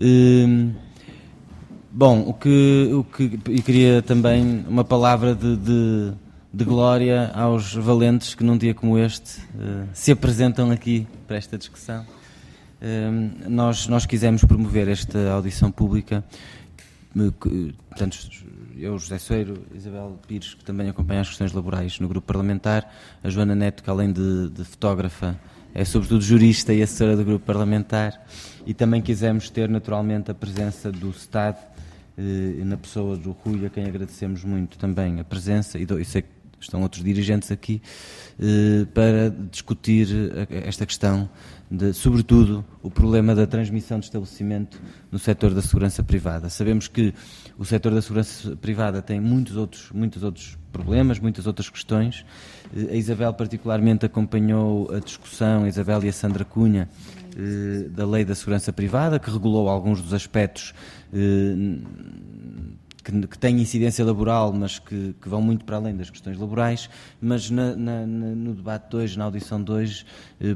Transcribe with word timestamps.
Hum, 0.00 0.74
bom, 1.90 2.20
o 2.20 2.32
que, 2.32 2.90
o 2.92 3.02
que 3.02 3.40
eu 3.46 3.62
queria 3.64 4.00
também 4.00 4.64
uma 4.68 4.84
palavra 4.84 5.34
de, 5.34 5.56
de, 5.56 6.12
de, 6.54 6.64
glória 6.64 7.32
aos 7.34 7.74
valentes 7.74 8.32
que 8.32 8.44
num 8.44 8.56
dia 8.56 8.72
como 8.72 8.96
este 8.96 9.40
uh, 9.40 9.88
se 9.92 10.12
apresentam 10.12 10.70
aqui 10.70 11.04
para 11.26 11.36
esta 11.36 11.58
discussão. 11.58 12.06
Hum, 12.80 13.30
nós, 13.48 13.88
nós 13.88 14.06
quisemos 14.06 14.44
promover 14.44 14.86
esta 14.86 15.32
audição 15.32 15.72
pública, 15.72 16.24
portanto, 17.90 18.18
eu, 18.76 18.96
José 19.00 19.18
Soeiro, 19.18 19.64
Isabel 19.74 20.16
Pires, 20.28 20.54
que 20.54 20.64
também 20.64 20.88
acompanha 20.88 21.22
as 21.22 21.28
questões 21.28 21.52
laborais 21.52 21.98
no 21.98 22.06
grupo 22.06 22.24
parlamentar, 22.24 22.88
a 23.24 23.28
Joana 23.28 23.56
Neto, 23.56 23.82
que 23.82 23.90
além 23.90 24.12
de, 24.12 24.48
de 24.50 24.62
fotógrafa 24.62 25.36
é 25.74 25.84
sobretudo 25.84 26.22
jurista 26.22 26.72
e 26.72 26.82
assessora 26.82 27.16
do 27.16 27.24
grupo 27.24 27.44
parlamentar, 27.44 28.24
e 28.66 28.74
também 28.74 29.00
quisemos 29.00 29.50
ter 29.50 29.68
naturalmente 29.68 30.30
a 30.30 30.34
presença 30.34 30.90
do 30.90 31.10
Estado 31.10 31.58
eh, 32.16 32.64
na 32.64 32.76
pessoa 32.76 33.16
do 33.16 33.32
Rui, 33.32 33.64
a 33.66 33.70
quem 33.70 33.84
agradecemos 33.84 34.44
muito 34.44 34.78
também 34.78 35.20
a 35.20 35.24
presença, 35.24 35.78
e, 35.78 35.86
do, 35.86 36.02
sei 36.04 36.22
que 36.22 36.28
estão 36.64 36.82
outros 36.82 37.04
dirigentes 37.04 37.52
aqui, 37.52 37.80
eh, 38.40 38.86
para 38.92 39.30
discutir 39.50 40.08
esta 40.50 40.84
questão 40.84 41.28
de, 41.70 41.92
sobretudo, 41.92 42.64
o 42.82 42.90
problema 42.90 43.34
da 43.34 43.46
transmissão 43.46 43.98
de 43.98 44.06
estabelecimento 44.06 44.80
no 45.10 45.18
setor 45.18 45.54
da 45.54 45.62
segurança 45.62 46.02
privada. 46.02 46.48
Sabemos 46.48 46.88
que 46.88 47.14
o 47.58 47.64
setor 47.64 47.92
da 47.92 48.00
segurança 48.00 48.54
privada 48.56 49.02
tem 49.02 49.20
muitos 49.20 49.56
outros, 49.56 49.90
muitos 49.92 50.22
outros 50.22 50.56
problemas, 50.72 51.18
muitas 51.18 51.44
outras 51.44 51.68
questões. 51.68 52.24
Eh, 52.74 52.92
a 52.92 52.94
Isabel 52.94 53.34
particularmente 53.34 54.06
acompanhou 54.06 54.88
a 54.94 55.00
discussão, 55.00 55.64
a 55.64 55.68
Isabel 55.68 56.04
e 56.04 56.08
a 56.08 56.12
Sandra 56.12 56.44
Cunha, 56.44 56.88
eh, 57.36 57.88
da 57.88 58.06
Lei 58.06 58.24
da 58.24 58.36
Segurança 58.36 58.72
Privada, 58.72 59.18
que 59.18 59.28
regulou 59.28 59.68
alguns 59.68 60.00
dos 60.00 60.14
aspectos 60.14 60.72
eh, 61.12 61.78
que, 63.02 63.38
têm 63.38 63.60
incidência 63.60 64.04
laboral, 64.04 64.52
mas 64.52 64.78
que, 64.78 65.16
vão 65.26 65.42
muito 65.42 65.64
para 65.64 65.76
além 65.78 65.96
das 65.96 66.10
questões 66.10 66.38
laborais, 66.38 66.88
mas 67.20 67.50
no 67.50 68.54
debate 68.54 68.90
de 68.90 68.96
hoje, 68.96 69.18
na 69.18 69.24
audição 69.24 69.62
de 69.62 69.72
hoje, 69.72 70.04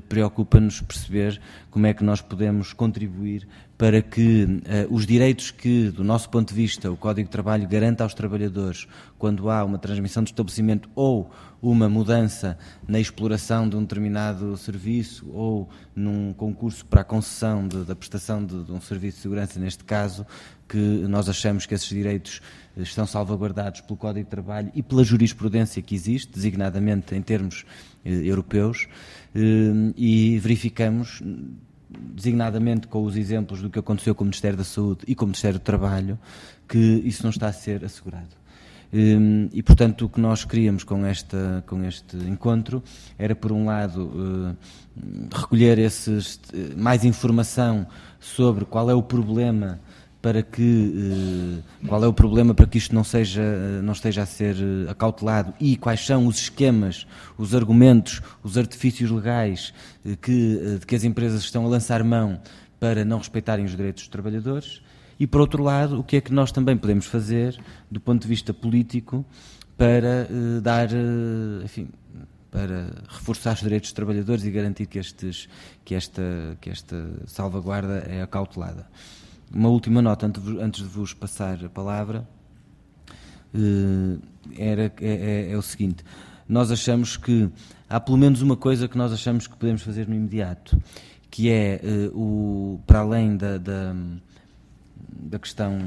preocupa-nos 0.07 0.83
perceber 0.83 1.41
como 1.71 1.87
é 1.87 1.95
que 1.95 2.05
nós 2.05 2.21
podemos 2.21 2.75
contribuir 2.75 3.49
para 3.83 4.01
que 4.01 4.61
eh, 4.65 4.87
os 4.89 5.05
direitos 5.05 5.51
que, 5.51 5.91
do 5.91 6.05
nosso 6.05 6.31
ponto 6.31 6.51
de 6.51 6.55
vista, 6.55 6.89
o 6.89 6.97
Código 6.97 7.27
de 7.27 7.33
Trabalho 7.33 7.67
garanta 7.67 8.05
aos 8.05 8.15
trabalhadores 8.15 8.87
quando 9.19 9.51
há 9.51 9.65
uma 9.65 9.77
transmissão 9.77 10.23
de 10.23 10.31
estabelecimento 10.31 10.89
ou 10.95 11.29
uma 11.61 11.89
mudança 11.89 12.57
na 12.87 13.01
exploração 13.01 13.69
de 13.69 13.75
um 13.75 13.81
determinado 13.81 14.57
serviço 14.57 15.29
ou 15.33 15.69
num 15.97 16.33
concurso 16.33 16.87
para 16.87 17.01
a 17.01 17.05
concessão 17.05 17.67
de, 17.67 17.83
da 17.83 17.97
prestação 17.97 18.47
de, 18.47 18.63
de 18.63 18.71
um 18.71 18.81
serviço 18.81 19.17
de 19.17 19.23
segurança, 19.25 19.59
neste 19.59 19.83
caso, 19.83 20.25
que 20.69 20.77
nós 20.77 21.29
achamos 21.29 21.67
que 21.67 21.75
esses 21.75 21.89
direitos 21.89 22.41
eh, 22.77 22.83
estão 22.83 23.05
salvaguardados 23.05 23.81
pelo 23.81 23.97
Código 23.97 24.27
de 24.27 24.31
Trabalho 24.31 24.71
e 24.77 24.83
pela 24.85 25.03
jurisprudência 25.03 25.83
que 25.83 25.97
existe, 25.97 26.31
designadamente 26.33 27.17
em 27.17 27.21
termos 27.21 27.65
eh, 28.05 28.13
europeus, 28.13 28.87
eh, 29.35 29.93
e 29.97 30.39
verificamos, 30.39 31.21
designadamente 32.15 32.87
com 32.89 33.05
os 33.05 33.17
exemplos 33.17 33.61
do 33.61 33.71
que 33.71 33.79
aconteceu 33.79 34.15
com 34.15 34.25
o 34.25 34.27
Ministério 34.27 34.57
da 34.57 34.65
Saúde 34.65 35.01
e 35.07 35.15
com 35.15 35.25
o 35.25 35.29
Ministério 35.29 35.59
do 35.59 35.63
Trabalho, 35.63 36.19
que 36.69 36.79
isso 36.79 37.23
não 37.23 37.31
está 37.31 37.49
a 37.49 37.53
ser 37.53 37.85
assegurado. 37.85 38.43
Eh, 38.93 39.49
e, 39.53 39.63
portanto, 39.63 40.05
o 40.05 40.09
que 40.09 40.21
nós 40.21 40.45
queríamos 40.45 40.85
com, 40.85 41.05
esta, 41.07 41.65
com 41.67 41.83
este 41.85 42.17
encontro 42.17 42.83
era, 43.19 43.35
por 43.35 43.51
um 43.51 43.65
lado, 43.65 44.13
eh, 44.15 45.35
recolher 45.35 45.79
esses, 45.79 46.39
eh, 46.53 46.75
mais 46.77 47.05
informação 47.05 47.87
sobre 48.21 48.65
qual 48.67 48.91
é 48.91 48.95
o 48.95 49.03
problema 49.03 49.81
para 50.23 50.41
que 50.41 51.61
eh, 51.83 51.87
qual 51.89 52.03
é 52.05 52.07
o 52.07 52.13
problema 52.13 52.55
para 52.55 52.67
que 52.67 52.79
isto 52.79 52.95
não 52.95 53.03
seja 53.03 53.43
eh, 53.43 53.83
não 53.83 53.93
esteja 53.93 54.23
a 54.23 54.27
ser 54.27 54.55
eh, 54.55 54.89
acautelado? 54.89 55.53
E 55.59 55.77
quais 55.77 56.07
são 56.07 56.29
os 56.29 56.39
esquemas, 56.39 57.07
os 57.37 57.57
argumentos, 57.57 58.23
os 58.41 58.57
artifícios 58.57 59.11
legais 59.11 59.75
que 60.23 60.79
de 60.79 60.87
que 60.87 60.95
as 60.95 61.03
empresas 61.03 61.43
estão 61.43 61.67
a 61.67 61.69
lançar 61.69 62.05
mão 62.05 62.41
para 62.79 63.05
não 63.05 63.19
respeitarem 63.19 63.65
os 63.65 63.73
direitos 63.73 64.05
dos 64.05 64.09
trabalhadores? 64.09 64.81
E 65.19 65.27
por 65.27 65.41
outro 65.41 65.63
lado 65.63 65.99
o 65.99 66.05
que 66.05 66.17
é 66.17 66.21
que 66.21 66.33
nós 66.33 66.53
também 66.53 66.77
podemos 66.77 67.07
fazer 67.07 67.59
do 67.91 68.01
ponto 68.01 68.23
de 68.23 68.29
vista 68.29 68.55
político 68.55 69.27
para 69.77 70.29
dar 70.63 70.89
enfim 71.65 71.89
para 72.51 72.91
reforçar 73.09 73.55
os 73.55 73.61
direitos 73.61 73.89
dos 73.89 73.95
trabalhadores 73.95 74.45
e 74.45 74.51
garantir 74.51 74.87
que 74.87 74.99
estes 74.99 75.49
que 75.85 75.95
esta 75.95 76.57
que 76.61 76.71
esta 76.71 77.11
salvaguarda 77.27 78.05
é 78.09 78.23
acautelada 78.23 78.87
uma 79.55 79.69
última 79.69 80.01
nota 80.01 80.31
antes 80.61 80.83
de 80.83 80.89
vos 80.89 81.13
passar 81.13 81.65
a 81.65 81.69
palavra. 81.69 82.27
Eh, 83.55 84.19
era, 84.57 84.83
é, 84.85 84.93
é, 85.01 85.53
é, 85.53 85.57
o 85.57 85.63
seguinte: 85.63 86.05
nós 86.49 86.71
achamos 86.71 87.17
que 87.17 87.49
há 87.89 88.01
pelo 88.01 88.17
menos 88.17 88.43
uma 88.43 88.57
coisa 88.57 88.89
que 88.89 88.97
nós 88.97 89.13
achamos 89.13 89.47
que 89.47 89.57
podemos 89.57 89.83
fazer 89.83 90.09
no 90.09 90.15
imediato, 90.15 90.81
que 91.31 91.51
é 91.51 91.81
eh, 91.83 92.11
o, 92.15 92.81
para 92.87 93.01
além 93.01 93.37
da, 93.37 93.59
da, 93.59 93.95
da, 94.97 95.39
questão 95.39 95.79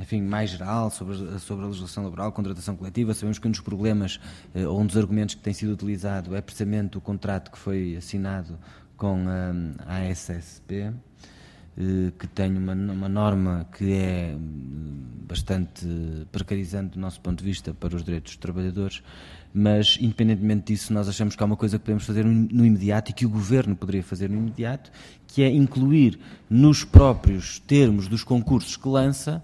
enfim, 0.00 0.22
mais 0.22 0.50
geral 0.50 0.90
sobre, 0.90 1.38
sobre 1.40 1.64
a 1.64 1.68
legislação 1.68 2.04
laboral, 2.04 2.32
contratação 2.32 2.76
coletiva, 2.76 3.14
sabemos 3.14 3.38
que 3.38 3.48
um 3.48 3.50
dos 3.50 3.60
problemas 3.60 4.20
eh, 4.54 4.66
ou 4.66 4.80
um 4.80 4.86
dos 4.86 4.96
argumentos 4.96 5.34
que 5.34 5.42
tem 5.42 5.52
sido 5.52 5.72
utilizado 5.72 6.34
é 6.34 6.40
precisamente 6.40 6.98
o 6.98 7.00
contrato 7.00 7.50
que 7.50 7.58
foi 7.58 7.96
assinado 7.96 8.58
com 8.96 9.24
a, 9.28 9.94
a 9.94 10.10
SSP 10.10 10.74
eh, 10.74 10.92
que 12.18 12.26
tem 12.28 12.56
uma, 12.56 12.72
uma, 12.72 13.08
norma 13.08 13.66
que 13.76 13.92
é 13.94 14.34
hum, 14.36 15.02
bastante 15.26 15.86
precarizante 16.30 16.94
do 16.94 17.00
nosso 17.00 17.20
ponto 17.20 17.38
de 17.38 17.44
vista 17.44 17.74
para 17.74 17.96
os 17.96 18.04
direitos 18.04 18.32
dos 18.32 18.40
trabalhadores, 18.40 19.02
mas 19.52 19.98
independentemente 20.00 20.72
disso 20.72 20.92
nós 20.92 21.08
achamos 21.08 21.34
que 21.34 21.42
há 21.42 21.46
uma 21.46 21.56
coisa 21.56 21.78
que 21.78 21.84
podemos 21.84 22.04
fazer 22.04 22.24
no 22.24 22.64
imediato 22.64 23.10
e 23.10 23.14
que 23.14 23.26
o 23.26 23.28
Governo 23.28 23.74
poderia 23.74 24.04
fazer 24.04 24.30
no 24.30 24.36
imediato, 24.36 24.92
que 25.26 25.42
é 25.42 25.50
incluir 25.50 26.18
nos 26.48 26.84
próprios 26.84 27.58
termos 27.58 28.06
dos 28.06 28.22
concursos 28.22 28.76
que 28.76 28.88
lança 28.88 29.42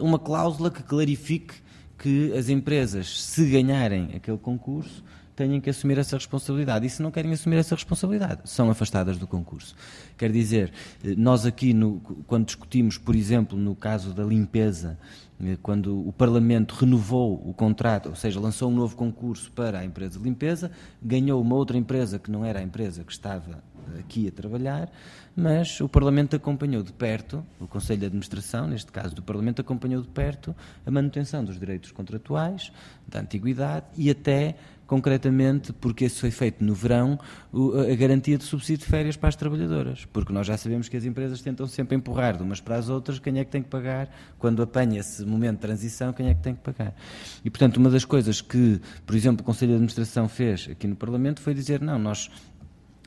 uma 0.00 0.18
cláusula 0.18 0.70
que 0.70 0.82
clarifique 0.82 1.54
que 1.98 2.32
as 2.32 2.48
empresas, 2.48 3.20
se 3.22 3.44
ganharem 3.44 4.10
aquele 4.14 4.38
concurso, 4.38 5.02
tenham 5.38 5.60
que 5.60 5.70
assumir 5.70 5.96
essa 5.98 6.16
responsabilidade. 6.16 6.84
E 6.84 6.90
se 6.90 7.00
não 7.00 7.12
querem 7.12 7.32
assumir 7.32 7.56
essa 7.56 7.76
responsabilidade, 7.76 8.40
são 8.44 8.68
afastadas 8.68 9.16
do 9.18 9.26
concurso. 9.26 9.76
Quer 10.16 10.32
dizer, 10.32 10.72
eh, 11.04 11.14
nós 11.16 11.46
aqui, 11.46 11.72
no, 11.72 12.00
quando 12.26 12.46
discutimos, 12.46 12.98
por 12.98 13.14
exemplo, 13.14 13.56
no 13.56 13.76
caso 13.76 14.12
da 14.12 14.24
limpeza, 14.24 14.98
eh, 15.40 15.56
quando 15.62 16.08
o 16.08 16.12
Parlamento 16.12 16.74
renovou 16.74 17.40
o 17.48 17.54
contrato, 17.54 18.08
ou 18.08 18.16
seja, 18.16 18.40
lançou 18.40 18.68
um 18.68 18.74
novo 18.74 18.96
concurso 18.96 19.52
para 19.52 19.78
a 19.78 19.84
empresa 19.84 20.18
de 20.18 20.24
limpeza, 20.24 20.72
ganhou 21.00 21.40
uma 21.40 21.54
outra 21.54 21.78
empresa 21.78 22.18
que 22.18 22.32
não 22.32 22.44
era 22.44 22.58
a 22.58 22.62
empresa 22.62 23.04
que 23.04 23.12
estava 23.12 23.62
aqui 23.96 24.26
a 24.26 24.32
trabalhar, 24.32 24.90
mas 25.36 25.80
o 25.80 25.88
Parlamento 25.88 26.34
acompanhou 26.34 26.82
de 26.82 26.92
perto, 26.92 27.46
o 27.60 27.66
Conselho 27.66 28.00
de 28.00 28.06
Administração, 28.06 28.66
neste 28.66 28.90
caso 28.90 29.14
do 29.14 29.22
Parlamento, 29.22 29.60
acompanhou 29.60 30.02
de 30.02 30.08
perto 30.08 30.54
a 30.84 30.90
manutenção 30.90 31.44
dos 31.44 31.58
direitos 31.58 31.92
contratuais, 31.92 32.72
da 33.06 33.20
antiguidade 33.20 33.86
e 33.96 34.10
até 34.10 34.56
concretamente, 34.88 35.70
porque 35.70 36.06
isso 36.06 36.20
foi 36.20 36.30
feito 36.30 36.64
no 36.64 36.74
verão, 36.74 37.20
a 37.52 37.94
garantia 37.94 38.38
de 38.38 38.44
subsídio 38.44 38.86
de 38.86 38.90
férias 38.90 39.16
para 39.16 39.28
as 39.28 39.36
trabalhadoras. 39.36 40.06
Porque 40.06 40.32
nós 40.32 40.46
já 40.46 40.56
sabemos 40.56 40.88
que 40.88 40.96
as 40.96 41.04
empresas 41.04 41.42
tentam 41.42 41.66
sempre 41.66 41.94
empurrar 41.94 42.38
de 42.38 42.42
umas 42.42 42.58
para 42.58 42.76
as 42.76 42.88
outras 42.88 43.18
quem 43.18 43.38
é 43.38 43.44
que 43.44 43.50
tem 43.50 43.62
que 43.62 43.68
pagar, 43.68 44.08
quando 44.38 44.62
apanha 44.62 44.98
esse 44.98 45.24
momento 45.26 45.56
de 45.56 45.60
transição, 45.60 46.10
quem 46.12 46.30
é 46.30 46.34
que 46.34 46.42
tem 46.42 46.54
que 46.54 46.62
pagar. 46.62 46.94
E, 47.44 47.50
portanto, 47.50 47.76
uma 47.76 47.90
das 47.90 48.06
coisas 48.06 48.40
que, 48.40 48.80
por 49.04 49.14
exemplo, 49.14 49.42
o 49.42 49.44
Conselho 49.44 49.72
de 49.72 49.74
Administração 49.74 50.26
fez 50.26 50.66
aqui 50.70 50.86
no 50.86 50.96
Parlamento 50.96 51.42
foi 51.42 51.52
dizer: 51.52 51.82
não, 51.82 51.98
nós, 51.98 52.30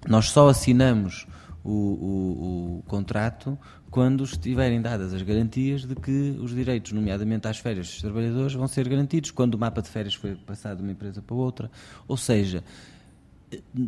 nós 0.07 0.29
só 0.29 0.49
assinamos 0.49 1.25
o, 1.63 1.71
o, 1.71 2.77
o, 2.79 2.83
contrato 2.87 3.57
quando 3.91 4.23
estiverem 4.23 4.81
dadas 4.81 5.13
as 5.13 5.21
garantias 5.21 5.85
de 5.85 5.93
que 5.95 6.37
os 6.39 6.55
direitos, 6.55 6.93
nomeadamente 6.93 7.45
às 7.45 7.59
férias 7.59 7.87
dos 7.87 8.01
trabalhadores, 8.01 8.53
vão 8.53 8.67
ser 8.67 8.87
garantidos 8.87 9.31
quando 9.31 9.55
o 9.55 9.57
mapa 9.59 9.81
de 9.81 9.89
férias 9.89 10.13
foi 10.13 10.33
passado 10.33 10.77
de 10.77 10.83
uma 10.83 10.93
empresa 10.93 11.21
para 11.21 11.35
outra. 11.35 11.69
Ou 12.07 12.15
seja, 12.15 12.63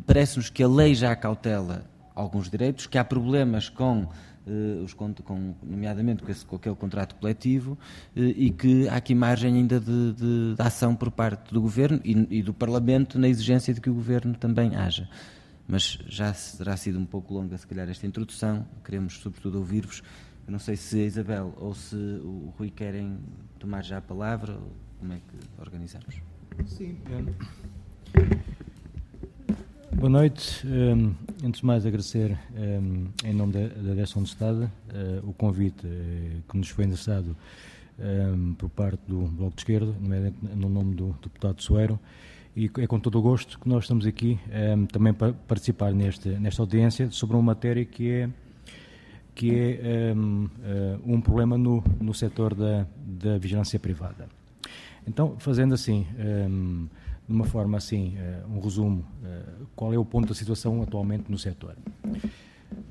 parece-nos 0.05 0.49
que 0.49 0.61
a 0.61 0.67
lei 0.67 0.93
já 0.93 1.15
cautela 1.15 1.85
alguns 2.13 2.49
direitos, 2.49 2.85
que 2.85 2.97
há 2.97 3.03
problemas 3.03 3.69
com 3.69 4.07
Uh, 4.45 4.83
os, 4.83 4.93
com, 4.93 5.55
nomeadamente 5.63 6.21
com, 6.21 6.29
esse, 6.29 6.45
com, 6.45 6.57
aquele 6.57 6.75
contrato 6.75 7.15
coletivo, 7.15 7.77
uh, 8.13 8.19
e 8.19 8.51
que 8.51 8.89
há 8.89 8.97
aqui 8.97 9.15
margem 9.15 9.55
ainda 9.55 9.79
de, 9.79 10.11
de, 10.11 10.55
de 10.55 10.61
ação 10.61 10.93
por 10.97 11.09
parte 11.11 11.53
do 11.53 11.61
Governo 11.61 12.01
e, 12.03 12.27
e, 12.29 12.43
do 12.43 12.53
Parlamento 12.53 13.17
na 13.17 13.29
exigência 13.29 13.73
de 13.73 13.79
que 13.79 13.89
o 13.89 13.93
Governo 13.93 14.35
também 14.35 14.75
haja 14.75 15.07
mas 15.67 15.99
já 16.07 16.33
terá 16.57 16.75
sido 16.77 16.99
um 16.99 17.05
pouco 17.05 17.33
longa, 17.33 17.57
se 17.57 17.65
calhar, 17.65 17.89
esta 17.89 18.05
introdução. 18.05 18.65
Queremos, 18.83 19.17
sobretudo, 19.19 19.59
ouvir-vos. 19.59 20.03
não 20.47 20.59
sei 20.59 20.75
se 20.75 21.01
a 21.01 21.05
Isabel 21.05 21.53
ou 21.57 21.73
se 21.73 21.95
o 21.95 22.53
Rui 22.57 22.69
querem 22.69 23.19
tomar 23.59 23.83
já 23.83 23.97
a 23.97 24.01
palavra, 24.01 24.53
ou 24.53 24.71
como 24.99 25.13
é 25.13 25.17
que 25.17 25.61
organizamos? 25.61 26.21
Sim. 26.65 26.97
Boa 29.95 30.09
noite. 30.09 30.67
Um, 30.67 31.13
antes 31.45 31.61
de 31.61 31.65
mais, 31.65 31.85
agradecer, 31.85 32.37
um, 32.55 33.07
em 33.23 33.33
nome 33.33 33.53
da, 33.53 33.67
da 33.67 33.93
Direção 33.93 34.23
de 34.23 34.29
Estado, 34.29 34.69
uh, 34.89 35.29
o 35.29 35.33
convite 35.33 35.85
uh, 35.85 36.43
que 36.49 36.57
nos 36.57 36.69
foi 36.69 36.85
endereçado 36.85 37.35
um, 37.99 38.53
por 38.55 38.69
parte 38.69 39.01
do 39.07 39.21
Bloco 39.27 39.55
de 39.55 39.61
Esquerda, 39.61 39.93
no 40.55 40.67
nome 40.67 40.95
do, 40.95 41.07
do 41.07 41.29
deputado 41.29 41.61
Soeiro, 41.61 41.99
e 42.55 42.69
é 42.77 42.87
com 42.87 42.99
todo 42.99 43.17
o 43.17 43.21
gosto 43.21 43.59
que 43.59 43.67
nós 43.67 43.85
estamos 43.85 44.05
aqui 44.05 44.39
também 44.91 45.13
para 45.13 45.33
participar 45.33 45.91
neste, 45.91 46.29
nesta 46.29 46.61
audiência 46.61 47.09
sobre 47.09 47.35
uma 47.35 47.41
matéria 47.43 47.83
que 47.83 48.11
é 48.11 48.29
que 49.35 49.79
é 49.81 50.13
um, 50.15 50.45
uh, 50.45 51.13
um 51.13 51.19
problema 51.21 51.57
no, 51.57 51.83
no 51.99 52.13
setor 52.13 52.53
da, 52.53 52.85
da 52.97 53.37
vigilância 53.37 53.79
privada. 53.79 54.29
Então, 55.07 55.35
fazendo 55.39 55.73
assim, 55.73 56.07
um, 56.49 56.87
de 57.27 57.33
uma 57.33 57.45
forma 57.45 57.77
assim, 57.77 58.15
uh, 58.17 58.55
um 58.55 58.59
resumo, 58.59 59.05
uh, 59.23 59.65
qual 59.75 59.93
é 59.93 59.97
o 59.97 60.05
ponto 60.05 60.27
da 60.29 60.35
situação 60.35 60.81
atualmente 60.81 61.31
no 61.31 61.37
setor? 61.37 61.75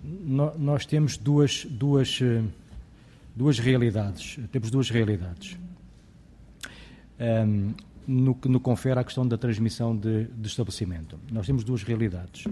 No, 0.03 0.57
nós 0.59 0.85
temos 0.85 1.17
duas, 1.17 1.65
duas, 1.65 2.21
duas 3.35 3.59
realidades, 3.59 4.39
temos 4.51 4.71
duas 4.71 4.91
realidades. 4.91 5.57
Um, 7.21 7.73
no 8.07 8.35
que 8.35 8.49
no 8.49 8.61
confere 8.61 8.99
à 8.99 9.05
questão 9.05 9.27
da 9.27 9.37
transmissão 9.37 9.97
de, 9.97 10.25
de 10.25 10.49
estabelecimento. 10.49 11.19
Nós 11.31 11.47
temos 11.47 11.65
duas 11.65 11.83
realidades. 11.83 12.45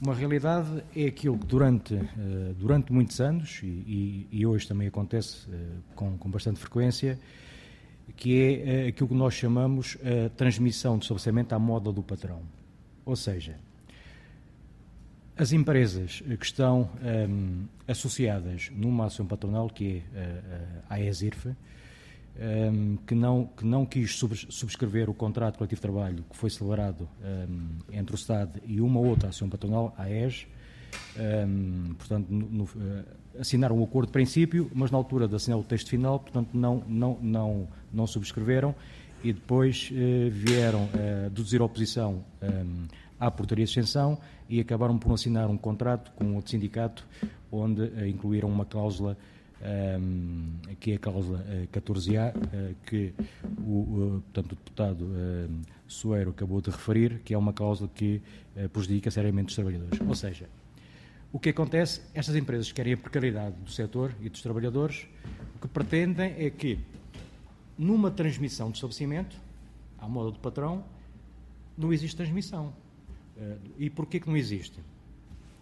Uma 0.00 0.14
realidade 0.14 0.82
é 0.96 1.06
aquilo 1.06 1.38
que 1.38 1.46
durante, 1.46 1.94
uh, 1.94 2.54
durante 2.58 2.90
muitos 2.90 3.20
anos, 3.20 3.60
e, 3.62 4.26
e, 4.32 4.46
hoje 4.46 4.66
também 4.66 4.88
acontece 4.88 5.46
uh, 5.50 5.54
com, 5.94 6.16
com 6.16 6.30
bastante 6.30 6.58
frequência, 6.58 7.18
que 8.16 8.40
é 8.40 8.86
uh, 8.86 8.88
aquilo 8.88 9.10
que 9.10 9.14
nós 9.14 9.34
chamamos 9.34 9.98
a 10.02 10.30
transmissão 10.30 10.96
de 10.96 11.04
estabelecimento 11.04 11.52
à 11.52 11.58
moda 11.58 11.92
do 11.92 12.02
patrão. 12.02 12.40
Ou 13.04 13.14
seja, 13.14 13.56
as 15.36 15.52
empresas 15.52 16.22
que 16.38 16.46
estão 16.46 16.88
um, 17.28 17.64
associadas 17.86 18.70
numa 18.74 19.06
ação 19.06 19.26
patronal, 19.26 19.68
que 19.68 20.02
é 20.14 20.42
a 20.88 21.00
ESIRF, 21.00 21.54
um, 22.36 22.42
ehm, 22.42 22.96
que, 23.06 23.14
não, 23.14 23.46
que 23.46 23.64
não 23.64 23.84
quis 23.84 24.16
subscrever 24.48 25.08
o 25.10 25.14
contrato 25.14 25.56
coletivo 25.58 25.78
de 25.78 25.82
trabalho 25.82 26.24
que 26.30 26.36
foi 26.36 26.50
celebrado 26.50 27.08
um, 27.22 27.26
ehm, 27.26 27.98
entre 27.98 28.14
o 28.14 28.16
Estado 28.16 28.60
e 28.66 28.80
uma 28.80 29.00
outra 29.00 29.28
ação 29.30 29.48
patronal, 29.48 29.94
a 29.96 30.04
AES. 30.04 30.46
Um, 31.16 31.20
ehm, 31.20 31.94
portanto, 31.94 32.26
no, 32.30 32.48
no, 32.48 32.64
uh, 32.64 33.04
assinaram 33.38 33.78
um 33.78 33.84
acordo 33.84 34.06
de 34.06 34.12
princípio, 34.12 34.70
mas 34.74 34.90
na 34.90 34.98
altura 34.98 35.28
de 35.28 35.34
assinar 35.34 35.58
o 35.58 35.62
texto 35.62 35.88
final, 35.88 36.18
portanto, 36.18 36.50
não, 36.52 36.82
não, 36.88 37.18
não, 37.20 37.68
não 37.92 38.06
subscreveram 38.06 38.74
e 39.22 39.32
depois 39.32 39.90
uh, 39.92 40.30
vieram 40.30 40.84
uh, 40.84 41.30
deduzir 41.30 41.62
oposição 41.62 42.24
à 43.18 43.30
portaria 43.30 43.64
de 43.64 43.70
extensão 43.70 44.18
e 44.48 44.60
acabaram 44.60 44.98
por 44.98 45.12
assinar 45.12 45.48
um 45.48 45.58
contrato 45.58 46.10
com 46.12 46.34
outro 46.34 46.50
sindicato, 46.50 47.06
onde 47.52 47.84
incluíram 48.08 48.48
uma 48.48 48.64
cláusula 48.64 49.12
um, 49.12 49.39
que 50.78 50.92
é 50.92 50.94
a 50.94 50.98
cláusula 50.98 51.44
14A, 51.72 52.34
uh, 52.34 52.38
uh, 52.38 52.76
que 52.86 53.12
o, 53.58 54.22
portanto, 54.32 54.52
o 54.52 54.56
deputado 54.56 55.10
Soeiro 55.86 56.30
acabou 56.30 56.60
de 56.60 56.70
referir, 56.70 57.20
que 57.24 57.34
é 57.34 57.38
uma 57.38 57.52
cláusula 57.52 57.90
que 57.94 58.22
uh, 58.56 58.68
prejudica 58.70 59.10
seriamente 59.10 59.48
os 59.48 59.54
trabalhadores. 59.54 60.00
Ou 60.00 60.14
seja, 60.14 60.48
o 61.32 61.38
que 61.38 61.50
acontece, 61.50 62.00
estas 62.14 62.34
empresas 62.36 62.72
querem 62.72 62.94
a 62.94 62.96
precariedade 62.96 63.56
do 63.56 63.70
setor 63.70 64.14
e 64.20 64.28
dos 64.28 64.40
trabalhadores, 64.40 65.06
o 65.56 65.58
que 65.60 65.68
pretendem 65.68 66.34
é 66.38 66.48
que, 66.48 66.78
numa 67.76 68.10
transmissão 68.10 68.70
de 68.70 68.78
estabelecimento, 68.78 69.36
à 69.98 70.08
moda 70.08 70.30
do 70.30 70.38
patrão, 70.38 70.82
não 71.76 71.92
existe 71.92 72.16
transmissão. 72.16 72.72
E 73.78 73.88
porquê 73.88 74.20
que 74.20 74.28
não 74.28 74.36
existe? 74.36 74.80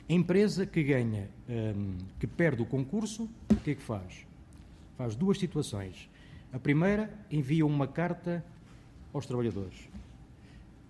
A 0.08 0.12
empresa 0.14 0.64
que 0.64 0.82
ganha, 0.82 1.28
um, 1.46 1.98
que 2.18 2.26
perde 2.26 2.62
o 2.62 2.66
concurso, 2.66 3.28
o 3.50 3.56
que 3.56 3.72
é 3.72 3.74
que 3.74 3.82
faz? 3.82 4.26
Faz 4.96 5.14
duas 5.14 5.38
situações. 5.38 6.08
A 6.50 6.58
primeira, 6.58 7.12
envia 7.30 7.66
uma 7.66 7.86
carta 7.86 8.42
aos 9.12 9.26
trabalhadores. 9.26 9.76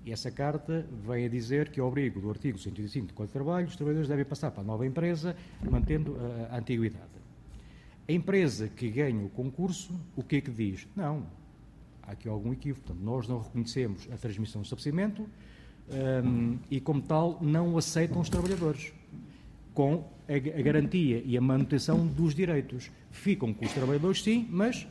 E 0.06 0.12
essa 0.12 0.30
carta 0.30 0.86
vem 1.04 1.26
a 1.26 1.28
dizer 1.28 1.68
que, 1.70 1.80
ao 1.80 1.88
abrigo 1.88 2.20
do 2.20 2.30
artigo 2.30 2.58
105 2.58 3.08
do 3.08 3.12
Código 3.12 3.26
de 3.26 3.32
Trabalho, 3.32 3.66
os 3.66 3.74
trabalhadores 3.74 4.08
devem 4.08 4.24
passar 4.24 4.52
para 4.52 4.62
a 4.62 4.64
nova 4.64 4.86
empresa, 4.86 5.34
mantendo 5.68 6.16
a, 6.50 6.54
a 6.54 6.58
antiguidade. 6.58 7.18
A 8.08 8.12
empresa 8.12 8.68
que 8.68 8.88
ganha 8.88 9.24
o 9.24 9.28
concurso, 9.28 9.92
o 10.14 10.22
que 10.22 10.36
é 10.36 10.40
que 10.40 10.50
diz? 10.52 10.86
Não, 10.94 11.26
há 12.04 12.12
aqui 12.12 12.28
algum 12.28 12.52
equívoco. 12.52 12.86
Portanto, 12.86 13.04
nós 13.04 13.26
não 13.26 13.40
reconhecemos 13.40 14.08
a 14.12 14.16
transmissão 14.16 14.62
do 14.62 14.64
estabelecimento 14.64 15.28
um, 16.24 16.56
e, 16.70 16.80
como 16.80 17.02
tal, 17.02 17.36
não 17.42 17.76
aceitam 17.76 18.20
os 18.20 18.28
trabalhadores 18.28 18.92
com 19.78 20.02
a, 20.26 20.60
garantia 20.60 21.22
e 21.24 21.38
a 21.38 21.40
manutenção 21.40 22.04
dos 22.04 22.34
direitos. 22.34 22.90
Ficam 23.12 23.54
com 23.54 23.64
os 23.64 23.72
trabalhadores, 23.72 24.24
sim, 24.24 24.44
mas 24.50 24.88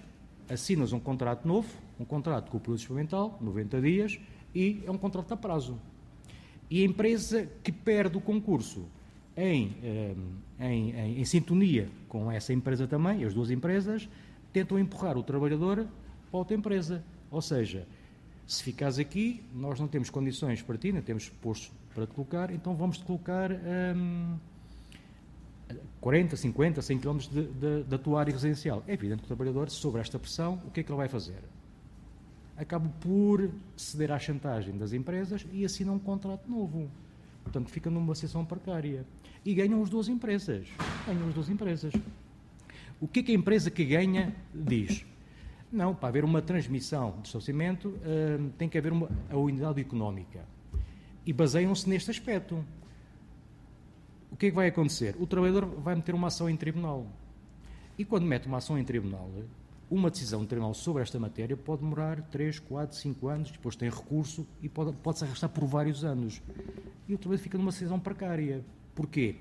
assinas 0.49 0.93
um 0.93 0.99
contrato 0.99 1.45
novo, 1.45 1.67
um 1.99 2.05
contrato 2.05 2.49
com 2.49 2.55
o 2.55 2.59
período 2.61 2.79
experimental, 2.79 3.37
90 3.41 3.81
dias, 3.81 4.17
e 4.55 4.81
é 4.85 4.89
um 4.89 4.97
contrato 4.97 5.33
a 5.33 5.35
prazo. 5.35 5.77
E 6.71 6.81
a 6.81 6.85
empresa 6.85 7.49
que 7.61 7.69
perde 7.69 8.15
o 8.15 8.21
concurso 8.21 8.85
em, 9.35 9.75
eh, 9.83 10.15
em, 10.57 10.91
em, 10.91 11.19
em, 11.19 11.25
sintonia 11.25 11.89
com 12.07 12.31
essa 12.31 12.53
empresa 12.53 12.87
também, 12.87 13.25
as 13.25 13.33
duas 13.33 13.51
empresas, 13.51 14.07
tentam 14.53 14.79
empurrar 14.79 15.17
o 15.17 15.23
trabalhador 15.23 15.85
para 16.31 16.39
outra 16.39 16.55
empresa. 16.55 17.03
Ou 17.29 17.41
seja, 17.41 17.85
se 18.45 18.63
ficares 18.63 18.99
aqui, 18.99 19.43
nós 19.53 19.81
não 19.81 19.87
temos 19.89 20.09
condições 20.09 20.61
para 20.61 20.77
ti, 20.77 20.93
não 20.93 21.01
temos 21.01 21.27
postos 21.27 21.73
para 21.93 22.07
te 22.07 22.13
colocar, 22.13 22.51
então 22.51 22.73
vamos-te 22.73 23.03
colocar. 23.03 23.51
Hum, 23.51 24.37
40, 25.99 26.35
50, 26.35 26.81
100 26.81 26.99
km 26.99 27.17
de, 27.17 27.83
de, 27.83 28.15
área 28.15 28.31
residencial. 28.31 28.83
É 28.87 28.93
evidente 28.93 29.19
que 29.19 29.25
o 29.25 29.27
trabalhador, 29.27 29.69
sobre 29.69 30.01
esta 30.01 30.19
pressão, 30.19 30.61
o 30.65 30.71
que 30.71 30.79
é 30.79 30.83
que 30.83 30.91
ele 30.91 30.97
vai 30.97 31.07
fazer? 31.07 31.43
Acaba 32.55 32.89
por 32.99 33.49
ceder 33.75 34.11
à 34.11 34.19
chantagem 34.19 34.77
das 34.77 34.93
empresas 34.93 35.45
e 35.51 35.65
assina 35.65 35.91
um 35.91 35.99
contrato 35.99 36.49
novo. 36.49 36.89
Portanto, 37.43 37.69
fica 37.69 37.89
numa 37.89 38.13
situação 38.13 38.45
precária. 38.45 39.05
E 39.45 39.53
ganham 39.53 39.81
as 39.81 39.89
duas 39.89 40.07
empresas. 40.07 40.67
Ganham 41.05 41.27
as 41.27 41.33
duas 41.33 41.49
empresas. 41.49 41.93
O 42.99 43.07
que 43.07 43.19
é 43.19 43.23
que 43.23 43.31
a 43.31 43.35
empresa 43.35 43.69
que 43.69 43.85
ganha 43.85 44.35
diz? 44.53 45.05
Não, 45.71 45.93
para 45.93 46.09
haver 46.09 46.23
uma 46.23 46.41
transmissão 46.41 47.11
de 47.21 47.27
estabelecimento 47.27 47.89
uh, 47.89 48.49
tem 48.57 48.67
que 48.67 48.77
haver 48.77 48.91
uma, 48.91 49.09
a 49.29 49.37
unidade 49.37 49.79
económica. 49.79 50.45
E 51.25 51.33
baseiam-se 51.33 51.87
neste 51.89 52.09
aspecto 52.09 52.63
o 54.31 54.35
que 54.35 54.47
é 54.47 54.49
que 54.49 54.55
vai 54.55 54.67
acontecer? 54.67 55.15
O 55.19 55.25
trabalhador 55.25 55.65
vai 55.65 55.95
meter 55.95 56.13
uma 56.13 56.27
ação 56.27 56.49
em 56.49 56.55
tribunal. 56.55 57.07
E 57.97 58.05
quando 58.05 58.25
mete 58.25 58.47
uma 58.47 58.57
ação 58.57 58.77
em 58.77 58.83
tribunal, 58.83 59.29
uma 59.89 60.11
decisão 60.11 60.41
de 60.41 60.47
tribunal 60.47 60.73
sobre 60.73 61.01
esta 61.01 61.19
matéria 61.19 61.55
pode 61.55 61.81
demorar 61.81 62.21
3, 62.23 62.59
4, 62.59 62.97
5 62.97 63.27
anos, 63.27 63.51
depois 63.51 63.75
tem 63.75 63.89
recurso 63.89 64.45
e 64.61 64.67
pode, 64.67 64.91
pode 64.97 65.23
arrastar 65.23 65.49
por 65.49 65.65
vários 65.65 66.03
anos. 66.03 66.41
E 67.07 67.13
o 67.13 67.17
trabalhador 67.17 67.43
fica 67.43 67.57
numa 67.57 67.71
decisão 67.71 67.99
precária. 67.99 68.63
Porquê? 68.93 69.35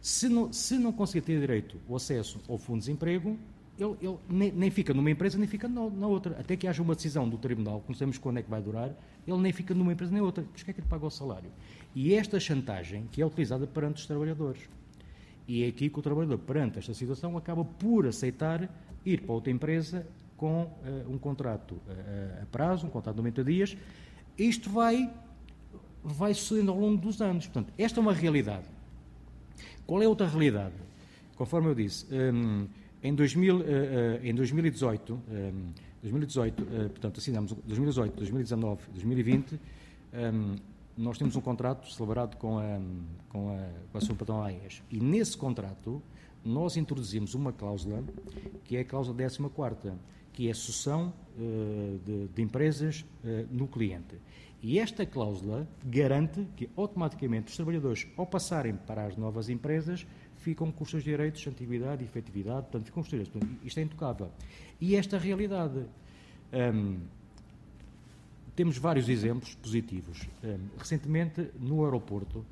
Se 0.00 0.28
não, 0.28 0.52
se 0.52 0.78
não 0.78 0.92
conseguir 0.92 1.22
ter 1.22 1.40
direito 1.40 1.78
ao 1.88 1.96
acesso 1.96 2.40
ao 2.48 2.58
fundo 2.58 2.78
de 2.78 2.86
desemprego, 2.86 3.38
ele, 3.80 3.96
ele 4.00 4.18
nem, 4.28 4.52
nem, 4.52 4.70
fica 4.70 4.92
numa 4.92 5.10
empresa 5.10 5.38
nem 5.38 5.48
fica 5.48 5.66
na, 5.66 5.88
na, 5.88 6.06
outra. 6.06 6.38
Até 6.38 6.56
que 6.56 6.66
haja 6.66 6.82
uma 6.82 6.94
decisão 6.94 7.28
do 7.28 7.38
tribunal, 7.38 7.80
que 7.80 7.88
não 7.88 7.94
sabemos 7.94 8.18
quando 8.18 8.38
é 8.38 8.42
que 8.42 8.50
vai 8.50 8.60
durar, 8.60 8.90
ele 9.26 9.38
nem 9.38 9.52
fica 9.52 9.74
numa 9.74 9.92
empresa 9.92 10.12
nem 10.12 10.22
outra. 10.22 10.44
Mas 10.52 10.62
que 10.62 10.70
é 10.70 10.74
que 10.74 10.80
ele 10.80 10.88
paga 10.88 11.06
o 11.06 11.10
salário? 11.10 11.50
E 11.94 12.14
esta 12.14 12.38
chantagem 12.38 13.08
que 13.10 13.22
é 13.22 13.26
utilizada 13.26 13.66
perante 13.66 13.96
os 13.96 14.06
trabalhadores. 14.06 14.68
E 15.48 15.64
é 15.64 15.68
aqui 15.68 15.88
que 15.88 15.98
o 15.98 16.02
trabalhador, 16.02 16.38
perante 16.38 16.78
esta 16.78 16.94
situação, 16.94 17.36
acaba 17.36 17.64
por 17.64 18.06
aceitar 18.06 18.68
ir 19.04 19.22
para 19.22 19.32
outra 19.32 19.50
empresa 19.50 20.06
com 20.36 20.62
uh, 20.62 21.10
um 21.10 21.18
contrato 21.18 21.72
uh, 21.72 22.42
a 22.42 22.46
prazo, 22.46 22.86
um 22.86 22.90
contrato 22.90 23.16
de 23.16 23.22
90 23.22 23.44
dias. 23.44 23.76
Isto 24.38 24.70
vai, 24.70 25.10
vai 26.04 26.34
sucedendo 26.34 26.70
ao 26.70 26.78
longo 26.78 26.98
dos 27.00 27.20
anos. 27.20 27.46
Portanto, 27.46 27.72
esta 27.76 27.98
é 27.98 28.00
uma 28.00 28.12
realidade. 28.12 28.66
Qual 29.86 30.00
é 30.02 30.06
outra 30.06 30.26
realidade? 30.28 30.74
Conforme 31.36 31.68
eu 31.68 31.74
disse, 31.74 32.06
um, 32.14 32.68
em, 33.02 33.14
2000, 33.14 33.56
uh, 33.56 33.62
em 34.22 34.34
2018, 34.34 35.14
um, 35.14 35.72
2018 36.02 36.64
portanto, 36.90 37.18
assinamos 37.18 37.52
2018, 37.52 38.16
2019, 38.16 38.82
2020, 38.92 39.52
um, 39.54 40.56
nós 40.96 41.18
temos 41.18 41.36
um 41.36 41.40
contrato 41.40 41.90
celebrado 41.92 42.36
com 42.36 42.58
a, 42.58 42.80
com 43.28 43.50
a, 43.50 44.24
com 44.24 44.42
a 44.42 44.46
AES. 44.46 44.82
E 44.90 45.00
nesse 45.00 45.36
contrato, 45.36 46.02
nós 46.44 46.76
introduzimos 46.76 47.34
uma 47.34 47.52
cláusula, 47.52 48.02
que 48.64 48.76
é 48.76 48.80
a 48.80 48.84
cláusula 48.84 49.16
14, 49.16 49.92
que 50.32 50.48
é 50.48 50.50
a 50.50 50.54
sucessão 50.54 51.12
de, 52.04 52.28
de, 52.28 52.42
empresas 52.42 53.04
no 53.50 53.66
cliente. 53.66 54.16
E 54.62 54.78
esta 54.78 55.06
cláusula 55.06 55.66
garante 55.84 56.46
que 56.54 56.68
automaticamente 56.76 57.48
os 57.48 57.56
trabalhadores, 57.56 58.06
ao 58.16 58.26
passarem 58.26 58.74
para 58.74 59.06
as 59.06 59.16
novas 59.16 59.48
empresas, 59.48 60.06
ficam 60.40 60.70
com 60.72 60.84
os 60.84 60.90
seus 60.90 61.04
direitos, 61.04 61.46
antiguidade 61.46 62.04
efetividade, 62.04 62.62
portanto, 62.62 62.86
ficam 62.86 63.02
os 63.02 63.08
direitos. 63.08 63.32
Portanto, 63.32 63.58
isto 63.64 63.78
é 63.78 63.82
intocável. 63.82 64.30
E 64.80 64.96
esta 64.96 65.18
realidade. 65.18 65.84
Um, 66.52 66.98
temos 68.56 68.76
vários 68.76 69.08
exemplos 69.08 69.54
positivos. 69.54 70.28
recentemente, 70.76 71.48
no 71.58 71.82
aeroporto, 71.84 72.44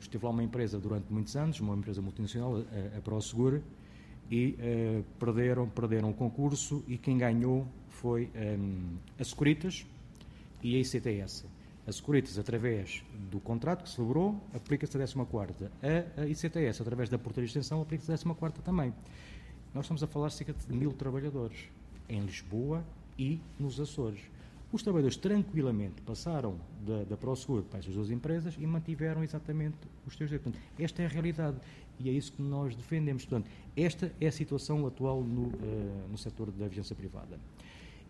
esteve 0.00 0.24
lá 0.24 0.30
uma 0.30 0.42
empresa 0.42 0.78
durante 0.78 1.12
muitos 1.12 1.36
anos, 1.36 1.60
uma 1.60 1.74
empresa 1.74 2.00
multinacional, 2.00 2.56
a, 2.56 2.98
a 2.98 3.00
ProSegura, 3.00 3.62
e 4.30 4.56
uh, 4.58 5.04
perderam, 5.18 5.68
perderam 5.68 6.10
o 6.10 6.14
concurso 6.14 6.82
e 6.88 6.96
quem 6.96 7.18
ganhou 7.18 7.66
foi 7.88 8.30
um, 8.34 8.96
a 9.18 9.24
Securitas 9.24 9.86
e 10.62 10.76
a 10.76 10.80
ICTS. 10.80 11.44
A 11.86 11.92
Securitas, 11.92 12.38
através 12.38 13.04
do 13.30 13.38
contrato 13.38 13.82
que 13.82 13.90
celebrou, 13.90 14.40
aplica-se 14.54 14.96
a 14.96 15.06
14 15.06 15.64
a, 15.82 16.22
a 16.22 16.26
ICTS, 16.26 16.80
através 16.80 17.10
da 17.10 17.18
portaria 17.18 17.46
de 17.46 17.50
extensão, 17.50 17.82
aplica-se 17.82 18.10
a 18.10 18.16
14 18.16 18.62
também. 18.62 18.94
Nós 19.74 19.84
estamos 19.84 20.02
a 20.02 20.06
falar 20.06 20.28
de 20.28 20.34
cerca 20.34 20.54
de 20.54 20.72
mil 20.72 20.92
trabalhadores 20.92 21.68
em 22.08 22.20
Lisboa 22.20 22.82
e 23.18 23.38
nos 23.58 23.78
Açores. 23.78 24.20
Os 24.72 24.82
trabalhadores 24.82 25.16
tranquilamente 25.16 26.00
passaram 26.02 26.58
da, 26.86 27.04
da 27.04 27.16
ProSeguro 27.16 27.62
para 27.64 27.80
essas 27.80 27.94
duas 27.94 28.10
empresas 28.10 28.56
e 28.58 28.66
mantiveram 28.66 29.22
exatamente 29.22 29.76
os 30.06 30.16
seus 30.16 30.30
direitos. 30.30 30.52
Esta 30.78 31.02
é 31.02 31.06
a 31.06 31.08
realidade 31.08 31.58
e 32.00 32.08
é 32.08 32.12
isso 32.12 32.32
que 32.32 32.42
nós 32.42 32.74
defendemos. 32.74 33.24
Portanto, 33.24 33.50
esta 33.76 34.10
é 34.20 34.26
a 34.26 34.32
situação 34.32 34.86
atual 34.86 35.22
no, 35.22 35.42
uh, 35.42 36.08
no 36.10 36.16
setor 36.16 36.50
da 36.50 36.66
vigilância 36.66 36.96
privada. 36.96 37.38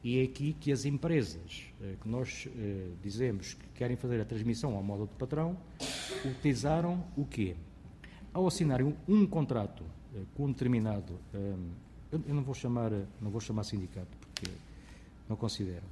E 0.05 0.21
é 0.21 0.25
aqui 0.25 0.53
que 0.53 0.71
as 0.71 0.85
empresas 0.85 1.73
uh, 1.81 1.97
que 1.97 2.07
nós 2.07 2.47
uh, 2.47 2.97
dizemos 3.03 3.55
que 3.55 3.67
querem 3.69 3.97
fazer 3.97 4.21
a 4.21 4.25
transmissão 4.27 4.77
ao 4.77 4.83
modo 4.83 5.07
de 5.07 5.15
patrão 5.15 5.57
utilizaram 6.27 7.03
o 7.17 7.25
quê? 7.25 7.57
Ao 8.31 8.47
assinarem 8.47 8.95
um, 9.09 9.27
contrato 9.27 9.83
com 10.35 10.45
um 10.45 10.53
determinado, 10.53 11.19
um, 11.35 11.71
eu, 12.13 12.35
não 12.35 12.43
vou 12.43 12.55
chamar, 12.55 12.91
não 13.19 13.31
vou 13.31 13.41
chamar 13.41 13.65
sindicato 13.65 14.15
porque 14.19 14.51
não 15.27 15.37
considero, 15.37 15.85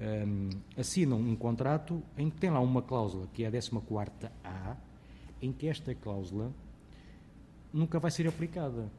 um, 0.00 0.48
assinam 0.76 1.18
um 1.18 1.36
contrato 1.36 2.02
em 2.16 2.30
que 2.30 2.38
tem 2.38 2.50
lá 2.50 2.60
uma 2.60 2.80
cláusula 2.80 3.28
que 3.34 3.44
é 3.44 3.48
a 3.48 3.50
14 3.50 3.70
A, 4.44 4.76
em 5.42 5.52
que 5.52 5.68
esta 5.68 5.94
cláusula 5.94 6.52
nunca 7.72 7.98
vai 7.98 8.10
ser 8.10 8.26
aplicada. 8.26 8.90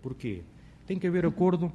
Porquê? 0.00 0.42
Tem 0.86 0.98
que 0.98 1.06
haver 1.06 1.26
acordo 1.26 1.70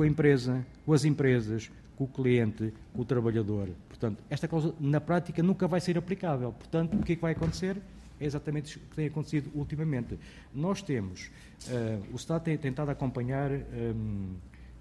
com 0.00 0.04
a 0.04 0.06
empresa, 0.06 0.66
com 0.86 0.94
as 0.94 1.04
empresas, 1.04 1.70
com 1.94 2.04
o 2.04 2.08
cliente, 2.08 2.72
com 2.94 3.02
o 3.02 3.04
trabalhador. 3.04 3.68
Portanto, 3.86 4.24
esta 4.30 4.48
cláusula 4.48 4.74
na 4.80 4.98
prática 4.98 5.42
nunca 5.42 5.68
vai 5.68 5.78
ser 5.78 5.98
aplicável. 5.98 6.54
Portanto, 6.54 6.96
o 6.96 7.02
que 7.02 7.12
é 7.12 7.16
que 7.16 7.20
vai 7.20 7.32
acontecer? 7.32 7.76
É 8.18 8.24
exatamente 8.24 8.78
o 8.78 8.80
que 8.80 8.96
tem 8.96 9.08
acontecido 9.08 9.50
ultimamente. 9.54 10.18
Nós 10.54 10.80
temos, 10.80 11.30
uh, 11.66 12.02
o 12.14 12.16
Estado 12.16 12.44
tem 12.44 12.56
tentado 12.56 12.90
acompanhar, 12.90 13.50
um, 13.50 13.56
uh, 13.58 14.36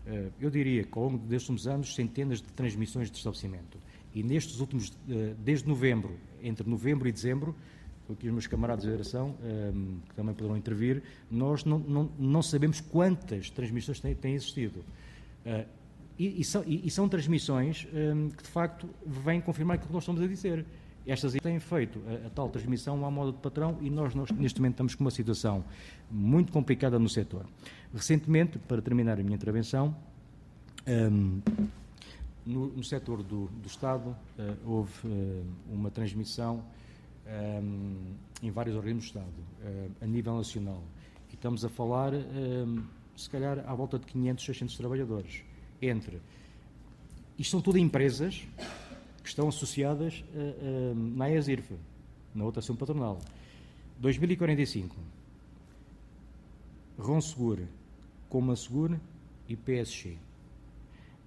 eh, 0.07 0.29
eu 0.39 0.49
diria 0.49 0.85
que 0.85 0.97
ao 0.97 1.03
longo 1.03 1.17
destes 1.17 1.49
últimos 1.49 1.67
anos, 1.67 1.95
centenas 1.95 2.41
de 2.41 2.47
transmissões 2.53 3.11
de 3.11 3.17
estabelecimento. 3.17 3.77
E 4.15 4.23
nestes 4.23 4.61
últimos, 4.61 4.87
uh, 4.87 5.35
desde 5.43 5.67
novembro, 5.67 6.15
entre 6.41 6.65
novembro 6.69 7.09
e 7.09 7.11
dezembro, 7.11 7.53
aqui 8.13 8.27
os 8.27 8.31
meus 8.31 8.47
camaradas 8.47 8.85
de 8.85 8.89
geração, 8.89 9.35
um, 9.43 9.97
que 10.07 10.15
também 10.15 10.33
poderão 10.33 10.55
intervir, 10.55 11.03
nós 11.29 11.65
não, 11.65 11.77
não, 11.77 12.09
não 12.17 12.41
sabemos 12.41 12.79
quantas 12.79 13.49
transmissões 13.49 13.99
têm, 13.99 14.15
têm 14.15 14.33
existido. 14.33 14.81
Uh, 15.49 15.65
e, 16.17 16.41
e, 16.41 16.43
são, 16.43 16.63
e, 16.65 16.85
e, 16.85 16.91
são, 16.91 17.07
transmissões 17.07 17.87
um, 17.93 17.97
ehm, 17.97 18.29
que, 18.29 18.43
de 18.43 18.49
facto, 18.49 18.89
vêm 19.05 19.39
confirmar 19.39 19.75
aquilo 19.75 19.87
que 19.87 19.93
nós 19.93 20.03
estamos 20.03 20.21
a 20.21 20.27
dizer. 20.27 20.65
Estas 21.07 21.31
têm 21.33 21.59
feito 21.61 22.01
a, 22.05 22.27
a, 22.27 22.29
tal 22.29 22.49
transmissão 22.49 23.05
à 23.05 23.09
moda 23.09 23.31
de 23.31 23.37
patrão 23.37 23.77
e 23.79 23.89
nós, 23.89 24.13
nós, 24.13 24.29
neste 24.31 24.59
momento, 24.59 24.73
estamos 24.73 24.95
com 24.95 25.03
uma 25.05 25.11
situação 25.11 25.63
muito 26.11 26.51
complicada 26.51 26.99
no 26.99 27.07
setor. 27.07 27.45
Recentemente, 27.93 28.59
para 28.59 28.81
terminar 28.81 29.17
a 29.17 29.23
minha 29.23 29.35
intervenção, 29.35 29.95
um, 30.85 30.91
ehm, 30.91 31.41
no, 32.45 32.67
no 32.67 32.83
setor 32.83 33.23
do, 33.23 33.45
do 33.45 33.67
Estado, 33.67 34.09
uh, 34.09 34.15
houve 34.65 35.07
uh, 35.07 35.45
uma 35.71 35.89
transmissão 35.89 36.63
um, 37.61 38.13
em 38.41 38.51
vários 38.51 38.75
organismos 38.75 39.11
do 39.11 39.19
Estado, 39.19 39.29
uh, 39.61 39.91
a 40.01 40.05
nível 40.05 40.35
nacional. 40.35 40.83
E 41.31 41.35
estamos 41.35 41.63
a 41.63 41.69
falar, 41.69 42.11
se 43.19 43.29
calhar, 43.29 43.63
à 43.67 43.73
volta 43.75 43.99
de 43.99 44.05
500, 44.05 44.45
600 44.45 44.77
trabalhadores. 44.77 45.43
Entre. 45.81 46.21
Isto 47.37 47.51
são 47.51 47.61
tudo 47.61 47.77
empresas 47.77 48.45
que 49.21 49.29
estão 49.29 49.47
associadas 49.47 50.23
uh, 50.33 50.91
uh, 50.91 50.95
na 50.95 51.29
ESIRF, 51.31 51.75
na 52.33 52.45
outra 52.45 52.59
ação 52.59 52.75
patronal. 52.75 53.19
2045. 53.99 54.95
Ronsegure, 56.97 57.67
Coma 58.29 58.55
Segure 58.55 58.99
e 59.47 59.55
PSG. 59.55 60.17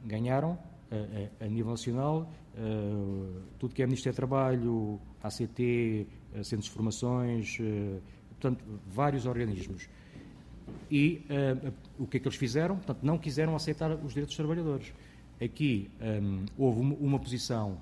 Ganharam 0.05 0.59
a, 0.91 1.45
a, 1.45 1.49
nível 1.49 1.71
nacional 1.71 2.31
uh, 2.55 3.43
tudo 3.59 3.75
que 3.75 3.83
é 3.83 3.87
Ministério 3.87 4.15
do 4.15 4.17
Trabalho, 4.17 5.01
ACT, 5.23 6.07
Centros 6.43 6.65
de 6.65 6.71
Formações, 6.71 7.59
portanto, 8.31 8.65
vários 8.87 9.27
organismos. 9.27 9.89
E 10.91 11.23
o 11.99 12.07
que 12.07 12.19
é 12.19 12.21
que 12.21 12.29
eles 12.29 12.39
fizeram? 12.39 12.77
Portanto, 12.77 13.01
não 13.03 13.19
quiseram 13.19 13.57
aceitar 13.57 13.91
os 13.91 14.09
direitos 14.09 14.35
dos 14.35 14.37
trabalhadores. 14.37 14.93
Aqui 15.43 15.91
um, 16.01 16.45
houve 16.57 16.81
uma, 16.81 16.95
uma 16.95 17.19
posição 17.19 17.79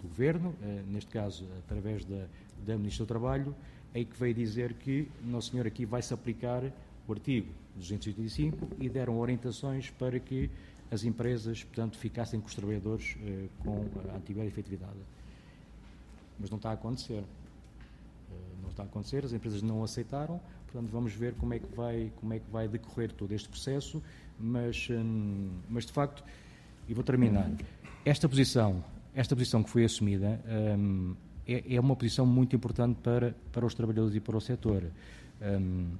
do 0.00 0.08
Governo, 0.08 0.54
neste 0.86 1.10
caso 1.10 1.44
através 1.58 2.04
da, 2.04 2.26
da 2.64 2.76
Ministra 2.76 3.04
do 3.04 3.08
Trabalho, 3.08 3.54
em 3.94 4.04
que 4.04 4.18
veio 4.18 4.34
dizer 4.34 4.74
que, 4.74 5.08
Nosso 5.24 5.50
Senhor, 5.50 5.66
aqui 5.66 5.84
vai-se 5.84 6.12
aplicar 6.12 6.62
o 7.06 7.12
artigo 7.12 7.48
285 7.76 8.68
e 8.78 8.88
deram 8.88 9.18
orientações 9.18 9.90
para 9.90 10.18
que 10.18 10.50
as 10.90 11.04
empresas, 11.04 11.64
portanto, 11.64 11.98
ficassem 11.98 12.40
com 12.40 12.46
os 12.46 12.54
trabalhadores 12.54 13.16
eh, 13.22 13.46
com 13.60 13.86
a 14.12 14.16
antiga 14.16 14.44
efetividade. 14.44 14.98
Mas 16.38 16.50
não 16.50 16.56
está 16.56 16.70
a 16.70 16.74
acontecer. 16.74 17.22
Eh, 17.22 18.34
não 18.62 18.70
está 18.70 18.82
a 18.82 18.86
acontecer, 18.86 19.24
as 19.24 19.32
empresas 19.32 19.62
não 19.62 19.82
aceitaram, 19.82 20.40
portanto, 20.74 20.90
vamos 20.90 21.12
ver 21.12 21.34
como 21.34 21.54
é 21.54 21.60
que 21.60 21.76
vai, 21.76 22.10
como 22.16 22.34
é 22.34 22.40
que 22.40 22.50
vai 22.50 22.66
decorrer 22.66 23.12
todo 23.12 23.30
este 23.32 23.48
processo, 23.48 24.02
mas, 24.40 24.88
hum, 24.90 25.50
mas 25.70 25.86
de 25.86 25.92
facto, 25.92 26.24
e 26.88 26.92
vou 26.92 27.04
terminar, 27.04 27.48
esta 28.04 28.28
posição, 28.28 28.84
esta 29.14 29.36
posição 29.36 29.62
que 29.62 29.70
foi 29.70 29.84
assumida 29.84 30.40
hum, 30.76 31.14
é, 31.46 31.76
é, 31.76 31.80
uma 31.80 31.94
posição 31.94 32.26
muito 32.26 32.56
importante 32.56 32.98
para, 33.00 33.36
para 33.52 33.64
os 33.64 33.72
trabalhadores 33.72 34.16
e 34.16 34.20
para 34.20 34.36
o 34.36 34.40
setor. 34.40 34.82
Hum, 35.40 35.92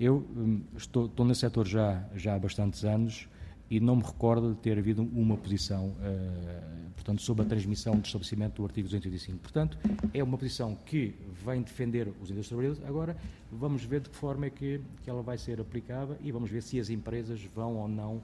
eu 0.00 0.26
estou, 0.74 1.04
estou 1.04 1.26
nesse 1.26 1.40
setor 1.40 1.66
já, 1.68 2.02
já 2.16 2.34
há 2.34 2.38
bastantes 2.38 2.82
anos, 2.82 3.28
e 3.70 3.80
não 3.80 3.96
me 3.96 4.02
recordo 4.02 4.54
de 4.54 4.60
ter 4.60 4.78
havido 4.78 5.02
uma 5.02 5.36
posição, 5.36 5.88
uh, 5.88 6.90
portanto, 6.94 7.22
sobre 7.22 7.44
a 7.44 7.48
transmissão 7.48 7.98
de 7.98 8.06
estabelecimento 8.06 8.56
do 8.56 8.64
artigo 8.64 8.86
285. 8.86 9.38
Portanto, 9.38 9.78
é 10.12 10.22
uma 10.22 10.36
posição 10.36 10.76
que 10.86 11.14
vem 11.44 11.62
defender 11.62 12.12
os 12.20 12.30
dos 12.30 12.48
trabalhadores. 12.48 12.84
Agora, 12.86 13.16
vamos 13.50 13.84
ver 13.84 14.00
de 14.00 14.10
que 14.10 14.16
forma 14.16 14.46
é 14.46 14.50
que, 14.50 14.80
que 15.02 15.10
ela 15.10 15.22
vai 15.22 15.38
ser 15.38 15.60
aplicada 15.60 16.18
e 16.22 16.30
vamos 16.30 16.50
ver 16.50 16.62
se 16.62 16.78
as 16.78 16.90
empresas 16.90 17.42
vão 17.54 17.76
ou 17.76 17.88
não 17.88 18.16
uh, 18.16 18.22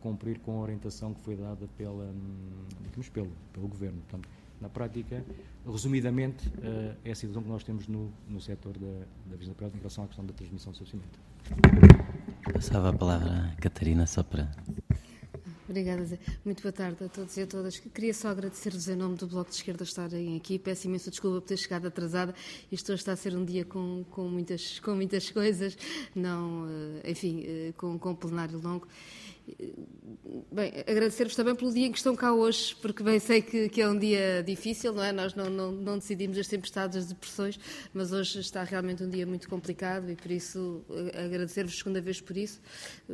cumprir 0.00 0.38
com 0.40 0.58
a 0.58 0.62
orientação 0.62 1.12
que 1.12 1.20
foi 1.20 1.36
dada 1.36 1.68
pela, 1.76 2.04
um, 2.04 3.02
pelo, 3.12 3.30
pelo 3.52 3.68
Governo. 3.68 4.00
Portanto, 4.08 4.28
na 4.60 4.68
prática, 4.68 5.24
resumidamente, 5.66 6.48
uh, 6.48 6.96
é 7.04 7.10
a 7.10 7.14
situação 7.14 7.42
que 7.42 7.48
nós 7.48 7.64
temos 7.64 7.88
no, 7.88 8.10
no 8.28 8.40
setor 8.40 8.72
da, 8.78 9.04
da 9.26 9.36
visão 9.36 9.54
em 9.60 9.76
relação 9.76 10.04
à 10.04 10.06
questão 10.06 10.24
da 10.24 10.32
transmissão 10.32 10.72
do 10.72 10.82
estabelecimento. 10.82 12.21
Passava 12.50 12.88
a 12.88 12.92
palavra 12.92 13.52
à 13.52 13.60
Catarina 13.60 14.06
só 14.06 14.22
para. 14.22 14.50
Obrigada, 15.68 16.04
Zé. 16.04 16.18
Muito 16.44 16.60
boa 16.60 16.72
tarde 16.72 17.04
a 17.04 17.08
todos 17.08 17.36
e 17.36 17.42
a 17.42 17.46
todas. 17.46 17.78
Queria 17.78 18.12
só 18.12 18.28
agradecer-vos 18.28 18.88
em 18.88 18.96
nome 18.96 19.16
do 19.16 19.26
Bloco 19.26 19.48
de 19.48 19.56
Esquerda 19.56 19.84
estarem 19.84 20.36
aqui. 20.36 20.58
Peço 20.58 20.88
imensa 20.88 21.10
desculpa 21.10 21.40
por 21.40 21.46
ter 21.46 21.56
chegado 21.56 21.86
atrasada. 21.86 22.34
Isto 22.70 22.92
hoje 22.92 23.00
está 23.00 23.12
a 23.12 23.16
ser 23.16 23.36
um 23.36 23.44
dia 23.44 23.64
com, 23.64 24.04
com, 24.10 24.28
muitas, 24.28 24.80
com 24.80 24.94
muitas 24.94 25.30
coisas, 25.30 25.78
não, 26.14 26.66
eh, 27.04 27.12
enfim, 27.12 27.44
eh, 27.46 27.72
com, 27.76 27.98
com 27.98 28.10
um 28.10 28.14
plenário 28.14 28.60
longo. 28.60 28.88
Bem, 30.52 30.72
agradecer-vos 30.86 31.34
também 31.34 31.54
pelo 31.54 31.72
dia 31.72 31.86
em 31.86 31.92
que 31.92 31.98
estão 31.98 32.14
cá 32.14 32.32
hoje, 32.32 32.76
porque 32.76 33.02
bem 33.02 33.18
sei 33.18 33.42
que, 33.42 33.68
que 33.68 33.82
é 33.82 33.88
um 33.88 33.98
dia 33.98 34.42
difícil, 34.46 34.92
não 34.92 35.02
é? 35.02 35.10
Nós 35.10 35.34
não, 35.34 35.50
não, 35.50 35.72
não, 35.72 35.98
decidimos 35.98 36.38
as 36.38 36.46
tempestades, 36.46 36.96
as 36.96 37.06
depressões, 37.06 37.58
mas 37.92 38.12
hoje 38.12 38.38
está 38.38 38.62
realmente 38.62 39.02
um 39.02 39.08
dia 39.08 39.26
muito 39.26 39.48
complicado 39.48 40.10
e 40.10 40.14
por 40.14 40.30
isso 40.30 40.84
eh, 40.90 41.24
agradecer-vos 41.24 41.76
segunda 41.76 42.00
vez 42.00 42.20
por 42.20 42.36
isso. 42.36 42.60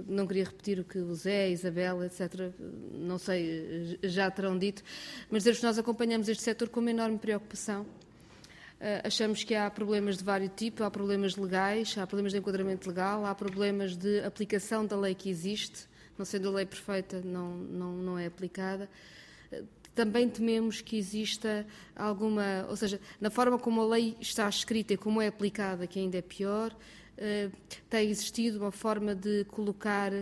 Não 0.06 0.26
queria 0.26 0.44
repetir 0.44 0.80
o 0.80 0.85
que 0.85 0.99
o 0.99 1.14
Zé, 1.14 1.44
a 1.44 1.49
Isabel, 1.49 2.04
etc., 2.04 2.52
não 2.92 3.18
sei, 3.18 3.99
já 4.02 4.30
terão 4.30 4.58
dito, 4.58 4.82
mas 5.30 5.44
dizer-vos 5.44 5.61
que 5.61 5.66
nós 5.66 5.78
acompanhamos 5.78 6.28
este 6.28 6.42
setor 6.42 6.68
com 6.68 6.80
uma 6.80 6.90
enorme 6.90 7.18
preocupação. 7.18 7.82
Uh, 7.82 9.02
achamos 9.02 9.42
que 9.42 9.54
há 9.54 9.70
problemas 9.70 10.18
de 10.18 10.25
vários 10.25 10.52
tipos, 10.54 10.82
há 10.82 10.90
problemas 10.90 11.37
legais, 11.37 11.97
há 11.97 12.06
problemas 12.06 12.32
de 12.32 12.38
enquadramento 12.38 12.88
legal, 12.88 13.25
há 13.25 13.35
problemas 13.35 13.97
de 13.97 14.20
aplicação 14.20 14.85
da 14.85 14.97
lei 14.97 15.14
que 15.14 15.30
existe 15.30 15.88
não 16.19 16.27
sendo 16.27 16.49
a 16.49 16.53
lei 16.53 16.67
perfeita, 16.67 17.21
não, 17.23 17.57
não, 17.57 17.93
não 17.97 18.19
é 18.19 18.27
aplicada. 18.27 18.89
Também 19.95 20.29
tememos 20.29 20.81
que 20.81 20.97
exista 20.97 21.67
alguma, 21.97 22.67
ou 22.69 22.77
seja, 22.77 23.01
na 23.21 23.31
forma 23.31 23.59
como 23.59 23.81
a 23.81 23.87
lei 23.87 24.17
está 24.21 24.49
escrita 24.49 24.95
e 24.95 24.97
como 24.97 25.21
é 25.21 25.27
aplicada, 25.27 25.87
que 25.87 25.99
ainda 25.99 26.19
é 26.19 26.23
pior, 26.23 26.77
eh, 27.17 27.51
tem 27.91 28.09
existido 28.09 28.59
uma 28.59 28.71
forma 28.71 29.15
de 29.15 29.45
colocar 29.47 30.13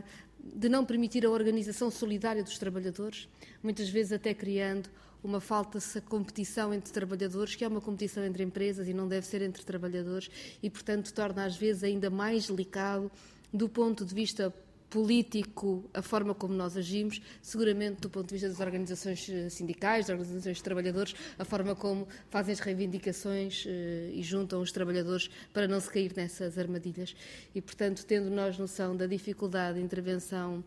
de 0.55 0.69
não 0.69 0.85
permitir 0.85 1.27
a 1.27 1.31
organização 1.31 1.91
solidária 1.91 2.43
dos 2.43 2.59
trabalhadores, 2.59 3.29
muitas 3.63 3.89
vezes 3.89 4.13
até 4.13 4.33
criando 4.33 4.89
uma 5.23 5.41
falta-se 5.41 6.01
competição 6.03 6.73
entre 6.73 6.93
trabalhadores, 6.93 7.55
que 7.55 7.65
é 7.65 7.69
uma 7.69 7.81
competição 7.81 8.25
entre 8.25 8.45
empresas 8.45 8.87
e 8.87 8.95
não 8.95 9.09
deve 9.09 9.27
ser 9.27 9.43
entre 9.43 9.65
trabalhadores, 9.65 10.31
e, 10.63 10.71
portanto, 10.71 11.13
torna 11.13 11.45
às 11.45 11.57
vezes 11.57 11.83
ainda 11.83 12.09
mais 12.09 12.47
delicado 12.47 13.11
do 13.53 13.69
ponto 13.69 14.05
de 14.05 14.15
vista 14.15 14.55
político 14.97 15.85
a 15.93 16.01
forma 16.01 16.35
como 16.35 16.55
nós 16.55 16.75
agimos, 16.75 17.21
seguramente 17.43 18.01
do 18.01 18.09
ponto 18.09 18.29
de 18.29 18.33
vista 18.33 18.49
das 18.49 18.61
organizações 18.61 19.29
eh, 19.29 19.51
sindicais, 19.51 20.07
das 20.07 20.19
organizações 20.19 20.57
de 20.57 20.63
trabalhadores, 20.63 21.15
a 21.39 21.45
forma 21.45 21.77
como 21.77 22.09
fazem 22.31 22.55
as 22.55 22.61
reivindicações 22.61 23.67
eh, 23.67 24.11
e 24.15 24.23
juntam 24.23 24.63
os 24.63 24.73
trabalhadores 24.73 25.29
para 25.53 25.69
não 25.69 25.79
se 25.81 25.91
cair 25.91 26.15
nessas 26.17 26.57
armadilhas. 26.57 27.15
E, 27.55 27.61
portanto, 27.61 28.07
tendo 28.07 28.31
nós 28.31 28.57
noção 28.57 28.97
da 28.97 29.07
dificuldade 29.07 29.79
de 29.79 29.85
intervenção 29.85 30.65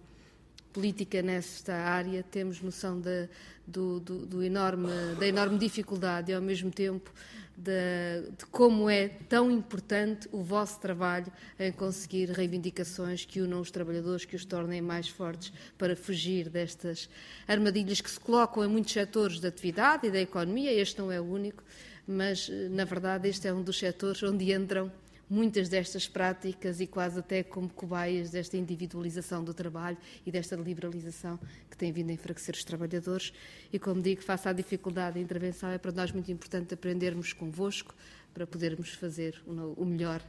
política 0.72 1.24
nesta 1.24 1.74
área, 1.74 2.22
temos 2.22 2.62
noção 2.62 3.02
da, 3.02 3.28
do, 3.66 4.00
do, 4.00 4.28
do 4.28 4.44
enorme, 4.44 4.92
da 5.20 5.28
enorme 5.28 5.58
dificuldade 5.58 6.32
e, 6.32 6.36
ao 6.36 6.42
mesmo 6.42 6.70
tempo, 6.70 7.12
de, 7.60 8.32
de, 8.38 8.46
como 8.46 8.90
é 8.90 9.10
tão 9.28 9.52
importante 9.52 10.30
o 10.32 10.42
vosso 10.42 10.80
trabalho 10.80 11.32
em 11.60 11.72
conseguir 11.72 12.30
reivindicações 12.30 13.26
que 13.26 13.42
unam 13.42 13.60
os 13.60 13.70
trabalhadores, 13.70 14.24
que 14.24 14.36
os 14.36 14.46
tornem 14.46 14.82
mais 14.82 15.10
fortes 15.10 15.52
para 15.78 15.96
fugir 15.96 16.50
destas 16.50 17.10
armadilhas 17.48 18.00
que 18.00 18.10
se 18.10 18.20
colocam 18.20 18.64
em 18.64 18.68
muitos 18.68 18.94
setores 18.94 19.40
da 19.40 19.50
atividade 19.50 20.08
e 20.08 20.12
da 20.12 20.20
economia. 20.20 20.72
Este 20.72 21.00
não 21.00 21.12
é 21.12 21.20
o 21.20 21.26
único, 21.26 21.64
mas, 22.08 22.50
na 22.72 22.86
verdade, 22.86 23.28
este 23.28 23.48
é 23.48 23.54
um 23.54 23.62
dos 23.62 23.78
setores 23.78 24.24
onde 24.24 24.54
entram 24.54 24.92
muitas 25.30 25.70
destas 25.70 26.08
práticas 26.08 26.80
e 26.80 26.88
quase 26.88 27.20
até 27.20 27.44
como 27.44 27.70
cobaias 27.70 28.32
desta 28.32 28.58
individualização 28.58 29.44
do 29.44 29.54
trabalho 29.54 29.98
e 30.26 30.32
desta 30.32 30.56
liberalização 30.56 31.40
que 31.70 31.78
tem 31.78 31.92
vindo 31.92 32.10
a 32.10 32.14
enfraquecer 32.14 32.56
os 32.56 32.64
trabalhadores. 32.64 33.32
E 33.72 33.78
como 33.78 34.02
digo, 34.02 34.24
face 34.24 34.50
à 34.50 34.54
dificuldade 34.54 35.16
de 35.18 35.22
intervenção, 35.22 35.70
é 35.70 35.78
para 35.78 35.92
nós 35.92 36.12
muito 36.12 36.32
importante 36.32 36.74
aprendermos 36.74 37.32
convosco 37.34 37.94
para 38.34 38.48
podermos 38.48 38.94
fazer 38.94 39.42
o 39.46 39.86
melhor 39.86 40.22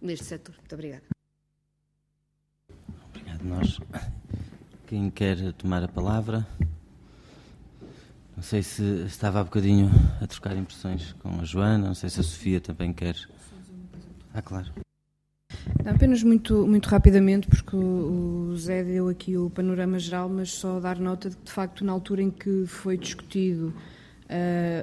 neste 0.00 0.24
setor. 0.26 0.54
Muito 0.56 0.74
obrigada. 0.74 1.04
Obrigado, 3.08 3.44
nós. 3.44 3.78
Quem 4.86 5.10
quer 5.10 5.52
tomar 5.54 5.82
a 5.82 5.88
palavra? 5.88 6.46
Não 8.36 8.42
sei 8.42 8.62
se 8.62 8.82
estava 9.06 9.40
há 9.40 9.44
bocadinho 9.44 9.90
a 10.20 10.26
trocar 10.26 10.56
impressões 10.56 11.12
com 11.14 11.40
a 11.40 11.44
Joana, 11.44 11.88
não 11.88 11.94
sei 11.94 12.08
se 12.08 12.20
a 12.20 12.22
Sofia 12.22 12.60
também 12.60 12.92
quer 12.92 13.14
ah, 14.34 14.42
claro. 14.42 14.72
Não, 15.84 15.92
apenas 15.92 16.22
muito, 16.22 16.66
muito 16.66 16.88
rapidamente, 16.88 17.48
porque 17.48 17.74
o, 17.76 18.54
Zé 18.56 18.84
deu 18.84 19.08
aqui 19.08 19.36
o 19.36 19.50
panorama 19.50 19.98
geral, 19.98 20.28
mas 20.28 20.52
só 20.52 20.78
dar 20.78 20.98
nota 20.98 21.30
de 21.30 21.36
que, 21.36 21.44
de 21.44 21.52
facto, 21.52 21.84
na 21.84 21.92
altura 21.92 22.22
em 22.22 22.30
que 22.30 22.66
foi 22.66 22.96
discutido 22.96 23.74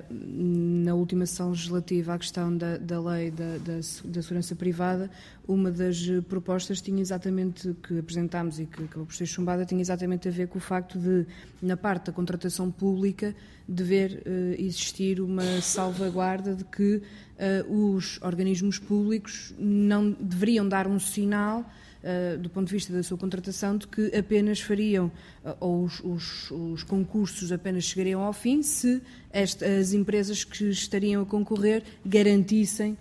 na 0.10 0.94
última 0.94 1.26
sessão 1.26 1.52
legislativa 1.52 2.14
a 2.14 2.20
questão 2.20 2.56
da, 2.56 2.78
da 2.78 3.00
lei 3.00 3.32
da, 3.32 3.58
da, 3.58 3.76
da, 4.06 4.22
segurança 4.22 4.56
privada, 4.56 5.10
uma 5.48 5.72
das 5.72 6.06
propostas 6.28 6.82
tinha 6.82 7.02
exatamente, 7.02 7.74
que 7.82 7.98
apresentámos 7.98 8.60
e 8.60 8.66
que 8.66 8.84
acabou 8.84 9.06
por 9.06 9.16
ser 9.16 9.26
chumbada, 9.26 9.66
tinha 9.66 9.80
exatamente 9.80 10.28
a 10.28 10.32
ver 10.32 10.48
com 10.48 10.58
o 10.58 10.62
facto 10.62 11.00
de, 11.00 11.26
na 11.62 11.78
parte 11.78 12.08
da 12.08 12.12
contratação 12.12 12.70
pública, 12.70 13.34
dever 13.68 14.22
uh, 14.26 14.62
existir 14.62 15.22
uma 15.22 15.62
salvaguarda 15.62 16.54
de 16.54 16.66
que 16.66 17.02
uh, 17.66 17.86
os 17.96 18.22
organismos 18.22 18.80
públicos 18.80 19.54
não 19.58 20.12
deveriam 20.12 20.68
dar 20.68 20.88
um 20.88 21.00
sinal 21.00 21.66
do 22.40 22.50
ponto 22.50 22.68
de 22.68 22.74
vista 22.74 22.94
da 22.94 23.04
sua 23.04 23.18
contratação, 23.18 23.78
de 23.78 23.88
que 23.88 24.16
apenas 24.16 24.60
fariam, 24.62 25.08
uh, 25.44 25.56
ou 25.60 25.84
os, 25.84 26.00
os, 26.04 26.52
os, 26.52 26.84
concursos 26.84 27.52
apenas 27.52 27.84
chegariam 27.84 28.22
ao 28.22 28.34
fim 28.34 28.62
se 28.62 29.02
esta, 29.32 29.66
as 29.66 29.94
empresas 29.94 30.44
que 30.44 30.70
estariam 30.70 31.24
a 31.24 31.26
concorrer 31.26 31.84
garantissem 32.06 32.92
uh, 32.92 32.98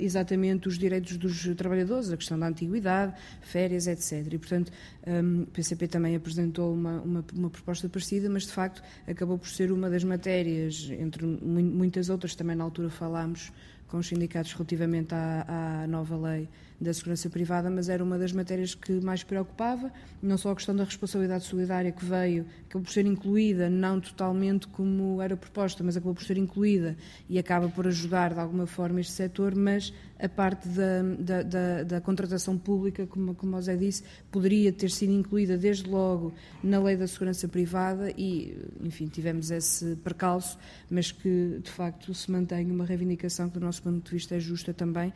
exatamente 0.00 0.68
os 0.68 0.78
direitos 0.78 1.16
dos 1.16 1.46
trabalhadores, 1.56 2.10
a 2.10 2.16
questão 2.16 2.38
da 2.38 2.46
antiguidade, 2.46 3.14
férias, 3.40 3.86
etc. 3.86 4.26
E, 4.32 4.38
portanto, 4.38 4.72
um, 5.06 5.42
o 5.42 5.46
PCP 5.46 5.88
também 5.88 6.16
apresentou 6.16 6.72
uma, 6.72 7.00
uma, 7.00 7.24
uma, 7.34 7.50
proposta 7.50 7.88
parecida, 7.88 8.28
mas 8.28 8.44
de 8.44 8.52
facto 8.52 8.82
acabou 9.06 9.38
por 9.38 9.48
ser 9.48 9.70
uma 9.70 9.90
das 9.90 10.04
matérias, 10.04 10.90
entre 10.90 11.26
muitas 11.26 12.08
outras, 12.08 12.34
também 12.34 12.56
na 12.56 12.64
altura 12.64 12.90
falámos 12.90 13.52
com 13.88 13.98
os 13.98 14.06
sindicatos 14.06 14.52
relativamente 14.52 15.14
à, 15.14 15.82
à 15.82 15.86
nova 15.86 16.16
lei 16.16 16.48
da 16.80 16.94
segurança 16.94 17.28
privada, 17.28 17.68
mas 17.68 17.88
era 17.88 18.02
uma 18.02 18.18
das 18.18 18.32
matérias 18.32 18.74
que 18.74 18.92
mais 19.00 19.22
preocupava, 19.22 19.92
não 20.22 20.38
só 20.38 20.52
a 20.52 20.54
questão 20.54 20.74
da 20.74 20.84
responsabilidade 20.84 21.44
solidária 21.44 21.92
que 21.92 22.04
veio, 22.04 22.46
acabou 22.64 22.84
por 22.84 22.92
ser 22.92 23.04
incluída, 23.04 23.68
não 23.68 24.00
totalmente 24.00 24.66
como 24.68 25.20
era 25.20 25.36
proposta, 25.36 25.84
mas 25.84 25.96
acabou 25.96 26.14
por 26.14 26.24
ser 26.24 26.38
incluída 26.38 26.96
e 27.28 27.38
acaba 27.38 27.68
por 27.68 27.86
ajudar 27.86 28.32
de 28.32 28.40
alguma 28.40 28.66
forma 28.66 29.00
este 29.00 29.12
setor, 29.12 29.54
mas 29.54 29.92
a 30.18 30.28
parte 30.28 30.68
da, 30.68 31.02
da, 31.18 31.42
da, 31.42 31.82
da 31.82 32.00
contratação 32.00 32.56
pública, 32.56 33.06
como, 33.06 33.34
como 33.34 33.56
o 33.56 33.62
Zé 33.62 33.76
disse, 33.76 34.02
poderia 34.30 34.72
ter 34.72 34.90
sido 34.90 35.12
incluída 35.12 35.56
desde 35.56 35.88
logo 35.88 36.32
na 36.62 36.78
lei 36.78 36.96
da 36.96 37.06
segurança 37.06 37.48
privada 37.48 38.10
e, 38.16 38.56
enfim, 38.82 39.06
tivemos 39.06 39.50
esse 39.50 39.96
percalço, 39.96 40.58
mas 40.90 41.10
que 41.10 41.60
de 41.62 41.70
facto 41.70 42.12
se 42.14 42.30
mantém 42.30 42.70
uma 42.70 42.84
reivindicação 42.84 43.48
que 43.48 43.58
do 43.58 43.64
nosso 43.64 43.82
ponto 43.82 44.04
de 44.04 44.10
vista 44.10 44.36
é 44.36 44.40
justa 44.40 44.72
também 44.72 45.12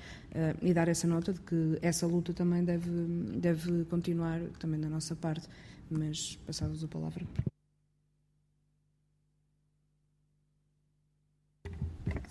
e 0.61 0.75
dar 0.75 0.89
essa 0.89 1.07
nota 1.07 1.33
de 1.33 1.41
que 1.41 1.79
essa 1.81 2.07
luta 2.07 2.33
também 2.33 2.65
deve, 2.65 2.91
deve 3.37 3.85
continuar 3.85 4.41
também 4.59 4.81
da 4.81 4.89
nossa 4.89 5.15
parte, 5.15 5.49
mas 5.91 6.37
passava-vos 6.47 6.83
a 6.83 6.89
palavra. 6.89 7.25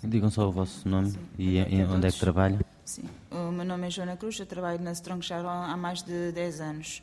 Digam 0.02 0.30
só 0.30 0.48
o 0.48 0.52
vosso 0.52 0.86
nome 0.88 1.10
Sim. 1.10 1.18
e 1.38 1.58
em, 1.58 1.84
onde 1.86 2.06
é 2.06 2.10
que 2.10 2.20
trabalha. 2.20 2.60
Sim, 2.84 3.04
o 3.30 3.50
meu 3.50 3.64
nome 3.64 3.86
é 3.86 3.90
Joana 3.90 4.16
Cruz, 4.16 4.38
eu 4.38 4.46
trabalho 4.46 4.82
na 4.82 4.92
Strong 4.92 5.24
Shadow 5.24 5.48
há 5.48 5.76
mais 5.76 6.02
de 6.02 6.32
10 6.32 6.60
anos. 6.60 7.02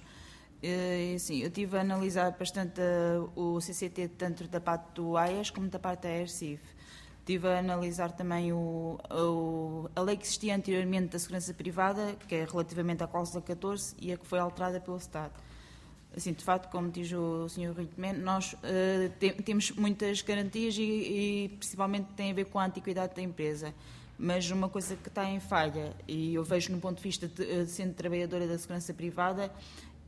E, 0.62 1.18
sim, 1.18 1.40
eu 1.40 1.50
tive 1.50 1.76
a 1.78 1.82
analisar 1.82 2.30
bastante 2.38 2.80
o 3.36 3.60
CCT 3.60 4.10
tanto 4.10 4.48
da 4.48 4.62
parte 4.62 4.94
do 4.94 5.18
AIAS 5.18 5.50
como 5.50 5.68
da 5.68 5.80
parte 5.80 6.04
da 6.04 6.10
AERCIF. 6.10 6.62
Estive 7.22 7.48
a 7.48 7.60
analisar 7.60 8.12
também 8.12 8.52
o, 8.52 9.00
o, 9.12 9.90
a 9.96 10.02
lei 10.02 10.18
que 10.18 10.24
existia 10.24 10.56
anteriormente 10.56 11.10
da 11.10 11.20
segurança 11.20 11.54
privada, 11.54 12.16
que 12.28 12.34
é 12.34 12.46
relativamente 12.46 13.04
à 13.04 13.08
cláusula 13.08 13.44
14 13.44 13.96
e 14.02 14.12
a 14.12 14.18
que 14.18 14.26
foi 14.26 14.40
alterada 14.40 14.80
pelo 14.80 14.98
Estado. 14.98 15.32
Assim, 16.18 16.34
de 16.34 16.44
facto, 16.44 16.70
como 16.72 16.90
diz 16.90 17.12
o 17.14 17.48
Sr. 17.48 17.74
Rui 17.74 17.88
nós 18.18 18.54
uh, 18.54 18.58
te, 19.20 19.32
temos 19.44 19.70
muitas 19.72 20.22
garantias 20.24 20.76
e, 20.78 20.82
e, 20.82 21.50
principalmente 21.60 22.08
tem 22.16 22.32
a 22.32 22.34
ver 22.34 22.46
com 22.46 22.58
a 22.58 22.66
antiquidade 22.66 23.16
da 23.16 23.22
empresa. 23.22 23.72
Mas 24.18 24.50
uma 24.50 24.68
coisa 24.68 24.96
que 24.96 25.08
está 25.08 25.30
em 25.30 25.40
falha, 25.40 25.96
e 26.08 26.34
eu 26.34 26.44
vejo 26.44 26.72
no 26.72 26.80
ponto 26.80 26.98
de 26.98 27.04
vista 27.04 27.28
de, 27.28 27.66
de 27.66 27.72
sendo 27.72 27.94
trabalhadora 27.94 28.48
da 28.48 28.58
segurança 28.58 28.94
privada, 28.96 29.52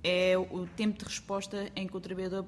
é 0.04 0.36
o 0.36 0.68
tempo 0.76 0.98
de 0.98 1.06
resposta 1.06 1.72
em 1.76 1.88
que 1.88 1.96
o 1.96 2.02
trabalhador 2.02 2.46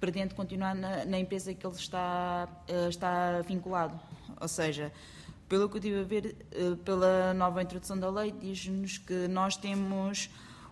pretende 0.00 0.34
continuar 0.34 0.74
na, 0.74 1.04
na 1.04 1.18
empresa 1.18 1.54
que 1.54 1.66
ele 1.66 1.76
está, 1.76 2.48
uh, 2.68 2.88
está 2.88 3.40
vinculado. 3.42 3.98
Ou 4.40 4.48
seja, 4.48 4.92
pelo 5.48 5.68
que 5.68 5.76
eu 5.76 5.78
estive 5.78 6.00
a 6.00 6.04
ver, 6.04 6.36
uh, 6.54 6.76
pela 6.78 7.32
nova 7.34 7.62
introdução 7.62 7.98
da 7.98 8.10
lei, 8.10 8.32
diz-nos 8.32 8.98
que 8.98 9.28
nós 9.28 9.56
temos 9.56 10.30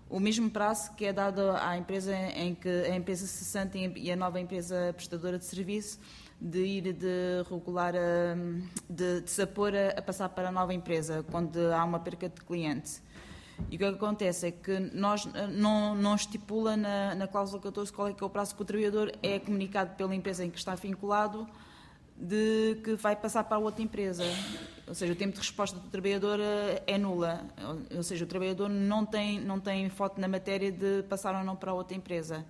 o 0.08 0.20
mesmo 0.20 0.48
prazo 0.50 0.92
que 0.94 1.04
é 1.04 1.12
dado 1.12 1.40
à 1.50 1.76
empresa 1.76 2.14
em 2.14 2.54
que 2.54 2.68
a 2.68 2.94
empresa 2.94 3.26
cessante 3.26 3.92
e 3.96 4.12
a 4.12 4.16
nova 4.16 4.38
empresa 4.40 4.92
prestadora 4.96 5.38
de 5.38 5.44
serviço 5.44 5.98
de 6.40 6.64
ir 6.64 6.92
de 6.92 7.42
regular, 7.50 7.94
de, 8.88 9.20
de 9.22 9.30
se 9.30 9.42
apor 9.42 9.72
a, 9.74 9.98
a, 9.98 10.02
passar 10.02 10.28
para 10.28 10.48
a 10.48 10.52
nova 10.52 10.74
empresa, 10.74 11.24
quando 11.30 11.56
há 11.72 11.82
uma 11.84 11.98
perca 11.98 12.28
de 12.28 12.40
cliente. 12.42 13.00
E 13.70 13.76
o 13.76 13.78
que 13.78 13.84
acontece 13.84 14.48
é 14.48 14.50
que 14.50 14.78
nós 14.78 15.26
não, 15.50 15.94
não 15.94 16.14
estipula 16.14 16.76
na, 16.76 17.14
na 17.14 17.26
cláusula 17.26 17.60
14 17.62 17.90
qual 17.90 18.08
é 18.08 18.12
que 18.12 18.22
é 18.22 18.26
o 18.26 18.28
prazo 18.28 18.54
que 18.54 18.60
o 18.60 18.64
trabalhador 18.66 19.10
é 19.22 19.38
comunicado 19.38 19.94
pela 19.96 20.14
empresa 20.14 20.44
em 20.44 20.50
que 20.50 20.58
está 20.58 20.74
vinculado 20.74 21.48
de 22.18 22.78
que 22.82 22.94
vai 22.94 23.14
passar 23.14 23.44
para 23.44 23.58
outra 23.58 23.82
empresa. 23.82 24.24
Ou 24.86 24.94
seja, 24.94 25.12
o 25.12 25.16
tempo 25.16 25.34
de 25.34 25.40
resposta 25.40 25.78
do 25.78 25.88
trabalhador 25.88 26.40
eh, 26.40 26.82
é 26.86 26.98
nula. 26.98 27.44
Ou 27.94 28.02
seja, 28.02 28.24
o 28.24 28.28
trabalhador 28.28 28.68
não 28.68 29.04
tem, 29.04 29.40
não 29.40 29.60
tem 29.60 29.88
foto 29.90 30.20
na 30.20 30.28
matéria 30.28 30.72
de 30.72 31.02
passar 31.04 31.34
ou 31.36 31.44
não 31.44 31.56
para 31.56 31.74
outra 31.74 31.96
empresa. 31.96 32.44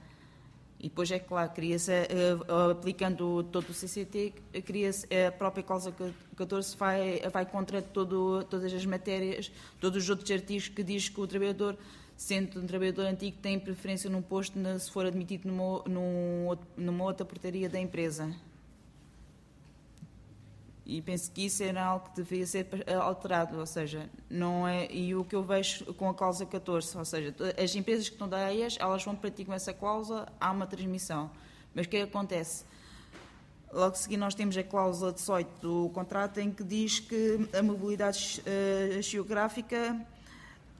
E 0.79 0.89
depois 0.89 1.11
é 1.11 1.19
claro, 1.19 1.51
cria-se, 1.53 1.91
eh, 1.91 2.37
aplicando 2.71 3.43
todo 3.45 3.71
o 3.71 3.75
CCT, 3.75 4.35
cria-se 4.65 5.07
a 5.27 5.33
própria 5.33 5.65
cláusula 5.65 5.95
14 6.37 6.77
vai, 6.77 7.21
vai 7.33 7.47
contra 7.47 7.81
todo, 7.81 8.45
todas 8.45 8.73
as 8.73 8.85
matérias, 8.85 9.51
todos 9.81 10.05
os 10.05 10.11
outros 10.11 10.31
artigos 10.31 10.69
que 10.69 10.83
diz 10.85 11.09
que 11.09 11.19
o 11.19 11.27
trabalhador, 11.27 11.79
sendo 12.15 12.61
um 12.61 12.67
trabalhador 12.67 13.07
antigo, 13.07 13.39
tem 13.41 13.59
preferência 13.59 14.11
num 14.11 14.21
posto 14.21 14.59
se 14.79 14.91
for 14.91 15.07
admitido 15.07 15.49
numa, 15.49 16.59
numa 16.77 17.05
outra 17.05 17.25
portaria 17.25 17.71
da 17.71 17.81
empresa. 17.81 18.31
E 20.89 21.03
penso 21.03 21.33
que 21.33 21.47
isso 21.47 21.65
era 21.65 21.85
algo 21.85 22.09
que 22.11 22.23
devia 22.23 22.47
ser 22.47 22.69
alterado, 23.03 23.59
ou 23.59 23.67
seja, 23.67 24.09
não 24.31 24.69
é. 24.69 24.87
E 24.93 25.17
o 25.17 25.25
que 25.25 25.35
eu 25.35 25.43
vejo 25.43 25.93
com 25.95 26.09
a 26.09 26.15
cláusula 26.15 26.49
14, 26.49 26.97
ou 26.97 27.05
seja, 27.05 27.35
as 27.63 27.75
empresas 27.75 28.09
que 28.09 28.15
estão 28.15 28.29
da 28.29 28.53
EIAS, 28.53 28.77
elas 28.79 29.03
vão 29.03 29.17
praticar 29.17 29.57
essa 29.57 29.75
cláusula, 29.75 30.29
há 30.41 30.53
uma 30.53 30.65
transmissão. 30.65 31.29
Mas 31.75 31.87
o 31.87 31.89
que 31.89 31.97
é 31.97 32.03
acontece? 32.03 32.65
Logo 33.73 33.95
a 33.95 33.95
seguir, 33.95 34.17
nós 34.17 34.33
temos 34.37 34.57
a 34.57 34.63
cláusula 34.63 35.13
18 35.13 35.61
do 35.61 35.91
contrato 35.91 36.39
em 36.39 36.53
que 36.53 36.63
diz 36.63 37.01
que 37.01 37.49
a 37.53 37.63
mobilidade 37.65 38.41
uh, 38.47 39.03
geográfica, 39.03 40.01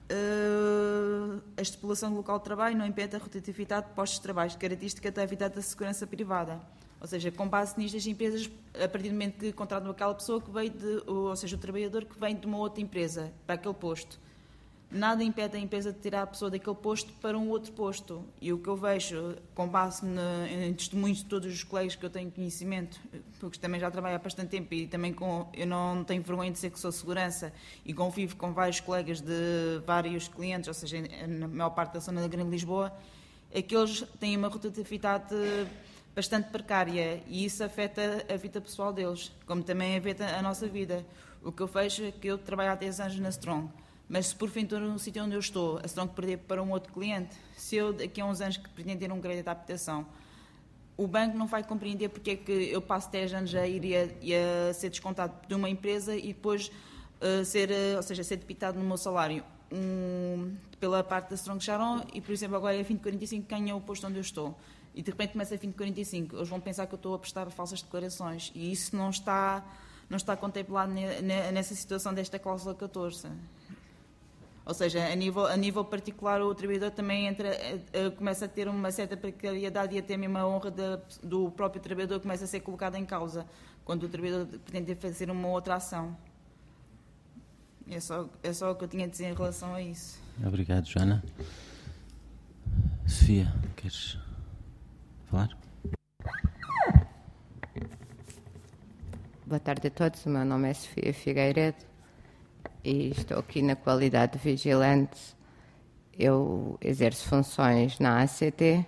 uh, 0.09 1.41
a 1.57 1.61
estipulação 1.61 2.11
do 2.11 2.15
local 2.15 2.37
de 2.37 2.45
trabalho 2.45 2.77
não 2.77 2.85
impede 2.85 3.17
a 3.17 3.19
rotatividade 3.19 3.87
de 3.87 3.93
postos 3.93 4.19
de 4.19 4.23
trabalho, 4.23 4.51
característica 4.51 5.11
da 5.11 5.21
atividade 5.21 5.55
da 5.55 5.61
segurança 5.61 6.07
privada. 6.07 6.61
Ou 6.99 7.07
seja, 7.07 7.31
com 7.31 7.47
base 7.47 7.77
nisto, 7.77 7.95
as 7.95 8.07
empresas, 8.07 8.49
a 8.73 8.87
partir 8.87 9.09
do 9.09 9.13
momento 9.13 9.37
que 9.37 9.51
contratam 9.51 9.91
aquela 9.91 10.15
pessoa 10.15 10.41
que 10.41 10.49
veio 10.49 10.71
de, 10.71 11.03
ou 11.05 11.35
seja, 11.35 11.55
o 11.55 11.59
trabalhador 11.59 12.05
que 12.05 12.19
vem 12.19 12.35
de 12.35 12.45
uma 12.45 12.57
outra 12.57 12.81
empresa 12.81 13.31
para 13.45 13.55
aquele 13.55 13.75
posto, 13.75 14.19
nada 14.89 15.21
impede 15.23 15.57
a 15.57 15.59
empresa 15.59 15.91
de 15.91 15.99
tirar 15.99 16.23
a 16.23 16.27
pessoa 16.27 16.49
daquele 16.49 16.75
posto 16.75 17.11
para 17.21 17.37
um 17.37 17.49
outro 17.49 17.71
posto. 17.73 18.23
E 18.41 18.51
o 18.51 18.57
que 18.57 18.67
eu 18.67 18.75
vejo, 18.75 19.35
com 19.53 19.67
base 19.67 20.03
em 20.49 20.73
testemunhos 20.73 21.19
de 21.19 21.25
todos 21.25 21.53
os 21.53 21.63
colegas 21.63 21.95
que 21.95 22.05
eu 22.05 22.09
tenho 22.09 22.31
conhecimento, 22.31 22.99
porque 23.39 23.59
também 23.59 23.79
já 23.79 23.91
trabalho 23.91 24.15
há 24.15 24.19
bastante 24.19 24.49
tempo 24.49 24.73
e 24.73 24.87
também 24.87 25.13
com, 25.13 25.47
eu 25.53 25.67
não 25.67 26.03
tenho 26.03 26.23
vergonha 26.23 26.49
de 26.49 26.55
dizer 26.55 26.71
que 26.71 26.79
sou 26.79 26.91
segurança 26.91 27.53
e 27.85 27.93
convivo 27.93 28.37
com 28.37 28.53
vários 28.53 28.79
colegas 28.79 29.21
de 29.21 29.81
vários 29.85 30.27
clientes, 30.27 30.67
ou 30.67 30.73
seja, 30.73 30.97
na 31.27 31.47
maior 31.47 31.71
parte 31.71 31.93
da 31.93 31.99
zona 31.99 32.21
da 32.21 32.27
Grande 32.27 32.49
Lisboa, 32.49 32.91
é 33.51 33.61
que 33.61 33.75
eles 33.75 34.01
têm 34.19 34.35
uma 34.35 34.47
rotatividade 34.47 35.35
bastante 36.17 36.49
precária 36.49 37.21
e 37.27 37.45
isso 37.45 37.63
afeta 37.63 38.25
a 38.27 38.35
vida 38.35 38.59
pessoal 38.59 38.91
deles, 38.91 39.31
como 39.45 39.61
também 39.61 39.95
afeta 39.95 40.25
a 40.25 40.41
nossa 40.41 40.67
vida. 40.67 41.05
O 41.43 41.51
que 41.51 41.61
eu 41.61 41.67
vejo 41.67 42.05
é 42.05 42.11
que 42.11 42.25
eu 42.25 42.39
trabalho 42.39 42.71
há 42.71 42.75
10 42.75 42.99
anos 42.99 43.19
na 43.19 43.29
Strong, 43.29 43.69
mas 44.09 44.29
se 44.29 44.35
por 44.35 44.49
fim 44.49 44.63
no 44.63 44.97
sítio 44.97 45.23
onde 45.23 45.35
eu 45.35 45.39
estou, 45.39 45.77
a 45.77 45.85
Strong 45.85 46.11
perder 46.15 46.39
para 46.39 46.63
um 46.63 46.71
outro 46.71 46.91
cliente, 46.91 47.35
se 47.55 47.75
eu 47.75 47.93
daqui 47.93 48.19
a 48.19 48.25
uns 48.25 48.41
anos 48.41 48.57
que 48.57 48.67
pretender 48.67 49.11
um 49.11 49.21
crédito 49.21 49.43
de 49.43 49.49
habitação, 49.51 50.07
o 50.97 51.05
banco 51.05 51.37
não 51.37 51.45
vai 51.45 51.63
compreender 51.63 52.09
porque 52.09 52.31
é 52.31 52.35
que 52.35 52.51
eu 52.51 52.81
passo 52.81 53.11
10 53.11 53.33
anos 53.35 53.53
a 53.53 53.67
ir 53.67 53.85
e 54.19 54.33
a, 54.33 54.71
a 54.71 54.73
ser 54.73 54.89
descontado 54.89 55.47
de 55.47 55.53
uma 55.53 55.69
empresa 55.69 56.15
e 56.15 56.33
depois 56.33 56.71
uh, 57.21 57.45
ser, 57.45 57.69
uh, 57.69 57.97
ou 57.97 58.01
seja, 58.01 58.23
ser 58.23 58.37
debitado 58.37 58.79
no 58.79 58.83
meu 58.83 58.97
salário 58.97 59.43
um, 59.71 60.55
pela 60.79 61.03
parte 61.03 61.29
da 61.29 61.35
Strong 61.35 61.63
Sharon 61.63 62.01
e, 62.11 62.21
por 62.21 62.31
exemplo, 62.31 62.55
agora 62.55 62.73
é 62.73 62.77
2045 62.77 63.47
ganha 63.47 63.75
o 63.75 63.81
posto 63.81 64.07
onde 64.07 64.17
eu 64.17 64.21
estou 64.21 64.57
e 64.93 65.01
de 65.01 65.11
repente 65.11 65.33
começa 65.33 65.55
a 65.55 65.57
fim 65.57 65.69
de 65.69 65.75
45, 65.75 66.35
eles 66.35 66.49
vão 66.49 66.59
pensar 66.59 66.87
que 66.87 66.93
eu 66.93 66.97
estou 66.97 67.13
a 67.13 67.19
prestar 67.19 67.49
falsas 67.51 67.81
declarações 67.81 68.51
e 68.55 68.71
isso 68.71 68.95
não 68.95 69.09
está, 69.09 69.63
não 70.09 70.17
está 70.17 70.35
contemplado 70.35 70.91
nessa 70.91 71.75
situação 71.75 72.13
desta 72.13 72.39
cláusula 72.39 72.73
14. 72.73 73.27
Ou 74.67 74.73
seja, 74.73 75.07
a 75.07 75.15
nível, 75.15 75.45
a 75.45 75.55
nível 75.55 75.85
particular, 75.85 76.41
o 76.41 76.53
trabalhador 76.53 76.91
também 76.91 77.25
entra, 77.25 77.47
eh, 77.47 77.79
eh, 77.93 78.09
começa 78.09 78.43
a 78.43 78.47
ter 78.49 78.67
uma 78.67 78.91
certa 78.91 79.15
precariedade 79.15 79.95
e 79.95 79.99
até 79.99 80.17
mesmo 80.17 80.37
a 80.37 80.45
honra 80.45 80.73
do 81.23 81.49
próprio 81.51 81.81
trabalhador 81.81 82.19
começa 82.19 82.43
a 82.43 82.47
ser 82.47 82.59
colocada 82.59 82.99
em 82.99 83.05
causa 83.05 83.45
quando 83.85 84.03
o 84.03 84.09
trabalhador 84.09 84.45
pretende 84.59 84.93
fazer 84.95 85.31
uma 85.31 85.47
outra 85.47 85.75
ação. 85.75 86.17
É 87.89 88.01
só, 88.01 88.27
é 88.43 88.51
só 88.51 88.71
o 88.71 88.75
que 88.75 88.83
eu 88.83 88.87
tinha 88.89 89.05
a 89.05 89.07
dizer 89.07 89.27
em 89.27 89.33
relação 89.33 89.73
a 89.73 89.81
isso. 89.81 90.19
Obrigado, 90.45 90.85
Joana. 90.85 91.23
Sofia, 93.07 93.53
queres 93.77 94.17
falar? 95.27 95.49
Boa 99.45 99.59
tarde 99.59 99.87
a 99.87 99.91
todos, 99.91 100.25
o 100.25 100.29
meu 100.29 100.43
nome 100.43 100.69
é 100.69 100.73
Sofia 100.73 101.13
Figueiredo 101.13 101.85
e 102.83 103.09
estou 103.09 103.39
aqui 103.39 103.61
na 103.61 103.75
qualidade 103.75 104.33
de 104.33 104.39
vigilante. 104.39 105.35
Eu 106.17 106.77
exerço 106.81 107.27
funções 107.27 107.99
na 107.99 108.21
ACT 108.23 108.85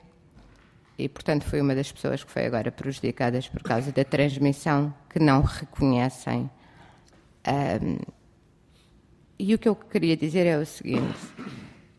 e, 0.97 1.07
portanto, 1.07 1.45
fui 1.45 1.61
uma 1.61 1.75
das 1.75 1.91
pessoas 1.91 2.23
que 2.23 2.31
foi 2.31 2.45
agora 2.45 2.71
prejudicadas 2.71 3.47
por 3.47 3.61
causa 3.61 3.91
da 3.91 4.03
transmissão 4.03 4.93
que 5.09 5.19
não 5.19 5.41
reconhecem. 5.41 6.49
Um, 7.47 7.97
e 9.37 9.55
o 9.55 9.59
que 9.59 9.69
eu 9.69 9.75
queria 9.75 10.17
dizer 10.17 10.45
é 10.45 10.57
o 10.57 10.65
seguinte: 10.65 11.19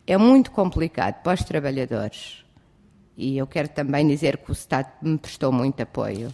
é 0.07 0.19
muito 0.19 0.51
complicado 0.51 1.23
para 1.23 1.33
os 1.35 1.45
trabalhadores 1.45 2.40
e 3.21 3.37
eu 3.37 3.47
quero 3.47 3.69
também 3.69 4.07
dizer 4.09 4.39
que 4.39 4.51
o 4.51 4.53
Estado 4.53 4.89
me 5.03 5.19
prestou 5.19 5.53
muito 5.53 5.83
apoio. 5.83 6.29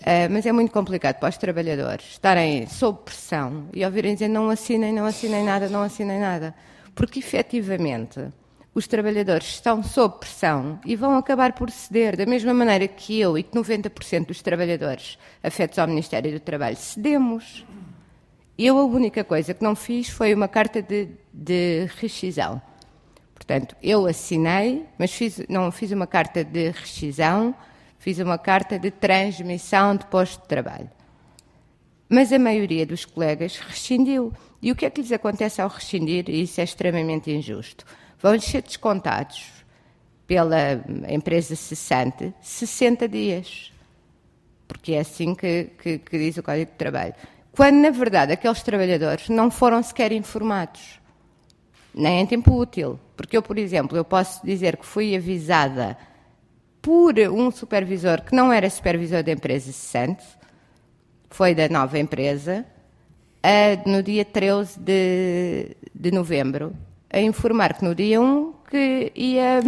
Uh, 0.00 0.30
mas 0.30 0.46
é 0.46 0.52
muito 0.52 0.72
complicado 0.72 1.16
para 1.16 1.28
os 1.28 1.36
trabalhadores 1.36 2.12
estarem 2.12 2.66
sob 2.66 3.00
pressão 3.04 3.68
e 3.74 3.84
ouvirem 3.84 4.14
dizer 4.14 4.28
não 4.28 4.48
assinem, 4.48 4.94
não 4.94 5.04
assinem 5.04 5.44
nada, 5.44 5.68
não 5.68 5.82
assinem 5.82 6.18
nada. 6.18 6.54
Porque 6.94 7.18
efetivamente 7.18 8.18
os 8.74 8.86
trabalhadores 8.86 9.46
estão 9.46 9.82
sob 9.82 10.18
pressão 10.20 10.80
e 10.86 10.96
vão 10.96 11.18
acabar 11.18 11.52
por 11.52 11.70
ceder, 11.70 12.16
da 12.16 12.24
mesma 12.24 12.54
maneira 12.54 12.88
que 12.88 13.20
eu 13.20 13.36
e 13.36 13.42
que 13.42 13.54
90% 13.56 14.26
dos 14.26 14.40
trabalhadores 14.40 15.18
afetos 15.42 15.78
ao 15.78 15.86
Ministério 15.86 16.32
do 16.32 16.40
Trabalho 16.40 16.76
cedemos. 16.76 17.66
Eu 18.56 18.78
a 18.78 18.84
única 18.84 19.22
coisa 19.22 19.52
que 19.52 19.62
não 19.62 19.76
fiz 19.76 20.08
foi 20.08 20.32
uma 20.32 20.48
carta 20.48 20.80
de, 20.80 21.08
de 21.32 21.90
rescisão. 22.00 22.62
Portanto, 23.40 23.74
eu 23.82 24.06
assinei, 24.06 24.84
mas 24.98 25.12
fiz, 25.12 25.42
não 25.48 25.72
fiz 25.72 25.90
uma 25.92 26.06
carta 26.06 26.44
de 26.44 26.68
rescisão, 26.72 27.54
fiz 27.98 28.18
uma 28.18 28.36
carta 28.36 28.78
de 28.78 28.90
transmissão 28.90 29.96
de 29.96 30.04
posto 30.06 30.42
de 30.42 30.46
trabalho. 30.46 30.90
Mas 32.06 32.34
a 32.34 32.38
maioria 32.38 32.84
dos 32.84 33.06
colegas 33.06 33.56
rescindiu. 33.56 34.30
E 34.60 34.70
o 34.70 34.76
que 34.76 34.84
é 34.84 34.90
que 34.90 35.00
lhes 35.00 35.10
acontece 35.10 35.62
ao 35.62 35.70
rescindir? 35.70 36.28
E 36.28 36.42
isso 36.42 36.60
é 36.60 36.64
extremamente 36.64 37.30
injusto. 37.30 37.86
Vão-lhes 38.18 38.44
ser 38.44 38.60
descontados 38.60 39.46
pela 40.26 40.84
empresa 41.08 41.56
cessante 41.56 42.34
60 42.42 43.08
dias. 43.08 43.72
Porque 44.68 44.92
é 44.92 45.00
assim 45.00 45.34
que, 45.34 45.70
que, 45.82 45.98
que 45.98 46.18
diz 46.18 46.36
o 46.36 46.42
Código 46.42 46.70
de 46.70 46.76
Trabalho. 46.76 47.14
Quando, 47.52 47.76
na 47.76 47.90
verdade, 47.90 48.32
aqueles 48.32 48.62
trabalhadores 48.62 49.30
não 49.30 49.50
foram 49.50 49.82
sequer 49.82 50.12
informados 50.12 50.99
nem 51.94 52.20
em 52.20 52.26
tempo 52.26 52.54
útil. 52.54 52.98
Porque 53.16 53.36
eu, 53.36 53.42
por 53.42 53.58
exemplo, 53.58 53.96
eu 53.96 54.04
posso 54.04 54.44
dizer 54.44 54.76
que 54.76 54.86
fui 54.86 55.14
avisada 55.14 55.96
por 56.80 57.18
um 57.18 57.50
supervisor 57.50 58.22
que 58.22 58.34
não 58.34 58.52
era 58.52 58.68
supervisor 58.70 59.22
da 59.22 59.32
empresa 59.32 59.72
cessante, 59.72 60.24
foi 61.28 61.54
da 61.54 61.68
nova 61.68 61.98
empresa, 61.98 62.64
no 63.86 64.02
dia 64.02 64.24
13 64.24 64.78
de, 64.78 65.76
de 65.94 66.10
novembro, 66.10 66.74
a 67.10 67.20
informar 67.20 67.74
que 67.74 67.84
no 67.84 67.94
dia 67.94 68.20
1 68.20 68.52
que 68.70 69.12
ia, 69.16 69.60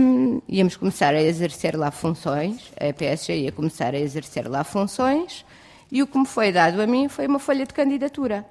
íamos 0.49 0.77
começar 0.77 1.15
a 1.15 1.21
exercer 1.21 1.77
lá 1.77 1.91
funções, 1.91 2.73
a 2.79 2.93
PSG 2.93 3.37
ia 3.37 3.53
começar 3.53 3.95
a 3.95 3.99
exercer 3.99 4.49
lá 4.49 4.63
funções, 4.63 5.45
e 5.91 6.03
o 6.03 6.07
que 6.07 6.17
me 6.17 6.27
foi 6.27 6.53
dado 6.53 6.81
a 6.81 6.87
mim 6.87 7.09
foi 7.09 7.27
uma 7.27 7.39
folha 7.39 7.67
de 7.67 7.75
candidatura. 7.75 8.47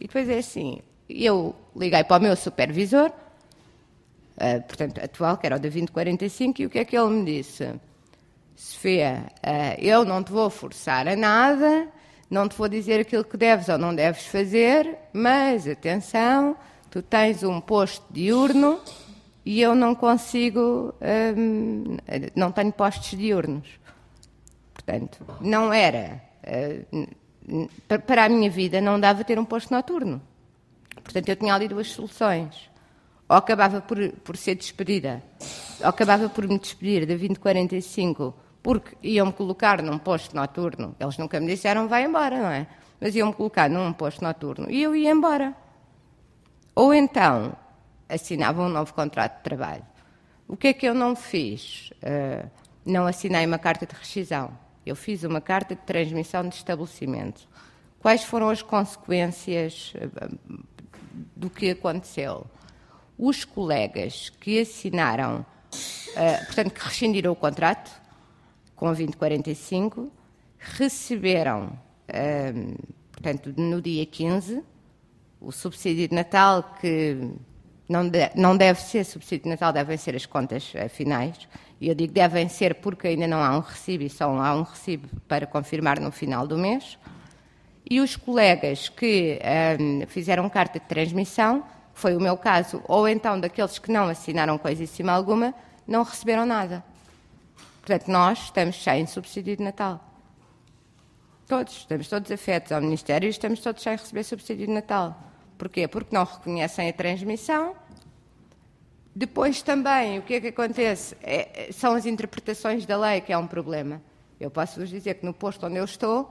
E 0.00 0.06
depois 0.06 0.28
é 0.28 0.38
assim, 0.38 0.80
eu 1.08 1.54
liguei 1.74 2.02
para 2.04 2.20
o 2.20 2.22
meu 2.22 2.36
supervisor, 2.36 3.10
uh, 3.10 4.62
portanto, 4.66 4.98
atual, 5.02 5.36
que 5.36 5.46
era 5.46 5.56
o 5.56 5.58
da 5.58 5.68
2045, 5.68 6.62
e 6.62 6.66
o 6.66 6.70
que 6.70 6.78
é 6.78 6.84
que 6.84 6.96
ele 6.96 7.10
me 7.10 7.24
disse? 7.24 7.72
Sofia, 8.54 9.24
uh, 9.38 9.80
eu 9.80 10.04
não 10.04 10.22
te 10.22 10.32
vou 10.32 10.48
forçar 10.50 11.06
a 11.06 11.14
nada, 11.14 11.88
não 12.30 12.48
te 12.48 12.56
vou 12.56 12.68
dizer 12.68 13.00
aquilo 13.00 13.24
que 13.24 13.36
deves 13.36 13.68
ou 13.68 13.78
não 13.78 13.94
deves 13.94 14.26
fazer, 14.26 14.96
mas 15.12 15.68
atenção, 15.68 16.56
tu 16.90 17.02
tens 17.02 17.42
um 17.42 17.60
posto 17.60 18.04
diurno 18.10 18.80
e 19.44 19.60
eu 19.60 19.74
não 19.74 19.94
consigo, 19.94 20.92
um, 21.36 21.96
não 22.34 22.50
tenho 22.50 22.72
postos 22.72 23.16
diurnos. 23.16 23.68
Portanto, 24.74 25.24
não 25.40 25.72
era, 25.72 26.20
uh, 26.42 27.98
para 28.06 28.24
a 28.24 28.28
minha 28.28 28.50
vida, 28.50 28.80
não 28.80 28.98
dava 28.98 29.22
ter 29.22 29.38
um 29.38 29.44
posto 29.44 29.72
noturno. 29.72 30.20
Portanto, 31.06 31.28
eu 31.28 31.36
tinha 31.36 31.54
ali 31.54 31.68
duas 31.68 31.86
soluções. 31.92 32.68
Ou 33.28 33.36
acabava 33.36 33.80
por, 33.80 33.96
por 34.24 34.36
ser 34.36 34.56
despedida, 34.56 35.22
ou 35.80 35.88
acabava 35.88 36.28
por 36.28 36.46
me 36.46 36.58
despedir 36.58 37.06
da 37.06 37.14
2045, 37.14 38.34
porque 38.62 38.96
iam-me 39.02 39.32
colocar 39.32 39.82
num 39.82 39.98
posto 39.98 40.34
noturno. 40.34 40.94
Eles 40.98 41.16
nunca 41.16 41.40
me 41.40 41.46
disseram, 41.46 41.88
vai 41.88 42.04
embora, 42.04 42.38
não 42.38 42.50
é? 42.50 42.66
Mas 43.00 43.14
iam-me 43.14 43.32
colocar 43.32 43.70
num 43.70 43.92
posto 43.92 44.22
noturno 44.22 44.70
e 44.70 44.82
eu 44.82 44.94
ia 44.94 45.10
embora. 45.10 45.54
Ou 46.74 46.92
então 46.92 47.56
assinava 48.08 48.62
um 48.62 48.68
novo 48.68 48.92
contrato 48.94 49.38
de 49.38 49.42
trabalho. 49.42 49.84
O 50.48 50.56
que 50.56 50.68
é 50.68 50.72
que 50.72 50.86
eu 50.86 50.94
não 50.94 51.16
fiz? 51.16 51.90
Uh, 52.02 52.48
não 52.84 53.06
assinei 53.06 53.44
uma 53.46 53.58
carta 53.58 53.86
de 53.86 53.94
rescisão. 53.94 54.56
Eu 54.84 54.94
fiz 54.94 55.24
uma 55.24 55.40
carta 55.40 55.74
de 55.74 55.82
transmissão 55.82 56.48
de 56.48 56.54
estabelecimento. 56.54 57.48
Quais 57.98 58.22
foram 58.22 58.50
as 58.50 58.62
consequências 58.62 59.92
uh, 59.96 60.66
do 61.34 61.50
que 61.50 61.70
aconteceu. 61.70 62.46
Os 63.18 63.44
colegas 63.44 64.30
que 64.40 64.60
assinaram, 64.60 65.44
uh, 65.72 66.46
portanto, 66.46 66.72
que 66.72 66.84
rescindiram 66.84 67.32
o 67.32 67.36
contrato 67.36 67.90
com 68.74 68.86
a 68.86 68.90
2045, 68.90 70.12
receberam, 70.58 71.78
hum, 72.54 72.74
portanto, 73.10 73.54
no 73.56 73.80
dia 73.80 74.04
15, 74.04 74.62
o 75.40 75.50
subsídio 75.50 76.08
de 76.08 76.14
Natal, 76.14 76.76
que 76.80 77.30
não, 77.88 78.08
de, 78.08 78.30
não 78.34 78.56
deve 78.56 78.80
ser 78.80 79.04
subsídio 79.04 79.44
de 79.44 79.50
Natal, 79.50 79.72
devem 79.72 79.96
ser 79.96 80.14
as 80.14 80.26
contas 80.26 80.74
uh, 80.74 80.88
finais. 80.88 81.48
E 81.80 81.88
eu 81.88 81.94
digo 81.94 82.12
devem 82.12 82.48
ser 82.48 82.76
porque 82.76 83.08
ainda 83.08 83.26
não 83.26 83.42
há 83.42 83.56
um 83.56 83.60
recibo 83.60 84.04
e 84.04 84.10
só 84.10 84.24
há 84.38 84.54
um 84.54 84.62
recibo 84.62 85.08
para 85.28 85.46
confirmar 85.46 86.00
no 86.00 86.10
final 86.10 86.46
do 86.46 86.58
mês. 86.58 86.98
E 87.88 88.00
os 88.00 88.16
colegas 88.16 88.88
que 88.88 89.38
um, 89.80 90.06
fizeram 90.08 90.48
carta 90.50 90.80
de 90.80 90.86
transmissão, 90.86 91.64
foi 91.94 92.16
o 92.16 92.20
meu 92.20 92.36
caso, 92.36 92.82
ou 92.88 93.08
então 93.08 93.38
daqueles 93.38 93.78
que 93.78 93.90
não 93.90 94.08
assinaram 94.08 94.58
coisíssima 94.58 95.12
alguma, 95.12 95.54
não 95.86 96.02
receberam 96.02 96.44
nada. 96.44 96.84
Portanto, 97.80 98.08
nós 98.08 98.38
estamos 98.40 98.82
sem 98.82 99.06
subsídio 99.06 99.56
de 99.56 99.62
Natal. 99.62 100.02
Todos, 101.46 101.76
estamos 101.76 102.08
todos 102.08 102.30
afetos 102.32 102.72
ao 102.72 102.80
Ministério 102.80 103.28
e 103.28 103.30
estamos 103.30 103.60
todos 103.60 103.80
sem 103.80 103.92
receber 103.92 104.24
subsídio 104.24 104.66
de 104.66 104.72
Natal. 104.72 105.16
Porquê? 105.56 105.86
Porque 105.86 106.14
não 106.14 106.24
reconhecem 106.24 106.88
a 106.88 106.92
transmissão. 106.92 107.76
Depois 109.14 109.62
também, 109.62 110.18
o 110.18 110.22
que 110.22 110.34
é 110.34 110.40
que 110.40 110.48
acontece? 110.48 111.16
É, 111.22 111.68
são 111.72 111.94
as 111.94 112.04
interpretações 112.04 112.84
da 112.84 112.98
lei 112.98 113.20
que 113.20 113.32
é 113.32 113.38
um 113.38 113.46
problema. 113.46 114.02
Eu 114.40 114.50
posso 114.50 114.80
vos 114.80 114.90
dizer 114.90 115.14
que 115.14 115.24
no 115.24 115.32
posto 115.32 115.64
onde 115.66 115.76
eu 115.76 115.84
estou 115.84 116.30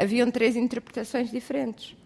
haviam 0.00 0.30
três 0.30 0.56
interpretações 0.56 1.30
diferentes. 1.30 1.96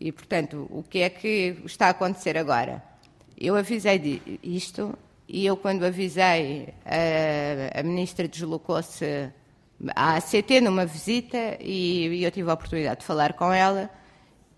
E, 0.00 0.10
portanto, 0.10 0.66
o 0.70 0.82
que 0.82 1.00
é 1.00 1.10
que 1.10 1.56
está 1.64 1.86
a 1.86 1.90
acontecer 1.90 2.38
agora? 2.38 2.82
Eu 3.36 3.54
avisei 3.54 4.22
isto 4.42 4.98
e 5.28 5.44
eu, 5.44 5.56
quando 5.56 5.84
avisei, 5.84 6.72
a, 6.84 7.80
a 7.80 7.82
ministra 7.82 8.26
deslocou-se 8.26 9.30
à 9.94 10.16
ACT 10.16 10.60
numa 10.60 10.86
visita 10.86 11.56
e, 11.60 12.08
e 12.08 12.24
eu 12.24 12.30
tive 12.30 12.50
a 12.50 12.54
oportunidade 12.54 13.00
de 13.00 13.06
falar 13.06 13.34
com 13.34 13.52
ela 13.52 13.90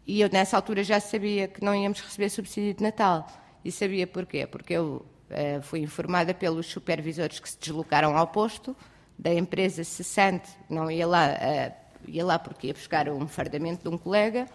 e 0.06 0.20
eu, 0.20 0.28
nessa 0.32 0.56
altura, 0.56 0.82
já 0.82 1.00
sabia 1.00 1.48
que 1.48 1.64
não 1.64 1.74
íamos 1.74 2.00
receber 2.00 2.28
subsídio 2.28 2.74
de 2.74 2.82
Natal. 2.82 3.26
E 3.64 3.70
sabia 3.70 4.06
porquê? 4.06 4.46
Porque 4.46 4.74
eu 4.74 5.06
uh, 5.30 5.62
fui 5.62 5.80
informada 5.80 6.34
pelos 6.34 6.66
supervisores 6.66 7.38
que 7.38 7.48
se 7.48 7.58
deslocaram 7.58 8.16
ao 8.16 8.26
posto 8.26 8.76
da 9.16 9.32
empresa 9.32 9.84
cessante, 9.84 10.50
não 10.68 10.90
ia 10.90 11.06
lá, 11.06 11.28
uh, 11.28 11.81
ia 12.06 12.24
lá 12.24 12.38
porque 12.38 12.68
ia 12.68 12.74
buscar 12.74 13.08
um 13.08 13.26
fardamento 13.26 13.88
de 13.88 13.94
um 13.94 13.98
colega, 13.98 14.48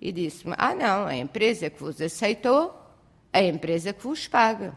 e 0.00 0.10
disse-me: 0.10 0.54
Ah, 0.56 0.74
não, 0.74 1.06
a 1.06 1.16
empresa 1.16 1.68
que 1.68 1.80
vos 1.80 2.00
aceitou, 2.00 2.74
a 3.32 3.42
empresa 3.42 3.92
que 3.92 4.02
vos 4.02 4.26
paga. 4.26 4.76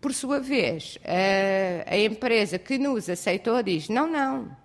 Por 0.00 0.12
sua 0.12 0.40
vez, 0.40 0.96
uh, 0.96 1.84
a 1.86 1.96
empresa 1.96 2.58
que 2.58 2.76
nos 2.76 3.08
aceitou 3.08 3.62
diz: 3.62 3.88
Não, 3.88 4.06
não, 4.06 4.56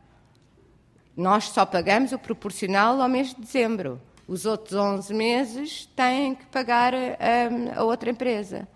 nós 1.15 1.45
só 1.45 1.65
pagamos 1.65 2.11
o 2.11 2.19
proporcional 2.19 3.01
ao 3.01 3.09
mês 3.09 3.33
de 3.33 3.41
dezembro. 3.41 4.01
Os 4.27 4.45
outros 4.45 4.77
11 4.77 5.13
meses 5.13 5.85
têm 5.95 6.35
que 6.35 6.45
pagar 6.47 6.93
a, 6.93 7.79
a 7.79 7.83
outra 7.83 8.09
empresa. 8.09 8.67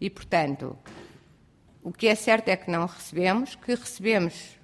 E, 0.00 0.10
portanto, 0.10 0.76
o 1.82 1.90
que 1.90 2.06
é 2.06 2.14
certo 2.14 2.48
é 2.48 2.56
que 2.56 2.70
não 2.70 2.86
recebemos, 2.86 3.54
que 3.54 3.74
recebemos 3.74 4.59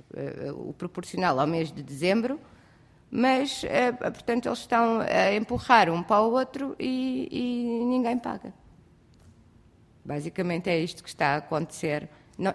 o 0.54 0.72
proporcional 0.72 1.38
ao 1.38 1.46
mês 1.46 1.72
de 1.72 1.82
dezembro, 1.82 2.40
mas, 3.10 3.62
uh, 3.62 3.96
portanto, 3.98 4.46
eles 4.46 4.58
estão 4.58 5.00
a 5.00 5.34
empurrar 5.34 5.90
um 5.90 6.02
para 6.02 6.20
o 6.22 6.32
outro 6.32 6.74
e, 6.78 7.28
e, 7.30 7.84
ninguém 7.84 8.18
paga. 8.18 8.52
Basicamente 10.04 10.68
é 10.68 10.78
isto 10.78 11.02
que 11.02 11.08
está 11.08 11.34
a 11.34 11.36
acontecer. 11.36 12.08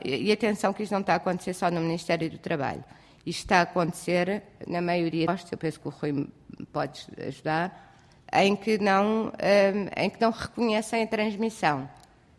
E 0.05 0.31
atenção 0.31 0.73
que 0.73 0.83
isto 0.83 0.91
não 0.91 1.01
está 1.01 1.13
a 1.13 1.15
acontecer 1.17 1.53
só 1.53 1.71
no 1.71 1.81
Ministério 1.81 2.29
do 2.29 2.37
Trabalho. 2.37 2.83
Isto 3.25 3.39
está 3.39 3.59
a 3.59 3.61
acontecer 3.61 4.43
na 4.67 4.81
maioria 4.81 5.27
de 5.27 5.51
eu 5.51 5.57
penso 5.57 5.79
que 5.79 5.87
o 5.87 5.91
Rui 5.91 6.27
pode 6.71 7.07
ajudar, 7.27 7.95
em 8.33 8.55
que, 8.55 8.77
não, 8.77 9.27
um, 9.27 9.31
em 10.01 10.09
que 10.09 10.21
não 10.21 10.31
reconhecem 10.31 11.03
a 11.03 11.07
transmissão. 11.07 11.89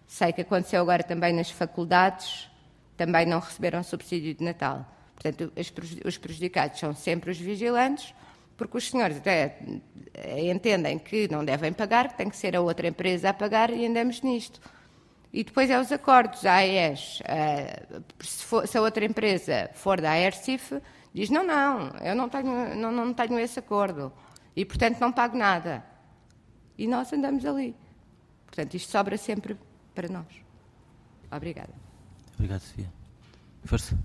Sei 0.06 0.32
que 0.32 0.40
aconteceu 0.40 0.80
agora 0.80 1.02
também 1.02 1.32
nas 1.32 1.50
faculdades, 1.50 2.50
também 2.96 3.26
não 3.26 3.40
receberam 3.40 3.82
subsídio 3.82 4.34
de 4.34 4.44
Natal. 4.44 4.86
Portanto, 5.22 5.52
os 6.04 6.18
prejudicados 6.18 6.80
são 6.80 6.92
sempre 6.94 7.30
os 7.30 7.38
vigilantes, 7.38 8.12
porque 8.56 8.76
os 8.76 8.90
senhores 8.90 9.18
até 9.18 9.56
eh, 10.14 10.50
entendem 10.50 10.98
que 10.98 11.28
não 11.30 11.44
devem 11.44 11.72
pagar, 11.72 12.08
que 12.08 12.16
tem 12.16 12.28
que 12.28 12.36
ser 12.36 12.56
a 12.56 12.60
outra 12.60 12.88
empresa 12.88 13.30
a 13.30 13.32
pagar 13.32 13.70
e 13.70 13.86
andamos 13.86 14.20
nisto. 14.20 14.60
E 15.32 15.44
depois 15.44 15.70
é 15.70 15.80
os 15.80 15.92
acordos. 15.92 16.44
A 16.44 16.56
AES, 16.56 17.20
uh, 17.20 18.02
se, 18.20 18.44
for, 18.44 18.66
se, 18.66 18.76
a 18.76 18.82
outra 18.82 19.04
empresa 19.04 19.70
for 19.74 20.00
da 20.00 20.10
AERCIF, 20.10 20.82
diz: 21.14 21.30
não, 21.30 21.44
não, 21.44 21.88
eu 22.00 22.14
não 22.14 22.28
tenho, 22.28 22.74
não, 22.74 22.92
não 22.92 23.14
tenho 23.14 23.38
esse 23.38 23.58
acordo 23.58 24.12
e, 24.54 24.64
portanto, 24.64 24.98
não 25.00 25.10
pago 25.10 25.36
nada. 25.36 25.84
E 26.76 26.86
nós 26.86 27.12
andamos 27.12 27.46
ali. 27.46 27.74
Portanto, 28.46 28.74
isto 28.74 28.90
sobra 28.90 29.16
sempre 29.16 29.56
para 29.94 30.08
nós. 30.08 30.26
Obrigada. 31.30 31.72
Obrigado, 32.34 32.60
Sofia. 32.60 32.92
Força. 33.64 33.96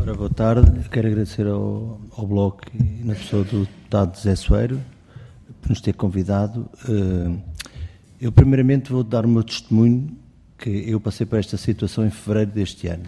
Ora, 0.00 0.14
boa 0.14 0.30
tarde. 0.30 0.88
quero 0.90 1.08
agradecer 1.08 1.46
ao, 1.46 2.00
ao 2.16 2.26
Bloco 2.26 2.62
e 2.74 3.04
na 3.04 3.14
pessoa 3.14 3.44
do 3.44 3.60
deputado 3.60 4.18
Zé 4.18 4.36
Soeiro 4.36 4.80
por 5.60 5.70
nos 5.70 5.80
ter 5.80 5.94
convidado. 5.94 6.68
Eh, 6.88 7.36
eu, 8.20 8.30
primeiramente, 8.30 8.92
vou 8.92 9.02
dar 9.02 9.24
o 9.24 9.28
meu 9.28 9.42
testemunho 9.42 10.16
que 10.58 10.84
eu 10.86 11.00
passei 11.00 11.26
por 11.26 11.38
esta 11.38 11.56
situação 11.56 12.06
em 12.06 12.10
fevereiro 12.10 12.50
deste 12.50 12.86
ano. 12.86 13.06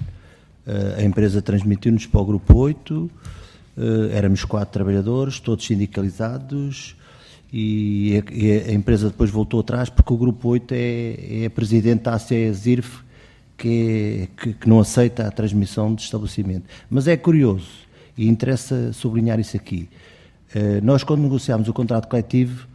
Eh, 0.67 0.97
a 0.99 1.03
empresa 1.03 1.43
transmitiu-nos 1.43 2.07
para 2.07 2.21
o 2.21 2.25
Grupo 2.25 2.59
8, 2.59 3.11
eh, 3.77 4.11
éramos 4.13 4.45
quatro 4.45 4.73
trabalhadores, 4.73 5.39
todos 5.39 5.67
sindicalizados, 5.67 6.97
e 7.53 8.23
a, 8.69 8.73
empresa 8.73 9.09
depois 9.09 9.31
voltou 9.31 9.61
atrás 9.61 9.89
porque 9.89 10.13
o 10.13 10.17
Grupo 10.17 10.49
8 10.49 10.73
é, 10.73 11.43
é 11.43 11.47
a 11.47 11.51
presidente 11.51 12.03
da 12.03 12.15
ACESIRF 12.15 13.06
que, 13.57 14.29
é, 14.39 14.41
que, 14.41 14.53
que 14.55 14.69
não 14.69 14.81
aceita 14.81 15.27
a 15.27 15.31
transmissão 15.31 15.95
de 15.95 16.03
estabelecimento. 16.03 16.65
Mas 16.91 17.09
é 17.09 17.17
curioso, 17.17 17.69
e 18.17 18.29
interessa 18.29 18.93
sublinhar 18.93 19.39
isso 19.41 19.57
aqui, 19.57 19.89
eh, 20.55 20.81
nós, 20.83 21.03
quando 21.03 21.23
negociámos 21.23 21.69
o 21.69 21.73
contrato 21.73 22.09
coletivo, 22.09 22.67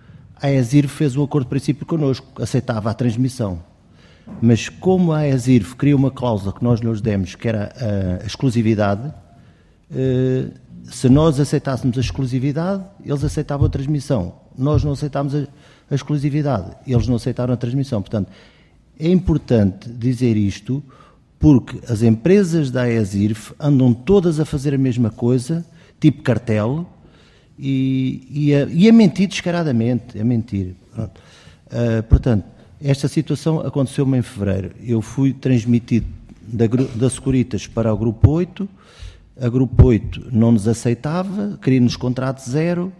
a 0.42 0.52
ESIR 0.52 0.88
fez 0.88 1.16
um 1.16 1.24
acordo 1.24 1.46
de 1.46 1.50
princípio 1.50 1.86
connosco, 1.86 2.42
aceitava 2.42 2.90
a 2.90 2.94
transmissão. 2.94 3.64
Mas 4.42 4.70
como 4.70 5.12
a 5.12 5.28
ESIR 5.28 5.76
queria 5.76 5.96
uma 5.96 6.12
cláusula 6.12 6.54
que 6.54 6.64
nós 6.64 6.80
lhes 6.80 7.02
demos, 7.02 7.36
que 7.36 7.48
era 7.48 7.72
a 8.22 8.26
exclusividade, 8.26 9.14
eh, 9.92 10.48
se 10.84 11.10
nós 11.10 11.40
aceitássemos 11.40 11.98
a 11.98 12.02
exclusividade, 12.02 12.84
eles 13.06 13.24
aceitavam 13.24 13.68
a 13.68 13.70
transmissão. 13.70 14.36
Nós 14.58 14.84
não 14.84 14.92
aceitámos 14.92 15.34
a 15.36 15.96
exclusividade, 15.96 16.72
eles 16.86 17.08
não 17.08 17.16
aceitaram 17.16 17.54
a 17.54 17.58
transmissão. 17.58 18.02
Portanto, 18.02 18.30
é 19.02 19.10
importante 19.10 19.90
dizer 19.90 20.38
isto 20.38 20.84
porque 21.40 21.80
as 21.92 22.04
empresas 22.04 22.70
da 22.70 22.88
ESIRF 22.88 23.52
andam 23.60 23.94
todas 23.94 24.40
a 24.40 24.46
fazer 24.46 24.76
a 24.76 24.78
mesma 24.78 25.10
coisa, 25.10 25.66
tipo 26.00 26.22
cartel, 26.22 26.88
e, 27.58 28.28
e, 28.30 28.56
a, 28.56 28.66
e 28.66 28.88
a 28.88 28.94
mentir 28.94 29.28
descaradamente, 29.28 30.20
a 30.20 30.24
mentir. 30.24 30.76
Uh, 30.96 32.04
portanto, 32.08 32.46
esta 32.80 33.08
situação 33.08 33.60
aconteceu-me 33.60 34.20
em 34.20 34.22
fevereiro. 34.22 34.72
Eu 34.84 35.02
fui 35.02 35.34
transmitido 35.34 36.06
da, 36.42 36.66
da 36.68 37.10
Securitas 37.10 37.66
para 37.66 37.92
o 37.92 37.98
Grupo 37.98 38.30
8, 38.30 38.70
a 39.40 39.50
Grupo 39.50 39.88
8 39.88 40.28
não 40.32 40.52
nos 40.52 40.68
aceitava, 40.68 41.58
queria-nos 41.60 41.96
contrato 41.96 42.48
zero. 42.48 42.94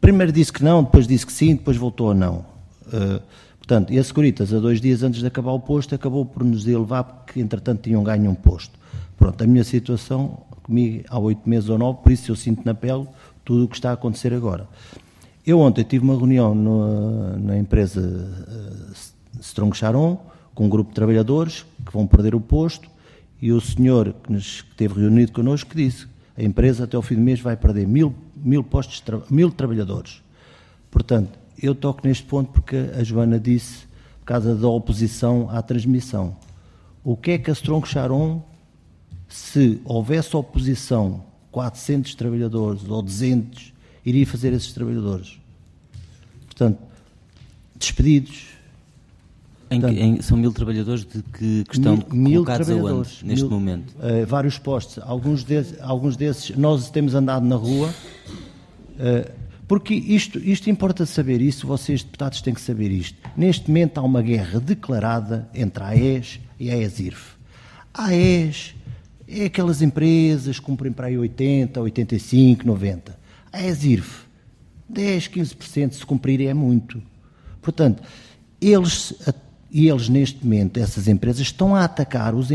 Primeiro 0.00 0.30
disse 0.30 0.52
que 0.52 0.62
não, 0.62 0.84
depois 0.84 1.06
disse 1.08 1.26
que 1.26 1.32
sim, 1.32 1.56
depois 1.56 1.76
voltou 1.76 2.12
a 2.12 2.14
não. 2.14 2.44
Uh, 2.86 3.20
portanto, 3.62 3.92
e 3.92 3.98
a 3.98 4.02
Securitas, 4.04 4.52
a 4.52 4.58
dois 4.58 4.80
dias 4.80 5.04
antes 5.04 5.20
de 5.20 5.26
acabar 5.26 5.52
o 5.52 5.60
posto, 5.60 5.94
acabou 5.94 6.26
por 6.26 6.42
nos 6.42 6.66
elevar 6.66 7.04
porque, 7.04 7.40
entretanto, 7.40 7.82
tinham 7.82 8.02
ganho 8.02 8.28
um 8.28 8.34
posto. 8.34 8.76
Pronto, 9.16 9.42
a 9.42 9.46
minha 9.46 9.62
situação 9.62 10.40
comigo 10.64 11.04
há 11.08 11.18
oito 11.18 11.48
meses 11.48 11.68
ou 11.68 11.78
nove, 11.78 12.00
por 12.02 12.10
isso 12.10 12.30
eu 12.30 12.36
sinto 12.36 12.62
na 12.64 12.74
pele 12.74 13.06
tudo 13.44 13.64
o 13.64 13.68
que 13.68 13.76
está 13.76 13.90
a 13.90 13.94
acontecer 13.94 14.34
agora. 14.34 14.68
Eu 15.46 15.60
ontem 15.60 15.84
tive 15.84 16.04
uma 16.04 16.16
reunião 16.16 16.54
no, 16.54 17.38
na 17.38 17.56
empresa 17.56 18.00
uh, 18.00 19.40
Strong 19.40 19.76
Charon, 19.76 20.18
com 20.54 20.66
um 20.66 20.68
grupo 20.68 20.90
de 20.90 20.94
trabalhadores 20.94 21.64
que 21.86 21.92
vão 21.92 22.06
perder 22.06 22.34
o 22.34 22.40
posto, 22.40 22.88
e 23.40 23.52
o 23.52 23.60
senhor 23.60 24.12
que, 24.22 24.32
nos, 24.32 24.62
que 24.62 24.70
esteve 24.70 25.00
reunido 25.00 25.32
connosco 25.32 25.74
disse 25.74 26.06
a 26.36 26.42
empresa 26.42 26.84
até 26.84 26.96
ao 26.96 27.02
fim 27.02 27.14
do 27.14 27.20
mês 27.20 27.40
vai 27.40 27.56
perder 27.56 27.86
mil, 27.86 28.14
mil 28.36 28.64
postos, 28.64 29.02
mil 29.30 29.50
trabalhadores. 29.50 30.22
Portanto, 30.90 31.38
eu 31.60 31.74
toco 31.74 32.06
neste 32.06 32.24
ponto 32.24 32.50
porque 32.52 32.76
a 32.76 33.02
Joana 33.02 33.38
disse, 33.38 33.86
por 34.20 34.26
causa 34.26 34.54
da 34.54 34.68
oposição 34.68 35.48
à 35.50 35.60
transmissão. 35.62 36.36
O 37.04 37.16
que 37.16 37.32
é 37.32 37.38
que 37.38 37.50
a 37.50 37.52
Strong 37.52 37.86
Charon, 37.88 38.42
se 39.28 39.80
houvesse 39.84 40.36
oposição 40.36 41.24
400 41.50 42.14
trabalhadores 42.14 42.88
ou 42.88 43.02
200, 43.02 43.72
iria 44.04 44.26
fazer 44.26 44.52
esses 44.52 44.72
trabalhadores. 44.72 45.38
Portanto, 46.46 46.78
despedidos, 47.76 48.52
Em, 49.70 49.80
Portanto, 49.80 49.98
em, 49.98 50.22
são 50.22 50.36
mil 50.36 50.52
trabalhadores 50.52 51.04
de 51.04 51.22
que, 51.22 51.64
que 51.64 51.74
estão 51.74 51.96
mil, 52.12 52.44
colocados 52.44 52.68
mil 52.68 52.86
aonde, 52.88 53.08
neste 53.24 53.44
mil, 53.44 53.50
momento? 53.50 53.94
Uh, 53.96 54.26
vários 54.26 54.58
postos. 54.58 55.02
Alguns, 55.02 55.44
de, 55.44 55.64
alguns 55.80 56.14
desses, 56.14 56.54
nós 56.56 56.90
temos 56.90 57.14
andado 57.14 57.46
na 57.46 57.56
rua, 57.56 57.88
uh, 57.88 59.41
porque 59.72 59.94
isto, 59.94 60.38
isto 60.38 60.68
importa 60.68 61.06
saber, 61.06 61.40
isso 61.40 61.66
vocês 61.66 62.02
deputados 62.02 62.42
têm 62.42 62.52
que 62.52 62.60
saber 62.60 62.90
isto. 62.90 63.16
Neste 63.34 63.68
momento 63.68 63.96
há 63.96 64.02
uma 64.02 64.20
guerra 64.20 64.60
declarada 64.60 65.48
entre 65.54 65.82
a 65.82 65.86
AES 65.86 66.40
e 66.60 66.70
a 66.70 66.76
ESIRF. 66.76 67.36
A 67.94 68.08
AES 68.08 68.74
é 69.26 69.46
aquelas 69.46 69.80
empresas 69.80 70.60
que 70.60 70.66
cumprem 70.66 70.92
para 70.92 71.06
aí 71.06 71.16
80, 71.16 71.80
85, 71.80 72.66
90. 72.66 73.18
A 73.50 73.62
ESIRF, 73.62 74.26
10, 74.90 75.28
15% 75.28 75.92
se 75.92 76.04
cumprir 76.04 76.46
é 76.46 76.52
muito. 76.52 77.02
Portanto, 77.62 78.02
eles 78.60 79.14
eles, 79.72 80.06
neste 80.10 80.44
momento, 80.44 80.76
essas 80.76 81.08
empresas, 81.08 81.40
estão 81.40 81.74
a 81.74 81.84
atacar 81.84 82.34
os 82.34 82.50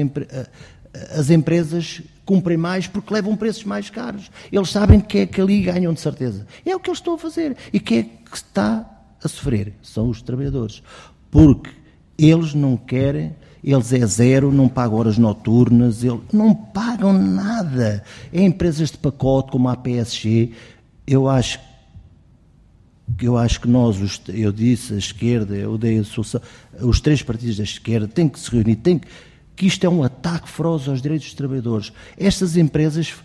as 1.17 1.31
empresas 1.31 1.99
cumprem 2.27 2.57
mais 2.57 2.87
porque 2.87 3.13
levam 3.13 3.37
preços 3.37 3.63
mais 3.63 3.89
caros. 3.89 4.29
Eles 4.51 4.69
sabem 4.69 4.99
que 4.99 5.19
é 5.19 5.25
que 5.25 5.39
ali 5.39 5.61
ganham 5.61 5.93
de 5.93 6.01
certeza. 6.01 6.45
É 6.65 6.75
o 6.75 6.79
que 6.79 6.89
eles 6.89 6.99
estão 6.99 7.13
a 7.13 7.17
fazer. 7.17 7.55
E 7.71 7.79
quem 7.79 7.99
é 7.99 8.03
que 8.03 8.35
está 8.35 8.85
a 9.23 9.27
sofrer? 9.27 9.73
São 9.81 10.09
os 10.09 10.21
trabalhadores. 10.21 10.83
Porque 11.31 11.71
eles 12.17 12.53
não 12.53 12.75
querem, 12.75 13.33
eles 13.63 13.93
é 13.93 14.05
zero, 14.05 14.51
não 14.51 14.67
pagam 14.67 14.99
horas 14.99 15.17
noturnas, 15.17 16.03
eles 16.03 16.19
não 16.33 16.53
pagam 16.53 17.13
nada. 17.13 18.03
É 18.33 18.43
empresas 18.43 18.91
de 18.91 18.97
pacote 18.97 19.49
como 19.51 19.69
a 19.69 19.77
PSG. 19.77 20.51
Eu 21.07 21.29
acho 21.29 21.59
eu 23.21 23.37
acho 23.37 23.61
que 23.61 23.69
nós, 23.69 24.21
eu 24.27 24.51
disse, 24.51 24.93
a 24.93 24.97
esquerda, 24.97 25.55
eu 25.55 25.77
dei 25.77 25.97
a 25.97 26.03
solução, 26.03 26.41
os 26.81 26.99
três 26.99 27.23
partidos 27.23 27.55
da 27.55 27.63
esquerda 27.63 28.05
têm 28.05 28.27
que 28.27 28.37
se 28.37 28.51
reunir, 28.51 28.75
têm 28.75 28.99
que, 28.99 29.07
que 29.57 29.65
isto 29.65 29.83
é 29.83 29.89
um 29.89 30.03
ataque 30.03 30.47
feroz 30.47 30.87
aos 30.87 31.01
direitos 31.01 31.27
dos 31.27 31.35
trabalhadores. 31.35 31.91
Estas 32.15 32.55
empresas 32.55 33.15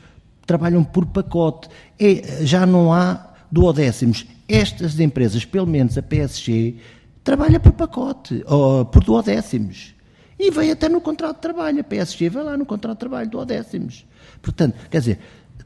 trabalham 0.46 0.82
por 0.82 1.04
pacote, 1.04 1.68
é, 2.00 2.44
já 2.44 2.64
não 2.64 2.92
há 2.92 3.34
duodécimos. 3.50 4.26
Estas 4.48 4.98
empresas, 4.98 5.44
pelo 5.44 5.66
menos 5.66 5.96
a 5.98 6.02
PSG, 6.02 6.76
trabalha 7.22 7.60
por 7.60 7.72
pacote, 7.72 8.42
ou 8.46 8.86
por 8.86 9.04
duodécimos. 9.04 9.94
E 10.38 10.50
vem 10.50 10.70
até 10.70 10.88
no 10.88 11.02
contrato 11.02 11.36
de 11.36 11.42
trabalho, 11.42 11.80
a 11.80 11.84
PSG 11.84 12.30
vai 12.30 12.42
lá 12.42 12.56
no 12.56 12.64
contrato 12.64 12.94
de 12.94 13.00
trabalho, 13.00 13.28
duodécimos. 13.28 14.06
Portanto, 14.40 14.74
quer 14.90 15.00
dizer, 15.00 15.18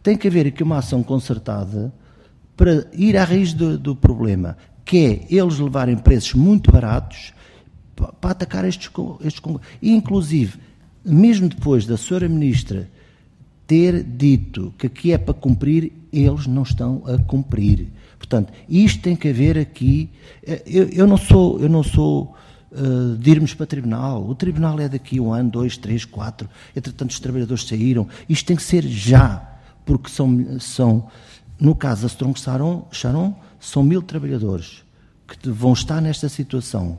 tem 0.03 0.17
que 0.17 0.27
haver 0.27 0.49
aqui 0.49 0.65
uma 0.65 0.79
ação 0.79 1.01
concertada 1.01 1.93
para 2.57 2.87
ir 2.93 3.17
à 3.17 3.23
raiz 3.25 3.53
do, 3.53 3.79
do 3.79 3.95
problema, 3.95 4.57
que 4.85 5.27
é 5.31 5.35
eles 5.35 5.61
levarem 5.61 5.97
preços 5.97 6.35
muito 6.35 6.73
baratos 6.73 7.33
para, 7.97 8.31
atacar 8.31 8.65
estes, 8.65 8.91
estes 9.25 9.43
e 9.81 9.93
inclusive, 9.93 10.59
mesmo 11.05 11.49
depois 11.49 11.87
da 11.87 11.97
senhora 11.97 12.29
ministra 12.29 12.89
ter 13.67 14.05
dito 14.05 14.73
que 14.79 14.87
aqui 14.87 15.13
é 15.13 15.19
para 15.19 15.35
cumprir, 15.35 15.93
eles 16.13 16.47
não 16.47 16.63
estão 16.63 17.03
a 17.07 17.19
cumprir. 17.19 17.89
Portanto, 18.17 18.53
isto 18.69 19.03
tem 19.03 19.17
que 19.17 19.29
haver 19.29 19.59
aqui. 19.59 20.09
Eh, 20.47 20.63
eu, 20.67 20.89
eu 20.91 21.07
não 21.07 21.17
sou, 21.17 21.61
eu 21.61 21.69
não 21.69 21.83
sou 21.83 22.35
uh, 22.73 23.17
de 23.17 23.31
irmos 23.31 23.55
para 23.55 23.67
tribunal. 23.67 24.27
O 24.29 24.35
tribunal 24.35 24.79
é 24.81 24.89
daqui 24.89 25.19
um 25.19 25.33
ano, 25.33 25.51
dois, 25.51 25.77
três, 25.77 26.05
quatro. 26.05 26.49
Entretanto, 26.75 27.11
os 27.11 27.21
trabalhadores 27.21 27.67
saíram. 27.67 28.07
Isto 28.29 28.47
tem 28.47 28.57
que 28.57 28.63
ser 28.63 28.83
já, 28.83 29.59
porque 29.85 30.09
são, 30.09 30.59
são 30.61 31.09
no 31.59 31.75
caso 31.75 32.03
da 32.03 32.07
Strong 32.07 32.39
Sharon, 32.91 33.35
são 33.61 33.83
mil 33.83 34.03
trabalhadores 34.03 34.85
que 35.27 35.49
vão 35.51 35.73
estar 35.73 36.01
nesta 36.01 36.29
situação. 36.29 36.99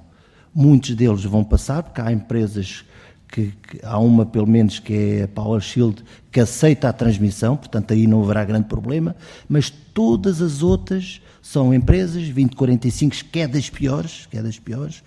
Muitos 0.53 0.95
deles 0.95 1.23
vão 1.23 1.43
passar, 1.43 1.83
porque 1.83 2.01
há 2.01 2.11
empresas 2.11 2.83
que, 3.27 3.51
que, 3.51 3.79
há 3.83 3.99
uma 3.99 4.25
pelo 4.25 4.47
menos 4.47 4.79
que 4.79 4.93
é 4.93 5.23
a 5.23 5.27
Power 5.27 5.61
Shield 5.61 6.03
que 6.31 6.39
aceita 6.39 6.89
a 6.89 6.93
transmissão, 6.93 7.57
portanto 7.57 7.93
aí 7.93 8.07
não 8.07 8.23
haverá 8.23 8.45
grande 8.45 8.67
problema, 8.67 9.15
mas 9.49 9.69
todas 9.69 10.41
as 10.41 10.63
outras 10.63 11.21
são 11.41 11.73
empresas 11.73 12.23
2045 12.23 13.15
que 13.31 13.39
é 13.39 13.47
das 13.47 13.69
piores, 13.69 14.27
que 14.29 14.37
é 14.37 14.43
piores, 14.63 15.03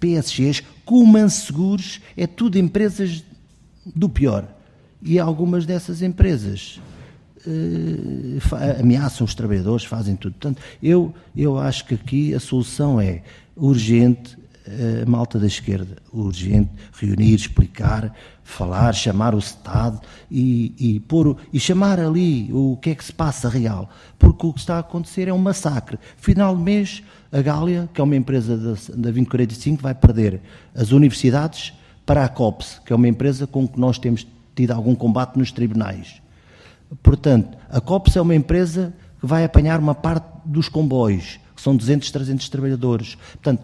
PSGs, 0.00 0.62
Cuman 0.84 1.28
Seguros, 1.28 2.00
é 2.16 2.26
tudo 2.26 2.58
empresas 2.58 3.24
do 3.84 4.08
pior. 4.08 4.48
E 5.02 5.18
algumas 5.18 5.66
dessas 5.66 6.00
empresas 6.00 6.80
uh, 7.46 8.80
ameaçam 8.80 9.24
os 9.24 9.34
trabalhadores, 9.34 9.84
fazem 9.84 10.16
tudo. 10.16 10.32
Portanto, 10.32 10.62
eu, 10.82 11.14
eu 11.36 11.58
acho 11.58 11.84
que 11.84 11.94
aqui 11.94 12.34
a 12.34 12.40
solução 12.40 13.00
é 13.00 13.22
urgente, 13.54 14.36
a 14.66 15.02
eh, 15.02 15.04
malta 15.04 15.38
da 15.38 15.46
esquerda, 15.46 15.96
urgente, 16.12 16.70
reunir, 16.92 17.34
explicar, 17.34 18.14
falar, 18.42 18.92
chamar 18.94 19.34
o 19.34 19.38
Estado 19.38 20.00
e, 20.30 20.74
e, 20.78 21.00
pôr, 21.00 21.36
e 21.52 21.60
chamar 21.60 22.00
ali 22.00 22.50
o 22.52 22.78
que 22.80 22.90
é 22.90 22.94
que 22.94 23.04
se 23.04 23.12
passa 23.12 23.48
real. 23.48 23.90
Porque 24.18 24.46
o 24.46 24.52
que 24.52 24.60
está 24.60 24.76
a 24.76 24.80
acontecer 24.80 25.28
é 25.28 25.32
um 25.32 25.38
massacre. 25.38 25.98
Final 26.16 26.56
de 26.56 26.62
mês, 26.62 27.02
a 27.30 27.42
Gália, 27.42 27.88
que 27.92 28.00
é 28.00 28.04
uma 28.04 28.16
empresa 28.16 28.56
da, 28.56 28.72
da 28.72 29.10
2045, 29.10 29.82
vai 29.82 29.94
perder 29.94 30.40
as 30.74 30.92
universidades 30.92 31.72
para 32.06 32.24
a 32.24 32.28
COPS, 32.28 32.80
que 32.84 32.92
é 32.92 32.96
uma 32.96 33.08
empresa 33.08 33.46
com 33.46 33.66
que 33.66 33.78
nós 33.78 33.98
temos 33.98 34.26
tido 34.54 34.70
algum 34.70 34.94
combate 34.94 35.36
nos 35.38 35.50
tribunais. 35.50 36.22
Portanto, 37.02 37.56
a 37.68 37.80
COPS 37.80 38.16
é 38.16 38.20
uma 38.20 38.34
empresa 38.34 38.94
que 39.20 39.26
vai 39.26 39.44
apanhar 39.44 39.80
uma 39.80 39.94
parte 39.94 40.26
dos 40.44 40.68
comboios, 40.68 41.40
que 41.56 41.62
são 41.62 41.74
200, 41.74 42.10
300 42.10 42.48
trabalhadores. 42.48 43.14
Portanto, 43.14 43.62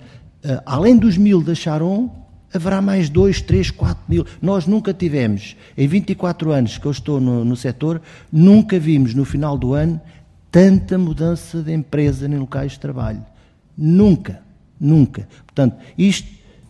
além 0.65 0.97
dos 0.97 1.17
mil 1.17 1.43
da 1.43 1.55
Charon, 1.55 2.11
haverá 2.53 2.81
mais 2.81 3.09
2, 3.09 3.43
3, 3.43 3.71
4 3.71 4.05
mil. 4.09 4.27
Nós 4.41 4.67
nunca 4.67 4.93
tivemos, 4.93 5.57
em 5.77 5.87
24 5.87 6.51
anos 6.51 6.79
que 6.79 6.87
eu 6.87 6.91
estou 6.91 7.21
no, 7.21 7.45
no 7.45 7.57
setor, 7.57 8.01
nunca 8.33 8.79
vimos 8.79 9.15
no 9.15 9.25
final 9.25 9.57
do 9.57 9.75
ano 9.75 10.01
tanta 10.51 10.99
mudança 10.99 11.63
de 11.63 11.73
empresa 11.73 12.27
em 12.27 12.37
locais 12.37 12.73
de 12.73 12.81
trabalho. 12.81 13.25
Nunca, 13.77 14.43
nunca. 14.81 15.29
Portanto, 15.47 15.77
isto, 15.97 16.29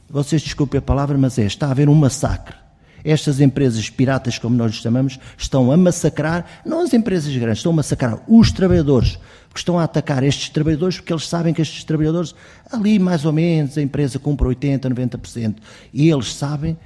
vocês 0.08 0.42
desculpem 0.42 0.78
a 0.78 0.82
palavra, 0.82 1.16
mas 1.16 1.38
é, 1.38 1.46
está 1.46 1.68
a 1.68 1.70
haver 1.70 1.88
um 1.88 1.94
massacre 1.94 2.60
estas 3.04 3.40
empresas 3.40 3.88
piratas, 3.88 4.38
como 4.38 4.56
nós 4.56 4.74
chamamos, 4.74 5.18
estão 5.36 5.72
a 5.72 5.76
massacrar, 5.76 6.44
não 6.64 6.82
as 6.82 6.92
empresas 6.92 7.34
grandes, 7.34 7.58
estão 7.58 7.72
a 7.72 7.76
massacrar 7.76 8.20
os 8.28 8.52
trabalhadores, 8.52 9.18
porque 9.50 9.58
estão 9.58 9.80
a 9.80 9.84
atacar 9.84 10.22
estes 10.22 10.48
trabalhadores, 10.48 10.98
porque 10.98 11.12
eles 11.12 11.26
sabem 11.26 11.52
que 11.52 11.60
estes 11.60 11.82
trabalhadores, 11.82 12.36
ali 12.70 13.00
mais 13.00 13.24
ou 13.24 13.32
menos, 13.32 13.76
a 13.76 13.82
empresa 13.82 14.16
cumpre 14.16 14.46
80%, 14.46 14.82
90%, 14.82 15.56
e 15.92 16.08
eles 16.08 16.32
sabem 16.32 16.78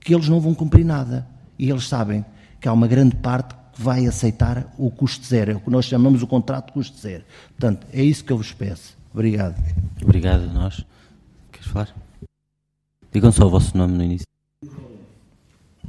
que 0.00 0.14
eles 0.14 0.28
não 0.28 0.40
vão 0.40 0.54
cumprir 0.54 0.84
nada. 0.84 1.26
E 1.58 1.68
eles 1.68 1.88
sabem 1.88 2.24
que 2.60 2.68
há 2.68 2.72
uma 2.72 2.86
grande 2.86 3.16
parte 3.16 3.54
que 3.74 3.82
vai 3.82 4.06
aceitar 4.06 4.72
o 4.78 4.90
custo 4.92 5.26
zero, 5.26 5.52
é 5.52 5.54
o 5.56 5.60
que 5.60 5.68
nós 5.68 5.86
chamamos 5.86 6.22
o 6.22 6.26
contrato 6.26 6.66
de 6.66 6.72
custo 6.72 6.96
zero. 6.98 7.24
Portanto, 7.58 7.84
é 7.92 8.02
isso 8.02 8.24
que 8.24 8.32
eu 8.32 8.36
vos 8.36 8.52
peço. 8.52 8.96
Obrigado. 9.12 9.56
Obrigado 10.00 10.44
a 10.44 10.52
nós. 10.52 10.84
Queres 11.50 11.66
falar? 11.66 11.92
Digam 13.10 13.32
só 13.32 13.46
o 13.46 13.50
vosso 13.50 13.76
nome 13.76 13.94
no 13.94 14.04
início. 14.04 14.26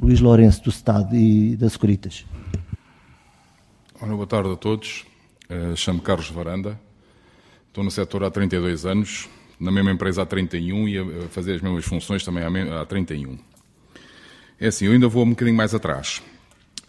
Luís 0.02 0.20
Lourenço, 0.20 0.64
do 0.64 0.70
Estado 0.70 1.14
e 1.14 1.56
das 1.56 1.72
Securitas. 1.72 2.24
Ora, 4.00 4.12
boa 4.14 4.26
tarde 4.26 4.50
a 4.50 4.56
todos. 4.56 5.04
Uh, 5.50 5.74
Chamo-me 5.74 6.04
Carlos 6.04 6.28
Varanda. 6.28 6.78
Estou 7.68 7.82
no 7.82 7.90
setor 7.90 8.22
há 8.22 8.30
32 8.30 8.84
anos, 8.84 9.28
na 9.58 9.70
mesma 9.70 9.90
empresa 9.90 10.22
há 10.22 10.26
31 10.26 10.88
e 10.88 10.98
a 10.98 11.28
fazer 11.30 11.54
as 11.54 11.62
mesmas 11.62 11.86
funções 11.86 12.22
também 12.22 12.44
há 12.44 12.84
31. 12.84 13.38
É 14.60 14.66
assim, 14.66 14.86
eu 14.86 14.92
ainda 14.92 15.08
vou 15.08 15.24
um 15.24 15.30
bocadinho 15.30 15.56
mais 15.56 15.74
atrás. 15.74 16.22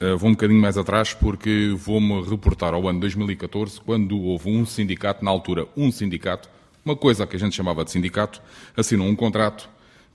Uh, 0.01 0.17
vou 0.17 0.29
um 0.29 0.33
bocadinho 0.33 0.59
mais 0.59 0.77
atrás 0.77 1.13
porque 1.13 1.73
vou-me 1.77 2.21
reportar 2.21 2.73
ao 2.73 2.85
ano 2.85 2.99
2014, 2.99 3.79
quando 3.79 4.19
houve 4.19 4.49
um 4.49 4.65
sindicato, 4.65 5.23
na 5.23 5.31
altura 5.31 5.65
um 5.77 5.89
sindicato, 5.89 6.49
uma 6.83 6.97
coisa 6.97 7.25
que 7.25 7.37
a 7.37 7.39
gente 7.39 7.55
chamava 7.55 7.85
de 7.85 7.91
sindicato, 7.91 8.41
assinou 8.75 9.07
um 9.07 9.15
contrato 9.15 9.69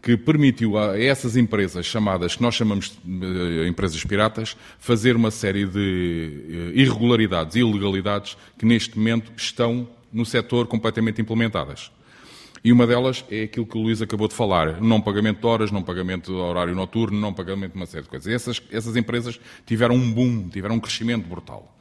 que 0.04 0.18
permitiu 0.18 0.76
a 0.76 1.00
essas 1.00 1.34
empresas 1.34 1.86
chamadas, 1.86 2.36
que 2.36 2.42
nós 2.42 2.54
chamamos 2.54 2.92
de 3.02 3.62
eh, 3.62 3.66
empresas 3.66 4.04
piratas, 4.04 4.54
fazer 4.78 5.16
uma 5.16 5.30
série 5.30 5.64
de 5.64 6.72
eh, 6.74 6.78
irregularidades 6.78 7.56
e 7.56 7.60
ilegalidades 7.60 8.36
que 8.58 8.66
neste 8.66 8.98
momento 8.98 9.32
estão 9.34 9.88
no 10.12 10.26
setor 10.26 10.66
completamente 10.66 11.22
implementadas. 11.22 11.90
E 12.62 12.70
uma 12.70 12.86
delas 12.86 13.24
é 13.30 13.44
aquilo 13.44 13.64
que 13.64 13.78
o 13.78 13.80
Luís 13.80 14.02
acabou 14.02 14.28
de 14.28 14.34
falar: 14.34 14.78
não 14.78 15.00
pagamento 15.00 15.40
de 15.40 15.46
horas, 15.46 15.70
não 15.70 15.82
pagamento 15.82 16.30
de 16.30 16.38
horário 16.38 16.74
noturno, 16.74 17.18
não 17.18 17.32
pagamento 17.32 17.72
de 17.72 17.78
uma 17.78 17.86
série 17.86 18.02
de 18.02 18.10
coisas. 18.10 18.30
Essas, 18.30 18.62
essas 18.70 18.96
empresas 18.96 19.40
tiveram 19.64 19.94
um 19.94 20.12
boom, 20.12 20.50
tiveram 20.50 20.74
um 20.74 20.80
crescimento 20.80 21.26
brutal. 21.26 21.74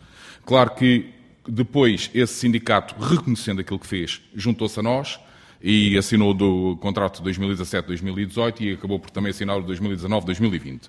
Claro 0.45 0.70
que 0.76 1.10
depois 1.45 2.10
esse 2.14 2.36
sindicato, 2.36 2.95
reconhecendo 3.04 3.60
aquilo 3.60 3.80
que 3.80 3.88
fez, 3.88 4.22
juntou-se 4.34 4.80
a 4.80 4.84
nós 4.84 5.20
e 5.64 5.97
assinou 5.97 6.34
do 6.34 6.78
contrato 6.82 7.24
2017-2018 7.24 8.61
e 8.61 8.74
acabou 8.74 8.99
por 8.99 9.09
também 9.09 9.30
assinar 9.30 9.57
o 9.57 9.64
2019-2020. 9.64 10.88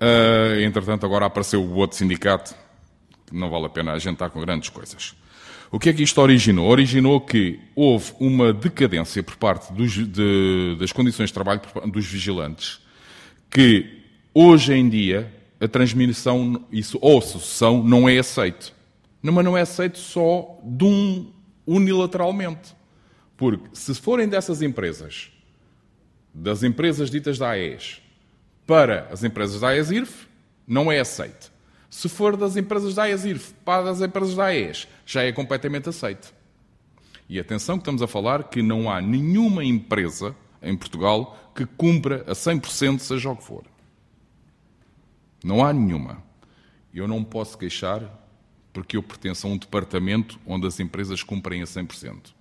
Uh, 0.00 0.60
entretanto, 0.64 1.04
agora 1.04 1.26
apareceu 1.26 1.62
o 1.62 1.74
outro 1.74 1.98
sindicato 1.98 2.54
não 3.32 3.48
vale 3.48 3.66
a 3.66 3.68
pena 3.68 3.92
a 3.92 3.98
gente 3.98 4.14
estar 4.14 4.30
com 4.30 4.40
grandes 4.40 4.68
coisas. 4.68 5.14
O 5.70 5.78
que 5.78 5.88
é 5.88 5.92
que 5.92 6.02
isto 6.02 6.20
originou? 6.20 6.68
Originou 6.68 7.20
que 7.20 7.60
houve 7.76 8.12
uma 8.18 8.52
decadência 8.52 9.22
por 9.22 9.36
parte 9.36 9.72
dos, 9.72 9.92
de, 9.92 10.76
das 10.78 10.90
condições 10.90 11.28
de 11.28 11.34
trabalho 11.34 11.60
dos 11.86 12.06
vigilantes, 12.06 12.80
que 13.48 14.02
hoje 14.34 14.72
em 14.72 14.88
dia 14.88 15.32
a 15.60 15.68
transmissão 15.68 16.64
isso, 16.72 16.98
ou 17.00 17.18
a 17.18 17.22
sucessão 17.22 17.84
não 17.84 18.08
é 18.08 18.18
aceito. 18.18 18.74
Mas 19.22 19.44
não 19.44 19.56
é 19.56 19.60
aceito 19.60 19.98
só 19.98 20.58
de 20.64 20.84
um 20.84 21.30
unilateralmente. 21.66 22.74
Porque 23.40 23.70
se 23.72 23.94
forem 23.94 24.28
dessas 24.28 24.60
empresas, 24.60 25.32
das 26.34 26.62
empresas 26.62 27.10
ditas 27.10 27.38
da 27.38 27.52
AES, 27.52 28.02
para 28.66 29.08
as 29.10 29.24
empresas 29.24 29.62
da 29.62 29.68
AESIRF, 29.68 30.28
não 30.66 30.92
é 30.92 31.00
aceito. 31.00 31.50
Se 31.88 32.06
for 32.06 32.36
das 32.36 32.58
empresas 32.58 32.94
da 32.94 33.04
AESIRF 33.04 33.54
para 33.64 33.88
as 33.88 34.02
empresas 34.02 34.34
da 34.34 34.44
AES, 34.44 34.86
já 35.06 35.22
é 35.22 35.32
completamente 35.32 35.88
aceito. 35.88 36.34
E 37.30 37.40
atenção 37.40 37.78
que 37.78 37.80
estamos 37.80 38.02
a 38.02 38.06
falar 38.06 38.44
que 38.44 38.60
não 38.60 38.90
há 38.90 39.00
nenhuma 39.00 39.64
empresa 39.64 40.36
em 40.60 40.76
Portugal 40.76 41.50
que 41.54 41.64
cumpra 41.64 42.22
a 42.26 42.32
100% 42.32 42.98
seja 42.98 43.30
o 43.30 43.36
que 43.36 43.44
for. 43.44 43.64
Não 45.42 45.64
há 45.64 45.72
nenhuma. 45.72 46.22
Eu 46.92 47.08
não 47.08 47.24
posso 47.24 47.56
queixar 47.56 48.02
porque 48.70 48.98
eu 48.98 49.02
pertenço 49.02 49.46
a 49.46 49.50
um 49.50 49.56
departamento 49.56 50.38
onde 50.46 50.66
as 50.66 50.78
empresas 50.78 51.22
cumprem 51.22 51.62
a 51.62 51.64
100%. 51.64 52.38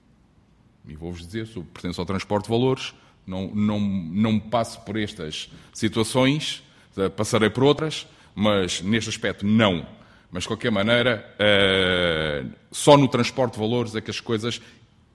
E 0.90 0.96
vou-vos 0.96 1.26
dizer, 1.26 1.48
se 1.48 1.56
eu 1.56 1.64
pertenço 1.64 2.02
ao 2.02 2.06
transporte 2.06 2.46
de 2.46 2.50
valores, 2.50 2.94
não, 3.26 3.48
não, 3.54 3.80
não 3.80 4.40
passo 4.40 4.82
por 4.82 4.98
estas 4.98 5.50
situações, 5.72 6.64
eh, 6.98 7.10
passarei 7.10 7.50
por 7.50 7.64
outras, 7.64 8.08
mas 8.34 8.82
neste 8.82 9.10
aspecto 9.10 9.46
não. 9.46 9.86
Mas, 10.32 10.44
de 10.44 10.50
qualquer 10.50 10.72
maneira, 10.72 11.26
uh, 11.40 12.52
só 12.72 12.96
no 12.96 13.08
transporte 13.08 13.54
de 13.54 13.60
valores 13.60 13.96
é 13.96 14.02
que 14.02 14.12
as 14.12 14.20
coisas, 14.20 14.62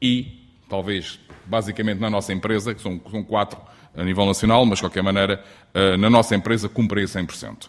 e 0.03 0.49
talvez 0.69 1.21
basicamente 1.47 2.01
na 2.01 2.11
nossa 2.11 2.33
empresa, 2.33 2.75
que 2.75 2.83
são, 2.83 3.01
são 3.11 3.23
quatro 3.23 3.61
a 3.97 4.03
nível 4.03 4.27
nacional, 4.27 4.67
mas 4.67 4.79
de 4.79 4.83
qualquer 4.83 5.03
maneira, 5.03 5.45
uh, 5.73 5.97
na 5.99 6.11
nossa 6.11 6.35
empresa 6.35 6.69
cumpre 6.69 7.05
100%. 7.05 7.69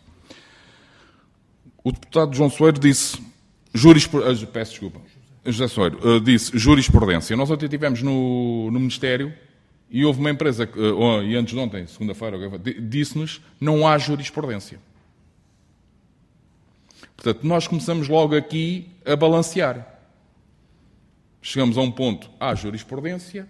O 1.84 1.92
deputado 1.92 2.36
João 2.36 2.50
Soeiro 2.50 2.80
disse, 2.80 3.22
jurisprudência, 3.74 4.48
peço 4.48 4.72
desculpa, 4.72 5.00
José 5.46 5.68
Soeiro, 5.68 6.00
uh, 6.08 6.20
disse 6.20 6.58
jurisprudência. 6.58 7.36
Nós 7.36 7.50
ontem 7.50 7.66
estivemos 7.66 8.02
no, 8.02 8.70
no 8.72 8.80
Ministério 8.80 9.34
e 9.90 10.04
houve 10.04 10.20
uma 10.20 10.32
empresa, 10.32 10.68
uh, 10.76 11.24
e 11.24 11.36
antes 11.36 11.54
de 11.54 11.60
ontem, 11.60 11.86
segunda-feira, 11.88 12.38
disse-nos 12.82 13.42
não 13.60 13.88
há 13.88 13.98
jurisprudência. 13.98 14.80
Portanto, 17.16 17.46
nós 17.46 17.68
começamos 17.68 18.08
logo 18.08 18.36
aqui 18.36 18.90
a 19.06 19.16
balancear. 19.16 19.94
Chegamos 21.42 21.78
a 21.78 21.82
um 21.82 21.92
ponto, 21.92 22.30
há 22.40 22.56
jurisprudência, 22.56 23.48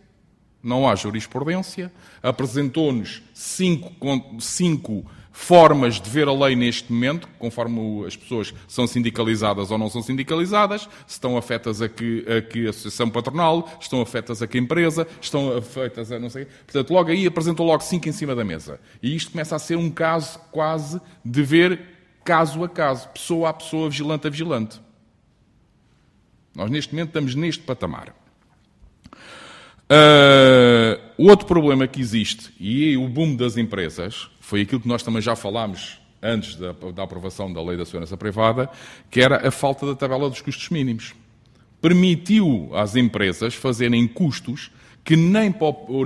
não 0.61 0.87
há 0.87 0.95
jurisprudência, 0.95 1.91
apresentou-nos 2.21 3.23
cinco, 3.33 3.91
cinco 4.39 5.05
formas 5.35 5.99
de 5.99 6.09
ver 6.09 6.29
a 6.29 6.33
lei 6.33 6.55
neste 6.55 6.91
momento, 6.91 7.27
conforme 7.37 8.05
as 8.07 8.15
pessoas 8.15 8.53
são 8.69 8.87
sindicalizadas 8.87 9.69
ou 9.69 9.77
não 9.77 9.89
são 9.89 10.01
sindicalizadas, 10.01 10.87
estão 11.05 11.37
afetas 11.37 11.81
a 11.81 11.89
que, 11.89 12.25
a 12.25 12.41
que 12.41 12.65
associação 12.69 13.09
patronal, 13.09 13.69
estão 13.79 14.01
afetas 14.01 14.41
a 14.41 14.47
que 14.47 14.57
empresa, 14.57 15.05
estão 15.19 15.55
afetas 15.57 16.09
a 16.09 16.17
não 16.17 16.29
sei. 16.29 16.45
Portanto, 16.45 16.93
logo 16.93 17.11
aí 17.11 17.27
apresentou 17.27 17.67
logo 17.67 17.83
cinco 17.83 18.07
em 18.07 18.13
cima 18.13 18.33
da 18.33 18.45
mesa. 18.45 18.79
E 19.03 19.13
isto 19.13 19.31
começa 19.31 19.57
a 19.57 19.59
ser 19.59 19.75
um 19.75 19.91
caso 19.91 20.39
quase 20.53 21.01
de 21.23 21.43
ver 21.43 21.81
caso 22.23 22.63
a 22.63 22.69
caso, 22.69 23.09
pessoa 23.09 23.49
a 23.49 23.53
pessoa, 23.53 23.89
vigilante 23.89 24.27
a 24.27 24.29
vigilante. 24.29 24.81
Nós 26.55 26.71
neste 26.71 26.93
momento 26.93 27.09
estamos 27.09 27.35
neste 27.35 27.61
patamar. 27.61 28.15
Uh, 29.85 30.99
outro 31.17 31.45
problema 31.45 31.87
que 31.87 32.01
existe, 32.01 32.51
e 32.59 32.97
o 32.97 33.07
boom 33.07 33.35
das 33.35 33.55
empresas, 33.55 34.29
foi 34.39 34.61
aquilo 34.61 34.81
que 34.81 34.87
nós 34.87 35.03
também 35.03 35.21
já 35.21 35.35
falámos 35.35 35.99
antes 36.21 36.55
da, 36.55 36.71
da, 36.71 37.03
aprovação 37.03 37.53
da 37.53 37.61
Lei 37.61 37.77
da 37.77 37.85
Segurança 37.85 38.17
Privada, 38.17 38.69
que 39.11 39.21
era 39.21 39.47
a 39.47 39.51
falta 39.51 39.85
da 39.85 39.95
tabela 39.95 40.29
dos 40.29 40.41
custos 40.41 40.69
mínimos. 40.69 41.13
Permitiu 41.79 42.71
às 42.73 42.95
empresas 42.95 43.53
fazerem 43.53 44.07
custos 44.07 44.71
que 45.03 45.15
nem, 45.15 45.53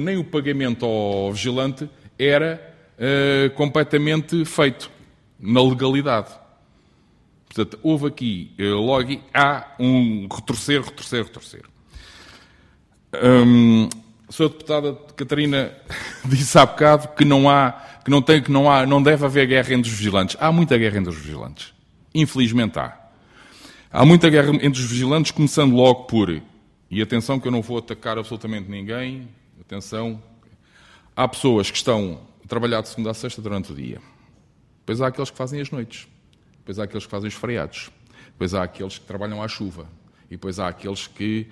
nem 0.01 0.17
o 0.17 0.25
pagamento 0.25 0.86
ao 0.86 1.32
vigilante 1.32 1.89
era 2.17 2.75
uh, 2.97 3.49
completamente 3.55 4.43
feito 4.43 4.91
na 5.39 5.63
legalidade. 5.63 6.38
Portanto, 7.47 7.80
houve 7.82 8.07
aqui, 8.07 8.51
uh, 8.59 8.75
logo, 8.75 9.21
há 9.34 9.73
um 9.80 10.27
retorcer, 10.30 10.82
retorcer, 10.82 11.23
retorcer. 11.23 11.61
Hum, 13.14 13.89
a 14.28 14.32
sua 14.32 14.49
deputada 14.49 14.93
Catarina 15.16 15.72
disse 16.26 16.57
há 16.57 16.66
bocado 16.66 17.07
que 17.10 17.26
não 17.26 17.49
há, 17.49 17.72
que 18.03 18.12
não 18.12 18.22
tem, 18.22 18.41
que 18.41 18.51
não 18.51 18.70
há, 18.70 18.86
não 18.86 19.01
deve 19.01 19.26
haver 19.26 19.47
guerra 19.47 19.74
entre 19.74 19.89
os 19.91 19.97
vigilantes. 19.97 20.38
Há 20.39 20.51
muita 20.51 20.78
guerra 20.78 20.97
entre 20.97 21.10
os 21.10 21.18
vigilantes. 21.18 21.74
Infelizmente 22.14 22.78
há. 22.78 22.97
Há 23.91 24.05
muita 24.05 24.30
guerra 24.30 24.53
entre 24.62 24.80
os 24.80 24.86
vigilantes, 24.91 25.32
começando 25.32 25.74
logo 25.76 26.03
por, 26.03 26.30
e 26.91 27.01
atenção 27.01 27.39
que 27.39 27.47
eu 27.47 27.51
não 27.51 27.64
vou 27.64 27.80
atacar 27.80 28.20
absolutamente 28.20 28.70
ninguém, 28.70 29.28
atenção, 29.60 30.22
há 31.16 31.28
pessoas 31.28 31.72
que 31.72 31.78
estão 31.78 32.20
a 32.43 32.47
trabalhar 32.47 32.82
de 32.82 32.89
segunda 32.89 33.10
a 33.10 33.14
sexta 33.16 33.41
durante 33.41 33.72
o 33.72 33.76
dia. 33.76 33.99
Depois 34.80 35.01
há 35.01 35.07
aqueles 35.07 35.32
que 35.32 35.38
fazem 35.38 35.60
as 35.60 35.72
noites. 35.72 36.07
Depois 36.60 36.78
há 36.80 36.84
aqueles 36.84 37.05
que 37.05 37.12
fazem 37.12 37.28
os 37.28 37.34
feriados. 37.34 37.91
Depois 38.28 38.53
há 38.53 38.64
aqueles 38.64 38.97
que 38.97 39.05
trabalham 39.05 39.41
à 39.41 39.47
chuva. 39.47 39.88
E 40.28 40.32
depois 40.32 40.60
há 40.60 40.68
aqueles 40.68 41.07
que 41.07 41.47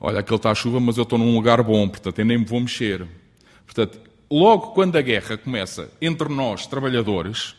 olha, 0.00 0.20
aquele 0.20 0.36
está 0.36 0.50
a 0.50 0.54
chuva, 0.54 0.80
mas 0.80 0.96
eu 0.96 1.02
estou 1.02 1.18
num 1.18 1.34
lugar 1.34 1.62
bom, 1.62 1.88
portanto, 1.88 2.18
eu 2.18 2.24
nem 2.24 2.38
me 2.38 2.44
vou 2.44 2.60
mexer. 2.60 3.06
Portanto, 3.66 4.00
logo 4.30 4.68
quando 4.68 4.96
a 4.96 5.02
guerra 5.02 5.36
começa 5.36 5.92
entre 6.00 6.28
nós, 6.28 6.66
trabalhadores, 6.66 7.54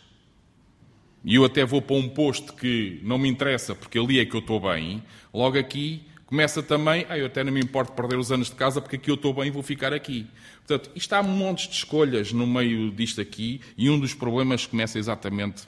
e 1.23 1.35
eu 1.35 1.45
até 1.45 1.63
vou 1.63 1.81
para 1.81 1.95
um 1.95 2.09
posto 2.09 2.53
que 2.53 2.99
não 3.03 3.17
me 3.19 3.29
interessa, 3.29 3.75
porque 3.75 3.99
ali 3.99 4.19
é 4.19 4.25
que 4.25 4.35
eu 4.35 4.39
estou 4.39 4.59
bem, 4.59 5.03
logo 5.31 5.57
aqui 5.57 6.03
começa 6.25 6.63
também, 6.63 7.05
ah, 7.09 7.17
eu 7.17 7.25
até 7.25 7.43
não 7.43 7.51
me 7.51 7.59
importo 7.59 7.91
perder 7.91 8.17
os 8.17 8.31
anos 8.31 8.49
de 8.49 8.55
casa, 8.55 8.79
porque 8.79 8.95
aqui 8.95 9.11
eu 9.11 9.15
estou 9.15 9.33
bem 9.33 9.47
e 9.47 9.51
vou 9.51 9.61
ficar 9.61 9.91
aqui. 9.91 10.25
Portanto, 10.65 10.89
isto 10.95 11.11
há 11.11 11.21
montes 11.21 11.67
de 11.67 11.75
escolhas 11.75 12.31
no 12.31 12.47
meio 12.47 12.89
disto 12.89 13.19
aqui, 13.19 13.59
e 13.77 13.89
um 13.89 13.99
dos 13.99 14.13
problemas 14.13 14.65
começa 14.65 14.97
exatamente 14.97 15.63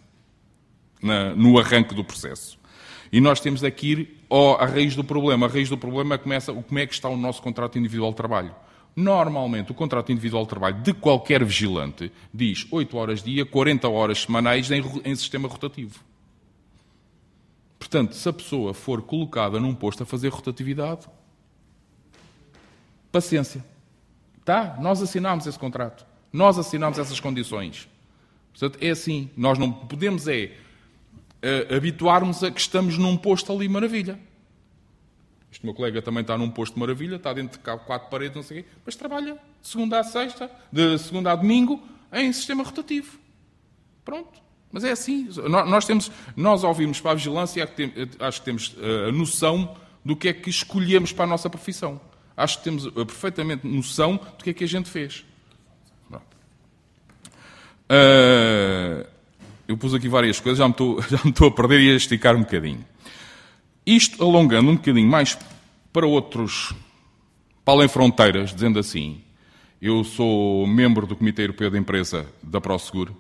na, 1.02 1.36
no 1.36 1.60
arranque 1.60 1.94
do 1.94 2.02
processo. 2.02 2.58
E 3.14 3.22
nós 3.22 3.40
temos 3.40 3.64
aqui 3.64 3.92
ir 3.92 4.18
à 4.60 4.66
raiz 4.66 4.96
do 4.96 5.04
problema. 5.04 5.46
A 5.46 5.50
raiz 5.50 5.70
do 5.70 5.78
problema 5.78 6.18
começa 6.18 6.52
como 6.52 6.80
é 6.80 6.88
que 6.88 6.96
está 6.96 7.08
o 7.08 7.16
nosso 7.16 7.44
contrato 7.44 7.78
individual 7.78 8.10
de 8.10 8.18
trabalho. 8.18 8.56
Normalmente, 8.96 9.72
o 9.72 9.76
contrato 9.76 10.12
individual 10.12 10.44
de 10.46 10.50
trabalho 10.50 10.82
de 10.82 10.94
qualquer 10.96 11.46
vigilante 11.46 12.12
diz 12.34 12.66
8 12.72 12.98
horas 12.98 13.22
dia, 13.22 13.46
40 13.46 13.88
horas 13.88 14.24
semanais 14.24 14.72
em, 14.72 14.84
em 15.06 15.16
sistema 15.16 15.48
rotativo. 15.48 16.00
Portanto, 17.78 18.16
se 18.16 18.28
a 18.28 18.34
pessoa 18.34 18.74
for 18.74 19.04
colocada 19.04 19.60
num 19.60 19.76
posto 19.76 20.02
a 20.02 20.06
fazer 20.08 20.30
rotatividade, 20.30 21.08
paciência. 23.12 23.64
Tá? 24.44 24.76
Nós 24.82 25.04
assinámos 25.04 25.46
esse 25.46 25.60
contrato. 25.60 26.04
Nós 26.32 26.58
assinámos 26.58 26.98
essas 26.98 27.20
condições. 27.20 27.88
Portanto, 28.52 28.84
é 28.84 28.90
assim. 28.90 29.30
Nós 29.38 29.60
não 29.60 29.72
podemos 29.72 30.28
é 30.28 30.63
habituarmos 31.76 32.44
a 32.44 32.52
que 32.52 32.60
estamos 32.60 32.98
num 32.98 33.18
posto 33.18 33.52
ali 33.52 33.68
maravilha. 33.68 34.20
Este 35.52 35.66
meu 35.66 35.76
colega 35.76 36.02
também 36.02 36.22
está 36.22 36.38
num 36.38 36.50
posto 36.50 36.80
maravilha, 36.80 37.18
está 37.18 37.32
dentro 37.32 37.60
de 37.60 37.64
quatro 37.64 38.10
paredes, 38.10 38.36
não 38.36 38.44
sei 38.44 38.62
o 38.62 38.64
quê, 38.64 38.70
mas 38.86 38.96
trabalha 38.96 39.34
de 39.62 39.68
segunda 39.68 40.00
a 40.00 40.04
sexta, 40.04 40.50
de 40.72 40.98
segunda 40.98 41.32
a 41.32 41.36
domingo, 41.36 41.82
em 42.12 42.34
sistema 42.34 42.64
rotativo. 42.64 43.20
Pronto. 44.04 44.42
Mas 44.72 44.84
é 44.84 44.92
assim. 44.92 45.30
Nós, 45.48 45.86
temos, 45.86 46.12
nós 46.36 46.64
ao 46.64 46.74
virmos 46.74 47.00
para 47.00 47.12
a 47.12 47.14
vigilância, 47.14 47.70
acho 48.20 48.40
que 48.40 48.46
temos 48.46 48.76
eh, 48.82 49.10
a 49.10 49.12
noção 49.12 49.78
do 50.04 50.16
que 50.16 50.30
é 50.30 50.34
que 50.34 50.50
escolhemos 50.50 51.14
para 51.14 51.26
a 51.26 51.28
nossa 51.28 51.48
profissão. 51.48 52.02
Acho 52.36 52.58
que 52.58 52.64
temos 52.64 52.88
perfeitamente 52.88 53.68
noção 53.68 54.16
do 54.16 54.44
que 54.44 54.50
é 54.50 54.54
que 54.54 54.64
a 54.64 54.68
gente 54.68 54.90
fez. 54.90 55.24
Uh, 57.84 59.06
eu 59.68 59.78
pus 59.78 59.94
aqui 59.94 60.08
várias 60.08 60.40
coisas, 60.40 60.60
já 60.60 60.66
me 60.66 60.72
estou, 60.72 61.02
já 61.10 61.20
me 61.24 61.30
estou 61.32 61.48
a 61.48 61.52
perder 61.52 61.80
e 61.82 61.92
a 61.92 61.96
esticar 61.96 62.36
um 62.36 62.42
bocadinho. 62.42 62.84
Isto 63.86 64.24
alongando 64.24 64.70
um 64.70 64.76
bocadinho 64.76 65.10
mais 65.10 65.38
para 65.92 66.06
outros, 66.06 66.74
para 67.64 67.74
além 67.74 67.88
fronteiras, 67.88 68.54
dizendo 68.54 68.80
assim, 68.80 69.22
eu 69.82 70.04
sou 70.04 70.66
membro 70.66 71.06
do 71.06 71.16
Comitê 71.16 71.44
Europeu 71.44 71.70
de 71.70 71.78
Empresa 71.78 72.26
da 72.42 72.62
Prosegur, 72.62 73.12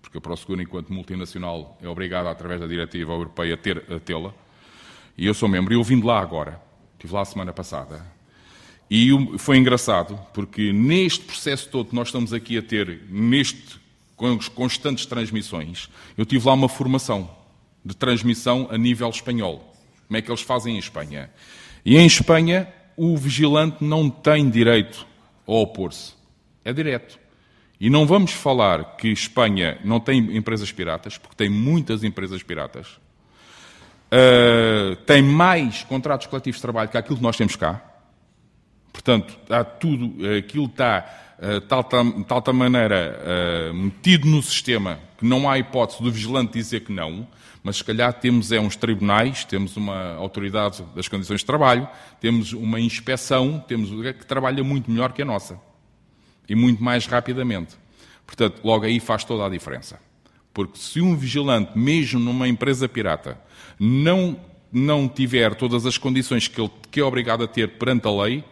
porque 0.00 0.18
a 0.18 0.20
Prosegur, 0.20 0.60
enquanto 0.60 0.92
multinacional, 0.92 1.78
é 1.82 1.88
obrigada, 1.88 2.30
através 2.30 2.60
da 2.60 2.66
diretiva 2.66 3.12
europeia, 3.12 3.54
a, 3.54 3.56
ter, 3.56 3.84
a 3.90 4.00
tê-la, 4.00 4.34
e 5.16 5.26
eu 5.26 5.34
sou 5.34 5.48
membro, 5.48 5.72
e 5.72 5.76
eu 5.76 5.84
vim 5.84 6.00
de 6.00 6.06
lá 6.06 6.20
agora, 6.20 6.60
estive 6.94 7.14
lá 7.14 7.20
a 7.20 7.24
semana 7.26 7.52
passada, 7.52 8.04
e 8.90 9.10
foi 9.38 9.56
engraçado, 9.56 10.18
porque 10.34 10.72
neste 10.72 11.24
processo 11.24 11.68
todo 11.68 11.90
que 11.90 11.94
nós 11.94 12.08
estamos 12.08 12.32
aqui 12.32 12.58
a 12.58 12.62
ter, 12.62 13.02
neste 13.08 13.79
com 14.20 14.34
as 14.34 14.48
constantes 14.48 15.06
transmissões, 15.06 15.88
eu 16.14 16.26
tive 16.26 16.46
lá 16.46 16.52
uma 16.52 16.68
formação. 16.68 17.40
de 17.82 17.96
transmissão 17.96 18.68
a 18.70 18.76
nível 18.76 19.08
espanhol. 19.08 19.74
Como 20.06 20.18
é 20.18 20.20
que 20.20 20.30
eles 20.30 20.42
fazem 20.42 20.76
em 20.76 20.78
Espanha? 20.78 21.30
E 21.82 21.96
em 21.96 22.04
Espanha, 22.04 22.68
o 22.94 23.16
vigilante 23.16 23.82
não 23.82 24.10
tem 24.10 24.50
direito 24.50 25.06
a 25.48 25.52
opor-se. 25.52 26.12
É 26.62 26.74
direto. 26.74 27.18
E 27.80 27.88
não 27.88 28.06
vamos 28.06 28.32
falar 28.32 28.98
que 28.98 29.08
Espanha 29.08 29.78
não 29.82 29.98
tem 29.98 30.36
empresas 30.36 30.70
piratas, 30.70 31.16
porque 31.16 31.34
tem 31.34 31.48
muitas 31.48 32.04
empresas 32.04 32.42
piratas. 32.42 33.00
Uh, 34.12 34.96
tem 35.06 35.22
mais 35.22 35.82
contratos 35.84 36.26
coletivos 36.26 36.58
de 36.58 36.62
trabalho 36.62 36.90
que 36.90 36.98
aquilo 36.98 37.16
que 37.16 37.22
nós 37.22 37.38
temos 37.38 37.56
cá. 37.56 37.82
Portanto, 38.92 39.38
há 39.48 39.64
tudo, 39.64 40.14
aquilo 40.38 40.66
está 40.66 41.36
uh, 41.38 41.60
tal, 41.62 41.84
tal, 41.84 42.24
tal, 42.24 42.42
tal 42.42 42.54
maneira 42.54 43.18
uh, 43.70 43.74
metido 43.74 44.26
no 44.26 44.42
sistema 44.42 44.98
que 45.16 45.24
não 45.24 45.48
há 45.48 45.58
hipótese 45.58 46.02
do 46.02 46.10
vigilante 46.10 46.54
dizer 46.54 46.80
que 46.80 46.92
não, 46.92 47.26
mas 47.62 47.76
se 47.76 47.84
calhar 47.84 48.12
temos 48.14 48.50
é 48.52 48.58
uns 48.58 48.74
tribunais, 48.74 49.44
temos 49.44 49.76
uma 49.76 50.14
autoridade 50.14 50.82
das 50.94 51.08
condições 51.08 51.40
de 51.40 51.46
trabalho, 51.46 51.86
temos 52.20 52.52
uma 52.52 52.80
inspeção, 52.80 53.62
temos 53.68 53.90
que 53.90 54.26
trabalha 54.26 54.64
muito 54.64 54.90
melhor 54.90 55.12
que 55.12 55.20
a 55.20 55.24
nossa 55.24 55.60
e 56.48 56.54
muito 56.54 56.82
mais 56.82 57.06
rapidamente. 57.06 57.76
Portanto, 58.26 58.60
logo 58.64 58.84
aí 58.84 58.98
faz 58.98 59.24
toda 59.24 59.44
a 59.44 59.48
diferença. 59.48 60.00
Porque 60.54 60.78
se 60.78 61.00
um 61.00 61.14
vigilante, 61.16 61.78
mesmo 61.78 62.18
numa 62.18 62.48
empresa 62.48 62.88
pirata, 62.88 63.38
não, 63.78 64.40
não 64.72 65.08
tiver 65.08 65.54
todas 65.54 65.86
as 65.86 65.98
condições 65.98 66.48
que 66.48 66.60
ele 66.60 66.70
que 66.90 67.00
é 67.00 67.04
obrigado 67.04 67.44
a 67.44 67.46
ter 67.46 67.68
perante 67.78 68.08
a 68.08 68.10
lei, 68.10 68.42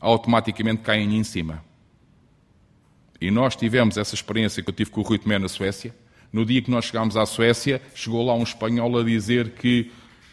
automaticamente 0.00 0.82
caem 0.82 1.16
em 1.16 1.24
cima. 1.24 1.62
E 3.20 3.30
nós 3.30 3.56
tivemos 3.56 3.96
essa 3.96 4.14
experiência 4.14 4.62
que 4.62 4.70
eu 4.70 4.74
tive 4.74 4.90
com 4.90 5.00
o 5.00 5.04
Rui 5.04 5.18
Tomé 5.18 5.38
na 5.38 5.48
Suécia. 5.48 5.94
No 6.32 6.44
dia 6.44 6.62
que 6.62 6.70
nós 6.70 6.84
chegámos 6.84 7.16
à 7.16 7.26
Suécia, 7.26 7.82
chegou 7.94 8.24
lá 8.24 8.34
um 8.34 8.42
espanhol 8.42 8.98
a 8.98 9.02
dizer 9.02 9.50
que, 9.50 9.90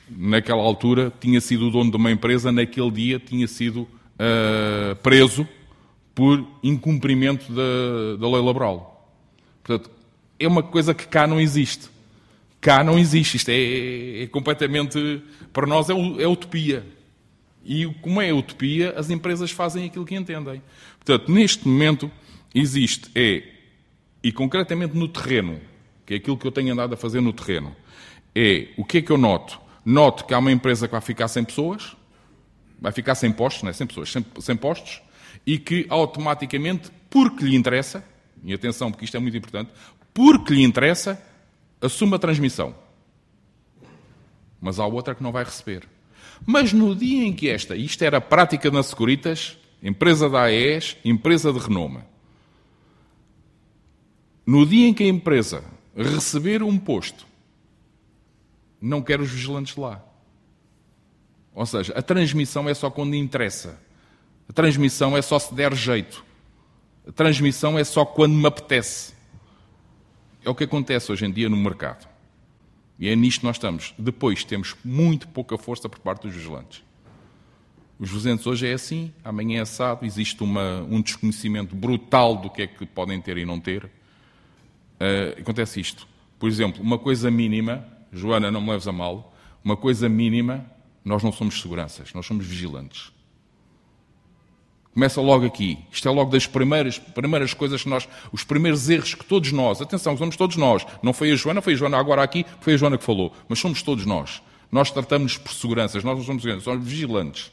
naquela 0.09 0.61
altura, 0.61 1.11
tinha 1.19 1.41
sido 1.41 1.67
o 1.67 1.71
dono 1.71 1.89
de 1.89 1.97
uma 1.97 2.11
empresa, 2.11 2.51
naquele 2.51 2.91
dia 2.91 3.19
tinha 3.19 3.47
sido 3.47 3.81
uh, 3.81 4.95
preso 5.01 5.47
por 6.13 6.45
incumprimento 6.63 7.51
da, 7.51 8.17
da 8.19 8.27
lei 8.27 8.41
laboral. 8.41 9.11
Portanto, 9.63 9.89
é 10.39 10.47
uma 10.47 10.61
coisa 10.61 10.93
que 10.93 11.07
cá 11.07 11.25
não 11.25 11.39
existe. 11.39 11.89
Cá 12.61 12.83
não 12.83 12.97
existe. 12.99 13.37
Isto 13.37 13.49
é, 13.49 14.23
é 14.23 14.27
completamente. 14.27 15.21
Para 15.51 15.65
nós 15.65 15.89
é, 15.89 15.93
é, 15.93 16.27
utopia. 16.27 16.85
E 17.65 17.85
como 18.01 18.21
é 18.21 18.31
utopia, 18.31 18.93
as 18.95 19.09
empresas 19.09 19.49
fazem 19.49 19.85
aquilo 19.85 20.05
que 20.05 20.15
entendem. 20.15 20.61
Portanto, 21.03 21.31
neste 21.31 21.67
momento, 21.67 22.11
existe, 22.53 23.09
é, 23.15 23.43
e 24.23 24.31
concretamente 24.31 24.95
no 24.95 25.07
terreno, 25.07 25.59
que 26.05 26.13
é 26.13 26.17
aquilo 26.17 26.37
que 26.37 26.45
eu 26.45 26.51
tenho 26.51 26.71
andado 26.71 26.93
a 26.93 26.97
fazer 26.97 27.21
no 27.21 27.33
terreno, 27.33 27.75
é 28.35 28.67
o 28.77 28.85
que 28.85 28.99
é 28.99 29.01
que 29.01 29.11
eu 29.11 29.17
noto? 29.17 29.59
Noto 29.83 30.25
que 30.25 30.33
há 30.33 30.37
uma 30.37 30.51
empresa 30.51 30.87
que 30.87 30.91
vai 30.91 31.01
ficar 31.01 31.27
sem 31.27 31.43
pessoas, 31.43 31.95
vai 32.79 32.91
ficar 32.91 33.15
sem 33.15 33.31
postos, 33.31 33.63
não 33.63 33.69
é? 33.71 33.73
sem 33.73 33.87
pessoas, 33.87 34.11
sem, 34.11 34.25
sem 34.39 34.55
postos, 34.55 35.01
e 35.45 35.57
que 35.57 35.87
automaticamente, 35.89 36.91
porque 37.09 37.45
lhe 37.45 37.55
interessa, 37.55 38.05
e 38.43 38.53
atenção 38.53 38.91
porque 38.91 39.05
isto 39.05 39.17
é 39.17 39.19
muito 39.19 39.37
importante, 39.37 39.71
porque 40.13 40.53
lhe 40.53 40.63
interessa, 40.63 41.21
assume 41.81 42.15
a 42.15 42.19
transmissão. 42.19 42.75
Mas 44.61 44.79
há 44.79 44.85
outra 44.85 45.15
que 45.15 45.23
não 45.23 45.31
vai 45.31 45.43
receber. 45.43 45.87
Mas 46.45 46.73
no 46.73 46.95
dia 46.95 47.25
em 47.25 47.33
que 47.33 47.49
esta, 47.49 47.75
isto 47.75 48.03
era 48.03 48.19
prática 48.19 48.71
na 48.71 48.81
Securitas, 48.81 49.57
empresa 49.81 50.29
da 50.29 50.43
AES, 50.43 50.97
empresa 51.05 51.53
de 51.53 51.59
renome, 51.59 52.01
no 54.45 54.65
dia 54.65 54.87
em 54.87 54.93
que 54.93 55.03
a 55.03 55.07
empresa 55.07 55.63
receber 55.95 56.63
um 56.63 56.77
posto, 56.77 57.25
não 58.81 59.01
quer 59.01 59.19
os 59.19 59.31
vigilantes 59.31 59.75
lá. 59.75 60.03
Ou 61.53 61.65
seja, 61.65 61.93
a 61.93 62.01
transmissão 62.01 62.67
é 62.67 62.73
só 62.73 62.89
quando 62.89 63.15
interessa. 63.15 63.79
A 64.47 64.53
transmissão 64.53 65.17
é 65.17 65.21
só 65.21 65.39
se 65.39 65.53
der 65.53 65.73
jeito. 65.73 66.23
A 67.07 67.11
transmissão 67.11 67.79
é 67.79 67.83
só 67.83 68.05
quando 68.05 68.33
me 68.33 68.45
apetece. 68.45 69.13
É 70.43 70.49
o 70.49 70.55
que 70.55 70.65
acontece 70.65 71.11
hoje 71.11 71.25
em 71.25 71.31
dia 71.31 71.49
no 71.49 71.57
mercado. 71.57 72.07
E 72.99 73.09
é 73.09 73.15
nisto 73.15 73.41
que 73.41 73.45
nós 73.45 73.57
estamos. 73.57 73.93
Depois 73.97 74.43
temos 74.43 74.75
muito 74.83 75.27
pouca 75.27 75.57
força 75.57 75.89
por 75.89 75.99
parte 75.99 76.23
dos 76.23 76.35
vigilantes. 76.35 76.83
Os 77.99 78.09
vigilantes 78.09 78.45
hoje 78.45 78.67
é 78.67 78.73
assim, 78.73 79.13
amanhã 79.23 79.59
é 79.59 79.61
assado, 79.61 80.05
existe 80.05 80.43
uma, 80.43 80.81
um 80.83 81.01
desconhecimento 81.01 81.75
brutal 81.75 82.35
do 82.35 82.49
que 82.49 82.61
é 82.61 82.67
que 82.67 82.85
podem 82.85 83.21
ter 83.21 83.37
e 83.37 83.45
não 83.45 83.59
ter. 83.59 83.85
Uh, 83.85 85.39
acontece 85.39 85.79
isto. 85.79 86.07
Por 86.37 86.49
exemplo, 86.49 86.81
uma 86.81 86.99
coisa 86.99 87.31
mínima, 87.31 87.85
Joana, 88.11 88.51
não 88.51 88.61
me 88.61 88.69
leves 88.71 88.87
a 88.87 88.91
mal, 88.91 89.33
uma 89.63 89.77
coisa 89.77 90.09
mínima, 90.09 90.65
nós 91.03 91.23
não 91.23 91.31
somos 91.31 91.61
seguranças, 91.61 92.13
nós 92.13 92.25
somos 92.25 92.45
vigilantes. 92.45 93.14
Começa 94.95 95.19
logo 95.19 95.45
aqui. 95.45 95.77
Isto 95.91 96.07
é 96.07 96.11
logo 96.11 96.31
das 96.31 96.47
primeiras, 96.47 96.97
primeiras 96.97 97.53
coisas 97.53 97.83
que 97.83 97.89
nós, 97.89 98.07
os 98.31 98.45
primeiros 98.45 98.89
erros 98.89 99.13
que 99.13 99.25
todos 99.25 99.51
nós, 99.51 99.81
atenção, 99.81 100.15
somos 100.17 100.37
todos 100.37 100.55
nós. 100.55 100.87
Não 101.03 101.11
foi 101.11 101.33
a 101.33 101.35
Joana, 101.35 101.61
foi 101.61 101.73
a 101.73 101.75
Joana 101.75 101.97
agora 101.97 102.23
aqui, 102.23 102.45
foi 102.61 102.75
a 102.75 102.77
Joana 102.77 102.97
que 102.97 103.03
falou. 103.03 103.33
Mas 103.49 103.59
somos 103.59 103.83
todos 103.83 104.05
nós. 104.05 104.41
Nós 104.71 104.89
tratamos 104.89 105.37
por 105.37 105.51
seguranças, 105.51 106.01
nós 106.01 106.17
não 106.17 106.23
somos 106.23 106.41
seguranças, 106.41 106.63
somos 106.63 106.87
vigilantes. 106.87 107.51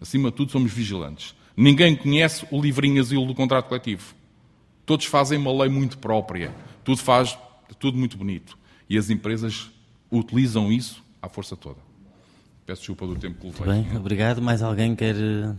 Acima 0.00 0.28
de 0.28 0.36
tudo, 0.36 0.50
somos 0.50 0.72
vigilantes. 0.72 1.36
Ninguém 1.56 1.94
conhece 1.94 2.44
o 2.50 2.60
livrinho 2.60 3.00
asilo 3.00 3.26
do 3.26 3.34
contrato 3.34 3.68
coletivo. 3.68 4.12
Todos 4.84 5.06
fazem 5.06 5.38
uma 5.38 5.52
lei 5.52 5.68
muito 5.68 5.96
própria. 5.98 6.52
Tudo 6.82 6.98
faz, 6.98 7.38
tudo 7.78 7.96
muito 7.96 8.16
bonito. 8.16 8.58
E 8.90 8.98
as 8.98 9.08
empresas 9.08 9.70
utilizam 10.10 10.72
isso 10.72 11.00
à 11.22 11.28
força 11.28 11.56
toda. 11.56 11.78
Peço 12.66 12.80
desculpa 12.80 13.06
do 13.06 13.14
tempo 13.14 13.38
que 13.38 13.62
levei. 13.62 13.84
Bem, 13.84 13.96
obrigado. 13.96 14.42
Mais 14.42 14.62
alguém 14.62 14.96
quer 14.96 15.14
eh, 15.14 15.54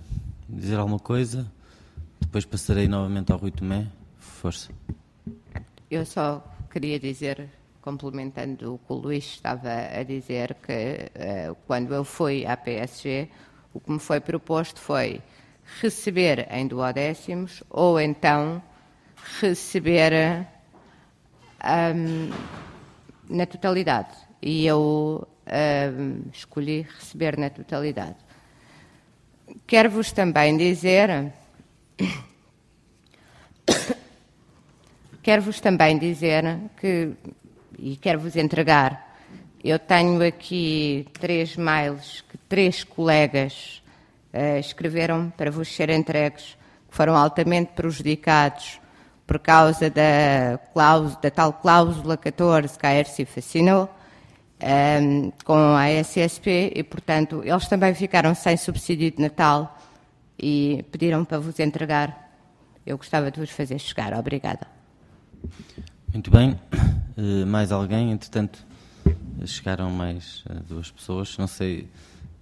dizer 0.48 0.78
alguma 0.78 1.00
coisa? 1.00 1.52
Depois 2.20 2.46
passarei 2.46 2.88
novamente 2.88 3.32
ao 3.32 3.38
Rui 3.38 3.52
Tomé. 3.52 3.88
Força. 4.18 4.72
Eu 5.90 6.06
só 6.06 6.44
queria 6.70 7.00
dizer, 7.00 7.50
complementando 7.82 8.76
o 8.76 8.78
que 8.78 8.94
o 8.94 8.96
Luís 8.96 9.26
estava 9.26 9.70
a 9.70 10.04
dizer, 10.04 10.56
que 10.56 10.72
uh, 10.72 11.56
quando 11.66 11.94
eu 11.94 12.04
fui 12.04 12.46
à 12.46 12.58
PSG, 12.58 13.30
o 13.74 13.80
que 13.80 13.92
me 13.92 14.00
foi 14.00 14.20
proposto 14.20 14.80
foi 14.80 15.22
receber 15.82 16.48
em 16.52 16.68
duodécimos 16.68 17.64
ou 17.70 18.00
então 18.00 18.62
receber 19.40 20.48
um, 21.64 22.30
na 23.30 23.46
totalidade. 23.46 24.16
E 24.42 24.66
eu 24.66 25.28
um, 25.48 26.30
escolhi 26.32 26.82
receber 26.82 27.38
na 27.38 27.50
totalidade. 27.50 28.27
Quero-vos 29.66 30.12
também 30.12 30.58
dizer. 30.58 31.32
Quero-vos 35.24 35.60
também 35.60 35.98
dizer 35.98 36.44
que, 36.80 37.12
e 37.78 37.98
quero-vos 37.98 38.36
entregar, 38.36 39.18
eu 39.64 39.78
tenho 39.78 40.26
aqui 40.26 41.06
três 41.20 41.58
mails 41.58 42.24
que 42.30 42.38
três 42.38 42.84
colegas 42.84 43.84
uh, 44.34 44.58
escreveram 44.60 45.30
para 45.36 45.52
vos 45.52 45.68
ser 45.68 45.90
entregues, 45.90 46.58
que 46.90 46.96
foram 46.96 47.16
altamente 47.16 47.74
prejudicados 47.74 48.80
por 49.26 49.40
causa 49.40 49.90
da, 49.90 50.58
da 51.22 51.30
tal 51.30 51.52
cláusula 51.52 52.16
14 52.16 52.80
que 52.80 52.86
a 52.86 52.94
ERCIF 52.94 53.40
assinou, 53.40 53.90
um, 54.62 55.32
com 55.44 55.76
a 55.76 55.90
SSP 55.90 56.74
e, 56.76 56.84
portanto, 56.84 57.42
eles 57.44 57.68
também 57.68 57.94
ficaram 57.94 58.34
sem 58.34 58.58
subsídio 58.58 59.12
de 59.12 59.22
Natal 59.22 59.78
e 60.38 60.84
pediram 60.92 61.24
para 61.24 61.40
vos 61.40 61.60
entregar. 61.60 62.26
Eu 62.86 62.98
gostava 62.98 63.30
de 63.30 63.40
vos 63.40 63.50
fazer 63.50 63.80
chegar. 63.80 64.14
Obrigada. 64.14 64.68
Muito 66.12 66.32
bem. 66.32 66.60
Uh, 67.18 67.46
mais 67.46 67.72
alguém? 67.72 68.12
Entretanto, 68.12 68.66
chegaram 69.46 69.90
mais 69.90 70.44
uh, 70.50 70.64
duas 70.68 70.90
pessoas. 70.90 71.38
Não 71.38 71.48
sei 71.48 71.88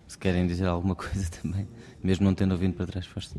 se 0.07 0.17
querem 0.17 0.45
dizer 0.45 0.67
alguma 0.67 0.95
coisa 0.95 1.29
também, 1.29 1.67
mesmo 2.03 2.25
não 2.25 2.33
tendo 2.33 2.57
vindo 2.57 2.75
para 2.75 2.85
trás. 2.85 3.05
Força. 3.05 3.35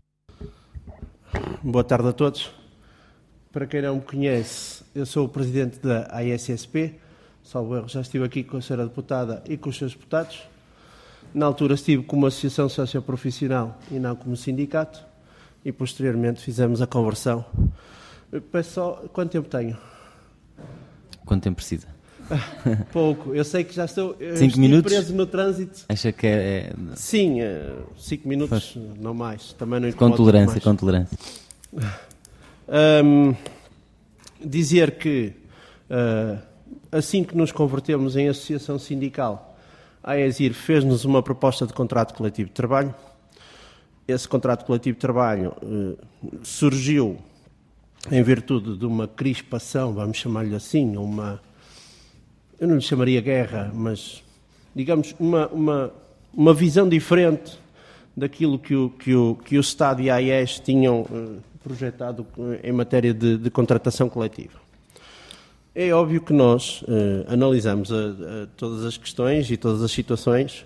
Boa 1.62 1.84
tarde 1.84 2.08
a 2.08 2.12
todos. 2.12 2.50
Para 3.52 3.66
quem 3.66 3.80
não 3.80 3.96
me 3.96 4.02
conhece, 4.02 4.84
eu 4.94 5.06
sou 5.06 5.24
o 5.24 5.28
presidente 5.28 5.78
da 5.78 6.22
ISSP, 6.22 6.94
salvo 7.46 7.76
erro, 7.76 7.88
já 7.88 8.00
estive 8.00 8.24
aqui 8.24 8.42
com 8.42 8.56
a 8.56 8.60
senhora 8.60 8.86
deputada 8.86 9.42
e 9.48 9.56
com 9.56 9.70
os 9.70 9.78
seus 9.78 9.92
deputados. 9.92 10.42
Na 11.32 11.46
altura 11.46 11.74
estive 11.74 12.02
como 12.02 12.26
associação 12.26 12.68
socioprofissional 12.68 13.78
e 13.90 13.98
não 13.98 14.16
como 14.16 14.36
sindicato 14.36 15.04
e 15.64 15.70
posteriormente 15.70 16.40
fizemos 16.42 16.82
a 16.82 16.86
conversão. 16.86 17.44
peço 18.50 18.72
só, 18.72 19.04
quanto 19.12 19.30
tempo 19.30 19.48
tenho? 19.48 19.76
Quanto 21.24 21.42
tempo 21.44 21.56
precisa? 21.56 21.86
Pouco, 22.92 23.34
eu 23.34 23.44
sei 23.44 23.62
que 23.62 23.72
já 23.72 23.84
estou 23.84 24.16
cinco 24.36 24.58
minutos? 24.58 24.92
preso 24.92 25.14
no 25.14 25.26
trânsito. 25.26 25.84
Acha 25.88 26.10
que 26.10 26.26
é. 26.26 26.72
Sim, 26.96 27.40
eh, 27.40 27.72
cinco 27.96 28.26
minutos, 28.28 28.72
Faz. 28.72 28.84
não 28.98 29.14
mais. 29.14 29.52
Também 29.52 29.78
não 29.78 29.92
Com 29.92 30.10
tolerância, 30.10 30.52
mais. 30.54 30.64
com 30.64 30.76
tolerância. 30.76 31.18
Um, 32.68 33.32
dizer 34.44 34.98
que 34.98 35.32
uh, 35.88 36.36
assim 36.96 37.22
que 37.22 37.36
nos 37.36 37.52
convertemos 37.52 38.16
em 38.16 38.28
associação 38.28 38.78
sindical, 38.78 39.56
a 40.02 40.18
ESIR 40.18 40.54
fez-nos 40.54 41.04
uma 41.04 41.22
proposta 41.22 41.66
de 41.66 41.72
contrato 41.72 42.14
coletivo 42.14 42.48
de 42.48 42.54
trabalho. 42.54 42.94
Esse 44.06 44.28
contrato 44.28 44.64
coletivo 44.64 44.94
de 44.94 45.00
trabalho 45.00 45.52
eh, 45.62 46.04
surgiu 46.42 47.18
em 48.10 48.22
virtude 48.22 48.76
de 48.76 48.86
uma 48.86 49.08
crispação, 49.08 49.92
vamos 49.92 50.16
chamar-lhe 50.16 50.54
assim, 50.54 50.96
uma. 50.96 51.40
Eu 52.58 52.68
não 52.68 52.76
lhe 52.76 52.80
chamaria 52.80 53.20
guerra, 53.20 53.70
mas 53.74 54.22
digamos, 54.76 55.14
uma, 55.18 55.48
uma, 55.48 55.92
uma 56.32 56.54
visão 56.54 56.88
diferente 56.88 57.58
daquilo 58.16 58.58
que 58.58 58.74
o, 58.74 58.90
que 58.90 59.14
o, 59.14 59.34
que 59.34 59.56
o 59.56 59.60
Estado 59.60 60.02
e 60.02 60.10
a 60.10 60.16
AES 60.16 60.60
tinham 60.60 61.00
uh, 61.02 61.42
projetado 61.62 62.26
em 62.62 62.72
matéria 62.72 63.12
de, 63.12 63.38
de, 63.38 63.50
contratação 63.50 64.08
coletiva. 64.08 64.65
É 65.78 65.92
óbvio 65.92 66.22
que 66.22 66.32
nós 66.32 66.80
uh, 66.84 67.30
analisamos 67.30 67.92
a, 67.92 67.96
a 67.96 68.46
todas 68.56 68.82
as 68.82 68.96
questões 68.96 69.50
e 69.50 69.58
todas 69.58 69.82
as 69.82 69.92
situações 69.92 70.64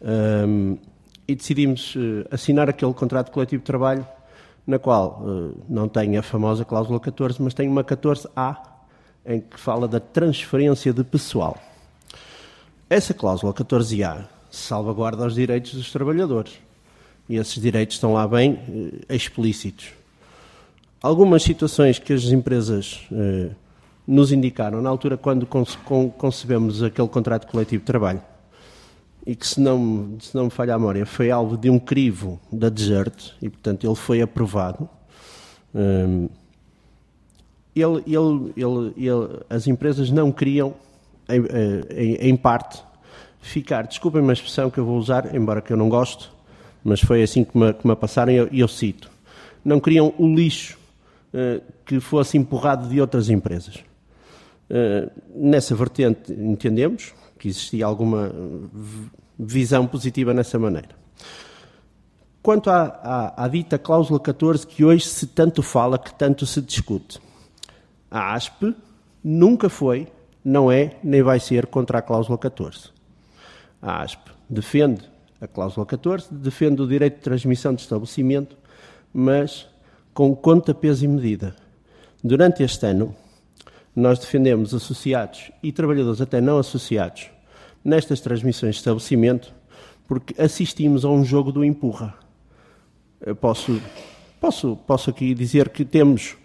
um, 0.00 0.06
ehm, 0.08 0.78
e 1.26 1.34
decidimos 1.34 1.96
uh, 1.96 2.24
assinar 2.30 2.68
aquele 2.68 2.94
contrato 2.94 3.32
coletivo 3.32 3.62
de 3.62 3.66
trabalho 3.66 4.06
na 4.64 4.78
qual 4.78 5.20
não 5.68 5.88
tem 5.88 6.16
a 6.16 6.22
famosa 6.22 6.64
cláusula 6.64 7.00
14, 7.00 7.42
mas 7.42 7.52
tem 7.52 7.68
uma 7.68 7.82
14A 7.82 8.56
em 9.26 9.40
que 9.40 9.58
fala 9.58 9.88
da 9.88 9.98
transferência 9.98 10.92
de 10.92 11.02
pessoal. 11.02 11.58
Essa 12.88 13.12
cláusula 13.12 13.52
14A 13.52 14.26
salvaguarda 14.48 15.26
os 15.26 15.34
direitos 15.34 15.74
dos 15.74 15.90
trabalhadores. 15.90 16.52
E 17.28 17.36
esses 17.36 17.60
direitos 17.60 17.96
estão 17.96 18.14
lá 18.14 18.26
bem 18.26 18.90
explícitos. 19.06 19.88
Algumas 21.02 21.42
situações 21.42 21.98
que 21.98 22.14
as 22.14 22.24
empresas 22.24 23.06
nos 24.06 24.32
indicaram 24.32 24.82
na 24.82 24.90
altura 24.90 25.16
quando 25.16 25.46
concebemos 25.46 26.82
aquele 26.82 27.08
contrato 27.08 27.46
coletivo 27.46 27.80
de 27.80 27.86
trabalho 27.86 28.22
e 29.26 29.34
que, 29.34 29.46
se 29.46 29.60
não, 29.60 30.16
se 30.20 30.34
não 30.34 30.44
me 30.44 30.50
falha 30.50 30.74
a 30.74 30.78
memória, 30.78 31.06
foi 31.06 31.30
alvo 31.30 31.56
de 31.56 31.70
um 31.70 31.78
crivo 31.78 32.38
da 32.52 32.68
Desert 32.68 33.32
e, 33.40 33.48
portanto, 33.48 33.86
ele 33.86 33.94
foi 33.94 34.20
aprovado. 34.20 34.88
Um, 35.74 36.28
ele, 37.74 38.02
ele, 38.06 38.92
ele, 38.96 39.40
as 39.48 39.66
empresas 39.66 40.10
não 40.10 40.30
queriam 40.30 40.74
em, 41.28 41.40
em, 41.90 42.14
em 42.30 42.36
parte, 42.36 42.82
ficar, 43.40 43.86
desculpem-me 43.86 44.30
a 44.30 44.32
expressão 44.32 44.70
que 44.70 44.78
eu 44.78 44.84
vou 44.84 44.96
usar, 44.98 45.34
embora 45.34 45.60
que 45.60 45.72
eu 45.72 45.76
não 45.76 45.88
goste, 45.88 46.30
mas 46.84 47.00
foi 47.00 47.22
assim 47.22 47.44
que 47.44 47.56
me, 47.56 47.72
que 47.72 47.86
me 47.86 47.96
passaram 47.96 48.30
e 48.30 48.36
eu, 48.36 48.48
eu, 48.52 48.68
cito. 48.68 49.10
Não 49.64 49.80
queriam 49.80 50.12
o 50.18 50.34
lixo 50.34 50.78
uh, 51.32 51.62
que 51.84 51.98
fosse 51.98 52.36
empurrado 52.36 52.88
de 52.88 53.00
outras 53.00 53.30
empresas. 53.30 53.82
Uh, 54.70 55.10
nessa 55.34 55.74
vertente 55.74 56.32
entendemos 56.32 57.12
que 57.38 57.48
existia 57.48 57.84
alguma 57.84 58.32
visão 59.38 59.86
positiva 59.86 60.32
nessa 60.32 60.58
maneira. 60.58 60.90
Quanto 62.42 62.70
à, 62.70 62.84
à, 62.84 63.44
à, 63.44 63.48
dita 63.48 63.78
cláusula 63.78 64.20
14, 64.20 64.66
que 64.66 64.84
hoje 64.84 65.06
se 65.06 65.26
tanto 65.26 65.62
fala, 65.62 65.98
que 65.98 66.12
tanto 66.14 66.46
se 66.46 66.60
discute, 66.60 67.20
a 68.10 68.34
ASP 68.34 68.74
nunca 69.22 69.68
foi 69.68 70.08
não 70.44 70.70
é 70.70 70.96
nem 71.02 71.22
vai 71.22 71.40
ser 71.40 71.66
contra 71.66 71.98
a 71.98 72.02
cláusula 72.02 72.36
14. 72.36 72.90
A 73.80 74.02
ASP 74.02 74.30
defende 74.48 75.02
a 75.40 75.46
cláusula 75.46 75.86
14, 75.86 76.32
defende 76.34 76.82
o 76.82 76.86
direito 76.86 77.16
de 77.16 77.22
transmissão 77.22 77.74
de 77.74 77.80
estabelecimento, 77.80 78.56
mas 79.12 79.66
com 80.12 80.34
conta, 80.36 80.74
peso 80.74 81.04
e 81.04 81.08
medida. 81.08 81.56
Durante 82.22 82.62
este 82.62 82.86
ano, 82.86 83.14
nós 83.94 84.18
defendemos 84.18 84.74
associados 84.74 85.50
e 85.62 85.72
trabalhadores 85.72 86.20
até 86.20 86.40
não 86.40 86.58
associados 86.58 87.30
nestas 87.84 88.20
transmissões 88.20 88.76
de 88.76 88.80
estabelecimento, 88.80 89.54
porque 90.06 90.40
assistimos 90.40 91.04
a 91.04 91.08
um 91.08 91.24
jogo 91.24 91.52
do 91.52 91.64
empurra. 91.64 92.14
Eu 93.20 93.36
posso, 93.36 93.80
posso, 94.40 94.76
posso 94.86 95.10
aqui 95.10 95.34
dizer 95.34 95.68
que 95.68 95.84
temos 95.84 96.36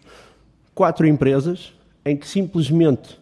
quatro 0.74 1.08
empresas 1.08 1.74
em 2.06 2.16
que 2.16 2.28
simplesmente 2.28 3.20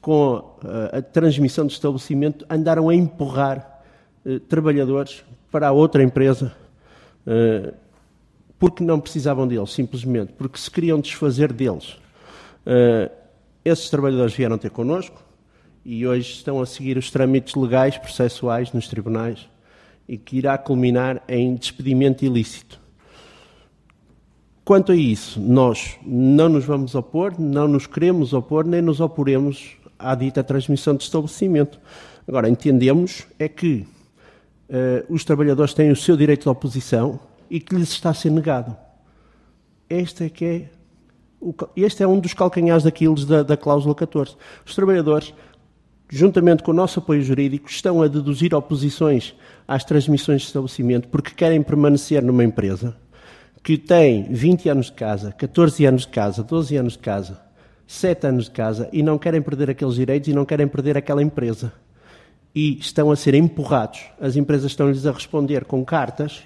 com 0.00 0.58
a, 0.64 0.96
eh, 0.96 0.98
a 0.98 1.02
transmissão 1.02 1.66
de 1.66 1.72
estabelecimento, 1.72 2.46
andaram 2.48 2.88
a 2.88 2.94
empurrar 2.94 3.82
eh, 4.24 4.38
trabalhadores 4.38 5.24
para 5.50 5.68
a 5.68 5.72
outra 5.72 6.02
empresa 6.02 6.54
eh, 7.26 7.74
porque 8.58 8.82
não 8.82 8.98
precisavam 8.98 9.46
deles, 9.46 9.70
simplesmente, 9.70 10.32
porque 10.32 10.58
se 10.58 10.70
queriam 10.70 10.98
desfazer 10.98 11.52
deles. 11.52 11.96
Esses 13.68 13.88
trabalhadores 13.90 14.34
vieram 14.34 14.58
ter 14.58 14.70
connosco 14.70 15.22
e 15.84 16.06
hoje 16.06 16.32
estão 16.32 16.60
a 16.60 16.66
seguir 16.66 16.98
os 16.98 17.10
trâmites 17.10 17.54
legais, 17.54 17.96
processuais 17.96 18.72
nos 18.72 18.88
tribunais 18.88 19.48
e 20.08 20.16
que 20.16 20.38
irá 20.38 20.56
culminar 20.58 21.22
em 21.28 21.54
despedimento 21.54 22.24
ilícito. 22.24 22.80
Quanto 24.64 24.92
a 24.92 24.96
isso, 24.96 25.40
nós 25.40 25.96
não 26.04 26.48
nos 26.48 26.64
vamos 26.64 26.94
opor, 26.94 27.38
não 27.38 27.66
nos 27.66 27.86
queremos 27.86 28.34
opor, 28.34 28.66
nem 28.66 28.82
nos 28.82 29.00
oporemos 29.00 29.76
à 29.98 30.14
dita 30.14 30.44
transmissão 30.44 30.94
de 30.94 31.04
estabelecimento. 31.04 31.78
Agora, 32.26 32.50
entendemos 32.50 33.26
é 33.38 33.48
que 33.48 33.86
uh, 34.68 35.12
os 35.12 35.24
trabalhadores 35.24 35.72
têm 35.72 35.90
o 35.90 35.96
seu 35.96 36.16
direito 36.16 36.42
de 36.42 36.48
oposição 36.50 37.18
e 37.48 37.60
que 37.60 37.74
lhes 37.74 37.90
está 37.90 38.10
a 38.10 38.14
ser 38.14 38.30
negado. 38.30 38.76
Este 39.88 40.24
é 40.24 40.28
que 40.28 40.44
é, 40.44 40.70
este 41.76 42.02
é 42.02 42.06
um 42.06 42.18
dos 42.18 42.34
calcanhares 42.34 42.84
daqueles 42.84 43.24
da, 43.24 43.42
da 43.42 43.56
cláusula 43.56 43.94
14. 43.94 44.36
Os 44.66 44.74
trabalhadores, 44.74 45.32
juntamente 46.08 46.62
com 46.62 46.70
o 46.70 46.74
nosso 46.74 46.98
apoio 46.98 47.22
jurídico, 47.22 47.68
estão 47.68 48.02
a 48.02 48.08
deduzir 48.08 48.54
oposições 48.54 49.34
às 49.66 49.84
transmissões 49.84 50.42
de 50.42 50.46
estabelecimento 50.48 51.08
porque 51.08 51.30
querem 51.30 51.62
permanecer 51.62 52.22
numa 52.22 52.44
empresa 52.44 52.96
que 53.62 53.76
tem 53.76 54.24
20 54.30 54.68
anos 54.68 54.86
de 54.86 54.92
casa, 54.92 55.32
14 55.32 55.84
anos 55.84 56.02
de 56.02 56.08
casa, 56.08 56.42
12 56.42 56.76
anos 56.76 56.92
de 56.94 56.98
casa, 57.00 57.40
sete 57.86 58.26
anos 58.26 58.44
de 58.44 58.50
casa 58.50 58.88
e 58.92 59.02
não 59.02 59.18
querem 59.18 59.40
perder 59.40 59.70
aqueles 59.70 59.94
direitos 59.94 60.28
e 60.28 60.32
não 60.32 60.44
querem 60.44 60.68
perder 60.68 60.96
aquela 60.96 61.22
empresa. 61.22 61.72
E 62.54 62.78
estão 62.78 63.10
a 63.10 63.16
ser 63.16 63.34
empurrados. 63.34 64.00
As 64.20 64.36
empresas 64.36 64.70
estão-lhes 64.70 65.06
a 65.06 65.12
responder 65.12 65.64
com 65.64 65.84
cartas 65.84 66.42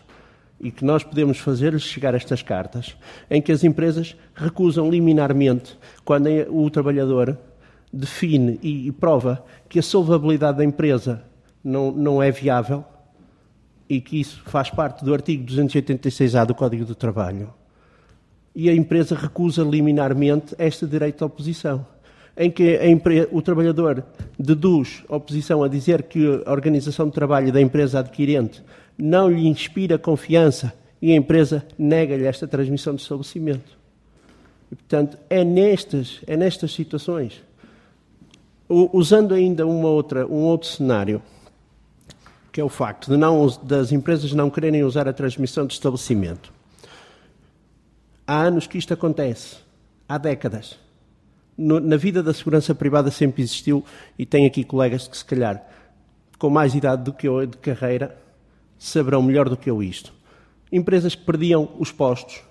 e 0.62 0.70
que 0.70 0.84
nós 0.84 1.02
podemos 1.02 1.38
fazer-lhes 1.38 1.82
chegar 1.82 2.14
estas 2.14 2.40
cartas, 2.40 2.96
em 3.28 3.42
que 3.42 3.50
as 3.50 3.64
empresas 3.64 4.16
recusam 4.32 4.88
liminarmente 4.88 5.76
quando 6.04 6.28
o 6.48 6.70
trabalhador 6.70 7.36
define 7.92 8.58
e 8.62 8.90
prova 8.92 9.44
que 9.68 9.80
a 9.80 9.82
solvabilidade 9.82 10.58
da 10.58 10.64
empresa 10.64 11.24
não, 11.62 11.90
não 11.90 12.22
é 12.22 12.30
viável 12.30 12.84
e 13.88 14.00
que 14.00 14.20
isso 14.20 14.40
faz 14.46 14.70
parte 14.70 15.04
do 15.04 15.12
artigo 15.12 15.44
286-A 15.44 16.44
do 16.44 16.54
Código 16.54 16.84
do 16.84 16.94
Trabalho. 16.94 17.52
E 18.54 18.70
a 18.70 18.74
empresa 18.74 19.14
recusa 19.14 19.62
liminarmente 19.62 20.54
este 20.58 20.86
direito 20.86 21.18
de 21.18 21.24
oposição, 21.24 21.84
em 22.36 22.50
que 22.50 22.78
o 23.30 23.42
trabalhador 23.42 24.04
deduz 24.38 25.04
oposição 25.08 25.62
a 25.62 25.68
dizer 25.68 26.04
que 26.04 26.42
a 26.46 26.52
organização 26.52 27.06
de 27.06 27.12
trabalho 27.12 27.52
da 27.52 27.60
empresa 27.60 27.98
adquirente 27.98 28.62
não 29.04 29.28
lhe 29.28 29.48
inspira 29.48 29.98
confiança 29.98 30.72
e 31.00 31.12
a 31.12 31.16
empresa 31.16 31.66
nega-lhe 31.76 32.24
esta 32.24 32.46
transmissão 32.46 32.94
de 32.94 33.02
estabelecimento. 33.02 33.76
E, 34.70 34.76
portanto, 34.76 35.18
é 35.28 35.42
nestas, 35.42 36.20
é 36.24 36.36
nestas 36.36 36.72
situações, 36.72 37.42
usando 38.68 39.34
ainda 39.34 39.66
uma 39.66 39.88
outra, 39.88 40.24
um 40.24 40.44
outro 40.44 40.68
cenário, 40.68 41.20
que 42.52 42.60
é 42.60 42.64
o 42.64 42.68
facto 42.68 43.10
de 43.10 43.16
não, 43.16 43.48
das 43.64 43.90
empresas 43.90 44.32
não 44.32 44.48
quererem 44.48 44.84
usar 44.84 45.08
a 45.08 45.12
transmissão 45.12 45.66
de 45.66 45.72
estabelecimento 45.72 46.52
Há 48.24 48.42
anos 48.42 48.68
que 48.68 48.78
isto 48.78 48.94
acontece. 48.94 49.56
Há 50.08 50.16
décadas. 50.16 50.78
No, 51.58 51.80
na 51.80 51.96
vida 51.96 52.22
da 52.22 52.32
segurança 52.32 52.72
privada 52.72 53.10
sempre 53.10 53.42
existiu, 53.42 53.84
e 54.16 54.24
tem 54.24 54.46
aqui 54.46 54.62
colegas 54.62 55.08
que, 55.08 55.16
se 55.16 55.24
calhar, 55.24 55.60
com 56.38 56.48
mais 56.48 56.72
idade 56.74 57.02
do 57.02 57.12
que 57.12 57.26
eu 57.26 57.44
de 57.44 57.56
carreira, 57.58 58.16
saberão 58.82 59.22
melhor 59.22 59.48
do 59.48 59.56
que 59.56 59.70
eu 59.70 59.80
isto. 59.80 60.12
Empresas 60.70 61.14
que 61.14 61.24
perdiam 61.24 61.68
os 61.78 61.92
postos, 61.92 62.42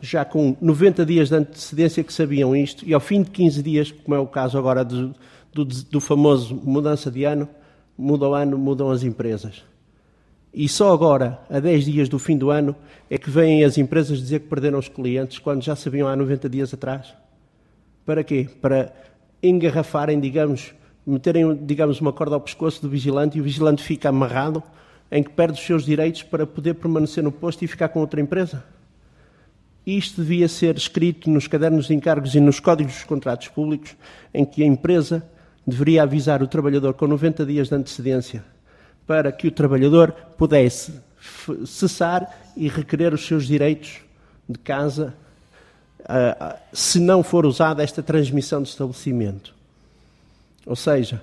já 0.00 0.24
com 0.24 0.56
90 0.60 1.06
dias 1.06 1.28
de 1.28 1.36
antecedência 1.36 2.02
que 2.02 2.12
sabiam 2.12 2.54
isto, 2.56 2.84
e 2.84 2.92
ao 2.92 3.00
fim 3.00 3.22
de 3.22 3.30
15 3.30 3.62
dias, 3.62 3.92
como 3.92 4.16
é 4.16 4.18
o 4.18 4.26
caso 4.26 4.58
agora 4.58 4.84
do, 4.84 5.14
do, 5.52 5.64
do 5.64 6.00
famoso 6.00 6.54
mudança 6.64 7.10
de 7.12 7.22
ano, 7.22 7.48
muda 7.96 8.28
o 8.28 8.34
ano, 8.34 8.58
mudam 8.58 8.90
as 8.90 9.04
empresas. 9.04 9.62
E 10.52 10.68
só 10.68 10.92
agora, 10.92 11.38
a 11.48 11.60
10 11.60 11.84
dias 11.84 12.08
do 12.08 12.18
fim 12.18 12.36
do 12.36 12.50
ano, 12.50 12.74
é 13.08 13.16
que 13.16 13.30
vêm 13.30 13.62
as 13.62 13.78
empresas 13.78 14.18
dizer 14.18 14.40
que 14.40 14.48
perderam 14.48 14.80
os 14.80 14.88
clientes 14.88 15.38
quando 15.38 15.62
já 15.62 15.76
sabiam 15.76 16.08
há 16.08 16.16
90 16.16 16.48
dias 16.48 16.74
atrás. 16.74 17.14
Para 18.04 18.24
quê? 18.24 18.48
Para 18.60 18.92
engarrafarem, 19.40 20.18
digamos, 20.18 20.74
meterem, 21.06 21.54
digamos, 21.54 22.00
uma 22.00 22.12
corda 22.12 22.34
ao 22.34 22.40
pescoço 22.40 22.82
do 22.82 22.88
vigilante 22.88 23.38
e 23.38 23.40
o 23.40 23.44
vigilante 23.44 23.82
fica 23.82 24.08
amarrado 24.08 24.60
em 25.10 25.22
que 25.22 25.30
perde 25.30 25.58
os 25.58 25.66
seus 25.66 25.84
direitos 25.84 26.22
para 26.22 26.46
poder 26.46 26.74
permanecer 26.74 27.22
no 27.22 27.32
posto 27.32 27.64
e 27.64 27.68
ficar 27.68 27.88
com 27.88 28.00
outra 28.00 28.20
empresa. 28.20 28.64
Isto 29.86 30.20
devia 30.20 30.48
ser 30.48 30.76
escrito 30.76 31.30
nos 31.30 31.46
cadernos 31.46 31.86
de 31.86 31.94
encargos 31.94 32.34
e 32.34 32.40
nos 32.40 32.60
códigos 32.60 32.92
dos 32.92 33.04
contratos 33.04 33.48
públicos, 33.48 33.96
em 34.34 34.44
que 34.44 34.62
a 34.62 34.66
empresa 34.66 35.26
deveria 35.66 36.02
avisar 36.02 36.42
o 36.42 36.46
trabalhador 36.46 36.94
com 36.94 37.06
90 37.06 37.46
dias 37.46 37.68
de 37.68 37.74
antecedência 37.74 38.44
para 39.06 39.32
que 39.32 39.48
o 39.48 39.50
trabalhador 39.50 40.12
pudesse 40.36 40.92
cessar 41.66 42.38
e 42.54 42.68
requerer 42.68 43.14
os 43.14 43.26
seus 43.26 43.46
direitos 43.46 44.00
de 44.46 44.58
casa 44.58 45.14
uh, 46.00 46.58
se 46.72 47.00
não 47.00 47.22
for 47.22 47.46
usada 47.46 47.82
esta 47.82 48.02
transmissão 48.02 48.62
de 48.62 48.68
estabelecimento. 48.68 49.54
Ou 50.66 50.76
seja, 50.76 51.22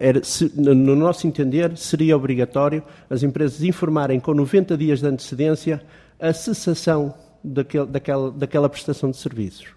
era, 0.00 0.24
se, 0.24 0.52
no 0.56 0.96
nosso 0.96 1.26
entender, 1.26 1.76
seria 1.76 2.16
obrigatório 2.16 2.82
as 3.08 3.22
empresas 3.22 3.62
informarem 3.62 4.18
com 4.18 4.34
90 4.34 4.76
dias 4.76 5.00
de 5.00 5.06
antecedência 5.06 5.82
a 6.20 6.32
cessação 6.32 7.14
daquele, 7.42 7.86
daquela, 7.86 8.30
daquela 8.30 8.68
prestação 8.68 9.10
de 9.10 9.16
serviços. 9.16 9.68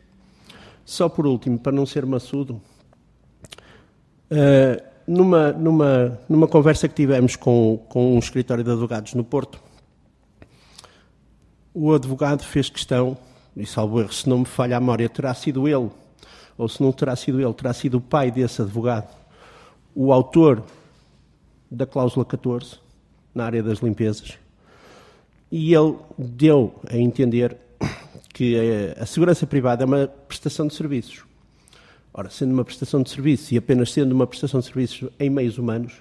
Só 0.84 1.10
por 1.10 1.26
último, 1.26 1.58
para 1.58 1.72
não 1.72 1.86
ser 1.86 2.06
maçudo, 2.06 2.62
uh, 4.32 4.84
numa, 5.08 5.52
numa, 5.52 6.20
numa 6.30 6.48
conversa 6.48 6.88
que 6.88 6.94
tivemos 6.94 7.36
com, 7.36 7.84
com 7.90 8.16
um 8.16 8.20
escritório 8.20 8.64
de 8.64 8.70
advogados 8.70 9.14
no 9.14 9.24
Porto, 9.24 9.60
o 11.74 11.94
advogado 11.94 12.44
fez 12.44 12.70
questão, 12.70 13.18
e 13.56 13.66
salvo 13.66 14.00
erro, 14.00 14.14
se 14.14 14.30
não 14.30 14.40
me 14.40 14.46
falha 14.46 14.78
a 14.78 14.80
memória, 14.80 15.10
terá 15.10 15.34
sido 15.34 15.68
ele, 15.68 15.90
ou 16.58 16.70
se 16.70 16.82
não 16.82 16.92
terá 16.92 17.16
sido 17.16 17.42
ele, 17.42 17.54
terá 17.54 17.74
sido 17.74 17.98
o 17.98 18.02
pai 18.02 18.32
desse 18.32 18.62
advogado, 18.62 19.08
o 19.96 20.12
autor 20.12 20.62
da 21.72 21.86
cláusula 21.86 22.26
14, 22.26 22.78
na 23.34 23.46
área 23.46 23.64
das 23.64 23.80
limpezas, 23.80 24.38
e 25.52 25.74
ele 25.74 25.96
deu 26.18 26.76
a 26.90 26.98
entender 26.98 27.58
que 28.34 28.58
a 29.00 29.06
segurança 29.06 29.48
privada 29.48 29.84
é 29.84 29.86
uma 29.86 30.08
prestação 30.08 30.68
de 30.68 30.74
serviços. 30.74 31.24
Ora, 32.14 32.30
sendo 32.30 32.54
uma 32.54 32.66
prestação 32.66 33.02
de 33.02 33.10
serviços 33.10 33.52
e 33.52 33.58
apenas 33.58 33.92
sendo 33.92 34.12
uma 34.12 34.28
prestação 34.28 34.60
de 34.60 34.66
serviços 34.66 35.10
em 35.18 35.30
meios 35.30 35.58
humanos, 35.58 35.94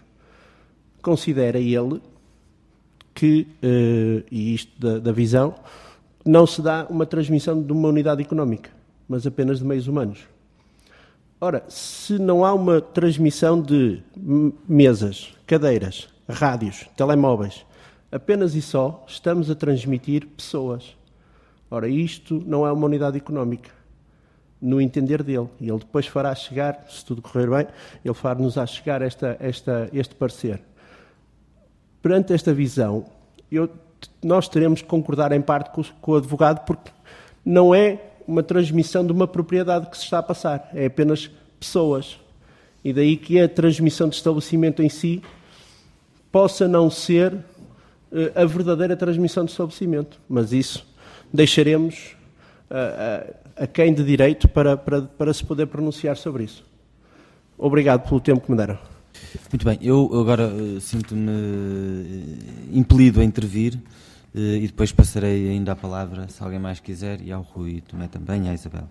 considera 1.01 1.59
ele 1.59 2.01
que, 3.15 3.47
uh, 3.63 4.25
e 4.31 4.55
isto 4.55 4.73
da, 4.81 4.99
da, 4.99 5.13
visão, 5.13 5.55
não 6.25 6.47
se 6.47 6.61
dá 6.61 6.87
uma 6.91 7.07
transmissão 7.07 7.63
de 7.63 7.73
uma 7.73 7.89
unidade 7.89 8.23
económica, 8.23 8.71
mas 9.09 9.27
apenas 9.27 9.61
de 9.61 9.65
meios 9.65 9.87
humanos. 9.87 10.34
Ora, 11.45 11.63
se 11.69 12.19
não 12.19 12.43
há 12.43 12.55
uma 12.55 12.81
transmissão 12.81 13.61
de 13.61 14.03
mesas, 14.67 15.35
cadeiras, 15.47 16.09
rádios, 16.27 16.89
telemóveis, 16.97 17.67
apenas 18.11 18.55
e 18.55 18.63
só 18.63 19.05
estamos 19.07 19.51
a 19.51 19.55
transmitir 19.55 20.27
pessoas. 20.27 20.97
Ora, 21.71 21.87
isto 21.87 22.43
não 22.47 22.67
é 22.67 22.73
uma 22.73 22.87
unidade 22.87 23.19
económica 23.19 23.69
no 24.59 24.81
entender 24.81 25.23
dele. 25.23 25.47
E 25.61 25.69
ele 25.69 25.81
depois 25.81 26.07
fará 26.07 26.35
chegar, 26.35 26.87
se 26.89 27.05
tudo 27.05 27.21
correr 27.21 27.51
bem, 27.51 27.67
ele 28.03 28.15
fará-nos 28.15 28.57
a 28.57 28.65
chegar 28.65 29.03
esta, 29.03 29.37
esta, 29.39 29.91
este 29.93 30.15
parecer. 30.15 30.63
Perante 32.01 32.33
esta 32.33 32.55
visão, 32.55 33.05
eu, 33.53 33.69
nós 34.23 34.49
teremos 34.49 34.81
que 34.81 34.89
concordar 34.89 35.31
em 35.31 35.43
parte 35.43 35.69
com, 35.73 35.85
com 36.01 36.13
o 36.13 36.17
advogado, 36.17 36.65
porque 36.65 36.91
não 37.45 37.75
é 37.75 38.01
uma 38.27 38.43
transmissão 38.43 39.05
de 39.05 39.13
uma 39.13 39.27
propriedade 39.27 39.89
que 39.91 39.97
se 39.97 40.05
está 40.05 40.19
a 40.19 40.23
passar, 40.23 40.71
é 40.75 40.87
apenas 40.87 41.31
pessoas. 41.59 42.19
E 42.85 42.93
daí 42.93 43.17
que 43.17 43.41
a 43.41 43.49
transmissão 43.49 44.09
de 44.09 44.17
estabelecimento 44.17 44.83
em 44.83 44.89
si 44.89 45.23
possa 46.31 46.69
não 46.69 46.91
ser 46.91 47.35
eh, 48.13 48.33
a 48.35 48.45
verdadeira 48.45 48.97
transmissão 48.97 49.45
de 49.45 49.51
estabelecimento. 49.51 50.21
Mas 50.29 50.53
isso 50.53 50.87
deixaremos 51.33 52.17
uh, 52.71 53.31
uh, 53.31 53.35
a 53.57 53.67
quem 53.67 53.93
de 53.93 54.05
direito 54.05 54.49
para, 54.49 54.77
para, 54.77 55.03
para 55.03 55.35
se 55.35 55.45
poder 55.45 55.67
pronunciar 55.67 56.17
sobre 56.17 56.45
isso. 56.45 56.65
Obrigado 57.59 58.07
pelo 58.09 58.21
tempo 58.21 58.41
que 58.41 58.51
me 58.51 58.57
deram. 58.57 58.79
Muito 59.51 59.65
bem, 59.65 59.79
eu 59.81 60.11
agora 60.13 60.51
sinto-me 60.81 62.39
impelido 62.73 63.21
a 63.21 63.25
intervir 63.25 63.79
e 64.35 64.67
depois 64.67 64.91
passarei 64.91 65.49
ainda 65.51 65.73
a 65.73 65.77
palavra, 65.77 66.29
se 66.29 66.43
alguém 66.43 66.59
mais 66.59 66.81
quiser, 66.81 67.21
e 67.23 67.31
ao 67.31 67.43
Rui 67.43 67.83
também, 68.11 68.47
e 68.47 68.49
à 68.49 68.55
Isabel. 68.55 68.89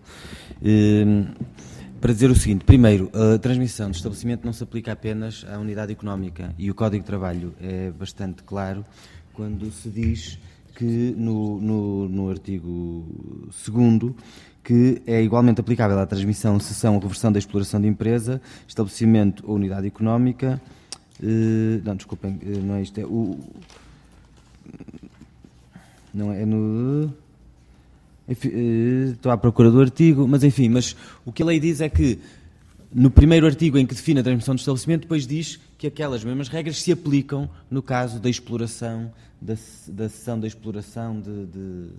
para 1.99 2.13
dizer 2.13 2.31
o 2.31 2.35
seguinte: 2.35 2.63
primeiro, 2.63 3.11
a 3.13 3.37
transmissão 3.37 3.91
de 3.91 3.97
estabelecimento 3.97 4.45
não 4.45 4.53
se 4.53 4.63
aplica 4.63 4.93
apenas 4.93 5.45
à 5.49 5.59
unidade 5.59 5.91
económica 5.91 6.53
e 6.57 6.71
o 6.71 6.75
Código 6.75 7.03
de 7.03 7.07
Trabalho 7.07 7.53
é 7.61 7.91
bastante 7.91 8.43
claro 8.43 8.85
quando 9.33 9.69
se 9.71 9.89
diz 9.89 10.39
que 10.75 11.13
no, 11.17 11.59
no, 11.59 12.09
no 12.09 12.29
artigo 12.29 13.05
2 13.67 14.13
que 14.63 15.01
é 15.05 15.21
igualmente 15.21 15.59
aplicável 15.59 15.99
à 15.99 16.05
transmissão, 16.05 16.59
cessão 16.59 16.95
ou 16.95 17.01
reversão 17.01 17.31
da 17.31 17.37
exploração 17.37 17.81
de 17.81 17.87
empresa, 17.87 18.41
estabelecimento 18.65 19.43
ou 19.45 19.55
unidade 19.55 19.85
económica. 19.85 20.61
Uh, 21.21 21.81
não, 21.83 21.95
desculpem, 21.95 22.39
uh, 22.41 22.59
não 22.63 22.75
é 22.75 22.81
isto. 22.81 22.97
É 22.97 23.05
o. 23.05 23.37
Não 26.13 26.31
é, 26.31 26.45
no. 26.45 27.13
Uh, 28.27 29.11
estou 29.11 29.31
à 29.31 29.37
procura 29.37 29.69
do 29.69 29.81
artigo, 29.81 30.27
mas 30.27 30.43
enfim, 30.43 30.69
mas 30.69 30.95
o 31.25 31.31
que 31.31 31.43
a 31.43 31.45
lei 31.45 31.59
diz 31.59 31.81
é 31.81 31.89
que 31.89 32.19
no 32.93 33.09
primeiro 33.09 33.45
artigo 33.45 33.77
em 33.77 33.85
que 33.85 33.95
define 33.95 34.19
a 34.19 34.23
transmissão 34.23 34.55
do 34.55 34.59
estabelecimento, 34.59 35.01
depois 35.01 35.25
diz 35.25 35.59
que 35.77 35.87
aquelas 35.87 36.23
mesmas 36.23 36.47
regras 36.47 36.81
se 36.81 36.91
aplicam 36.91 37.49
no 37.69 37.81
caso 37.81 38.19
da 38.19 38.29
exploração, 38.29 39.11
da, 39.43 39.55
da 39.89 40.09
sessão 40.09 40.39
da 40.39 40.47
exploração 40.47 41.19
de, 41.19 41.45
de 41.47 41.89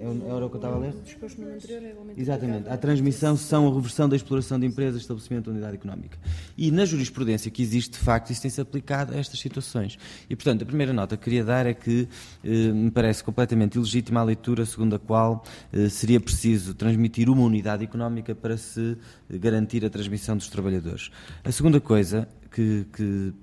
é, 0.00 0.04
era 0.04 0.46
o 0.46 0.48
que 0.48 0.56
eu 0.56 0.58
estava 0.58 0.76
a 0.76 0.78
ler? 0.78 0.94
Disposto 1.04 1.40
no 1.40 1.52
anterior 1.52 1.82
é 1.82 1.94
Exatamente. 2.16 2.68
A 2.68 2.76
transmissão, 2.76 3.36
são 3.36 3.68
a 3.68 3.74
reversão 3.74 4.08
da 4.08 4.16
exploração 4.16 4.58
de 4.58 4.66
empresas, 4.66 5.02
estabelecimento 5.02 5.44
de 5.44 5.50
unidade 5.50 5.74
económica. 5.74 6.18
E 6.56 6.70
na 6.70 6.86
jurisprudência 6.86 7.50
que 7.50 7.62
existe, 7.62 7.92
de 7.92 7.98
facto, 7.98 8.30
isso 8.30 8.40
tem-se 8.40 8.60
aplicado 8.60 9.12
a 9.12 9.18
estas 9.18 9.38
situações. 9.38 9.98
E, 10.28 10.34
portanto, 10.34 10.62
a 10.62 10.66
primeira 10.66 10.92
nota 10.92 11.16
que 11.16 11.24
queria 11.24 11.44
dar 11.44 11.66
é 11.66 11.74
que 11.74 12.08
eh, 12.42 12.72
me 12.72 12.90
parece 12.90 13.22
completamente 13.22 13.76
ilegítima 13.76 14.20
a 14.20 14.24
leitura 14.24 14.64
segundo 14.64 14.96
a 14.96 14.98
qual 14.98 15.44
eh, 15.72 15.88
seria 15.90 16.18
preciso 16.18 16.72
transmitir 16.72 17.28
uma 17.28 17.42
unidade 17.42 17.84
económica 17.84 18.34
para 18.34 18.56
se 18.56 18.96
garantir 19.28 19.84
a 19.84 19.90
transmissão 19.90 20.36
dos 20.36 20.48
trabalhadores. 20.48 21.10
A 21.44 21.52
segunda 21.52 21.80
coisa 21.80 22.26
que, 22.50 22.86
que 22.92 23.34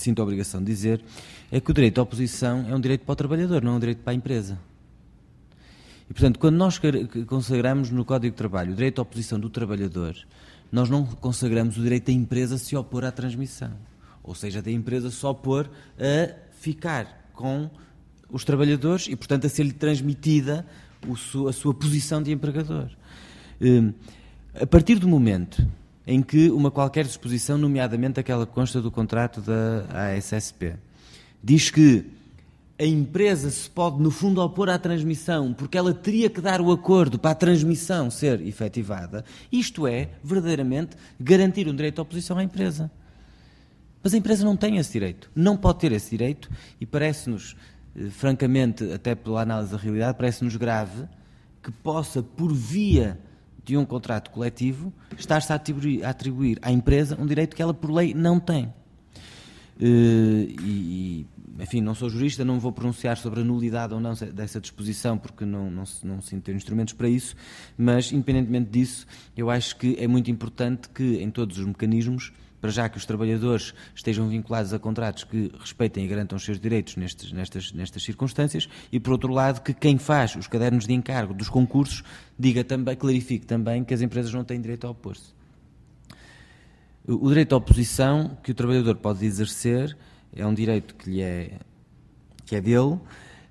sinto 0.00 0.20
a 0.20 0.22
obrigação 0.22 0.60
de 0.60 0.66
dizer 0.66 1.02
é 1.50 1.60
que 1.60 1.70
o 1.70 1.74
direito 1.74 1.98
à 1.98 2.02
oposição 2.02 2.66
é 2.68 2.74
um 2.74 2.80
direito 2.80 3.04
para 3.04 3.12
o 3.12 3.16
trabalhador, 3.16 3.62
não 3.62 3.72
é 3.72 3.76
um 3.76 3.80
direito 3.80 3.98
para 3.98 4.12
a 4.12 4.14
empresa. 4.14 4.58
E, 6.08 6.12
portanto, 6.12 6.38
quando 6.38 6.56
nós 6.56 6.80
consagramos 7.26 7.90
no 7.90 8.04
Código 8.04 8.32
de 8.32 8.36
Trabalho 8.36 8.72
o 8.72 8.74
direito 8.74 8.98
à 8.98 9.02
oposição 9.02 9.38
do 9.40 9.48
trabalhador, 9.48 10.16
nós 10.70 10.90
não 10.90 11.06
consagramos 11.06 11.76
o 11.78 11.82
direito 11.82 12.06
da 12.06 12.12
empresa 12.12 12.58
se 12.58 12.76
opor 12.76 13.04
à 13.04 13.10
transmissão. 13.10 13.72
Ou 14.22 14.34
seja, 14.34 14.60
da 14.60 14.70
empresa 14.70 15.10
só 15.10 15.30
opor 15.30 15.70
a 15.98 16.34
ficar 16.58 17.30
com 17.32 17.70
os 18.28 18.44
trabalhadores 18.44 19.06
e, 19.08 19.16
portanto, 19.16 19.46
a 19.46 19.48
ser-lhe 19.48 19.72
transmitida 19.72 20.66
a 21.48 21.52
sua 21.52 21.74
posição 21.74 22.22
de 22.22 22.32
empregador. 22.32 22.90
Hum, 23.60 23.92
a 24.54 24.66
partir 24.66 24.98
do 24.98 25.06
momento 25.06 25.66
em 26.06 26.22
que 26.22 26.50
uma 26.50 26.70
qualquer 26.70 27.04
disposição, 27.04 27.56
nomeadamente 27.56 28.20
aquela 28.20 28.46
que 28.46 28.52
consta 28.52 28.80
do 28.80 28.90
contrato 28.90 29.40
da 29.40 30.12
ASSP, 30.12 30.74
diz 31.42 31.70
que 31.70 32.04
a 32.78 32.84
empresa 32.84 33.50
se 33.50 33.70
pode, 33.70 34.02
no 34.02 34.10
fundo, 34.10 34.42
opor 34.42 34.68
à 34.68 34.78
transmissão, 34.78 35.54
porque 35.54 35.78
ela 35.78 35.94
teria 35.94 36.28
que 36.28 36.40
dar 36.40 36.60
o 36.60 36.72
acordo 36.72 37.18
para 37.18 37.30
a 37.30 37.34
transmissão 37.34 38.10
ser 38.10 38.40
efetivada, 38.40 39.24
isto 39.50 39.86
é, 39.86 40.10
verdadeiramente, 40.22 40.96
garantir 41.18 41.68
um 41.68 41.74
direito 41.74 42.00
à 42.00 42.02
oposição 42.02 42.36
à 42.36 42.42
empresa. 42.42 42.90
Mas 44.02 44.12
a 44.12 44.18
empresa 44.18 44.44
não 44.44 44.56
tem 44.56 44.76
esse 44.76 44.92
direito, 44.92 45.30
não 45.34 45.56
pode 45.56 45.78
ter 45.78 45.92
esse 45.92 46.10
direito, 46.10 46.50
e 46.80 46.84
parece-nos, 46.84 47.56
eh, 47.96 48.10
francamente, 48.10 48.92
até 48.92 49.14
pela 49.14 49.42
análise 49.42 49.70
da 49.70 49.78
realidade, 49.78 50.18
parece-nos 50.18 50.56
grave 50.56 51.04
que 51.62 51.70
possa, 51.70 52.22
por 52.22 52.52
via 52.52 53.18
de 53.64 53.76
um 53.76 53.84
contrato 53.84 54.30
coletivo, 54.30 54.92
estar-se 55.16 55.52
a 55.52 55.56
atribuir, 55.56 56.04
a 56.04 56.10
atribuir 56.10 56.58
à 56.60 56.70
empresa 56.70 57.16
um 57.18 57.26
direito 57.26 57.56
que 57.56 57.62
ela, 57.62 57.72
por 57.72 57.90
lei, 57.90 58.12
não 58.12 58.38
tem. 58.38 58.72
Eh, 59.80 60.54
e, 60.62 61.26
enfim, 61.58 61.80
não 61.80 61.94
sou 61.94 62.08
jurista, 62.08 62.44
não 62.44 62.60
vou 62.60 62.72
pronunciar 62.72 63.16
sobre 63.16 63.40
a 63.40 63.44
nulidade 63.44 63.94
ou 63.94 64.00
não 64.00 64.14
dessa 64.32 64.60
disposição, 64.60 65.16
porque 65.16 65.44
não, 65.44 65.70
não, 65.70 65.84
não 66.02 66.20
sinto 66.20 66.42
ter 66.42 66.54
instrumentos 66.54 66.94
para 66.94 67.08
isso, 67.08 67.34
mas, 67.76 68.12
independentemente 68.12 68.70
disso, 68.70 69.06
eu 69.36 69.50
acho 69.50 69.76
que 69.76 69.96
é 69.98 70.06
muito 70.06 70.30
importante 70.30 70.88
que, 70.88 71.16
em 71.22 71.30
todos 71.30 71.58
os 71.58 71.64
mecanismos, 71.64 72.32
para 72.64 72.70
já 72.70 72.88
que 72.88 72.96
os 72.96 73.04
trabalhadores 73.04 73.74
estejam 73.94 74.26
vinculados 74.26 74.72
a 74.72 74.78
contratos 74.78 75.22
que 75.22 75.52
respeitem 75.60 76.06
e 76.06 76.08
garantam 76.08 76.34
os 76.34 76.42
seus 76.42 76.58
direitos 76.58 76.96
nestes, 76.96 77.30
nestas, 77.30 77.72
nestas 77.72 78.02
circunstâncias, 78.02 78.70
e, 78.90 78.98
por 78.98 79.12
outro 79.12 79.30
lado, 79.30 79.60
que 79.60 79.74
quem 79.74 79.98
faz 79.98 80.34
os 80.34 80.46
cadernos 80.46 80.86
de 80.86 80.94
encargo 80.94 81.34
dos 81.34 81.50
concursos 81.50 82.02
diga 82.38 82.64
também, 82.64 82.96
clarifique 82.96 83.44
também 83.44 83.84
que 83.84 83.92
as 83.92 84.00
empresas 84.00 84.32
não 84.32 84.44
têm 84.44 84.62
direito 84.62 84.86
a 84.86 84.90
opor-se. 84.90 85.34
O 87.06 87.28
direito 87.28 87.54
à 87.54 87.58
oposição 87.58 88.34
que 88.42 88.52
o 88.52 88.54
trabalhador 88.54 88.96
pode 88.96 89.26
exercer 89.26 89.94
é 90.34 90.46
um 90.46 90.54
direito 90.54 90.94
que 90.94 91.10
lhe 91.10 91.20
é, 91.20 91.58
que 92.46 92.56
é 92.56 92.62
dele, 92.62 92.98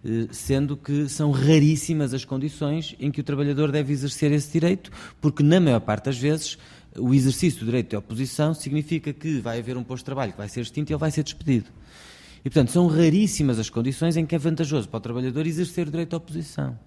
eh, 0.03 0.27
sendo 0.31 0.75
que 0.75 1.07
são 1.07 1.29
raríssimas 1.29 2.15
as 2.15 2.25
condições 2.25 2.95
em 2.99 3.11
que 3.11 3.21
o 3.21 3.23
trabalhador 3.23 3.71
deve 3.71 3.93
exercer 3.93 4.31
esse 4.31 4.51
direito, 4.51 4.89
porque 5.21 5.43
na 5.43 5.59
maior 5.59 5.81
parte 5.81 6.05
das 6.05 6.17
vezes 6.17 6.57
o 6.97 7.13
exercício 7.13 7.59
do 7.59 7.65
direito 7.65 7.89
de 7.89 7.95
oposição 7.95 8.53
significa 8.53 9.11
que 9.13 9.39
vai 9.39 9.59
haver 9.59 9.77
um 9.77 9.83
posto 9.83 10.01
de 10.01 10.05
trabalho 10.05 10.31
que 10.31 10.37
vai 10.37 10.49
ser 10.49 10.61
extinto 10.61 10.91
e 10.91 10.93
ele 10.93 10.99
vai 10.99 11.11
ser 11.11 11.23
despedido. 11.23 11.69
E, 12.39 12.49
portanto, 12.49 12.71
são 12.71 12.87
raríssimas 12.87 13.57
as 13.57 13.69
condições 13.69 14.17
em 14.17 14.25
que 14.25 14.35
é 14.35 14.37
vantajoso 14.37 14.87
para 14.89 14.97
o 14.97 15.01
trabalhador 15.01 15.47
exercer 15.47 15.87
o 15.87 15.91
direito 15.91 16.09
de 16.09 16.15
oposição. 16.15 16.77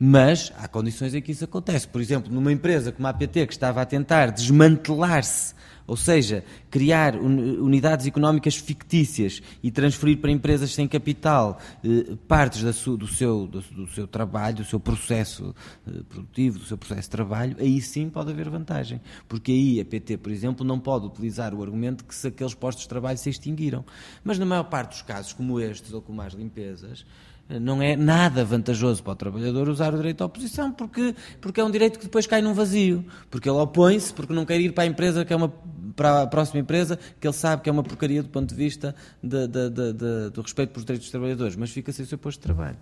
Mas 0.00 0.52
há 0.56 0.68
condições 0.68 1.14
em 1.14 1.22
que 1.22 1.32
isso 1.32 1.44
acontece. 1.44 1.86
Por 1.86 2.00
exemplo, 2.00 2.32
numa 2.32 2.52
empresa 2.52 2.92
como 2.92 3.06
a 3.06 3.10
APT, 3.10 3.46
que 3.46 3.52
estava 3.52 3.82
a 3.82 3.84
tentar 3.84 4.30
desmantelar-se 4.30 5.54
ou 5.88 5.96
seja, 5.96 6.44
criar 6.70 7.16
unidades 7.16 8.06
económicas 8.06 8.56
fictícias 8.56 9.42
e 9.62 9.70
transferir 9.70 10.18
para 10.18 10.30
empresas 10.30 10.74
sem 10.74 10.86
capital 10.86 11.58
eh, 11.82 12.14
partes 12.28 12.62
do, 12.62 13.06
seu, 13.06 13.46
do, 13.46 13.62
do, 13.62 13.86
seu 13.88 14.06
trabalho, 14.06 14.56
do 14.56 14.64
seu 14.64 14.78
processo 14.78 15.54
eh, 15.86 16.02
produtivo, 16.06 16.58
do 16.58 16.66
seu 16.66 16.76
processo 16.76 17.02
de 17.02 17.10
trabalho, 17.10 17.56
aí 17.58 17.80
sim 17.80 18.10
pode 18.10 18.30
haver 18.30 18.50
vantagem. 18.50 19.00
Porque 19.26 19.50
aí 19.50 19.80
a 19.80 19.84
PT, 19.84 20.18
por 20.18 20.30
exemplo, 20.30 20.64
não 20.64 20.78
pode 20.78 21.06
utilizar 21.06 21.54
o 21.54 21.62
argumento 21.62 22.04
que 22.04 22.14
se 22.14 22.28
aqueles 22.28 22.52
postos 22.52 22.82
de 22.82 22.88
trabalho 22.90 23.16
se 23.16 23.30
extinguiram. 23.30 23.82
Mas 24.22 24.38
na 24.38 24.44
maior 24.44 24.64
parte 24.64 24.90
dos 24.90 25.02
casos, 25.02 25.32
como 25.32 25.58
estes 25.58 25.94
ou 25.94 26.02
como 26.02 26.20
as 26.20 26.34
limpezas, 26.34 27.06
não 27.48 27.80
é 27.80 27.96
nada 27.96 28.44
vantajoso 28.44 29.02
para 29.02 29.12
o 29.12 29.16
trabalhador 29.16 29.68
usar 29.70 29.94
o 29.94 29.96
direito 29.96 30.22
à 30.22 30.26
oposição, 30.26 30.70
porque, 30.70 31.14
porque 31.40 31.60
é 31.60 31.64
um 31.64 31.70
direito 31.70 31.98
que 31.98 32.04
depois 32.04 32.26
cai 32.26 32.42
num 32.42 32.52
vazio. 32.52 33.04
Porque 33.30 33.48
ele 33.48 33.56
opõe-se, 33.56 34.12
porque 34.12 34.34
não 34.34 34.44
quer 34.44 34.60
ir 34.60 34.72
para 34.72 34.84
a 34.84 34.86
empresa 34.86 35.24
que 35.24 35.32
é 35.32 35.36
uma 35.36 35.52
para 35.98 36.22
a 36.22 36.26
próxima 36.28 36.60
empresa, 36.60 36.96
que 37.20 37.26
ele 37.26 37.34
sabe 37.34 37.60
que 37.60 37.68
é 37.68 37.72
uma 37.72 37.82
porcaria 37.82 38.22
do 38.22 38.28
ponto 38.28 38.48
de 38.48 38.54
vista 38.54 38.94
de, 39.20 39.48
de, 39.48 39.68
de, 39.68 40.30
do 40.32 40.40
respeito 40.40 40.70
pelos 40.70 40.84
direitos 40.84 41.06
dos 41.06 41.10
trabalhadores, 41.10 41.56
mas 41.56 41.70
fica 41.70 41.92
sem 41.92 42.04
o 42.04 42.08
seu 42.08 42.16
posto 42.16 42.38
de 42.38 42.44
trabalho. 42.44 42.78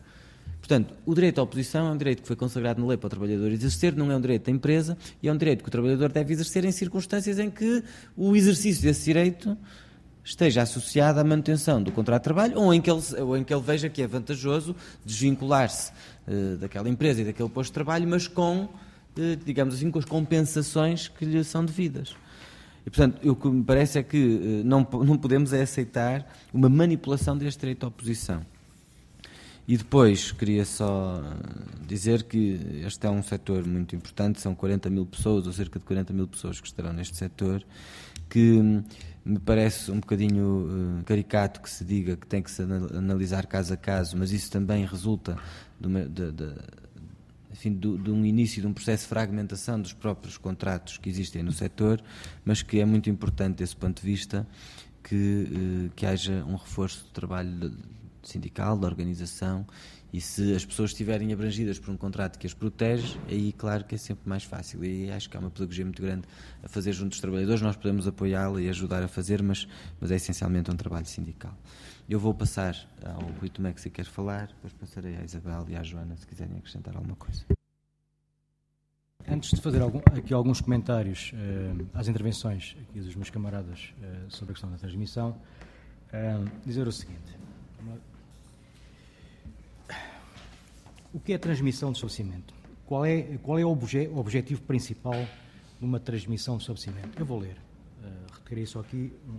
Portanto, 0.59 0.95
o 1.07 1.15
direito 1.15 1.41
à 1.41 1.43
oposição 1.43 1.87
é 1.89 1.91
um 1.93 1.97
direito 1.97 2.21
que 2.21 2.29
foi 2.29 2.37
consagrado 2.37 2.79
na 2.79 2.87
lei 2.87 2.99
para 2.99 3.07
o 3.07 3.11
trabalhador 3.11 3.51
exercer, 3.51 3.97
não 3.97 4.13
é 4.13 4.17
um 4.17 4.21
direito 4.21 4.45
da 4.45 4.53
empresa, 4.53 4.99
e 5.23 5.29
é 5.29 5.33
um 5.33 5.37
direito 5.37 5.63
que 5.63 5.69
o 5.69 5.73
trabalhador 5.73 6.13
deve 6.13 6.35
exercer 6.35 6.65
em 6.67 6.73
circunstâncias 6.73 7.39
em 7.39 7.49
que 7.49 7.83
o 8.15 8.37
exercício 8.37 8.83
desse 8.83 9.05
direito 9.05 9.57
esteja 10.23 10.63
associado 10.63 11.19
à 11.19 11.25
manutenção 11.25 11.83
do 11.83 11.91
contrato 11.93 12.23
de 12.23 12.25
trabalho 12.25 12.59
ou 12.59 12.75
em 12.75 12.81
que 12.83 12.91
ele, 12.91 13.01
ou 13.21 13.37
em 13.37 13.45
que 13.45 13.55
ele 13.55 13.63
veja 13.63 13.89
que 13.89 14.03
é 14.03 14.07
vantajoso 14.07 14.77
desvincular-se 15.05 15.93
uh, 16.27 16.57
daquela 16.57 16.89
empresa 16.89 17.23
e 17.23 17.25
daquele 17.25 17.49
posto 17.49 17.71
de 17.71 17.75
trabalho, 17.75 18.07
mas 18.09 18.27
com, 18.27 18.65
uh, 18.65 18.71
digamos 19.45 19.77
assim, 19.77 19.91
com 19.91 20.01
as 20.01 20.05
compensações 20.05 21.07
que 21.09 21.25
lhe 21.25 21.43
são 21.45 21.65
devidas. 21.65 22.17
E, 22.87 22.91
portanto, 22.91 23.29
o 23.29 23.35
que 23.35 23.49
me 23.49 23.65
parece 23.65 23.99
é 23.99 24.03
que 24.03 24.17
uh, 24.17 24.65
não, 24.65 24.87
não 25.05 25.19
podemos 25.19 25.53
é 25.53 25.63
aceitar 25.63 26.25
uma 26.55 26.69
manipulação 26.69 27.37
deste 27.37 27.59
direito 27.59 27.85
à 27.85 27.89
oposição. 27.89 28.47
E 29.69 29.77
depois 29.77 30.31
queria 30.31 30.65
só 30.65 31.21
dizer 31.89 32.23
que 32.23 32.61
este 32.87 33.05
é 33.05 33.11
um 33.11 33.21
setor 33.21 33.67
muito 33.67 33.97
importante, 33.97 34.41
são 34.41 34.55
40 34.55 34.89
mil 34.89 35.05
pessoas, 35.05 35.45
ou 35.49 35.53
cerca 35.53 35.81
de 35.81 35.85
40 35.85 36.13
mil 36.13 36.29
pessoas 36.29 36.61
que 36.61 36.69
estarão 36.69 36.93
neste 36.93 37.17
setor, 37.17 37.65
que 38.31 38.63
me 39.25 39.41
parece 39.41 39.91
um 39.91 39.99
bocadinho 39.99 41.01
uh, 41.01 41.05
caricato 41.05 41.61
que 41.61 41.69
se 41.69 41.85
diga 41.85 42.17
que 42.17 42.29
tem 42.29 42.41
que 42.41 42.51
se 42.51 42.63
analisar 42.63 43.47
caso 43.47 43.75
a 43.75 43.77
caso, 43.77 44.17
mas 44.17 44.31
isso 44.31 44.49
também 44.49 44.87
resulta 44.87 45.37
de, 45.81 45.89
uma, 45.89 46.03
de, 46.03 46.31
de, 46.31 46.55
enfim, 47.57 47.73
de, 47.73 47.97
de, 47.99 48.11
um 48.11 48.25
início 48.25 48.61
de 48.61 48.67
um 48.67 48.73
processo 48.73 49.05
de 49.05 49.09
fragmentação 49.09 49.81
dos 49.81 49.95
próprios 49.95 50.37
contratos 50.37 50.99
que 50.99 51.09
existem 51.09 51.43
no 51.43 51.53
setor, 51.53 52.03
mas 52.45 52.63
que 52.63 52.79
é 52.79 52.85
muito 52.85 53.09
importante 53.09 53.57
desse 53.57 53.75
ponto 53.75 54.01
de 54.01 54.07
vista 54.07 54.47
que, 55.03 55.17
uh, 55.17 55.91
que 55.97 56.05
haja 56.05 56.45
um 56.47 56.57
reforço 56.57 57.05
do 57.05 57.11
trabalho 57.11 57.73
sindical, 58.23 58.77
da 58.77 58.87
organização 58.87 59.67
e 60.17 60.21
se 60.23 60.55
as 60.55 60.65
pessoas 60.65 60.93
estiverem 60.93 61.31
abrangidas 61.31 61.79
por 61.79 61.91
um 61.91 61.97
contrato 61.99 62.39
que 62.39 62.47
as 62.47 62.55
protege, 62.55 63.21
aí 63.29 63.53
claro 63.53 63.85
que 63.85 63.97
é 63.97 63.99
sempre 63.99 64.27
mais 64.27 64.45
fácil. 64.45 64.83
E 64.83 65.11
acho 65.11 65.29
que 65.29 65.37
há 65.37 65.41
uma 65.41 65.51
pedagogia 65.51 65.85
muito 65.85 66.01
grande 66.01 66.27
a 66.63 66.69
fazer 66.69 66.95
junto 66.95 67.11
dos 67.11 67.21
trabalhadores. 67.21 67.61
Nós 67.61 67.77
podemos 67.77 68.09
apoiá-la 68.09 68.59
e 68.63 68.71
ajudar 68.71 69.03
a 69.03 69.09
fazer, 69.09 69.43
mas, 69.43 69.69
mas 70.01 70.11
é 70.11 70.17
essencialmente 70.17 70.71
um 70.71 70.75
trabalho 70.75 71.05
sindical. 71.05 71.55
Eu 72.09 72.19
vou 72.19 72.33
passar 72.33 72.75
ao 73.05 73.21
Rui 73.39 73.51
Tomé 73.51 73.75
que 73.75 73.81
se 73.83 73.91
quer 73.91 74.07
falar, 74.07 74.47
depois 74.47 74.73
passarei 74.73 75.17
à 75.17 75.23
Isabel 75.23 75.67
e 75.69 75.77
à 75.77 75.83
Joana 75.83 76.17
se 76.17 76.27
quiserem 76.27 76.57
acrescentar 76.57 76.97
alguma 76.97 77.17
coisa. 77.17 77.45
Antes 79.29 79.51
de 79.51 79.61
fazer 79.61 79.83
algum, 79.83 79.99
aqui 79.99 80.33
alguns 80.33 80.63
comentários 80.63 81.35
uh, 81.35 81.87
às 81.93 82.09
intervenções 82.09 82.75
aqui 82.81 83.01
dos 83.01 83.15
meus 83.15 83.29
camaradas 83.29 83.93
uh, 83.99 84.31
sobre 84.31 84.53
a 84.53 84.55
questão 84.55 84.71
da 84.71 84.79
transmissão, 84.79 85.37
uh, 86.09 86.51
dizer 86.65 86.89
o 86.89 86.93
seguinte. 86.93 87.37
O 91.17 91.19
que 91.19 91.33
é 91.33 91.39
transmissão 91.39 91.93
de 91.93 91.97
estabelecimento? 91.97 92.53
Qual 92.85 93.03
é, 93.07 93.23
qual 93.43 93.59
é 93.59 93.65
o, 93.65 93.71
obje, 93.71 94.07
objetivo 94.09 94.61
principal 94.61 95.15
de 95.15 95.83
uma 95.83 95.99
transmissão 95.99 96.59
de 96.59 96.65
estabelecimento? 96.65 97.19
Eu 97.19 97.25
vou 97.25 97.39
ler. 97.39 97.57
Uh, 98.05 98.35
retirei 98.35 98.67
só 98.67 98.81
aqui 98.81 99.11
um, 99.27 99.39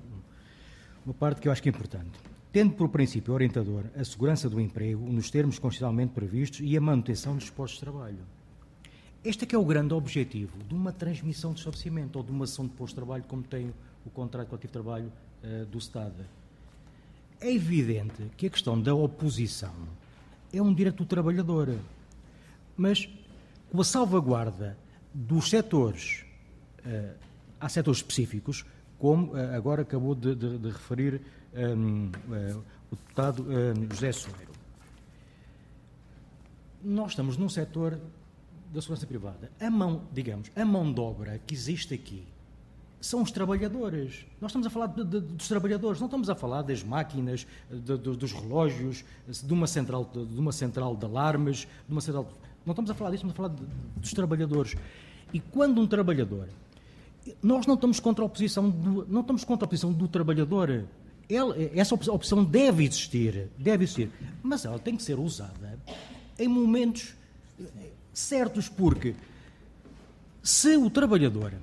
uma 1.05 1.13
parte 1.13 1.39
que 1.39 1.47
eu 1.47 1.51
acho 1.51 1.61
que 1.61 1.69
é 1.69 1.71
importante. 1.71 2.19
Tendo 2.51 2.73
por 2.73 2.89
princípio 2.89 3.31
orientador 3.31 3.83
a 3.95 4.03
segurança 4.03 4.49
do 4.49 4.59
emprego 4.59 5.05
nos 5.05 5.29
termos 5.29 5.59
constitucionalmente 5.59 6.13
previstos 6.13 6.61
e 6.63 6.75
a 6.75 6.81
manutenção 6.81 7.35
dos 7.35 7.51
postos 7.51 7.77
de 7.77 7.85
trabalho. 7.85 8.25
Este 9.23 9.43
é 9.43 9.47
que 9.47 9.53
é 9.53 9.59
o 9.59 9.63
grande 9.63 9.93
objetivo 9.93 10.57
de 10.67 10.73
uma 10.73 10.91
transmissão 10.91 11.53
de 11.53 11.59
estabelecimento 11.59 12.15
ou 12.15 12.23
de 12.23 12.31
uma 12.31 12.45
ação 12.45 12.65
de 12.65 12.71
posto 12.71 12.95
de 12.95 13.01
trabalho, 13.01 13.23
como 13.27 13.43
tem 13.43 13.71
o 14.03 14.09
contrato 14.09 14.47
coletivo 14.47 14.67
de 14.67 14.73
trabalho 14.73 15.13
uh, 15.43 15.63
do 15.67 15.77
Estado. 15.77 16.25
É 17.39 17.53
evidente 17.53 18.31
que 18.35 18.47
a 18.47 18.49
questão 18.49 18.81
da 18.81 18.95
oposição 18.95 19.75
é 20.53 20.61
um 20.61 20.73
direito 20.73 20.97
do 20.97 21.05
trabalhador. 21.05 21.77
Mas 22.75 23.09
com 23.71 23.81
a 23.81 23.83
salvaguarda 23.83 24.77
dos 25.13 25.49
setores, 25.49 26.23
uh, 26.85 27.15
há 27.59 27.69
setores 27.69 27.99
específicos, 27.99 28.65
como 28.97 29.33
uh, 29.33 29.55
agora 29.55 29.81
acabou 29.81 30.15
de, 30.15 30.35
de, 30.35 30.57
de 30.57 30.69
referir 30.69 31.21
um, 31.53 32.07
uh, 32.07 32.11
eh, 32.35 32.55
o 32.91 32.95
deputado 32.95 33.45
José 33.91 34.11
Soeiro. 34.11 34.51
Nós 36.83 37.11
estamos 37.11 37.35
num 37.37 37.49
setor 37.49 37.99
da 38.71 38.81
segurança 38.81 39.07
privada. 39.07 39.51
A 39.59 39.69
mão, 39.69 40.03
digamos, 40.13 40.51
a 40.55 40.63
mão 40.63 40.91
de 40.91 40.99
obra 40.99 41.39
que 41.45 41.53
existe 41.53 41.93
aqui 41.93 42.25
são 43.07 43.21
os 43.21 43.31
trabalhadores. 43.31 44.25
Nós 44.41 44.51
estamos 44.51 44.67
a 44.67 44.69
falar 44.69 44.87
de, 44.87 45.03
de, 45.03 45.21
dos 45.21 45.47
trabalhadores, 45.47 45.99
não 45.99 46.07
estamos 46.07 46.29
a 46.29 46.35
falar 46.35 46.61
das 46.61 46.83
máquinas, 46.83 47.47
de, 47.71 47.97
dos 47.97 48.33
relógios, 48.33 49.05
de 49.27 49.53
uma 49.53 49.65
central 49.65 50.09
de, 50.13 50.39
uma 50.39 50.51
central 50.51 50.95
de 50.95 51.05
alarmes, 51.05 51.59
de 51.87 51.91
uma 51.91 52.01
central. 52.01 52.27
Não 52.65 52.73
estamos 52.73 52.91
a 52.91 52.93
falar 52.93 53.11
disso, 53.11 53.25
estamos 53.25 53.33
a 53.33 53.55
falar 53.55 53.69
dos 53.95 54.11
trabalhadores. 54.11 54.75
E 55.33 55.39
quando 55.39 55.79
um 55.79 55.87
trabalhador, 55.87 56.49
nós 57.41 57.65
não 57.65 57.75
estamos 57.75 57.97
contra 57.99 58.23
a 58.23 58.25
oposição, 58.25 58.69
do, 58.69 59.07
não 59.07 59.21
estamos 59.21 59.45
contra 59.45 59.65
a 59.65 59.67
oposição 59.67 59.93
do 59.93 60.07
trabalhador. 60.09 60.85
Ele, 61.29 61.71
essa 61.75 61.95
opção 61.95 62.43
deve 62.43 62.83
existir, 62.83 63.49
deve 63.57 63.85
existir, 63.85 64.11
mas 64.43 64.65
ela 64.65 64.79
tem 64.79 64.97
que 64.97 65.03
ser 65.03 65.17
usada 65.17 65.79
em 66.37 66.47
momentos 66.47 67.15
certos, 68.13 68.67
porque 68.67 69.15
se 70.43 70.75
o 70.75 70.89
trabalhador 70.89 71.53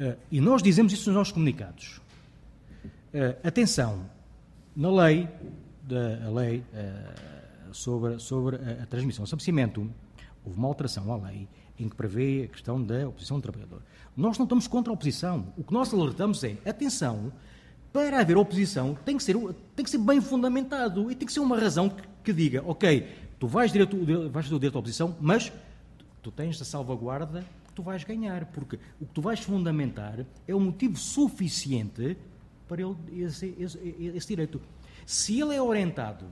Uh, 0.00 0.16
e 0.32 0.40
nós 0.40 0.62
dizemos 0.62 0.94
isso 0.94 1.10
nos 1.10 1.16
nossos 1.16 1.32
comunicados. 1.32 2.00
Uh, 3.12 3.36
atenção, 3.46 4.08
na 4.74 4.90
lei, 4.90 5.28
da, 5.82 6.26
a 6.26 6.30
lei 6.30 6.64
uh, 6.72 7.74
sobre, 7.74 8.18
sobre 8.18 8.56
a, 8.56 8.84
a 8.84 8.86
transmissão, 8.86 9.22
o 9.22 9.24
estabelecimento, 9.24 9.92
houve 10.42 10.58
uma 10.58 10.68
alteração 10.68 11.12
à 11.12 11.28
lei 11.28 11.46
em 11.78 11.86
que 11.86 11.94
prevê 11.94 12.44
a 12.44 12.48
questão 12.48 12.82
da 12.82 13.08
oposição 13.08 13.38
do 13.38 13.42
trabalhador. 13.42 13.82
Nós 14.16 14.38
não 14.38 14.44
estamos 14.44 14.66
contra 14.66 14.90
a 14.90 14.94
oposição. 14.94 15.52
O 15.56 15.62
que 15.62 15.72
nós 15.72 15.92
alertamos 15.92 16.42
é, 16.44 16.56
atenção, 16.64 17.30
para 17.92 18.20
haver 18.20 18.38
oposição 18.38 18.96
tem 19.04 19.18
que 19.18 19.22
ser, 19.22 19.36
tem 19.76 19.84
que 19.84 19.90
ser 19.90 19.98
bem 19.98 20.20
fundamentado 20.22 21.10
e 21.10 21.14
tem 21.14 21.26
que 21.26 21.32
ser 21.32 21.40
uma 21.40 21.58
razão 21.58 21.90
que, 21.90 22.02
que 22.24 22.32
diga, 22.32 22.62
ok, 22.66 23.06
tu 23.38 23.46
vais, 23.46 23.70
direito, 23.70 23.96
vais 24.30 24.48
ter 24.48 24.54
o 24.54 24.58
direito 24.58 24.76
à 24.76 24.78
oposição, 24.78 25.14
mas 25.20 25.52
tu 26.22 26.30
tens 26.30 26.60
a 26.60 26.64
salvaguarda 26.64 27.44
tu 27.80 27.82
vais 27.82 28.04
ganhar, 28.04 28.44
porque 28.46 28.78
o 29.00 29.06
que 29.06 29.14
tu 29.14 29.22
vais 29.22 29.40
fundamentar 29.40 30.26
é 30.46 30.54
um 30.54 30.60
motivo 30.60 30.96
suficiente 30.98 32.16
para 32.68 32.82
ele 32.82 33.22
esse, 33.22 33.54
esse, 33.58 33.78
esse 34.14 34.28
direito. 34.28 34.60
Se 35.06 35.40
ele 35.40 35.54
é 35.54 35.62
orientado 35.62 36.26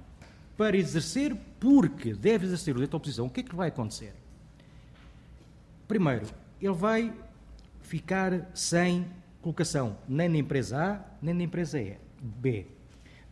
para 0.57 0.77
exercer 0.77 1.35
porque 1.59 2.13
deve 2.13 2.45
exercer 2.45 2.73
o 2.73 2.77
direito 2.77 2.95
à 2.95 2.99
oposição, 2.99 3.27
o 3.27 3.31
que 3.31 3.41
é 3.41 3.43
que 3.43 3.55
vai 3.55 3.69
acontecer? 3.69 4.15
Primeiro, 5.87 6.27
ele 6.61 6.75
vai 6.75 7.15
ficar 7.81 8.51
sem 8.55 9.07
colocação 9.41 9.97
nem 10.07 10.29
na 10.29 10.37
empresa 10.37 10.77
A, 10.77 11.01
nem 11.23 11.35
na 11.35 11.45
empresa 11.45 11.81
E. 11.81 11.97
B. 12.21 12.67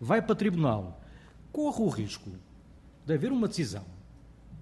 Vai 0.01 0.23
para 0.23 0.33
o 0.33 0.37
tribunal. 0.37 1.03
Corre 1.53 1.83
o 1.83 1.89
risco 1.89 2.31
de 3.05 3.13
haver 3.13 3.31
uma 3.31 3.47
decisão 3.47 3.85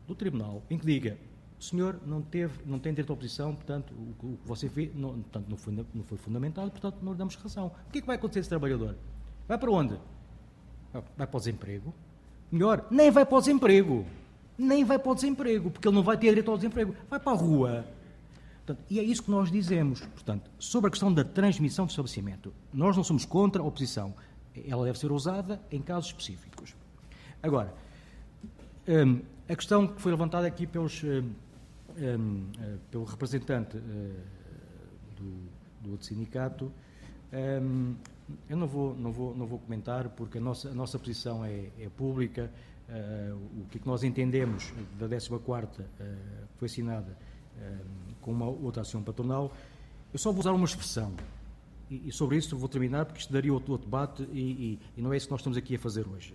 do 0.08 0.14
tribunal 0.14 0.62
em 0.68 0.76
que 0.76 0.84
diga 0.84 1.16
o 1.58 1.62
senhor 1.62 1.98
não, 2.04 2.20
teve, 2.20 2.60
não 2.66 2.78
tem 2.78 2.92
direito 2.92 3.10
à 3.10 3.14
oposição, 3.14 3.54
portanto, 3.54 3.94
o, 3.94 4.14
que 4.18 4.38
você 4.44 4.68
fez 4.68 4.94
não, 4.94 5.14
portanto, 5.14 5.46
não, 5.48 5.56
foi, 5.56 5.86
não 5.94 6.04
foi 6.04 6.18
fundamentado, 6.18 6.70
portanto, 6.70 6.98
não 7.02 7.12
lhe 7.12 7.18
damos 7.18 7.36
razão. 7.36 7.72
O 7.88 7.90
que 7.90 7.98
é 7.98 8.00
que 8.00 8.06
vai 8.06 8.16
acontecer 8.16 8.40
a 8.40 8.42
esse 8.42 8.48
trabalhador? 8.48 8.96
Vai 9.46 9.58
para 9.58 9.70
onde? 9.70 9.98
Vai 11.16 11.26
para 11.26 11.36
o 11.36 11.40
desemprego? 11.40 11.94
Melhor, 12.50 12.86
nem 12.90 13.10
vai 13.10 13.24
para 13.24 13.36
o 13.36 13.40
desemprego. 13.40 14.06
Nem 14.56 14.84
vai 14.84 14.98
para 14.98 15.10
o 15.10 15.14
desemprego, 15.14 15.70
porque 15.70 15.88
ele 15.88 15.96
não 15.96 16.02
vai 16.02 16.16
ter 16.16 16.28
direito 16.28 16.50
ao 16.50 16.56
desemprego. 16.56 16.94
Vai 17.10 17.18
para 17.18 17.32
a 17.32 17.36
rua. 17.36 17.84
Portanto, 18.64 18.84
e 18.88 19.00
é 19.00 19.02
isso 19.02 19.22
que 19.22 19.30
nós 19.30 19.50
dizemos. 19.50 20.00
Portanto, 20.00 20.50
sobre 20.58 20.88
a 20.88 20.90
questão 20.90 21.12
da 21.12 21.24
transmissão 21.24 21.84
do 21.84 21.90
estabelecimento, 21.90 22.52
nós 22.72 22.96
não 22.96 23.02
somos 23.02 23.24
contra 23.24 23.60
a 23.60 23.64
oposição. 23.64 24.14
Ela 24.66 24.84
deve 24.84 24.98
ser 24.98 25.10
usada 25.10 25.60
em 25.70 25.82
casos 25.82 26.10
específicos. 26.10 26.74
Agora, 27.42 27.74
hum, 28.88 29.20
a 29.48 29.56
questão 29.56 29.86
que 29.86 30.00
foi 30.00 30.12
levantada 30.12 30.46
aqui 30.46 30.66
pelos, 30.66 31.02
hum, 31.96 32.16
hum, 32.16 32.52
eh, 32.58 32.76
pelo 32.90 33.04
representante 33.04 33.76
eh, 33.76 33.80
do, 35.16 35.48
do 35.82 35.90
outro 35.92 36.06
sindicato, 36.06 36.72
eu 38.48 38.56
não 38.56 38.66
vou, 38.66 38.94
não, 38.94 39.12
vou, 39.12 39.34
não 39.34 39.46
vou 39.46 39.58
comentar, 39.58 40.08
porque 40.10 40.38
a 40.38 40.40
nossa, 40.40 40.70
a 40.70 40.74
nossa 40.74 40.98
posição 40.98 41.44
é, 41.44 41.68
é 41.78 41.88
pública. 41.88 42.50
Uh, 42.88 43.62
o 43.62 43.66
que, 43.70 43.78
é 43.78 43.80
que 43.80 43.86
nós 43.86 44.04
entendemos 44.04 44.72
da 44.98 45.08
14 45.08 45.32
uh, 45.32 45.86
foi 46.56 46.66
assinada 46.66 47.16
com 48.20 48.30
uma 48.30 48.46
outra 48.46 48.82
ação 48.82 49.02
patronal. 49.02 49.52
Eu 50.12 50.18
só 50.18 50.30
vou 50.30 50.40
usar 50.40 50.52
uma 50.52 50.64
expressão, 50.64 51.12
e, 51.90 52.08
e 52.08 52.12
sobre 52.12 52.36
isso 52.36 52.56
vou 52.56 52.68
terminar, 52.68 53.04
porque 53.04 53.20
isto 53.20 53.32
daria 53.32 53.52
outro, 53.52 53.72
outro 53.72 53.86
debate, 53.86 54.22
e, 54.32 54.40
e, 54.40 54.80
e 54.96 55.02
não 55.02 55.12
é 55.12 55.16
isso 55.16 55.26
que 55.26 55.32
nós 55.32 55.40
estamos 55.40 55.56
aqui 55.56 55.76
a 55.76 55.78
fazer 55.78 56.06
hoje. 56.06 56.34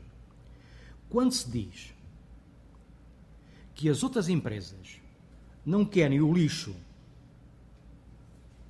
Quando 1.10 1.32
se 1.32 1.50
diz 1.50 1.94
que 3.74 3.90
as 3.90 4.04
outras 4.04 4.30
empresas 4.30 5.02
não 5.70 5.86
querem 5.86 6.20
o 6.20 6.34
lixo 6.34 6.76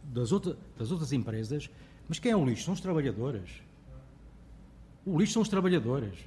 das, 0.04 0.32
outra, 0.32 0.58
das 0.78 0.92
outras 0.92 1.14
empresas, 1.14 1.70
mas 2.08 2.20
quem 2.20 2.32
é 2.32 2.36
o 2.36 2.46
lixo? 2.46 2.66
São 2.66 2.74
os 2.74 2.82
trabalhadores. 2.82 3.50
O 5.06 5.18
lixo 5.18 5.34
são 5.34 5.42
os 5.42 5.50
trabalhadores. 5.50 6.18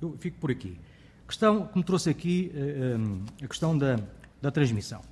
Eu 0.00 0.16
fico 0.18 0.38
por 0.38 0.50
aqui. 0.50 0.78
Questão 1.26 1.66
que 1.66 1.76
me 1.76 1.84
trouxe 1.84 2.08
aqui, 2.08 2.52
eh, 2.54 2.96
eh, 3.40 3.44
a 3.44 3.48
questão 3.48 3.76
da, 3.76 4.00
da 4.40 4.50
transmissão. 4.50 5.02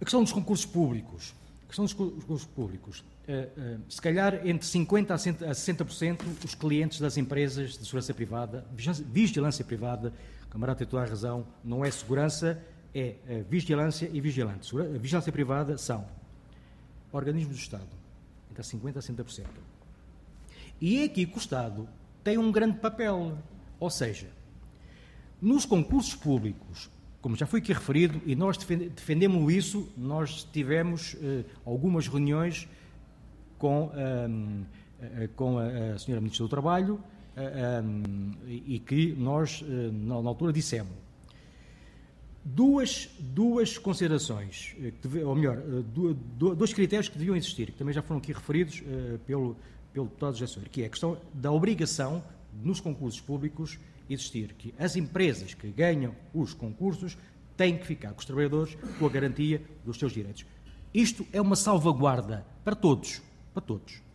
A 0.00 0.04
questão 0.04 0.22
dos 0.22 0.32
concursos 0.32 0.66
públicos. 0.66 1.34
A 1.64 1.66
questão 1.66 1.84
dos 1.84 1.94
concursos 1.94 2.46
públicos. 2.46 3.04
Uh, 3.28 3.78
se 3.90 4.00
calhar 4.00 4.46
entre 4.46 4.66
50% 4.66 5.42
a 5.42 5.50
60% 5.50 6.42
os 6.42 6.54
clientes 6.54 6.98
das 6.98 7.18
empresas 7.18 7.72
de 7.72 7.84
segurança 7.84 8.14
privada, 8.14 8.64
vigilância 9.12 9.62
privada, 9.62 10.14
o 10.48 10.50
camarada 10.50 10.86
a 10.98 11.04
razão, 11.04 11.46
não 11.62 11.84
é 11.84 11.90
segurança, 11.90 12.60
é 12.94 13.16
uh, 13.28 13.44
vigilância 13.48 14.08
e 14.12 14.20
vigilante. 14.20 14.74
A 14.76 14.98
vigilância 14.98 15.30
privada 15.30 15.76
são 15.76 16.06
organismos 17.12 17.56
do 17.56 17.60
Estado, 17.60 17.88
entre 18.50 18.62
50% 18.62 18.96
a 18.96 19.00
60%. 19.00 19.46
E 20.80 21.00
é 21.00 21.04
aqui 21.04 21.26
que 21.26 21.36
o 21.36 21.38
Estado 21.38 21.88
tem 22.24 22.38
um 22.38 22.50
grande 22.50 22.78
papel. 22.78 23.36
Ou 23.78 23.90
seja, 23.90 24.28
nos 25.40 25.64
concursos 25.64 26.14
públicos, 26.14 26.90
como 27.20 27.36
já 27.36 27.46
foi 27.46 27.60
aqui 27.60 27.72
referido, 27.72 28.20
e 28.24 28.34
nós 28.34 28.56
defendemos 28.56 29.52
isso, 29.52 29.92
nós 29.96 30.44
tivemos 30.44 31.14
uh, 31.14 31.44
algumas 31.64 32.08
reuniões 32.08 32.66
com, 33.58 33.86
uh, 33.86 35.28
com 35.36 35.58
a, 35.58 35.94
a 35.94 35.98
Senhora 35.98 36.20
Ministra 36.20 36.44
do 36.44 36.48
Trabalho 36.48 37.02
e 38.46 38.78
que 38.78 39.12
nós, 39.14 39.62
na, 39.92 40.22
na, 40.22 40.28
altura, 40.28 40.52
dissemos. 40.52 40.92
Duas, 42.44 43.10
duas 43.18 43.76
considerações, 43.76 44.74
ou 45.24 45.34
melhor, 45.34 45.58
dois 46.56 46.72
critérios 46.72 47.08
que 47.08 47.18
deviam 47.18 47.36
existir, 47.36 47.66
que 47.66 47.78
também 47.78 47.92
já 47.92 48.00
foram 48.00 48.18
aqui 48.18 48.32
referidos 48.32 48.82
pelo, 49.26 49.56
pelo 49.92 50.06
deputado 50.06 50.36
José 50.36 50.60
que 50.70 50.82
é 50.82 50.86
a 50.86 50.88
questão 50.88 51.18
da 51.34 51.52
obrigação 51.52 52.22
nos 52.62 52.80
concursos 52.80 53.20
públicos 53.20 53.78
existir 54.08 54.54
que 54.54 54.74
as 54.78 54.96
empresas 54.96 55.54
que 55.54 55.68
ganham 55.68 56.14
os 56.32 56.54
concursos 56.54 57.16
têm 57.56 57.76
que 57.76 57.86
ficar 57.86 58.12
com 58.12 58.20
os 58.20 58.24
trabalhadores 58.24 58.76
com 58.98 59.06
a 59.06 59.08
garantia 59.08 59.62
dos 59.84 59.98
seus 59.98 60.12
direitos. 60.12 60.46
Isto 60.94 61.26
é 61.32 61.40
uma 61.40 61.56
salvaguarda 61.56 62.46
para 62.64 62.74
todos, 62.74 63.20
para 63.52 63.60
todos. 63.60 64.07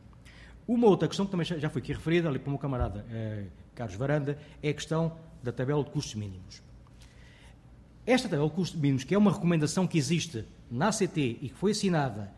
Uma 0.68 0.88
outra 0.88 1.08
questão 1.08 1.26
que 1.26 1.32
também 1.32 1.46
já 1.46 1.70
foi 1.70 1.82
aqui 1.82 1.94
referida 1.94 2.30
ali 2.30 2.40
pelo 2.40 2.52
meu 2.52 2.60
camarada 2.60 3.06
eh, 3.12 3.46
Carlos 3.76 3.96
Varanda 3.96 4.38
é 4.62 4.70
a 4.70 4.74
questão 4.74 5.18
da 5.42 5.52
tabela 5.52 5.84
de 5.84 5.90
custos 5.90 6.16
mínimos. 6.16 6.62
Esta 8.06 8.30
tabela 8.30 8.48
de 8.48 8.56
custos 8.56 8.80
mínimos, 8.80 9.04
que 9.04 9.14
é 9.14 9.18
uma 9.18 9.32
recomendação 9.32 9.86
que 9.86 9.98
existe 9.98 10.46
na 10.70 10.88
ACT 10.88 11.18
e 11.18 11.50
que 11.50 11.56
foi 11.56 11.72
assinada 11.72 12.32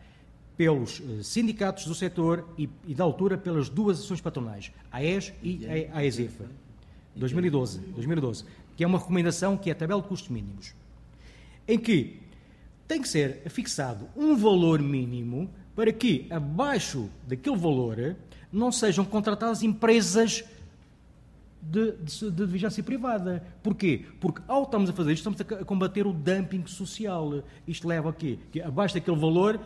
pelos 0.56 1.00
eh, 1.00 1.22
sindicatos 1.22 1.86
do 1.86 1.94
setor 1.94 2.48
e, 2.58 2.68
e, 2.86 2.94
da 2.94 3.04
altura 3.04 3.36
pelas 3.36 3.68
duas 3.68 4.00
ações 4.00 4.20
patronais, 4.20 4.72
a 4.90 4.98
AES 4.98 5.32
e 5.42 5.66
a 5.92 5.98
AESEF. 5.98 6.42
2012, 7.14 7.78
2012, 7.78 8.44
que 8.76 8.84
é 8.84 8.86
uma 8.86 8.98
recomendação 8.98 9.56
que 9.56 9.70
é 9.70 9.72
a 9.72 9.76
tabela 9.76 10.02
de 10.02 10.08
custos 10.08 10.28
mínimos, 10.28 10.74
em 11.66 11.78
que 11.78 12.20
tem 12.86 13.00
que 13.00 13.08
ser 13.08 13.42
fixado 13.48 14.08
um 14.16 14.36
valor 14.36 14.80
mínimo 14.80 15.50
para 15.76 15.92
que, 15.92 16.26
abaixo 16.30 17.10
daquele 17.28 17.56
valor, 17.56 18.16
não 18.50 18.72
sejam 18.72 19.04
contratadas 19.04 19.62
empresas 19.62 20.42
de, 21.60 21.92
de, 21.92 22.30
de, 22.30 22.82
privada. 22.82 23.44
Porquê? 23.62 24.06
Porque 24.18 24.40
ao 24.48 24.62
estamos 24.62 24.88
a 24.88 24.92
fazer 24.92 25.12
isto, 25.12 25.30
estamos 25.30 25.60
a 25.60 25.64
combater 25.64 26.06
o 26.06 26.12
dumping 26.12 26.66
social. 26.66 27.42
Isto 27.68 27.86
leva 27.86 28.10
a 28.10 28.12
quê? 28.12 28.38
Que 28.50 28.62
abaixo 28.62 28.94
daquele 28.94 29.18
valor 29.18 29.60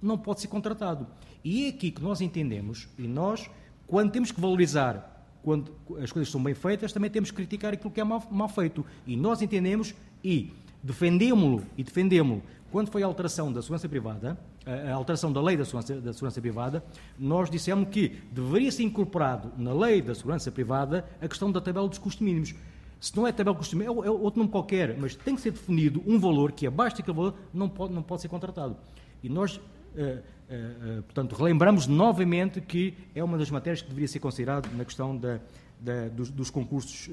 não 0.00 0.16
pode 0.16 0.40
ser 0.40 0.48
contratado. 0.48 1.06
E 1.44 1.66
é 1.66 1.68
aqui 1.68 1.90
que 1.90 2.02
nós 2.02 2.20
entendemos, 2.20 2.88
e 2.98 3.06
nós, 3.06 3.50
quando 3.86 4.10
temos 4.10 4.32
que 4.32 4.40
valorizar 4.40 5.10
quando 5.42 5.72
as 6.02 6.12
coisas 6.12 6.30
são 6.30 6.42
bem 6.42 6.54
feitas, 6.54 6.92
também 6.92 7.10
temos 7.10 7.30
que 7.30 7.36
criticar 7.36 7.72
aquilo 7.72 7.90
que 7.90 8.00
é 8.00 8.04
mal, 8.04 8.22
mal 8.30 8.48
feito. 8.48 8.84
E 9.06 9.16
nós 9.16 9.40
entendemos 9.40 9.94
e 10.22 10.52
defendemos-lo 10.82 11.64
e 11.76 11.84
defendemos 11.84 12.42
quando 12.70 12.90
foi 12.90 13.02
a 13.02 13.06
alteração 13.06 13.52
da 13.52 13.60
segurança 13.62 13.88
privada, 13.88 14.38
a 14.66 14.92
alteração 14.94 15.32
da 15.32 15.40
lei 15.40 15.56
da 15.56 15.64
segurança, 15.64 16.00
da 16.00 16.12
segurança 16.12 16.40
privada, 16.40 16.84
nós 17.18 17.50
dissemos 17.50 17.88
que 17.88 18.20
deveria 18.30 18.70
ser 18.70 18.82
incorporado 18.82 19.52
na 19.56 19.72
lei 19.72 20.00
da 20.00 20.14
segurança 20.14 20.50
privada 20.50 21.04
a 21.20 21.28
questão 21.28 21.50
da 21.50 21.60
tabela 21.60 21.88
dos 21.88 21.98
custos 21.98 22.22
mínimos. 22.24 22.54
Se 23.00 23.16
não 23.16 23.26
é 23.26 23.32
tabela 23.32 23.54
de 23.54 23.58
custos 23.58 23.78
mínimos, 23.78 24.04
é, 24.04 24.08
é 24.08 24.10
outro 24.10 24.38
nome 24.38 24.50
qualquer, 24.50 24.96
mas 24.98 25.16
tem 25.16 25.34
que 25.34 25.40
ser 25.40 25.52
definido 25.52 26.02
um 26.06 26.18
valor 26.18 26.52
que 26.52 26.66
abaixo 26.66 26.98
daquele 26.98 27.16
valor 27.16 27.34
não 27.52 27.68
pode, 27.68 27.92
não 27.92 28.02
pode 28.02 28.22
ser 28.22 28.28
contratado. 28.28 28.76
E 29.22 29.28
nós 29.28 29.56
uh, 29.56 30.40
Uh, 30.50 30.98
uh, 30.98 31.02
portanto, 31.04 31.36
relembramos 31.36 31.86
novamente 31.86 32.60
que 32.60 32.92
é 33.14 33.22
uma 33.22 33.38
das 33.38 33.48
matérias 33.52 33.82
que 33.82 33.88
deveria 33.88 34.08
ser 34.08 34.18
considerada 34.18 34.68
na 34.74 34.84
questão 34.84 35.16
da, 35.16 35.38
da, 35.78 36.08
dos, 36.08 36.28
dos, 36.28 36.50
concursos, 36.50 37.08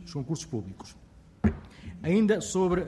dos 0.00 0.12
concursos 0.12 0.46
públicos. 0.46 0.94
Ainda 2.00 2.40
sobre 2.40 2.84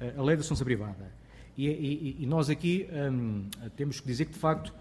a 0.00 0.22
lei 0.22 0.36
da 0.36 0.42
assunção 0.42 0.64
privada. 0.64 1.12
E, 1.56 1.66
e, 1.66 2.16
e 2.20 2.26
nós 2.26 2.48
aqui 2.48 2.88
um, 2.90 2.96
ehm, 2.96 3.70
temos 3.76 4.00
que 4.00 4.06
dizer 4.06 4.26
que, 4.26 4.32
de 4.32 4.38
facto, 4.38 4.72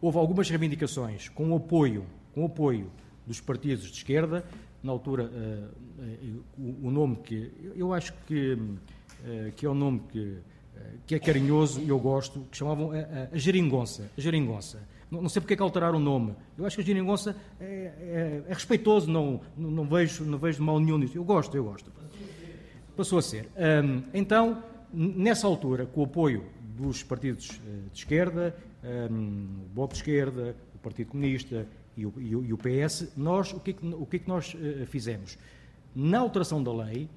houve 0.00 0.18
algumas 0.18 0.48
reivindicações 0.50 1.28
com 1.30 1.50
o 1.50 1.56
apoio, 1.56 2.04
com 2.34 2.42
o 2.42 2.46
apoio 2.46 2.90
dos 3.26 3.40
partidos 3.40 3.86
de 3.86 3.96
esquerda, 3.96 4.44
na 4.82 4.92
altura, 4.92 5.24
uh, 5.24 6.42
o, 6.58 6.88
o, 6.88 6.90
nome 6.90 7.16
que 7.16 7.50
eu 7.74 7.92
acho 7.92 8.12
que, 8.26 8.56
que 9.56 9.66
é 9.66 9.68
o 9.68 9.74
nome 9.74 10.02
que 10.12 10.38
que 11.06 11.14
é 11.14 11.18
carinhoso 11.18 11.80
e 11.80 11.88
eu 11.88 11.98
gosto, 11.98 12.46
que 12.50 12.56
chamavam 12.56 12.92
a, 12.92 12.96
a, 12.96 13.28
a 13.32 13.38
geringonça. 13.38 14.10
A 14.16 14.20
geringonça. 14.20 14.80
Não, 15.10 15.22
não 15.22 15.28
sei 15.28 15.40
porque 15.40 15.54
é 15.54 15.56
que 15.56 15.62
alteraram 15.62 15.98
o 15.98 16.00
nome. 16.00 16.34
Eu 16.58 16.66
acho 16.66 16.76
que 16.76 16.82
a 16.82 16.84
geringonça 16.84 17.36
é, 17.60 17.64
é, 17.64 18.42
é 18.48 18.52
respeitoso, 18.52 19.10
não, 19.10 19.40
não, 19.56 19.70
não, 19.70 19.84
vejo, 19.86 20.24
não 20.24 20.38
vejo 20.38 20.62
mal 20.62 20.80
nenhum 20.80 20.98
nisso. 20.98 21.16
Eu 21.16 21.24
gosto, 21.24 21.56
eu 21.56 21.64
gosto. 21.64 21.92
Passou 22.96 23.18
a 23.18 23.22
ser. 23.22 23.48
Então, 24.14 24.62
nessa 24.92 25.46
altura, 25.46 25.84
com 25.84 26.00
o 26.00 26.04
apoio 26.04 26.46
dos 26.76 27.02
partidos 27.02 27.50
uh, 27.50 27.90
de 27.92 27.98
esquerda, 27.98 28.56
o 29.10 29.74
Bloco 29.74 29.92
de 29.92 29.98
Esquerda, 29.98 30.56
o 30.74 30.78
Partido 30.78 31.08
Comunista 31.08 31.66
e 31.96 32.06
o, 32.06 32.58
PS, 32.58 33.12
nós, 33.16 33.52
o 33.52 33.60
que 33.60 33.70
é 33.70 33.74
que, 33.74 33.86
o 33.86 34.06
que, 34.06 34.16
é 34.16 34.18
que 34.18 34.28
nós 34.28 34.54
uh, 34.54 34.86
fizemos? 34.86 35.38
Na 35.94 36.18
alteração 36.18 36.62
da 36.62 36.72
lei, 36.72 37.08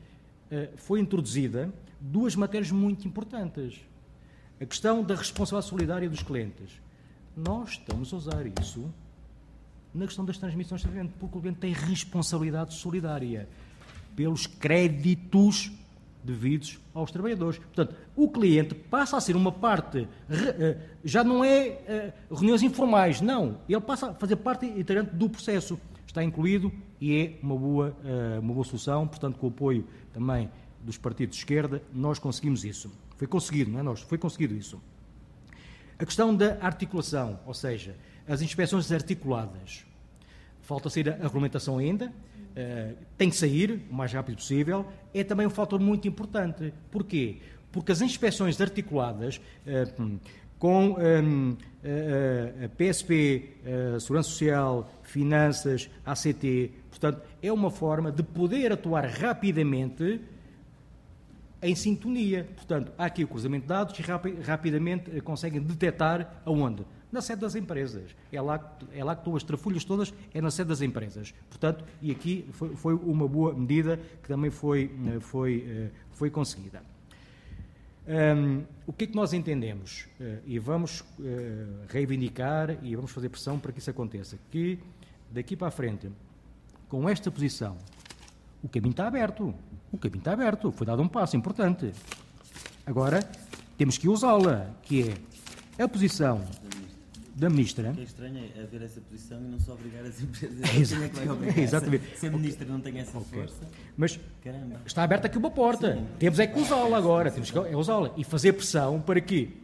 uh, 0.51 0.77
foi 0.77 0.99
introduzida 0.99 1.71
duas 1.99 2.35
matérias 2.35 2.71
muito 2.71 3.07
importantes. 3.07 3.79
A 4.59 4.65
questão 4.65 5.03
da 5.03 5.15
responsabilidade 5.15 5.69
solidária 5.69 6.09
dos 6.09 6.23
clientes. 6.23 6.81
Nós 7.35 7.71
estamos 7.71 8.13
a 8.13 8.17
usar 8.17 8.45
isso 8.61 8.91
na 9.93 10.05
questão 10.05 10.25
das 10.25 10.37
transmissões 10.37 10.81
de 10.81 10.87
cliente, 10.87 11.13
porque 11.19 11.37
o 11.37 11.41
cliente 11.41 11.59
tem 11.59 11.73
responsabilidade 11.73 12.73
solidária 12.73 13.47
pelos 14.19 14.45
créditos 14.45 15.71
devidos 16.21 16.77
aos 16.93 17.09
trabalhadores. 17.09 17.57
Portanto, 17.57 17.95
o 18.17 18.29
cliente 18.29 18.75
passa 18.75 19.15
a 19.15 19.21
ser 19.21 19.33
uma 19.33 19.49
parte, 19.49 20.09
eh, 20.29 20.77
já 21.05 21.23
não 21.23 21.41
é 21.41 21.67
eh, 21.87 22.13
reuniões 22.29 22.61
informais, 22.61 23.21
não. 23.21 23.61
Ele 23.69 23.79
passa 23.79 24.09
a 24.09 24.13
fazer 24.13 24.35
parte 24.35 24.65
integrante 24.65 25.15
do 25.15 25.29
processo. 25.29 25.79
Está 26.05 26.21
incluído 26.21 26.69
e 26.99 27.15
é 27.15 27.39
uma 27.41 27.55
boa, 27.55 27.95
eh, 28.03 28.39
uma 28.39 28.53
boa 28.53 28.65
solução, 28.65 29.07
portanto, 29.07 29.37
com 29.37 29.47
o 29.47 29.49
apoio 29.51 29.87
também 30.11 30.49
dos 30.83 30.97
partidos 30.97 31.37
de 31.37 31.41
esquerda, 31.41 31.81
nós 31.93 32.19
conseguimos 32.19 32.65
isso. 32.65 32.91
Foi 33.15 33.25
conseguido, 33.25 33.71
não 33.71 33.79
é 33.79 33.83
nós? 33.83 34.01
Foi 34.01 34.17
conseguido 34.17 34.53
isso. 34.53 34.81
A 35.97 36.03
questão 36.03 36.35
da 36.35 36.57
articulação, 36.59 37.39
ou 37.45 37.53
seja, 37.53 37.95
as 38.27 38.41
inspeções 38.41 38.91
articuladas. 38.91 39.85
Falta 40.61 40.89
sair 40.89 41.09
a 41.09 41.23
regulamentação 41.23 41.77
ainda, 41.77 42.11
uh, 42.51 42.95
tem 43.17 43.29
que 43.29 43.35
sair 43.35 43.81
o 43.89 43.93
mais 43.93 44.11
rápido 44.13 44.37
possível. 44.37 44.85
É 45.13 45.23
também 45.23 45.47
um 45.47 45.49
fator 45.49 45.79
muito 45.79 46.07
importante. 46.07 46.73
Porquê? 46.91 47.37
porque 47.71 47.91
as 47.91 48.01
inspeções 48.01 48.59
articuladas 48.59 49.39
uh, 49.67 50.19
com 50.57 50.97
um, 50.99 51.55
a, 51.81 52.67
PSP, 52.67 53.53
Segurança 54.01 54.29
Social, 54.29 54.91
Finanças, 55.03 55.89
ACT, 56.05 56.71
portanto, 56.89 57.21
é 57.41 57.49
uma 57.49 57.71
forma 57.71 58.11
de 58.11 58.21
poder 58.21 58.73
atuar 58.73 59.05
rapidamente 59.05 60.19
em 61.61 61.75
sintonia. 61.75 62.45
Portanto, 62.55 62.91
há 62.97 63.05
aqui 63.05 63.23
o 63.23 63.27
cruzamento 63.27 63.63
de 63.63 63.69
dados 63.69 63.97
e 63.97 64.01
rapi 64.01 64.35
rapidamente 64.41 65.09
eh, 65.15 65.21
conseguem 65.21 65.61
detectar 65.61 66.41
aonde? 66.45 66.83
Na 67.11 67.21
sede 67.21 67.41
das 67.41 67.55
empresas. 67.55 68.15
É 68.31 68.39
lá, 68.39 68.77
é 68.93 69.03
lá 69.03 69.15
que 69.15 69.21
estão 69.21 69.35
as 69.35 69.43
trafulhas 69.43 69.83
todas, 69.83 70.13
é 70.33 70.41
na 70.41 70.51
sede 70.51 70.69
das 70.69 70.81
empresas. 70.81 71.33
Portanto, 71.49 71.83
e 72.01 72.11
aqui 72.11 72.45
foi, 72.51 72.75
foi 72.75 72.93
uma 72.93 73.27
boa 73.27 73.53
medida 73.53 73.97
que 74.21 74.27
também 74.27 74.51
foi, 74.51 74.91
eh, 75.07 75.19
foi, 75.19 75.65
eh, 75.67 75.89
foi 76.11 76.29
conseguida. 76.29 76.83
Um, 78.07 78.63
o 78.87 78.93
que 78.93 79.03
é 79.03 79.07
que 79.07 79.15
nós 79.15 79.33
entendemos? 79.33 80.07
Uh, 80.19 80.39
e 80.43 80.57
vamos 80.57 81.03
reivindicar 81.89 82.83
e 82.83 82.95
vamos 82.95 83.11
fazer 83.11 83.29
pressão 83.29 83.59
para 83.59 83.71
que 83.71 83.77
isso 83.77 83.89
aconteça. 83.89 84.35
Que 84.49 84.79
daqui 85.29 85.55
para 85.55 85.67
a 85.67 85.71
frente, 85.71 86.09
com 86.87 87.07
esta 87.07 87.29
posição, 87.29 87.77
o 88.63 88.67
caminho 88.67 88.91
está 88.91 89.07
aberto. 89.07 89.53
O 89.91 89.97
caminho 89.97 90.19
está 90.19 90.33
aberto. 90.33 90.71
Foi 90.71 90.87
dado 90.87 91.03
um 91.03 91.07
passo 91.07 91.37
importante. 91.37 91.93
Agora, 92.83 93.19
temos 93.77 93.97
que 93.97 94.09
usá-la, 94.09 94.71
que 94.81 95.15
é 95.77 95.83
a 95.83 95.87
posição 95.87 96.41
da 97.39 97.49
ministra. 97.49 97.91
O 97.91 97.93
que 97.93 98.01
é 98.01 98.03
estranho 98.03 98.51
é 98.55 98.61
haver 98.61 98.81
essa 98.81 98.99
posição 98.99 99.39
e 99.39 99.47
não 99.47 99.59
só 99.59 99.73
obrigar 99.73 100.03
as 100.03 100.21
empresas. 100.21 100.59
É, 100.69 100.79
exato, 100.79 101.03
é 101.57 101.59
exatamente. 101.63 102.17
Se 102.17 102.27
a 102.27 102.31
ministra 102.31 102.67
não 102.67 102.81
tem 102.81 102.99
essa 102.99 103.17
okay. 103.17 103.39
força. 103.39 103.65
Mas 103.97 104.19
Caramba. 104.43 104.81
está 104.85 105.03
aberta 105.03 105.27
aqui 105.27 105.37
uma 105.37 105.49
porta. 105.49 105.95
Sim. 105.95 106.05
Temos 106.19 106.39
é 106.39 106.47
que 106.47 106.59
usá-la 106.59 106.97
agora. 106.97 107.31
Temos 107.31 107.49
que 107.49 107.57
é 107.57 107.75
usá-la 107.75 108.11
e 108.17 108.23
fazer 108.23 108.53
pressão 108.53 108.99
para 108.99 109.21
que 109.21 109.57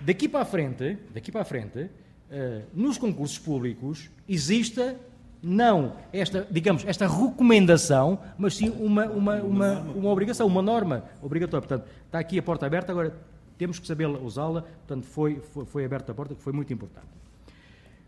daqui 0.00 0.28
para 0.28 0.40
a 0.40 0.44
frente, 0.44 0.96
daqui 1.12 1.30
para 1.30 1.42
a 1.42 1.44
frente, 1.44 1.78
uh, 1.80 2.62
nos 2.72 2.96
concursos 2.96 3.38
públicos 3.38 4.10
exista 4.26 4.96
não 5.42 5.96
esta, 6.10 6.46
digamos, 6.50 6.86
esta 6.86 7.06
recomendação, 7.06 8.18
mas 8.38 8.56
sim 8.56 8.70
uma, 8.70 9.04
uma, 9.06 9.36
uma, 9.36 9.72
uma 9.80 10.10
obrigação, 10.10 10.46
uma 10.46 10.62
norma 10.62 11.04
obrigatória. 11.22 11.66
Portanto, 11.66 11.86
está 12.06 12.18
aqui 12.18 12.38
a 12.38 12.42
porta 12.42 12.64
aberta, 12.64 12.92
agora 12.92 13.14
temos 13.58 13.78
que 13.78 13.86
saber 13.86 14.06
usá-la, 14.06 14.62
portanto, 14.62 15.06
foi, 15.06 15.40
foi, 15.40 15.64
foi, 15.64 15.84
aberta 15.84 16.12
a 16.12 16.14
porta, 16.14 16.34
que 16.34 16.42
foi 16.42 16.52
muito 16.52 16.72
importante. 16.72 17.08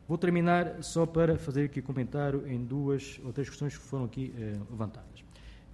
Vou 0.09 0.17
terminar 0.17 0.83
só 0.83 1.05
para 1.05 1.37
fazer 1.37 1.65
aqui 1.65 1.83
comentário 1.83 2.47
em 2.47 2.65
duas 2.65 3.21
ou 3.25 3.33
três 3.33 3.49
questões 3.49 3.77
que 3.77 3.83
foram 3.83 4.05
aqui 4.05 4.33
eh, 4.39 4.57
levantadas. 4.71 5.25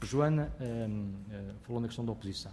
Joana 0.03 0.53
eh, 0.59 0.89
eh, 1.31 1.53
falou 1.62 1.81
na 1.81 1.89
questão 1.89 2.05
da 2.05 2.12
oposição. 2.12 2.53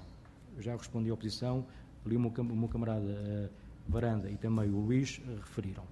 Eu 0.58 0.62
já 0.62 0.76
respondi 0.76 1.10
à 1.10 1.14
oposição, 1.14 1.66
ali 2.06 2.16
o 2.18 2.20
meu, 2.20 2.32
o 2.32 2.56
meu 2.56 2.68
camarada 2.68 3.06
eh, 3.06 3.50
Varanda 3.88 4.30
e 4.30 4.38
também 4.38 4.70
o 4.70 4.80
Luís 4.80 5.22
eh, 5.26 5.36
referiram. 5.36 5.84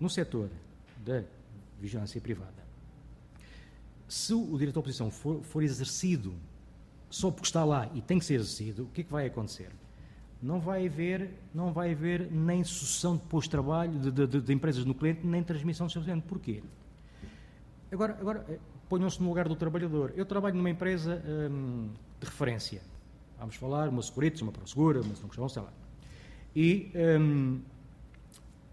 No 0.00 0.08
setor 0.08 0.50
da 1.04 1.22
vigilância 1.80 2.20
privada, 2.20 2.66
se 4.08 4.32
o 4.32 4.52
direito 4.52 4.74
da 4.74 4.80
oposição 4.80 5.10
for, 5.10 5.42
for 5.42 5.62
exercido 5.62 6.34
só 7.10 7.30
porque 7.30 7.46
está 7.46 7.64
lá 7.64 7.90
e 7.94 8.00
tem 8.00 8.18
que 8.18 8.24
ser 8.24 8.34
exercido, 8.34 8.84
o 8.84 8.86
que 8.88 9.02
é 9.02 9.04
que 9.04 9.12
vai 9.12 9.26
acontecer? 9.26 9.70
Não 10.40 10.60
vai 10.60 10.86
haver, 10.86 11.30
não 11.52 11.72
vai 11.72 11.92
haver 11.92 12.30
nem 12.30 12.62
sucessão 12.62 13.16
de 13.16 13.22
pós-trabalho 13.24 13.98
de, 13.98 14.26
de, 14.26 14.40
de, 14.40 14.52
empresas 14.52 14.84
no 14.84 14.94
cliente, 14.94 15.26
nem 15.26 15.42
transmissão 15.42 15.86
de 15.86 15.92
serviço. 15.92 16.22
Porquê? 16.22 16.62
Agora, 17.90 18.16
agora 18.20 18.44
eh, 18.48 18.58
ponham-se 18.88 19.20
no 19.20 19.28
lugar 19.28 19.48
do 19.48 19.56
trabalhador. 19.56 20.12
Eu 20.16 20.24
trabalho 20.24 20.54
numa 20.54 20.70
empresa 20.70 21.22
hum, 21.50 21.90
de 22.20 22.26
referência. 22.26 22.80
Vamos 23.38 23.56
falar, 23.56 23.88
uma 23.88 24.02
Securitas, 24.02 24.40
uma 24.40 24.52
ProSegura, 24.52 25.00
uma 25.00 25.14
São 25.14 25.48
sei 25.48 25.62
lá. 25.62 25.72
E 26.54 26.92
hum, 27.20 27.60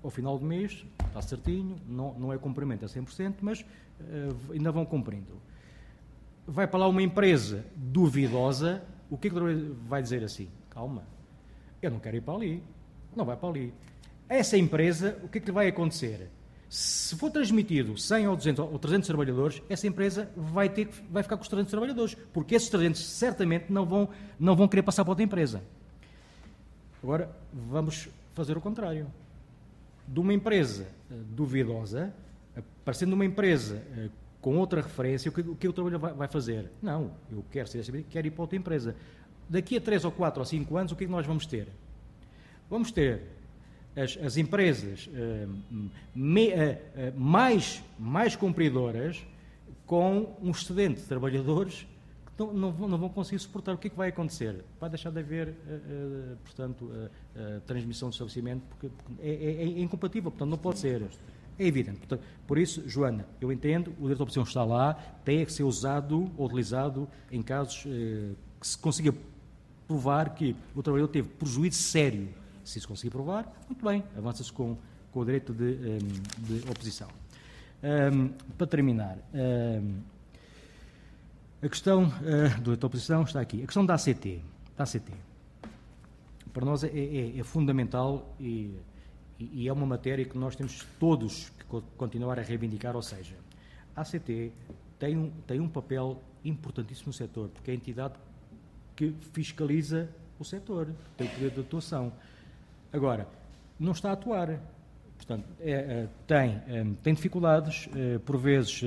ao 0.03 0.11
final 0.11 0.37
do 0.37 0.45
mês, 0.45 0.85
está 1.07 1.21
certinho, 1.21 1.77
não, 1.87 2.13
não 2.19 2.33
é 2.33 2.37
cumprimento 2.37 2.85
a 2.85 2.87
100%, 2.87 3.35
mas 3.41 3.61
uh, 3.61 4.53
ainda 4.53 4.71
vão 4.71 4.85
cumprindo. 4.85 5.41
Vai 6.45 6.67
para 6.67 6.81
lá 6.81 6.87
uma 6.87 7.01
empresa 7.01 7.65
duvidosa, 7.75 8.83
o 9.09 9.17
que 9.17 9.29
é 9.29 9.31
que 9.31 9.39
vai 9.87 10.01
dizer 10.03 10.23
assim? 10.23 10.47
Calma, 10.69 11.03
eu 11.85 11.91
não 11.91 11.99
quero 11.99 12.17
ir 12.17 12.21
para 12.21 12.33
ali. 12.33 12.63
Não 13.15 13.25
vai 13.25 13.37
para 13.37 13.49
ali. 13.49 13.73
Essa 14.27 14.57
empresa, 14.57 15.17
o 15.23 15.27
que 15.27 15.37
é 15.37 15.41
que 15.41 15.51
vai 15.51 15.67
acontecer? 15.67 16.29
Se 16.67 17.15
for 17.15 17.29
transmitido 17.29 17.97
100 17.97 18.27
ou 18.27 18.35
200 18.35 18.59
ou 18.65 18.79
300 18.79 19.07
trabalhadores, 19.07 19.61
essa 19.69 19.87
empresa 19.87 20.29
vai, 20.35 20.67
ter, 20.67 20.89
vai 21.09 21.21
ficar 21.21 21.37
com 21.37 21.43
os 21.43 21.47
300 21.47 21.69
trabalhadores, 21.69 22.15
porque 22.33 22.55
esses 22.55 22.69
300 22.69 22.99
certamente 23.01 23.71
não 23.71 23.85
vão, 23.85 24.09
não 24.39 24.55
vão 24.55 24.67
querer 24.67 24.81
passar 24.81 25.03
para 25.03 25.11
outra 25.11 25.23
empresa. 25.23 25.61
Agora, 27.03 27.29
vamos 27.53 28.09
fazer 28.33 28.57
o 28.57 28.61
contrário. 28.61 29.07
De 30.07 30.19
uma 30.19 30.33
empresa 30.33 30.87
uh, 31.09 31.13
duvidosa, 31.35 32.13
aparecendo 32.81 33.13
uma 33.13 33.25
empresa 33.25 33.81
uh, 33.97 34.09
com 34.41 34.57
outra 34.57 34.81
referência, 34.81 35.29
o 35.29 35.31
que, 35.31 35.41
o 35.41 35.55
que 35.55 35.67
o 35.67 35.73
trabalhador 35.73 36.01
vai, 36.01 36.13
vai, 36.13 36.27
fazer? 36.27 36.71
Não, 36.81 37.11
eu 37.31 37.45
quero 37.51 37.67
ser 37.67 38.03
quero 38.09 38.27
ir 38.27 38.31
para 38.31 38.41
outra 38.41 38.57
empresa 38.57 38.95
daqui 39.49 39.77
a 39.77 39.81
3 39.81 40.05
ou 40.05 40.11
4 40.11 40.39
ou 40.39 40.45
5 40.45 40.77
anos, 40.77 40.91
o 40.91 40.95
que 40.95 41.03
é 41.03 41.07
que 41.07 41.11
nós 41.11 41.25
vamos 41.25 41.45
ter? 41.45 41.67
Vamos 42.69 42.91
ter 42.91 43.21
as, 43.95 44.17
as 44.17 44.37
empresas 44.37 45.07
uh, 45.07 45.81
me, 46.13 46.49
uh, 46.49 46.53
uh, 46.53 47.19
mais, 47.19 47.81
mais 47.97 48.35
cumpridoras 48.35 49.25
com 49.85 50.35
um 50.41 50.51
excedente 50.51 51.01
de 51.01 51.07
trabalhadores 51.07 51.87
que 52.25 52.43
não, 52.43 52.53
não, 52.53 52.71
vão, 52.71 52.87
não 52.89 52.97
vão 52.97 53.09
conseguir 53.09 53.39
suportar. 53.39 53.73
O 53.73 53.77
que 53.77 53.87
é 53.87 53.89
que 53.89 53.95
vai 53.95 54.09
acontecer? 54.09 54.63
Vai 54.79 54.89
deixar 54.89 55.11
de 55.11 55.19
haver, 55.19 55.53
portanto, 56.43 56.91
transmissão 57.65 58.09
de 58.09 58.15
estabelecimento, 58.15 58.63
porque, 58.67 58.89
porque 58.89 59.21
é, 59.21 59.29
é, 59.29 59.61
é, 59.61 59.79
incompatível, 59.79 60.31
portanto, 60.31 60.49
não 60.49 60.57
pode 60.57 60.79
ser. 60.79 61.03
É 61.57 61.65
evidente. 61.65 61.99
Portanto, 61.99 62.23
por 62.45 62.57
isso, 62.57 62.83
Joana, 62.89 63.25
eu 63.39 63.51
entendo, 63.51 63.91
o 63.99 64.01
direito 64.01 64.17
de 64.17 64.23
opção 64.23 64.43
está 64.43 64.65
lá, 64.65 64.95
tem 65.23 65.45
que 65.45 65.53
ser 65.53 65.63
usado 65.63 66.29
ou 66.35 66.47
utilizado 66.47 67.07
em 67.31 67.41
casos 67.43 67.83
que 67.83 68.67
se 68.67 68.77
consiga 68.77 69.13
provar 69.87 70.33
que 70.35 70.55
o 70.73 70.81
trabalhador 70.81 71.11
teve 71.11 71.29
prejuízo 71.29 71.77
sério. 71.77 72.29
Se 72.63 72.79
isso 72.79 72.87
conseguir 72.87 73.11
provar, 73.11 73.51
muito 73.67 73.85
bem, 73.85 74.03
avança-se 74.17 74.51
com, 74.51 74.77
com 75.11 75.19
o 75.19 75.25
direito 75.25 75.53
de, 75.53 75.63
um, 75.63 76.43
de 76.45 76.69
oposição. 76.69 77.07
Um, 77.83 78.29
para 78.57 78.65
terminar, 78.65 79.17
um, 79.33 80.01
a 81.61 81.69
questão 81.69 82.05
uh, 82.05 82.61
do 82.61 82.75
de 82.75 82.85
oposição 82.85 83.23
está 83.23 83.39
aqui. 83.39 83.61
A 83.63 83.65
questão 83.65 83.85
da 83.85 83.95
ACT. 83.95 84.41
Da 84.75 84.83
ACT. 84.83 85.11
Para 86.51 86.65
nós 86.65 86.83
é, 86.83 86.87
é, 86.87 87.39
é 87.39 87.43
fundamental 87.43 88.35
e, 88.39 88.75
e, 89.39 89.67
é 89.67 89.73
uma 89.73 89.85
matéria 89.85 90.25
que 90.25 90.37
nós 90.37 90.55
temos 90.55 90.85
todos 90.99 91.51
que 91.59 91.65
continuar 91.97 92.39
a 92.39 92.41
reivindicar, 92.41 92.95
ou 92.95 93.01
seja, 93.01 93.35
a 93.95 94.01
ACT 94.01 94.51
tem 94.97 95.17
um, 95.17 95.31
tem 95.45 95.59
um 95.59 95.67
papel 95.67 96.21
importantíssimo 96.43 97.07
no 97.07 97.13
setor, 97.13 97.49
porque 97.49 97.71
é 97.71 97.73
a 97.73 97.77
entidade 97.77 98.13
que 98.95 99.13
fiscaliza 99.33 100.09
o 100.39 100.43
setor, 100.43 100.87
tem 101.17 101.27
o 101.27 101.29
poder 101.31 101.51
de 101.51 101.59
atuação. 101.61 102.11
Agora, 102.91 103.27
não 103.79 103.91
está 103.91 104.09
a 104.09 104.13
atuar. 104.13 104.59
Portanto, 105.17 105.45
é, 105.59 105.71
é, 105.71 106.07
tem, 106.27 106.61
é, 106.67 106.85
tem 107.01 107.13
dificuldades, 107.13 107.89
é, 107.95 108.19
por 108.19 108.37
vezes 108.37 108.83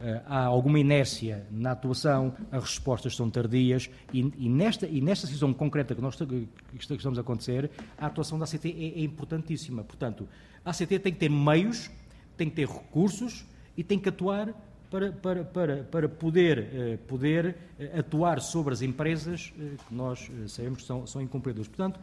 é, 0.00 0.20
há 0.26 0.44
alguma 0.44 0.78
inércia 0.78 1.46
na 1.50 1.72
atuação, 1.72 2.34
as 2.52 2.62
respostas 2.62 3.16
são 3.16 3.30
tardias 3.30 3.90
e, 4.12 4.20
e, 4.38 4.48
nesta, 4.48 4.86
e 4.86 5.00
nesta 5.00 5.26
situação 5.26 5.52
concreta 5.54 5.94
que 5.94 6.00
nós 6.00 6.14
que 6.16 6.48
estamos 6.78 7.18
a 7.18 7.20
acontecer, 7.20 7.70
a 7.96 8.06
atuação 8.06 8.38
da 8.38 8.44
ACT 8.44 8.68
é, 8.68 9.00
é 9.00 9.02
importantíssima. 9.02 9.82
Portanto, 9.82 10.28
a 10.64 10.70
ACT 10.70 10.98
tem 10.98 11.12
que 11.12 11.18
ter 11.18 11.30
meios, 11.30 11.90
tem 12.36 12.48
que 12.50 12.56
ter 12.56 12.68
recursos 12.68 13.44
e 13.76 13.82
tem 13.82 13.98
que 13.98 14.08
atuar 14.08 14.54
para, 14.90 15.12
para, 15.12 15.44
para, 15.44 15.84
para 15.84 16.08
poder, 16.08 16.58
eh, 16.58 16.98
poder 17.06 17.56
eh, 17.78 17.98
atuar 17.98 18.40
sobre 18.40 18.72
as 18.72 18.80
empresas 18.80 19.52
eh, 19.58 19.76
que 19.86 19.94
nós 19.94 20.30
sabemos 20.48 20.80
que 20.80 20.86
são, 20.86 21.06
são. 21.06 21.26
Portanto, 21.26 22.00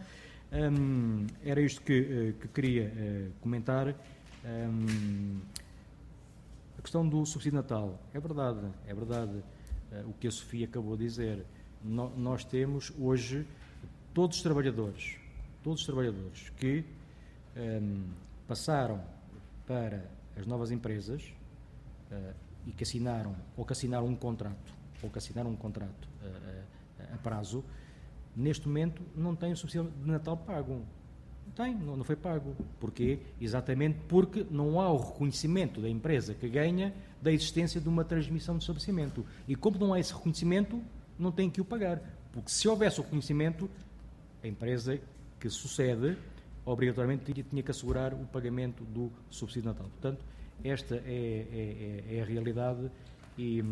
hum, 0.52 1.26
era 1.44 1.62
isto 1.62 1.82
que, 1.82 2.36
que 2.40 2.48
queria 2.50 3.32
comentar. 3.42 3.96
Hum, 4.46 5.40
a 6.78 6.82
questão 6.82 7.08
do 7.08 7.26
subsídio 7.26 7.58
natal, 7.58 8.00
é 8.14 8.20
verdade, 8.20 8.60
é 8.86 8.94
verdade 8.94 9.44
o 10.08 10.14
que 10.14 10.28
a 10.28 10.32
Sofia 10.32 10.66
acabou 10.66 10.96
de 10.96 11.06
dizer. 11.06 11.44
No, 11.84 12.16
nós 12.16 12.44
temos 12.46 12.94
hoje 13.00 13.48
todos 14.14 14.38
os 14.38 14.44
trabalhadores, 14.44 15.16
todos 15.64 15.80
os 15.80 15.86
trabalhadores 15.86 16.50
que 16.58 16.86
hum, 17.58 18.04
passaram 18.48 19.02
para 19.66 20.06
as 20.38 20.46
novas 20.46 20.70
empresas, 20.70 21.24
e 22.66 22.72
que 22.72 22.84
assinaram, 22.84 23.36
ou 23.56 23.66
que 23.66 23.74
assinaram 23.74 24.08
um 24.08 24.16
contrato, 24.16 24.74
ou 25.02 25.10
que 25.10 25.18
assinaram 25.18 25.50
um 25.50 25.56
contrato 25.56 26.08
a, 26.22 26.26
eh, 26.26 26.64
eh, 27.00 27.10
a 27.14 27.18
prazo, 27.18 27.64
neste 28.36 28.68
momento 28.68 29.02
não 29.16 29.36
têm 29.36 29.54
o 29.54 29.58
subsídio 29.58 29.92
de 29.92 30.10
Natal 30.10 30.38
pago. 30.38 30.82
Não 31.46 31.54
tem, 31.54 31.76
não, 31.76 32.04
foi 32.04 32.16
pago. 32.16 32.56
Porquê? 32.80 33.20
Exatamente 33.40 34.00
porque 34.08 34.46
não 34.50 34.82
há 34.82 34.92
o 34.92 34.98
reconhecimento 34.98 35.80
da 35.80 35.90
empresa 35.90 36.34
que 36.34 36.50
ganha 36.50 36.94
da 37.22 37.32
existência 37.32 37.80
de 37.80 37.88
uma 37.88 38.04
transmissão 38.04 38.58
de 38.58 38.64
estabelecimento. 38.64 39.26
E 39.48 39.56
como 39.56 39.78
não 39.78 39.94
há 39.94 40.00
esse 40.00 40.14
reconhecimento, 40.14 40.82
não 41.18 41.32
tem 41.32 41.50
que 41.50 41.62
o 41.62 41.66
pagar. 41.66 42.02
Porque 42.32 42.50
se 42.50 42.68
houvesse 42.68 43.00
o 43.00 43.04
reconhecimento, 43.04 43.70
A 44.44 44.48
empresa 44.48 45.00
que 45.40 45.50
sucede, 45.50 46.16
obrigatoriamente 46.64 47.34
tinha, 47.44 47.64
que 47.64 47.72
assegurar 47.72 48.14
o 48.14 48.26
pagamento 48.28 48.84
do 48.84 49.12
subsídio 49.30 49.70
natal. 49.70 49.88
Portanto, 49.88 50.24
esta 50.64 50.96
é, 50.96 51.00
é, 51.06 52.14
é, 52.14 52.18
é 52.18 52.22
a 52.22 52.26
realidade 52.26 52.90
e, 53.38 53.64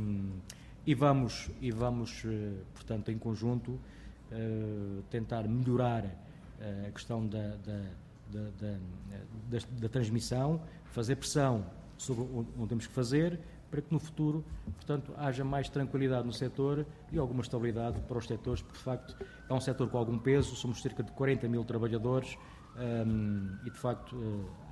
e, 0.85 0.93
vamos, 0.93 1.49
e 1.61 1.71
vamos, 1.71 2.23
eh, 2.25 2.61
portanto, 2.73 3.09
em 3.09 3.17
conjunto, 3.17 3.71
uh, 3.71 5.01
tentar 5.09 5.47
melhorar 5.47 6.03
uh, 6.03 6.87
a 6.87 6.91
questão 6.91 7.25
da, 7.25 7.55
da, 7.57 7.81
da, 8.29 9.59
da, 9.79 9.89
transmissão, 9.89 10.61
fazer 10.85 11.15
pressão 11.15 11.65
sobre 11.97 12.25
onde 12.57 12.67
temos 12.67 12.87
que 12.87 12.93
fazer, 12.93 13.39
para 13.71 13.81
que 13.81 13.91
no 13.91 13.99
futuro, 13.99 14.43
portanto, 14.75 15.13
haja 15.17 15.43
mais 15.43 15.69
tranquilidade 15.69 16.25
no 16.27 16.33
setor 16.33 16.85
e 17.11 17.17
alguma 17.17 17.41
estabilidade 17.41 17.99
para 18.01 18.17
os 18.17 18.27
setores, 18.27 18.61
porque 18.61 18.77
de 18.77 18.83
facto 18.83 19.15
é 19.49 19.53
um 19.53 19.59
setor 19.59 19.89
com 19.89 19.97
algum 19.97 20.17
peso, 20.17 20.55
somos 20.55 20.81
cerca 20.81 21.01
de 21.01 21.11
40 21.11 21.47
mil 21.47 21.63
trabalhadores 21.63 22.37
um, 22.75 23.57
e 23.65 23.71
de 23.71 23.77
facto 23.77 24.15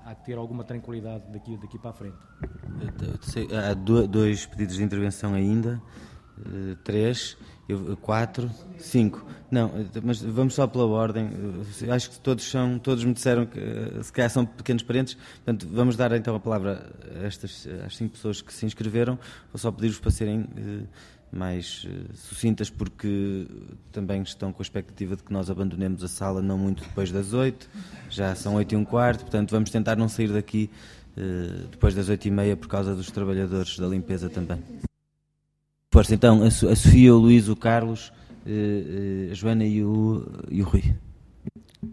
há 0.06 0.16
que 0.16 0.26
ter 0.26 0.38
alguma 0.38 0.64
tranquilidade 0.64 1.24
daqui, 1.32 1.58
daqui 1.58 1.78
para 1.78 1.92
a 1.92 1.94
frente. 1.94 2.18
Há 3.70 3.74
dois 3.74 4.46
pedidos 4.46 4.76
de 4.76 4.84
intervenção 4.84 5.34
ainda. 5.34 5.82
Uh, 6.40 6.76
três, 6.78 7.38
quatro, 8.02 8.50
cinco. 8.80 9.24
Não, 9.52 9.72
mas 10.04 10.22
vamos 10.22 10.56
só 10.56 10.66
pela 10.66 10.86
ordem. 10.86 11.30
Eu 11.82 11.94
acho 11.94 12.10
que 12.10 12.20
todos 12.20 12.50
são, 12.50 12.80
todos 12.80 13.04
me 13.04 13.14
disseram 13.14 13.46
que 13.46 13.60
se 14.02 14.12
calhar 14.12 14.30
são 14.30 14.46
pequenos 14.46 14.82
parentes. 14.82 15.14
Portanto, 15.14 15.68
vamos 15.72 15.96
dar 15.96 16.12
então 16.14 16.34
a 16.34 16.40
palavra 16.40 16.92
a 17.16 17.26
estas 17.26 17.68
às 17.86 17.96
cinco 17.96 18.14
pessoas 18.14 18.42
que 18.42 18.52
se 18.52 18.66
inscreveram. 18.66 19.20
Vou 19.52 19.60
só 19.60 19.72
pedir-vos 19.72 20.00
para 20.00 20.10
serem 20.10 20.48
mais 21.32 21.86
uh, 21.86 22.16
sucintas, 22.16 22.70
porque 22.70 23.48
também 23.92 24.22
estão 24.22 24.52
com 24.52 24.62
a 24.62 24.64
expectativa 24.64 25.16
de 25.16 25.24
que 25.24 25.32
nós 25.32 25.50
abandonemos 25.50 26.04
a 26.04 26.08
sala 26.08 26.42
não 26.42 26.58
muito 26.58 26.84
depois 26.84 27.12
das 27.12 27.34
oito. 27.34 27.70
Já 28.10 28.36
são 28.36 28.56
oito 28.56 28.74
e 28.74 28.76
um 28.76 28.84
quarto, 28.84 29.22
portanto, 29.22 29.52
vamos 29.52 29.70
tentar 29.70 29.96
não 29.96 30.10
sair 30.10 30.30
daqui 30.30 30.70
uh, 31.18 31.68
depois 31.70 31.96
das 31.96 32.10
oito 32.10 32.28
e 32.28 32.32
meia 32.32 32.56
por 32.58 32.68
causa 32.68 32.96
dos 32.96 33.10
trabalhadores 33.12 33.80
da 33.80 33.88
limpeza 33.88 34.30
também. 34.30 34.62
Força, 35.94 36.16
então, 36.16 36.42
a, 36.44 36.50
Sofia, 36.50 37.14
o 37.14 37.18
Luís, 37.18 37.50
o 37.50 37.56
Carlos, 37.56 38.14
eh, 38.46 39.28
eh, 39.28 39.32
a 39.32 39.34
Joana 39.34 39.66
e 39.66 39.84
o, 39.84 40.26
e 40.50 40.62
o 40.62 40.66
Rui. 40.66 40.96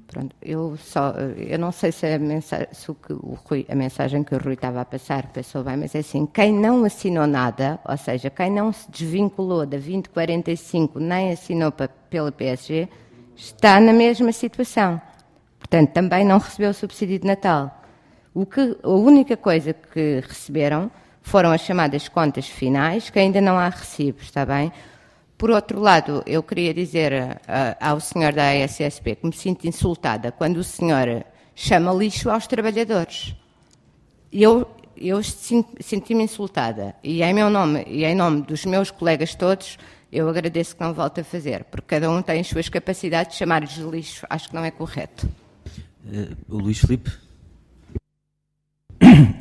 Pronto, 0.06 0.36
eu 0.42 0.76
só, 0.76 1.14
eu 1.36 1.58
não 1.58 1.72
sei 1.72 1.90
se, 1.92 2.06
a, 2.06 2.18
mensagem, 2.18 2.68
se 2.72 2.90
o, 2.90 2.94
que 2.94 3.10
o 3.12 3.38
Rui, 3.46 3.64
a 3.70 3.74
mensagem 3.74 4.22
que 4.22 4.34
o 4.34 4.38
Rui 4.38 4.52
estava 4.52 4.82
a 4.82 4.84
passar 4.84 5.28
passou 5.28 5.64
bem, 5.64 5.78
mas 5.78 5.94
é 5.94 6.00
assim, 6.00 6.26
quem 6.26 6.52
não 6.52 6.84
assinou 6.84 7.26
nada, 7.26 7.80
ou 7.88 7.96
seja, 7.96 8.28
quem 8.28 8.50
não 8.50 8.70
se 8.70 8.90
desvinculou 8.90 9.60
da 9.60 9.78
2045 9.78 11.00
nem 11.00 11.32
assinou 11.32 11.72
para, 11.72 11.88
pela 11.88 12.30
PSG, 12.30 12.86
está 13.34 13.80
na 13.80 13.94
mesma 13.94 14.30
situação. 14.30 15.00
Portanto, 15.58 15.90
também 15.92 16.22
não 16.22 16.38
recebeu 16.38 16.70
o 16.70 16.74
subsídio 16.74 17.18
de 17.18 17.26
Natal. 17.26 17.82
O 18.34 18.44
que, 18.44 18.76
a 18.82 18.90
única 18.90 19.38
coisa 19.38 19.72
que 19.72 20.22
receberam 20.26 20.90
foram 21.22 21.50
as 21.50 21.62
chamadas 21.62 22.08
contas 22.08 22.46
finais, 22.46 23.08
que 23.08 23.18
ainda 23.18 23.40
não 23.40 23.58
há 23.58 23.70
recibos, 23.70 24.24
está 24.24 24.44
bem? 24.44 24.70
Por 25.38 25.52
outro 25.52 25.78
lado, 25.78 26.24
eu 26.26 26.42
queria 26.42 26.74
dizer 26.74 27.12
uh, 27.12 27.76
ao 27.80 28.00
senhor 28.00 28.32
da 28.32 28.50
ASSP 28.50 29.14
que 29.14 29.24
me 29.24 29.32
sinto 29.32 29.68
insultada 29.68 30.32
quando 30.32 30.56
o 30.56 30.64
senhor 30.64 31.24
chama 31.54 31.92
lixo 31.92 32.28
aos 32.28 32.48
trabalhadores. 32.48 33.36
Eu, 34.32 34.68
eu 34.96 35.22
senti-me 35.22 36.24
insultada 36.24 36.96
e 37.04 37.22
em 37.22 37.32
meu 37.32 37.48
nome 37.48 37.84
e 37.86 38.04
em 38.04 38.16
nome 38.16 38.42
dos 38.42 38.64
meus 38.64 38.90
colegas 38.90 39.36
todos, 39.36 39.78
eu 40.10 40.28
agradeço 40.28 40.74
que 40.74 40.82
não 40.82 40.92
volte 40.92 41.20
a 41.20 41.24
fazer, 41.24 41.62
porque 41.64 41.86
cada 41.86 42.10
um 42.10 42.20
tem 42.20 42.40
as 42.40 42.48
suas 42.48 42.68
capacidades 42.68 43.34
de 43.34 43.38
chamar-lhes 43.38 43.74
de 43.74 43.82
lixo. 43.82 44.26
Acho 44.28 44.48
que 44.48 44.56
não 44.56 44.64
é 44.64 44.72
correto. 44.72 45.28
Uh, 46.04 46.36
o 46.48 46.58
Luís 46.58 46.80
Filipe? 46.80 47.12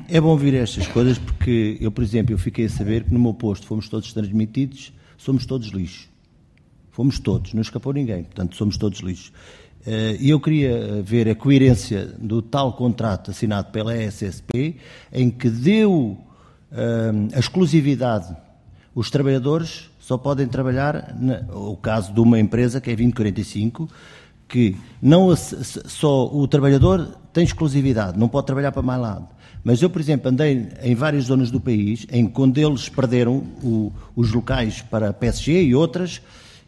É 0.07 0.21
bom 0.21 0.29
ouvir 0.29 0.53
estas 0.53 0.85
coisas 0.87 1.17
porque 1.17 1.77
eu, 1.81 1.91
por 1.91 2.03
exemplo, 2.03 2.33
eu 2.33 2.37
fiquei 2.37 2.65
a 2.65 2.69
saber 2.69 3.03
que 3.03 3.13
no 3.13 3.19
meu 3.19 3.33
posto 3.33 3.65
fomos 3.65 3.89
todos 3.89 4.13
transmitidos, 4.13 4.93
somos 5.17 5.45
todos 5.45 5.69
lixo. 5.69 6.09
Fomos 6.91 7.19
todos, 7.19 7.53
não 7.53 7.61
escapou 7.61 7.93
ninguém, 7.93 8.23
portanto 8.23 8.55
somos 8.55 8.77
todos 8.77 8.99
lixo. 8.99 9.31
Eh, 9.85 10.17
e 10.19 10.29
eu 10.29 10.39
queria 10.39 11.01
ver 11.03 11.29
a 11.29 11.35
coerência 11.35 12.05
do 12.17 12.41
tal 12.41 12.73
contrato 12.73 13.31
assinado 13.31 13.71
pela 13.71 13.95
SSP, 13.95 14.77
em 15.13 15.29
que 15.29 15.49
deu 15.49 16.17
eh, 16.71 17.11
a 17.33 17.39
exclusividade. 17.39 18.35
Os 18.95 19.11
trabalhadores 19.11 19.89
só 19.99 20.17
podem 20.17 20.47
trabalhar, 20.47 21.15
no 21.15 21.77
caso 21.77 22.13
de 22.13 22.19
uma 22.19 22.39
empresa 22.39 22.81
que 22.81 22.89
é 22.89 22.95
2045, 22.95 23.89
que 24.47 24.75
não 25.01 25.35
só 25.35 26.33
o 26.33 26.47
trabalhador 26.47 27.15
tem 27.33 27.43
exclusividade, 27.43 28.17
não 28.17 28.29
pode 28.29 28.47
trabalhar 28.47 28.71
para 28.71 28.81
mais 28.81 29.01
lado. 29.01 29.27
Mas 29.67 29.81
eu, 29.81 29.89
por 29.89 29.99
exemplo, 29.99 30.29
andei 30.29 30.69
em 30.81 30.95
várias 30.95 31.25
zonas 31.25 31.51
do 31.51 31.59
país 31.59 32.07
em 32.09 32.25
quando 32.25 32.57
eles 32.57 32.87
perderam 32.87 33.43
o, 33.61 33.91
os 34.15 34.31
locais 34.31 34.81
para 34.81 35.09
a 35.09 35.13
PSG 35.13 35.61
e 35.61 35.75
outras, 35.75 36.21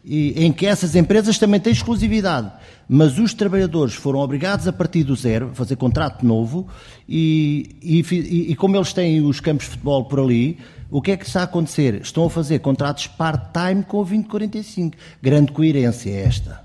e, 0.04 0.34
em 0.36 0.52
que 0.52 0.66
essas 0.66 0.94
empresas 0.94 1.38
também 1.38 1.58
têm 1.58 1.72
exclusividade. 1.72 2.52
Mas 2.86 3.18
os 3.18 3.32
trabalhadores 3.32 3.94
foram 3.94 4.18
obrigados 4.18 4.68
a 4.68 4.72
partir 4.72 5.02
do 5.02 5.16
zero, 5.16 5.48
a 5.50 5.54
fazer 5.54 5.76
contrato 5.76 6.26
novo, 6.26 6.68
e, 7.08 7.74
e, 7.82 8.50
e 8.50 8.54
como 8.54 8.76
eles 8.76 8.92
têm 8.92 9.22
os 9.22 9.40
campos 9.40 9.64
de 9.64 9.70
futebol 9.70 10.04
por 10.04 10.20
ali, 10.20 10.58
o 10.90 11.00
que 11.00 11.12
é 11.12 11.16
que 11.16 11.24
está 11.24 11.40
a 11.40 11.44
acontecer? 11.44 12.02
Estão 12.02 12.26
a 12.26 12.30
fazer 12.30 12.58
contratos 12.58 13.06
part-time 13.06 13.82
com 13.82 13.96
o 13.96 14.04
2045. 14.04 14.94
Grande 15.22 15.52
coerência 15.52 16.10
é 16.10 16.24
esta. 16.24 16.62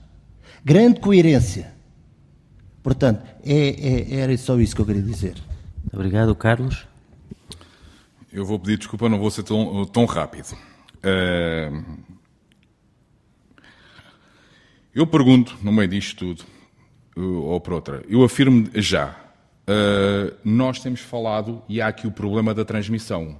Grande 0.66 0.99
coerência. 0.99 1.72
Portanto, 2.84 3.24
é, 3.41 3.70
é, 3.70 4.20
era 4.20 4.38
só 4.38 4.60
isso 4.60 4.76
que 4.76 4.82
eu 4.82 4.86
queria 4.86 5.02
dizer. 5.02 5.36
Obrigado, 5.96 6.36
Carlos. 6.36 6.86
Eu 8.32 8.44
vou 8.44 8.60
pedir 8.60 8.78
desculpa, 8.78 9.08
não 9.08 9.18
vou 9.18 9.32
ser 9.32 9.44
tão, 9.44 9.86
tão 9.86 10.04
rápido. 10.04 10.52
Uh, 10.98 11.86
eu 14.94 15.08
pergunto, 15.08 15.58
no 15.64 15.72
meio 15.72 15.88
disto 15.88 16.36
tudo, 16.36 16.44
ou 17.16 17.62
por 17.62 17.76
outra, 17.76 18.04
eu 18.10 18.26
afirmo 18.26 18.70
já, 18.76 19.16
uh, 19.70 20.36
nós 20.44 20.82
temos 20.82 21.00
falado, 21.00 21.64
e 21.70 21.80
há 21.80 21.88
aqui 21.88 22.06
o 22.06 22.12
problema 22.12 22.54
da 22.54 22.66
transmissão, 22.66 23.40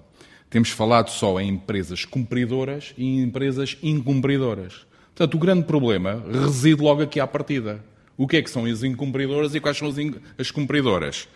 temos 0.49 0.69
falado 0.69 1.10
só 1.10 1.38
em 1.41 1.49
empresas 1.49 2.06
cumpridoras 2.06 2.94
e 2.98 3.03
em 3.03 3.23
empresas 3.23 3.77
incumpridoras. 3.84 4.88
Portanto, 5.14 5.34
o 5.34 5.40
grande 5.40 5.65
problema 5.65 6.23
reside 6.32 6.82
logo 6.82 7.02
aqui 7.02 7.19
à 7.19 7.27
partida. 7.27 7.84
O 8.15 8.26
que 8.26 8.38
é 8.38 8.41
que 8.41 8.49
são 8.49 8.64
as 8.64 8.82
incumpridoras 8.82 9.53
e 9.56 9.60
quais 9.60 9.77
são 9.77 9.90
as 10.38 10.52
cumpridoras? 10.52 11.27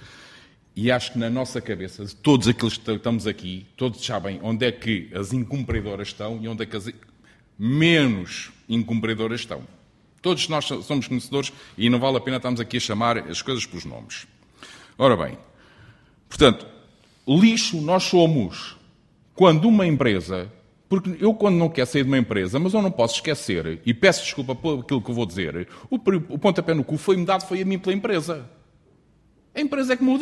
E 0.76 0.92
acho 0.92 1.14
que 1.14 1.20
na 1.20 1.30
nossa 1.30 1.60
cabeça, 1.60 2.06
todos 2.22 2.48
aqueles 2.48 2.78
que 2.78 2.92
estamos 2.92 3.28
aqui, 3.28 3.66
todos 3.76 4.06
sabem 4.06 4.40
onde 4.42 4.66
é 4.66 4.72
que 4.72 5.10
as 5.14 5.34
incumpridoras 5.34 6.10
estão 6.10 6.40
e 6.42 6.48
onde 6.48 6.64
é 6.64 6.66
que 6.66 6.78
as 6.78 6.90
menos 7.58 8.52
incumpridoras 8.68 9.42
estão. 9.42 9.62
Todos 10.22 10.48
nós 10.48 10.66
somos 10.66 11.08
conhecedores 11.08 11.52
e 11.78 11.90
não 11.90 12.00
vale 12.00 12.18
a 12.18 12.22
pena 12.22 12.38
estarmos 12.38 12.60
aqui 12.60 12.78
a 12.78 12.80
chamar 12.80 13.18
as 13.18 13.42
coisas 13.42 13.66
pelos 13.66 13.86
nomes. 13.86 14.28
Ora 14.98 15.16
bem, 15.16 15.38
portanto, 16.28 16.66
lixo 17.28 17.80
nós 17.82 18.04
somos 18.04 18.78
quando 19.34 19.68
uma 19.68 19.88
empresa, 19.88 20.52
porque 20.90 21.16
eu 21.22 21.34
quando 21.34 21.56
não 21.56 21.70
quero 21.70 21.90
sair 21.90 22.04
de 22.04 22.10
uma 22.10 22.18
empresa, 22.18 22.60
mas 22.60 22.74
eu 22.74 22.82
não 22.82 22.92
posso 22.92 23.16
esquecer, 23.16 23.82
e 23.86 23.94
peço 23.94 24.24
desculpa 24.24 24.54
por 24.54 24.80
aquilo 24.80 25.02
que 25.02 25.10
eu 25.10 25.16
vou 25.16 25.26
dizer, 25.26 25.68
o, 25.90 25.96
o 25.96 26.38
pontapé 26.38 26.74
no 26.74 26.84
cu 26.84 26.98
foi-me 26.98 27.26
dado, 27.26 27.46
foi 27.46 27.62
a 27.62 27.66
mim 27.66 27.80
pela 27.80 27.96
empresa. 27.96 28.50
A 29.54 29.62
empresa 29.62 29.94
é 29.94 29.98
que 29.98 30.04
me. 30.04 30.18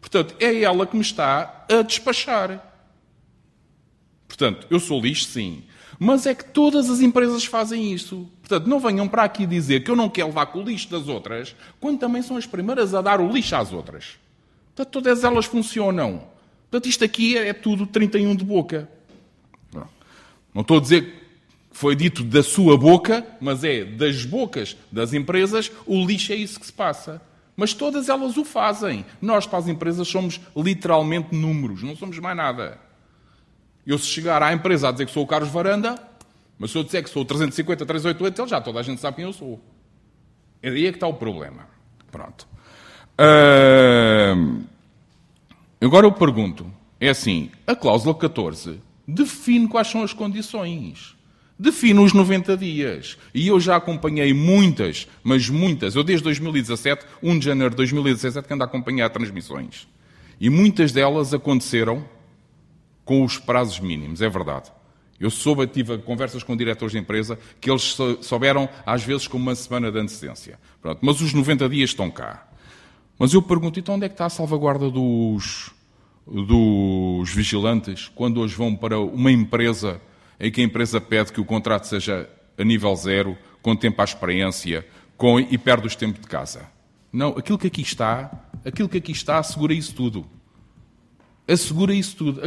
Portanto, 0.00 0.34
é 0.38 0.62
ela 0.62 0.86
que 0.86 0.96
me 0.96 1.02
está 1.02 1.66
a 1.68 1.82
despachar. 1.82 2.64
Portanto, 4.26 4.66
eu 4.70 4.78
sou 4.78 5.00
lixo, 5.00 5.24
sim. 5.24 5.64
Mas 5.98 6.26
é 6.26 6.34
que 6.34 6.44
todas 6.44 6.88
as 6.88 7.00
empresas 7.00 7.44
fazem 7.44 7.92
isso. 7.92 8.30
Portanto, 8.40 8.68
não 8.68 8.78
venham 8.78 9.08
para 9.08 9.24
aqui 9.24 9.46
dizer 9.46 9.82
que 9.82 9.90
eu 9.90 9.96
não 9.96 10.08
quero 10.08 10.28
levar 10.28 10.46
com 10.46 10.60
o 10.60 10.62
lixo 10.62 10.88
das 10.90 11.08
outras, 11.08 11.56
quando 11.80 11.98
também 11.98 12.22
são 12.22 12.36
as 12.36 12.46
primeiras 12.46 12.94
a 12.94 13.02
dar 13.02 13.20
o 13.20 13.30
lixo 13.30 13.56
às 13.56 13.72
outras. 13.72 14.16
Portanto, 14.74 14.92
todas 14.92 15.24
elas 15.24 15.46
funcionam. 15.46 16.22
Portanto, 16.70 16.88
isto 16.88 17.04
aqui 17.04 17.36
é 17.36 17.52
tudo 17.52 17.86
31 17.86 18.36
de 18.36 18.44
boca. 18.44 18.88
Não 20.54 20.62
estou 20.62 20.78
a 20.78 20.80
dizer 20.80 21.04
que 21.04 21.12
foi 21.70 21.94
dito 21.94 22.22
da 22.24 22.42
sua 22.42 22.76
boca, 22.76 23.26
mas 23.40 23.64
é 23.64 23.84
das 23.84 24.24
bocas 24.24 24.76
das 24.90 25.12
empresas, 25.12 25.70
o 25.86 26.04
lixo 26.04 26.32
é 26.32 26.36
isso 26.36 26.58
que 26.58 26.66
se 26.66 26.72
passa. 26.72 27.20
Mas 27.58 27.74
todas 27.74 28.08
elas 28.08 28.36
o 28.36 28.44
fazem. 28.44 29.04
Nós, 29.20 29.44
para 29.44 29.58
as 29.58 29.66
empresas, 29.66 30.06
somos 30.06 30.40
literalmente 30.56 31.34
números, 31.34 31.82
não 31.82 31.96
somos 31.96 32.16
mais 32.20 32.36
nada. 32.36 32.78
Eu, 33.84 33.98
se 33.98 34.06
chegar 34.06 34.40
à 34.44 34.52
empresa 34.52 34.88
a 34.88 34.92
dizer 34.92 35.06
que 35.06 35.10
sou 35.10 35.24
o 35.24 35.26
Carlos 35.26 35.50
Varanda, 35.50 35.96
mas 36.56 36.70
se 36.70 36.78
eu 36.78 36.84
disser 36.84 37.02
que 37.02 37.10
sou 37.10 37.22
o 37.22 37.24
350, 37.24 37.84
388, 37.84 38.42
ele 38.42 38.48
já 38.48 38.60
toda 38.60 38.78
a 38.78 38.82
gente 38.84 39.00
sabe 39.00 39.16
quem 39.16 39.24
eu 39.24 39.32
sou. 39.32 39.60
É 40.62 40.68
aí 40.68 40.86
é 40.86 40.92
que 40.92 40.98
está 40.98 41.08
o 41.08 41.14
problema. 41.14 41.66
Pronto. 42.12 42.46
Uh... 43.18 44.62
Agora 45.80 46.06
eu 46.06 46.12
pergunto: 46.12 46.72
é 47.00 47.08
assim, 47.08 47.50
a 47.66 47.74
cláusula 47.74 48.14
14 48.14 48.80
define 49.04 49.66
quais 49.66 49.88
são 49.88 50.04
as 50.04 50.12
condições. 50.12 51.17
Define 51.58 51.98
os 51.98 52.12
90 52.12 52.56
dias. 52.56 53.18
E 53.34 53.48
eu 53.48 53.58
já 53.58 53.76
acompanhei 53.76 54.32
muitas, 54.32 55.08
mas 55.24 55.48
muitas. 55.48 55.96
Eu 55.96 56.04
desde 56.04 56.22
2017, 56.24 57.04
1 57.20 57.38
de 57.38 57.44
janeiro 57.44 57.70
de 57.70 57.76
2017, 57.76 58.46
que 58.46 58.54
ando 58.54 58.62
a 58.62 58.66
acompanhar 58.66 59.10
transmissões. 59.10 59.88
E 60.40 60.48
muitas 60.48 60.92
delas 60.92 61.34
aconteceram 61.34 62.04
com 63.04 63.24
os 63.24 63.38
prazos 63.38 63.80
mínimos, 63.80 64.22
é 64.22 64.28
verdade. 64.28 64.70
Eu 65.18 65.30
soube, 65.30 65.66
tive 65.66 65.98
conversas 65.98 66.44
com 66.44 66.56
diretores 66.56 66.92
de 66.92 66.98
empresa 66.98 67.36
que 67.60 67.68
eles 67.68 67.96
souberam, 68.20 68.68
às 68.86 69.02
vezes, 69.02 69.26
com 69.26 69.36
uma 69.36 69.54
semana 69.54 69.90
de 69.90 69.98
antecedência. 69.98 70.60
Pronto, 70.80 71.00
mas 71.02 71.20
os 71.20 71.32
90 71.32 71.68
dias 71.68 71.90
estão 71.90 72.08
cá. 72.08 72.46
Mas 73.18 73.34
eu 73.34 73.42
pergunto, 73.42 73.80
então 73.80 73.96
onde 73.96 74.04
é 74.04 74.08
que 74.08 74.14
está 74.14 74.26
a 74.26 74.30
salvaguarda 74.30 74.88
dos, 74.88 75.72
dos 76.24 77.34
vigilantes 77.34 78.08
quando 78.14 78.40
hoje 78.40 78.54
vão 78.54 78.76
para 78.76 79.00
uma 79.00 79.32
empresa 79.32 80.00
em 80.38 80.50
que 80.50 80.60
a 80.60 80.64
empresa 80.64 81.00
pede 81.00 81.32
que 81.32 81.40
o 81.40 81.44
contrato 81.44 81.86
seja 81.86 82.28
a 82.56 82.64
nível 82.64 82.94
zero, 82.96 83.36
com 83.62 83.74
tempo 83.74 84.00
à 84.00 84.04
experiência 84.04 84.86
com, 85.16 85.38
e 85.38 85.58
perde 85.58 85.86
os 85.86 85.96
tempos 85.96 86.20
de 86.20 86.26
casa? 86.26 86.66
Não, 87.12 87.30
aquilo 87.30 87.58
que 87.58 87.66
aqui 87.66 87.82
está, 87.82 88.30
aquilo 88.64 88.88
que 88.88 88.98
aqui 88.98 89.12
está 89.12 89.38
assegura 89.38 89.72
isso 89.74 89.94
tudo. 89.94 90.26
Assegura 91.46 91.94
isso 91.94 92.14
tudo. 92.16 92.42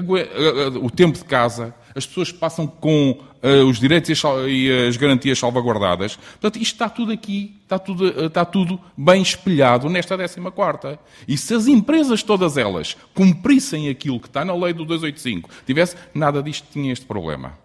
O 0.84 0.90
tempo 0.92 1.18
de 1.18 1.26
casa, 1.26 1.74
as 1.96 2.06
pessoas 2.06 2.32
passam 2.32 2.68
com 2.68 3.20
uh, 3.42 3.66
os 3.68 3.80
direitos 3.80 4.24
e 4.48 4.88
as 4.88 4.96
garantias 4.96 5.40
salvaguardadas. 5.40 6.16
Portanto, 6.16 6.62
isto 6.62 6.74
está 6.74 6.88
tudo 6.88 7.12
aqui, 7.12 7.56
está 7.64 7.80
tudo, 7.80 8.06
uh, 8.06 8.28
está 8.28 8.46
tudo 8.46 8.80
bem 8.96 9.24
espelhado 9.24 9.90
nesta 9.90 10.16
14 10.16 11.00
E 11.28 11.36
se 11.36 11.56
as 11.56 11.66
empresas, 11.66 12.22
todas 12.22 12.58
elas, 12.58 12.96
cumprissem 13.16 13.90
aquilo 13.90 14.20
que 14.20 14.28
está 14.28 14.46
na 14.46 14.54
lei 14.54 14.72
do 14.72 14.86
285, 14.86 15.50
tivesse, 15.66 15.96
nada 16.14 16.44
disto 16.44 16.68
tinha 16.72 16.94
este 16.94 17.06
problema. 17.06 17.58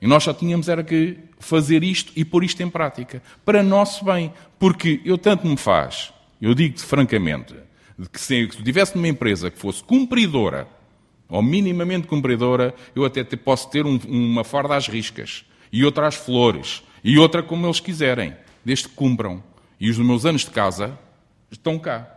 E 0.00 0.06
nós 0.06 0.24
só 0.24 0.32
tínhamos 0.32 0.68
era 0.68 0.84
que 0.84 1.18
fazer 1.38 1.82
isto 1.82 2.12
e 2.14 2.24
pôr 2.24 2.44
isto 2.44 2.62
em 2.62 2.68
prática. 2.68 3.22
Para 3.44 3.62
nosso 3.62 4.04
bem. 4.04 4.32
Porque 4.58 5.00
eu 5.04 5.16
tanto 5.16 5.46
me 5.46 5.56
faz, 5.56 6.12
eu 6.40 6.54
digo-te 6.54 6.82
francamente, 6.82 7.54
que 8.12 8.20
se 8.20 8.42
eu 8.42 8.48
tivesse 8.48 8.94
numa 8.96 9.08
empresa 9.08 9.50
que 9.50 9.58
fosse 9.58 9.82
cumpridora 9.82 10.68
ou 11.28 11.42
minimamente 11.42 12.06
cumpridora, 12.06 12.74
eu 12.94 13.04
até 13.04 13.24
posso 13.24 13.70
ter 13.70 13.84
um, 13.84 13.98
uma 14.06 14.44
farda 14.44 14.76
às 14.76 14.86
riscas, 14.86 15.44
e 15.72 15.84
outra 15.84 16.06
às 16.06 16.14
flores, 16.14 16.82
e 17.02 17.18
outra 17.18 17.42
como 17.42 17.66
eles 17.66 17.80
quiserem, 17.80 18.34
desde 18.64 18.88
que 18.88 18.94
cumpram. 18.94 19.42
E 19.78 19.90
os 19.90 19.98
meus 19.98 20.24
anos 20.24 20.42
de 20.42 20.50
casa 20.50 20.98
estão 21.50 21.78
cá. 21.78 22.16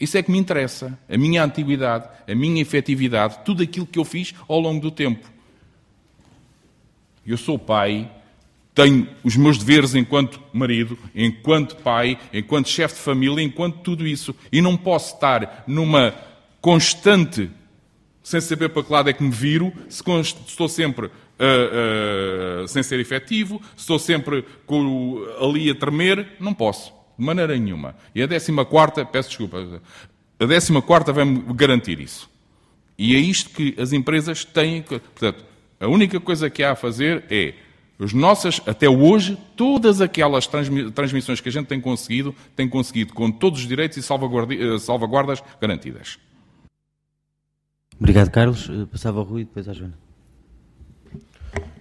Isso 0.00 0.16
é 0.16 0.22
que 0.22 0.30
me 0.30 0.38
interessa. 0.38 0.96
A 1.08 1.16
minha 1.16 1.42
antiguidade, 1.42 2.08
a 2.28 2.34
minha 2.34 2.62
efetividade, 2.62 3.38
tudo 3.44 3.62
aquilo 3.62 3.86
que 3.86 3.98
eu 3.98 4.04
fiz 4.04 4.34
ao 4.46 4.60
longo 4.60 4.80
do 4.80 4.90
tempo. 4.90 5.28
Eu 7.28 7.36
sou 7.36 7.58
pai, 7.58 8.10
tenho 8.74 9.06
os 9.22 9.36
meus 9.36 9.58
deveres 9.58 9.94
enquanto 9.94 10.40
marido, 10.50 10.98
enquanto 11.14 11.76
pai, 11.76 12.18
enquanto 12.32 12.70
chefe 12.70 12.94
de 12.94 13.00
família, 13.02 13.42
enquanto 13.42 13.80
tudo 13.80 14.06
isso. 14.06 14.34
E 14.50 14.62
não 14.62 14.78
posso 14.78 15.14
estar 15.14 15.64
numa 15.66 16.14
constante 16.58 17.50
sem 18.22 18.40
saber 18.40 18.70
para 18.70 18.82
que 18.82 18.92
lado 18.92 19.10
é 19.10 19.12
que 19.12 19.22
me 19.22 19.30
viro, 19.30 19.72
se 19.90 20.02
estou 20.46 20.68
sempre 20.70 21.06
uh, 21.06 22.62
uh, 22.64 22.68
sem 22.68 22.82
ser 22.82 22.98
efetivo, 22.98 23.60
estou 23.76 23.98
sempre 23.98 24.44
com, 24.66 25.22
ali 25.40 25.70
a 25.70 25.74
tremer, 25.74 26.36
não 26.40 26.54
posso, 26.54 26.92
de 27.18 27.24
maneira 27.24 27.56
nenhuma. 27.56 27.94
E 28.14 28.22
a 28.22 28.28
14 28.28 28.52
quarta, 28.64 29.04
peço 29.04 29.28
desculpa, 29.30 29.80
a 30.38 30.46
14 30.46 30.82
quarta 30.82 31.12
vai-me 31.12 31.42
garantir 31.54 32.00
isso. 32.00 32.30
E 32.98 33.14
é 33.14 33.18
isto 33.18 33.50
que 33.50 33.74
as 33.80 33.92
empresas 33.92 34.44
têm. 34.44 34.82
Portanto, 34.82 35.44
a 35.80 35.86
única 35.86 36.18
coisa 36.20 36.50
que 36.50 36.62
há 36.62 36.72
a 36.72 36.76
fazer 36.76 37.24
é 37.30 37.54
as 38.00 38.12
nossas, 38.12 38.60
até 38.64 38.88
hoje, 38.88 39.36
todas 39.56 40.00
aquelas 40.00 40.46
transmissões 40.46 41.40
que 41.40 41.48
a 41.48 41.52
gente 41.52 41.66
tem 41.66 41.80
conseguido, 41.80 42.34
tem 42.54 42.68
conseguido 42.68 43.12
com 43.12 43.30
todos 43.30 43.60
os 43.60 43.66
direitos 43.66 43.96
e 43.96 44.00
eh, 44.00 44.78
salvaguardas 44.78 45.42
garantidas. 45.60 46.18
Obrigado, 47.98 48.30
Carlos. 48.30 48.70
Eh, 48.70 48.86
passava 48.86 49.18
ao 49.18 49.24
Rui 49.24 49.42
e 49.42 49.44
depois 49.44 49.68
à 49.68 49.72
Joana. 49.72 49.98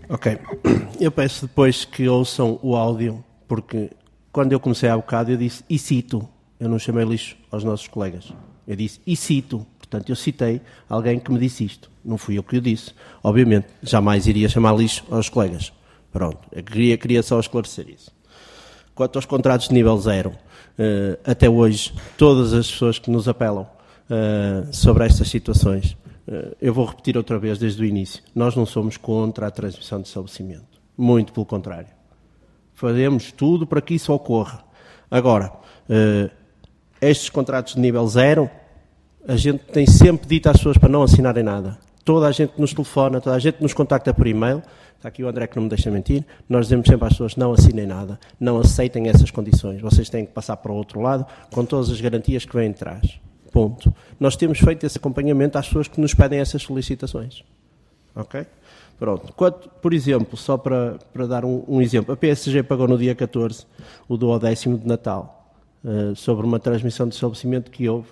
Ok. 0.10 0.40
Eu 1.00 1.12
peço 1.12 1.46
depois 1.46 1.86
que 1.86 2.08
ouçam 2.08 2.60
o 2.64 2.76
áudio, 2.76 3.24
porque 3.48 3.92
quando 4.32 4.54
eu 4.54 4.60
comecei 4.60 4.90
há 4.90 4.96
bocado 4.96 5.32
eu 5.32 5.38
disse 5.38 5.64
e 5.70 5.78
cito. 5.78 6.28
Eu 6.60 6.68
não 6.68 6.80
chamei 6.80 7.06
lixo 7.06 7.38
aos 7.52 7.64
nossos 7.64 7.88
colegas. 7.88 8.34
Eu 8.68 8.76
disse 8.76 9.00
e 9.06 9.16
cito. 9.16 9.66
Portanto, 9.90 10.10
eu 10.10 10.16
citei 10.16 10.62
alguém 10.90 11.18
que 11.18 11.32
me 11.32 11.40
disse 11.40 11.64
isto. 11.64 11.90
Não 12.04 12.18
fui 12.18 12.38
eu 12.38 12.44
que 12.44 12.58
o 12.58 12.62
disse. 12.62 12.92
Obviamente, 13.24 13.68
jamais 13.82 14.28
iria 14.28 14.50
chamar 14.50 14.76
lixo 14.76 15.04
aos 15.10 15.30
colegas. 15.30 15.72
Pronto. 16.12 16.40
Eu 16.52 16.64
queria, 16.64 16.98
queria 16.98 17.24
só 17.24 17.40
esclarecer 17.40 17.90
isso. 17.90 18.12
Quanto 18.94 19.16
aos 19.16 19.26
contratos 19.26 19.70
de 19.70 19.74
nível 19.74 19.98
zero, 19.98 20.32
uh, 20.32 21.20
até 21.24 21.50
hoje, 21.50 21.94
todas 22.18 22.54
as 22.54 22.70
pessoas 22.70 23.00
que 23.00 23.10
nos 23.10 23.28
apelam 23.28 23.64
uh, 24.10 24.74
sobre 24.74 25.06
estas 25.06 25.28
situações 25.30 25.96
eh, 26.30 26.58
eu 26.60 26.74
vou 26.74 26.86
repetir 26.86 27.16
outra 27.16 27.40
vez 27.40 27.58
desde 27.58 27.82
o 27.82 27.86
início. 27.86 28.22
Nós 28.36 28.54
não 28.54 28.66
somos 28.66 28.98
contra 28.98 29.48
a 29.48 29.52
transmissão 29.52 30.02
de 30.02 30.10
estabelecimento. 30.10 30.82
Muito 30.98 31.32
pelo 31.32 31.46
contrário. 31.46 31.88
Fazemos 32.74 33.32
tudo 33.32 33.66
para 33.66 33.80
que 33.80 33.94
isso 33.94 34.12
ocorra. 34.12 34.62
Agora, 35.10 35.54
estes 37.00 37.30
contratos 37.30 37.76
de 37.76 37.80
nível 37.80 38.06
zero, 38.08 38.50
a 39.28 39.36
gente 39.36 39.60
tem 39.66 39.86
sempre 39.86 40.28
dito 40.28 40.48
às 40.48 40.58
pessoas 40.58 40.78
para 40.78 40.90
não 40.90 41.04
assinarem 41.04 41.44
nada. 41.44 41.78
Toda 42.06 42.28
a 42.28 42.32
gente 42.32 42.54
nos 42.58 42.74
telefona, 42.74 43.20
toda 43.20 43.36
a 43.36 43.40
gente 43.40 43.62
nos 43.62 43.74
contacta 43.74 44.14
por 44.14 44.26
e-mail. 44.26 44.64
Está 44.96 45.10
aqui 45.10 45.22
o 45.22 45.28
André 45.28 45.46
que 45.46 45.58
não 45.58 45.64
me 45.64 45.70
deixa 45.70 45.92
mentir. 45.92 46.26
Nós 46.48 46.66
dizemos 46.68 46.88
sempre 46.88 47.06
às 47.06 47.14
pessoas: 47.14 47.36
não 47.36 47.52
assinem 47.52 47.86
nada, 47.86 48.18
não 48.40 48.58
aceitem 48.58 49.10
essas 49.10 49.30
condições. 49.30 49.82
Vocês 49.82 50.10
têm 50.10 50.26
que 50.26 50.32
passar 50.32 50.56
para 50.58 50.72
o 50.72 50.76
outro 50.76 51.02
lado 51.02 51.26
com 51.52 51.66
todas 51.66 51.92
as 51.92 52.00
garantias 52.00 52.46
que 52.46 52.56
vêm 52.56 52.72
atrás. 52.72 53.20
Ponto. 53.52 53.94
Nós 54.20 54.36
temos 54.36 54.60
feito 54.60 54.86
esse 54.86 54.98
acompanhamento 54.98 55.58
às 55.58 55.68
pessoas 55.68 55.88
que 55.88 56.00
nos 56.00 56.14
pedem 56.14 56.40
essas 56.40 56.62
solicitações. 56.62 57.44
Ok? 58.16 58.46
Pronto. 58.98 59.34
Quanto, 59.34 59.70
por 59.70 59.94
exemplo, 59.94 60.38
só 60.38 60.58
para, 60.58 60.98
para 61.14 61.28
dar 61.28 61.46
um, 61.46 61.64
um, 61.68 61.82
exemplo, 61.82 62.14
a 62.14 62.18
PSG 62.18 62.64
pagou 62.64 62.88
no 62.88 62.98
dia 62.98 63.14
14 63.14 63.66
o 64.08 64.18
duodécimo 64.18 64.78
de 64.78 64.88
Natal 64.88 65.54
uh, 65.84 66.16
sobre 66.16 66.46
uma 66.46 66.60
transmissão 66.60 67.08
de 67.08 67.14
estabelecimento 67.14 67.70
que 67.70 67.88
houve, 67.88 68.08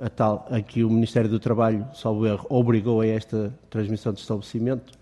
a 0.00 0.08
tal, 0.08 0.46
a 0.50 0.60
que 0.60 0.82
o 0.82 0.90
Ministério 0.90 1.30
do 1.30 1.38
Trabalho, 1.38 1.86
salvo 1.94 2.26
erro, 2.26 2.46
obrigou 2.48 3.00
a 3.00 3.06
esta 3.06 3.52
transmissão 3.70 4.12
de 4.12 4.20
estabelecimento. 4.20 4.92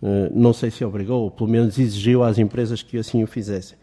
Uh, 0.00 0.30
não 0.34 0.52
sei 0.52 0.70
se 0.70 0.84
obrigou, 0.84 1.22
ou 1.22 1.30
pelo 1.30 1.48
menos 1.48 1.78
exigiu 1.78 2.22
às 2.22 2.38
empresas 2.38 2.82
que 2.82 2.98
assim 2.98 3.22
o 3.22 3.26
fizessem. 3.26 3.76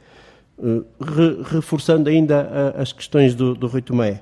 Re, 0.58 1.44
reforçando 1.44 2.10
ainda 2.10 2.76
as 2.78 2.94
questões 2.94 3.34
do, 3.34 3.56
do 3.56 3.68
Rui 3.68 3.82
Tomé. 3.82 4.22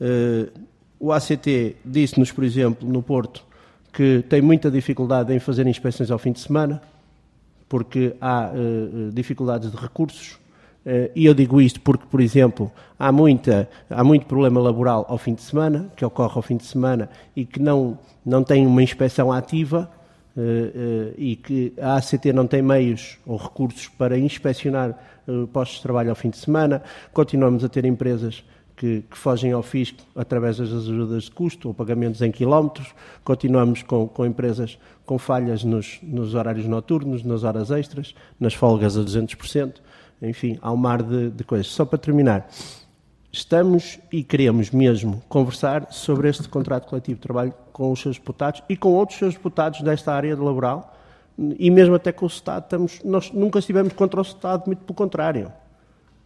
Uh, 0.00 0.50
o 0.98 1.12
ACT 1.12 1.76
disse-nos, 1.84 2.32
por 2.32 2.44
exemplo, 2.44 2.88
no 2.88 3.02
Porto, 3.02 3.44
que 3.92 4.24
tem 4.28 4.42
muita 4.42 4.70
dificuldade 4.70 5.32
em 5.32 5.38
fazer 5.38 5.66
inspeções 5.66 6.10
ao 6.10 6.18
fim 6.18 6.32
de 6.32 6.40
semana, 6.40 6.82
porque 7.68 8.14
há 8.20 8.50
dificuldades 9.12 9.70
de 9.70 9.76
recursos. 9.76 10.38
Uh, 10.88 11.10
e 11.14 11.26
eu 11.26 11.34
digo 11.34 11.60
isto 11.60 11.82
porque, 11.82 12.06
por 12.10 12.18
exemplo, 12.18 12.72
há, 12.98 13.12
muita, 13.12 13.68
há 13.90 14.02
muito 14.02 14.24
problema 14.24 14.58
laboral 14.58 15.04
ao 15.06 15.18
fim 15.18 15.34
de 15.34 15.42
semana, 15.42 15.92
que 15.94 16.02
ocorre 16.02 16.32
ao 16.36 16.40
fim 16.40 16.56
de 16.56 16.64
semana 16.64 17.10
e 17.36 17.44
que 17.44 17.60
não, 17.60 17.98
não 18.24 18.42
tem 18.42 18.66
uma 18.66 18.82
inspeção 18.82 19.30
ativa 19.30 19.90
uh, 20.34 21.14
e 21.18 21.36
que 21.36 21.74
a 21.78 21.96
ACT 21.96 22.32
não 22.32 22.46
tem 22.46 22.62
meios 22.62 23.18
ou 23.26 23.36
recursos 23.36 23.86
para 23.88 24.18
inspecionar 24.18 24.98
postos 25.52 25.76
de 25.76 25.82
trabalho 25.82 26.08
ao 26.08 26.16
fim 26.16 26.30
de 26.30 26.38
semana. 26.38 26.82
Continuamos 27.12 27.62
a 27.62 27.68
ter 27.68 27.84
empresas 27.84 28.42
que, 28.74 29.02
que, 29.10 29.18
fogem 29.18 29.52
ao 29.52 29.62
fisco 29.62 29.98
através 30.16 30.56
das 30.56 30.72
ajudas 30.72 31.24
de 31.24 31.32
custo 31.32 31.68
ou 31.68 31.74
pagamentos 31.74 32.22
em 32.22 32.32
quilómetros. 32.32 32.94
Continuamos 33.22 33.82
com, 33.82 34.08
com 34.08 34.24
empresas 34.24 34.78
com 35.04 35.18
falhas 35.18 35.64
nos, 35.64 35.98
nos, 36.02 36.34
horários 36.34 36.66
noturnos, 36.66 37.22
nas 37.22 37.44
horas 37.44 37.70
extras, 37.70 38.14
nas 38.40 38.54
folgas 38.54 38.96
a 38.96 39.02
200%. 39.02 39.74
Enfim, 40.20 40.58
há 40.60 40.72
um 40.72 40.76
mar 40.76 41.02
de, 41.02 41.30
de 41.30 41.44
coisas. 41.44 41.68
Só 41.68 41.84
para 41.84 41.98
terminar, 41.98 42.48
estamos 43.30 43.98
e 44.12 44.22
queremos 44.22 44.70
mesmo 44.70 45.22
conversar 45.28 45.92
sobre 45.92 46.28
este 46.28 46.48
contrato 46.48 46.88
coletivo 46.88 47.16
de 47.16 47.22
trabalho 47.22 47.54
com 47.72 47.92
os 47.92 48.00
seus 48.00 48.16
deputados 48.16 48.62
e 48.68 48.76
com 48.76 48.92
outros 48.92 49.18
seus 49.18 49.34
deputados 49.34 49.80
desta 49.82 50.12
área 50.12 50.36
laboral 50.36 50.94
e 51.58 51.70
mesmo 51.70 51.94
até 51.94 52.10
com 52.10 52.24
o 52.24 52.28
Estado. 52.28 52.64
Estamos, 52.64 53.00
nós 53.04 53.30
nunca 53.30 53.60
estivemos 53.60 53.92
contra 53.92 54.18
o 54.18 54.22
Estado, 54.22 54.64
muito 54.66 54.80
pelo 54.80 54.94
contrário. 54.94 55.52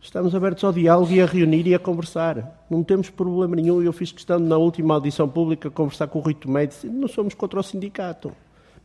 Estamos 0.00 0.34
abertos 0.34 0.64
ao 0.64 0.72
diálogo 0.72 1.12
e 1.12 1.20
a 1.20 1.26
reunir 1.26 1.66
e 1.68 1.74
a 1.74 1.78
conversar. 1.78 2.64
Não 2.68 2.82
temos 2.82 3.08
problema 3.08 3.54
nenhum. 3.54 3.80
Eu 3.82 3.92
fiz 3.92 4.10
questão, 4.10 4.38
na 4.38 4.56
última 4.56 4.94
audição 4.94 5.28
pública, 5.28 5.70
conversar 5.70 6.08
com 6.08 6.18
o 6.18 6.22
Rui 6.22 6.34
Tomé 6.34 6.68
não 6.84 7.06
somos 7.06 7.34
contra 7.34 7.60
o 7.60 7.62
sindicato. 7.62 8.32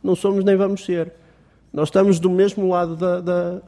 Não 0.02 0.14
somos 0.14 0.44
nem 0.44 0.54
vamos 0.54 0.84
ser. 0.84 1.12
Nós 1.72 1.88
estamos 1.88 2.20
do 2.20 2.30
mesmo 2.30 2.68
lado 2.68 2.94
da, 2.94 3.20
da, 3.20 3.60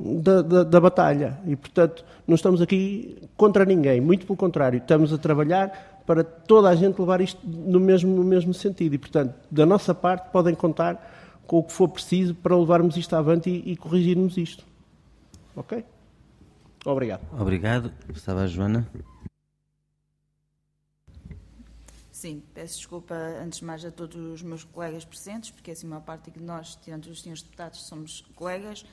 da, 0.00 0.42
da, 0.42 0.62
da 0.64 0.80
batalha. 0.80 1.38
E, 1.46 1.54
portanto, 1.54 2.04
não 2.26 2.34
estamos 2.34 2.62
aqui 2.62 3.18
contra 3.36 3.64
ninguém. 3.64 4.00
Muito 4.00 4.26
pelo 4.26 4.36
contrário. 4.36 4.78
Estamos 4.78 5.12
a 5.12 5.18
trabalhar 5.18 6.02
para 6.06 6.24
toda 6.24 6.68
a 6.68 6.74
gente 6.74 6.98
levar 6.98 7.20
isto 7.20 7.40
no 7.46 7.78
mesmo, 7.78 8.14
no 8.14 8.24
mesmo 8.24 8.54
sentido. 8.54 8.94
E, 8.94 8.98
portanto, 8.98 9.34
da 9.50 9.66
nossa 9.66 9.94
parte, 9.94 10.30
podem 10.30 10.54
contar 10.54 11.42
com 11.46 11.58
o 11.58 11.64
que 11.64 11.72
for 11.72 11.88
preciso 11.88 12.34
para 12.34 12.56
levarmos 12.56 12.96
isto 12.96 13.14
avante 13.14 13.50
e, 13.50 13.72
e 13.72 13.76
corrigirmos 13.76 14.36
isto. 14.36 14.64
Ok? 15.54 15.84
Obrigado. 16.84 17.22
Obrigado. 17.38 17.92
Estava 18.08 18.42
a 18.42 18.46
Joana. 18.46 18.88
Sim, 22.10 22.42
peço 22.52 22.76
desculpa 22.76 23.14
antes 23.14 23.60
de 23.60 23.64
mais 23.64 23.82
a 23.82 23.90
todos 23.90 24.20
os 24.34 24.42
meus 24.42 24.62
colegas 24.62 25.04
presentes, 25.06 25.50
porque 25.50 25.70
assim, 25.70 25.86
uma 25.86 26.02
parte 26.02 26.30
de 26.30 26.38
nós, 26.38 26.76
tirando 26.76 27.06
os 27.06 27.22
senhores 27.22 27.42
deputados, 27.42 27.82
somos 27.86 28.20
colegas. 28.34 28.84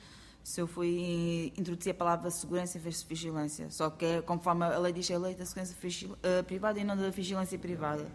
Se 0.48 0.62
eu 0.62 0.66
fui 0.66 1.52
introduzir 1.58 1.92
a 1.92 1.94
palavra 1.94 2.32
segurança 2.32 2.78
em 2.78 2.82
vez 2.82 3.02
de 3.02 3.06
vigilância, 3.06 3.70
só 3.70 3.90
que 3.90 4.06
é 4.06 4.22
conforme 4.22 4.64
a 4.64 4.78
lei 4.78 4.94
diz, 4.94 5.10
é 5.12 5.16
a 5.16 5.20
lei 5.20 5.36
da 5.36 5.46
segurança 5.46 5.76
uh, 5.76 6.44
privada 6.46 6.80
e 6.80 6.86
não 6.86 6.96
da 6.96 7.10
vigilância 7.10 7.60
privada. 7.60 8.08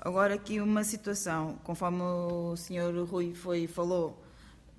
Agora 0.00 0.34
aqui 0.34 0.60
uma 0.60 0.82
situação, 0.82 1.56
conforme 1.62 2.02
o 2.02 2.56
senhor 2.56 2.92
Rui 3.08 3.36
foi 3.36 3.68
falou, 3.68 4.20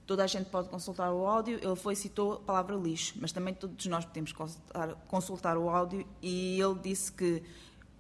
toda 0.06 0.22
a 0.22 0.28
gente 0.28 0.50
pode 0.50 0.68
consultar 0.68 1.14
o 1.14 1.26
áudio, 1.26 1.62
ele 1.64 1.78
foi 1.78 1.96
citou 1.96 2.34
a 2.34 2.40
palavra 2.40 2.76
lixo, 2.76 3.14
mas 3.22 3.32
também 3.32 3.54
todos 3.54 3.86
nós 3.86 4.04
podemos 4.04 4.34
consultar, 4.34 4.96
consultar 5.08 5.58
o 5.58 5.70
áudio. 5.70 6.06
E 6.22 6.60
ele 6.60 6.78
disse 6.84 7.10
que 7.10 7.42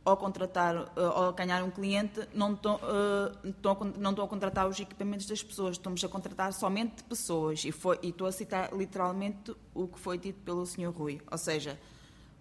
ao 0.09 0.17
contratar 0.17 0.75
eh, 0.75 1.01
ao 1.01 1.33
ganhar 1.33 1.63
um 1.63 1.71
cliente, 1.71 2.27
não 2.33 2.53
estão, 2.53 2.75
uh, 2.75 3.53
não 3.97 4.11
estão 4.11 4.25
a 4.25 4.27
contratar 4.27 4.67
os 4.67 4.79
equipamentos 4.79 5.25
das 5.25 5.41
pessoas, 5.41 5.75
estamos 5.75 6.03
a 6.03 6.07
contratar 6.07 6.51
somente 6.53 7.03
pessoas. 7.03 7.63
E, 7.63 7.71
foi, 7.71 7.99
e 8.01 8.09
estou 8.09 8.27
a 8.27 8.31
citar 8.31 8.73
literalmente 8.73 9.55
o 9.73 9.87
que 9.87 9.99
foi 9.99 10.17
dito 10.17 10.39
pelo 10.41 10.65
Sr. 10.65 10.91
Rui. 10.91 11.21
Ou 11.31 11.37
seja, 11.37 11.79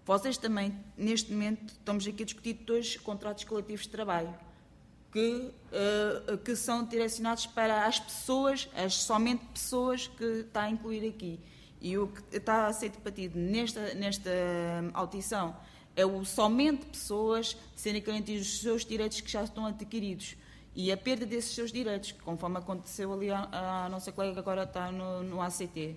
vocês 0.04 0.38
também, 0.38 0.74
neste 0.96 1.32
momento, 1.32 1.72
estamos 1.72 2.06
aqui 2.06 2.22
a 2.22 2.26
discutir 2.26 2.54
dois 2.54 2.96
contratos 2.96 3.44
coletivos 3.44 3.82
de 3.82 3.90
trabalho 3.90 4.34
que, 5.12 5.52
uh, 6.32 6.38
que 6.38 6.54
são 6.56 6.84
direcionados 6.84 7.46
para 7.46 7.86
as 7.86 7.98
pessoas, 7.98 8.68
as 8.74 8.94
somente 8.94 9.44
pessoas 9.46 10.06
que 10.06 10.24
está 10.24 10.62
a 10.62 10.70
incluir 10.70 11.08
aqui. 11.08 11.40
E 11.80 11.96
o 11.96 12.08
que 12.08 12.36
está 12.36 12.66
a 12.66 12.72
ser 12.72 12.90
debatido 12.90 13.38
nesta, 13.38 13.94
nesta 13.94 14.30
audição 14.94 15.54
é 15.98 16.06
o 16.06 16.24
somente 16.24 16.86
pessoas 16.86 17.56
serem 17.74 18.00
garantidos 18.00 18.46
os 18.46 18.60
seus 18.60 18.84
direitos 18.84 19.20
que 19.20 19.28
já 19.28 19.42
estão 19.42 19.66
adquiridos 19.66 20.36
e 20.76 20.92
a 20.92 20.96
perda 20.96 21.26
desses 21.26 21.52
seus 21.56 21.72
direitos, 21.72 22.12
conforme 22.12 22.58
aconteceu 22.58 23.12
ali 23.12 23.30
a 23.32 23.88
nossa 23.90 24.12
colega 24.12 24.34
que 24.34 24.38
agora 24.38 24.62
está 24.62 24.92
no, 24.92 25.24
no 25.24 25.42
ACT. 25.42 25.76
Uh, 25.76 25.96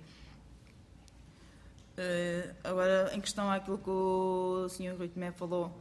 eh, 1.98 2.56
agora, 2.64 3.12
em 3.14 3.22
questão 3.22 3.52
àquilo 3.52 3.78
que 3.78 3.92
o 3.92 4.68
Sr. 4.70 4.98
Rui 4.98 5.08
Tomé 5.08 5.32
falou, 5.32 5.72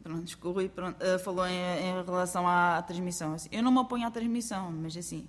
pronto, 0.00 0.38
o 0.44 0.52
Rui 0.52 0.68
pronto, 0.68 0.96
uh, 1.02 1.18
falou 1.18 1.44
em, 1.44 1.54
em, 1.54 2.04
relação 2.04 2.46
à, 2.46 2.78
à 2.78 2.82
transmissão. 2.82 3.34
Assim, 3.34 3.48
eu 3.50 3.64
não 3.64 3.72
me 3.72 3.78
oponho 3.78 4.06
à 4.06 4.12
transmissão, 4.12 4.70
mas 4.70 4.96
assim, 4.96 5.26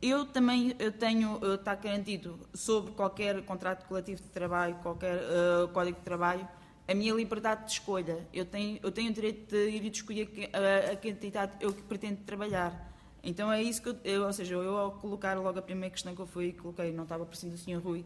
eu 0.00 0.26
também 0.26 0.76
eu 0.78 0.92
tenho, 0.92 1.40
está 1.54 1.74
garantido 1.74 2.38
sobre 2.54 2.92
qualquer 2.92 3.42
contrato 3.42 3.84
coletivo 3.88 4.22
de 4.22 4.28
trabalho, 4.28 4.76
qualquer 4.76 5.16
uh, 5.16 5.66
código 5.72 5.98
de 5.98 6.04
trabalho, 6.04 6.46
a 6.88 6.94
minha 6.94 7.12
liberdade 7.14 7.66
de 7.66 7.72
escolha. 7.72 8.26
Eu 8.32 8.44
tenho, 8.44 8.78
eu 8.82 8.92
tenho 8.92 9.10
o 9.10 9.12
direito 9.12 9.50
de 9.50 9.68
ir 9.70 9.84
e 9.84 9.90
de 9.90 9.98
escolher 9.98 10.28
a, 10.52 10.92
a 10.92 10.96
quantidade 10.96 11.52
eu 11.60 11.72
que 11.72 11.82
pretendo 11.82 12.20
trabalhar. 12.24 12.92
Então 13.22 13.52
é 13.52 13.62
isso 13.62 13.82
que 13.82 13.88
eu, 13.88 13.96
eu, 14.04 14.24
ou 14.24 14.32
seja, 14.32 14.54
eu 14.54 14.76
ao 14.76 14.92
colocar 14.92 15.34
logo 15.34 15.58
a 15.58 15.62
primeira 15.62 15.92
questão 15.92 16.14
que 16.14 16.20
eu 16.20 16.26
fui 16.26 16.52
coloquei, 16.52 16.92
não 16.92 17.02
estava 17.02 17.26
por 17.26 17.34
cima 17.34 17.52
do 17.52 17.58
Sr. 17.58 17.80
Rui, 17.82 18.04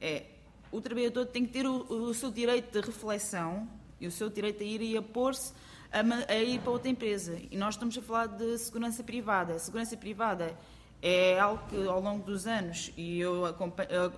é 0.00 0.24
o 0.72 0.80
trabalhador 0.80 1.26
tem 1.26 1.44
que 1.46 1.52
ter 1.52 1.66
o, 1.66 1.86
o, 1.88 2.14
seu 2.14 2.30
direito 2.30 2.72
de 2.72 2.84
reflexão 2.84 3.68
e 4.00 4.06
o 4.06 4.10
seu 4.10 4.28
direito 4.28 4.62
a 4.62 4.66
ir 4.66 4.82
e 4.82 4.96
a 4.96 5.02
pôr-se 5.02 5.52
a, 5.92 6.32
a, 6.32 6.36
ir 6.36 6.60
para 6.60 6.70
outra 6.70 6.90
empresa. 6.90 7.38
E 7.50 7.56
nós 7.56 7.74
estamos 7.74 7.96
a 7.96 8.02
falar 8.02 8.26
de 8.26 8.58
segurança 8.58 9.04
privada. 9.04 9.58
Segurança 9.58 9.96
privada 9.96 10.56
é 11.02 11.38
algo 11.38 11.62
que 11.68 11.86
ao 11.86 12.00
longo 12.00 12.24
dos 12.24 12.46
anos, 12.46 12.92
e 12.96 13.20
eu, 13.20 13.42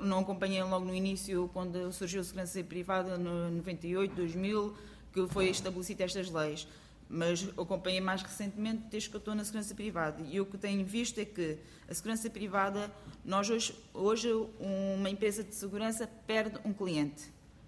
não 0.01 0.21
acompanhei 0.21 0.63
logo 0.63 0.85
no 0.85 0.95
início, 0.95 1.51
quando 1.53 1.93
surgiu 1.93 2.21
a 2.21 2.25
segurança 2.25 2.63
privada, 2.63 3.19
no 3.19 3.51
98, 3.51 4.15
2000, 4.15 4.75
que 5.13 5.27
foi 5.29 5.49
estabelecido 5.49 6.03
estas 6.03 6.31
leis, 6.31 6.67
mas 7.09 7.49
acompanhei 7.59 8.01
mais 8.01 8.23
recentemente 8.23 8.85
desde 8.91 9.09
que 9.09 9.17
eu 9.17 9.19
estou 9.19 9.35
na 9.35 9.45
segurança 9.45 9.75
privada. 9.75 10.23
E 10.31 10.41
o 10.41 10.47
que 10.47 10.59
tenho 10.59 10.85
visto 10.85 11.19
é 11.19 11.25
que 11.25 11.59
a 11.89 11.95
segurança 11.95 12.29
privada, 12.29 12.91
nós 13.25 13.49
hoje, 13.49 13.75
hoje 13.95 14.29
uma 14.61 15.11
empresa 15.11 15.43
de 15.43 15.55
segurança 15.55 16.09
perde 16.27 16.59
um 16.65 16.73
cliente, 16.73 17.25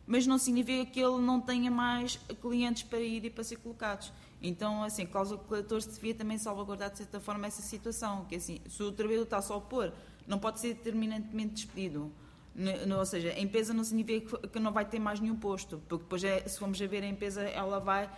mas 0.06 0.26
não 0.26 0.38
significa 0.38 0.90
que 0.90 1.00
ele 1.00 1.20
não 1.20 1.40
tenha 1.40 1.70
mais 1.70 2.18
clientes 2.40 2.82
para 2.82 3.00
ir 3.00 3.24
e 3.24 3.30
para 3.30 3.44
ser 3.44 3.56
colocados. 3.56 4.12
Então, 4.42 4.82
assim, 4.82 5.02
a 5.02 5.06
cláusula 5.06 5.38
coletor 5.38 5.82
se 5.82 5.90
devia 5.90 6.14
também 6.14 6.38
salvaguardar, 6.38 6.90
de 6.90 6.98
certa 6.98 7.20
forma, 7.20 7.46
essa 7.46 7.60
situação. 7.60 8.24
Que, 8.24 8.36
assim, 8.36 8.60
se 8.68 8.82
o 8.82 8.90
trabalhador 8.90 9.24
está 9.24 9.42
só 9.42 9.56
a 9.56 9.60
pôr, 9.60 9.92
não 10.26 10.38
pode 10.38 10.60
ser 10.60 10.74
determinantemente 10.74 11.54
despedido. 11.54 12.10
ou 12.96 13.06
seja, 13.06 13.30
a 13.30 13.40
empresa 13.40 13.74
não 13.74 13.84
significa 13.84 14.38
que 14.48 14.58
não 14.58 14.72
vai 14.72 14.84
ter 14.84 14.98
mais 14.98 15.20
nenhum 15.20 15.36
posto, 15.36 15.82
porque 15.88 16.04
depois, 16.04 16.24
é, 16.24 16.40
se 16.48 16.58
formos 16.58 16.80
a 16.80 16.86
ver 16.86 17.02
a 17.02 17.06
empresa, 17.06 17.42
ela 17.42 17.78
vai, 17.78 18.10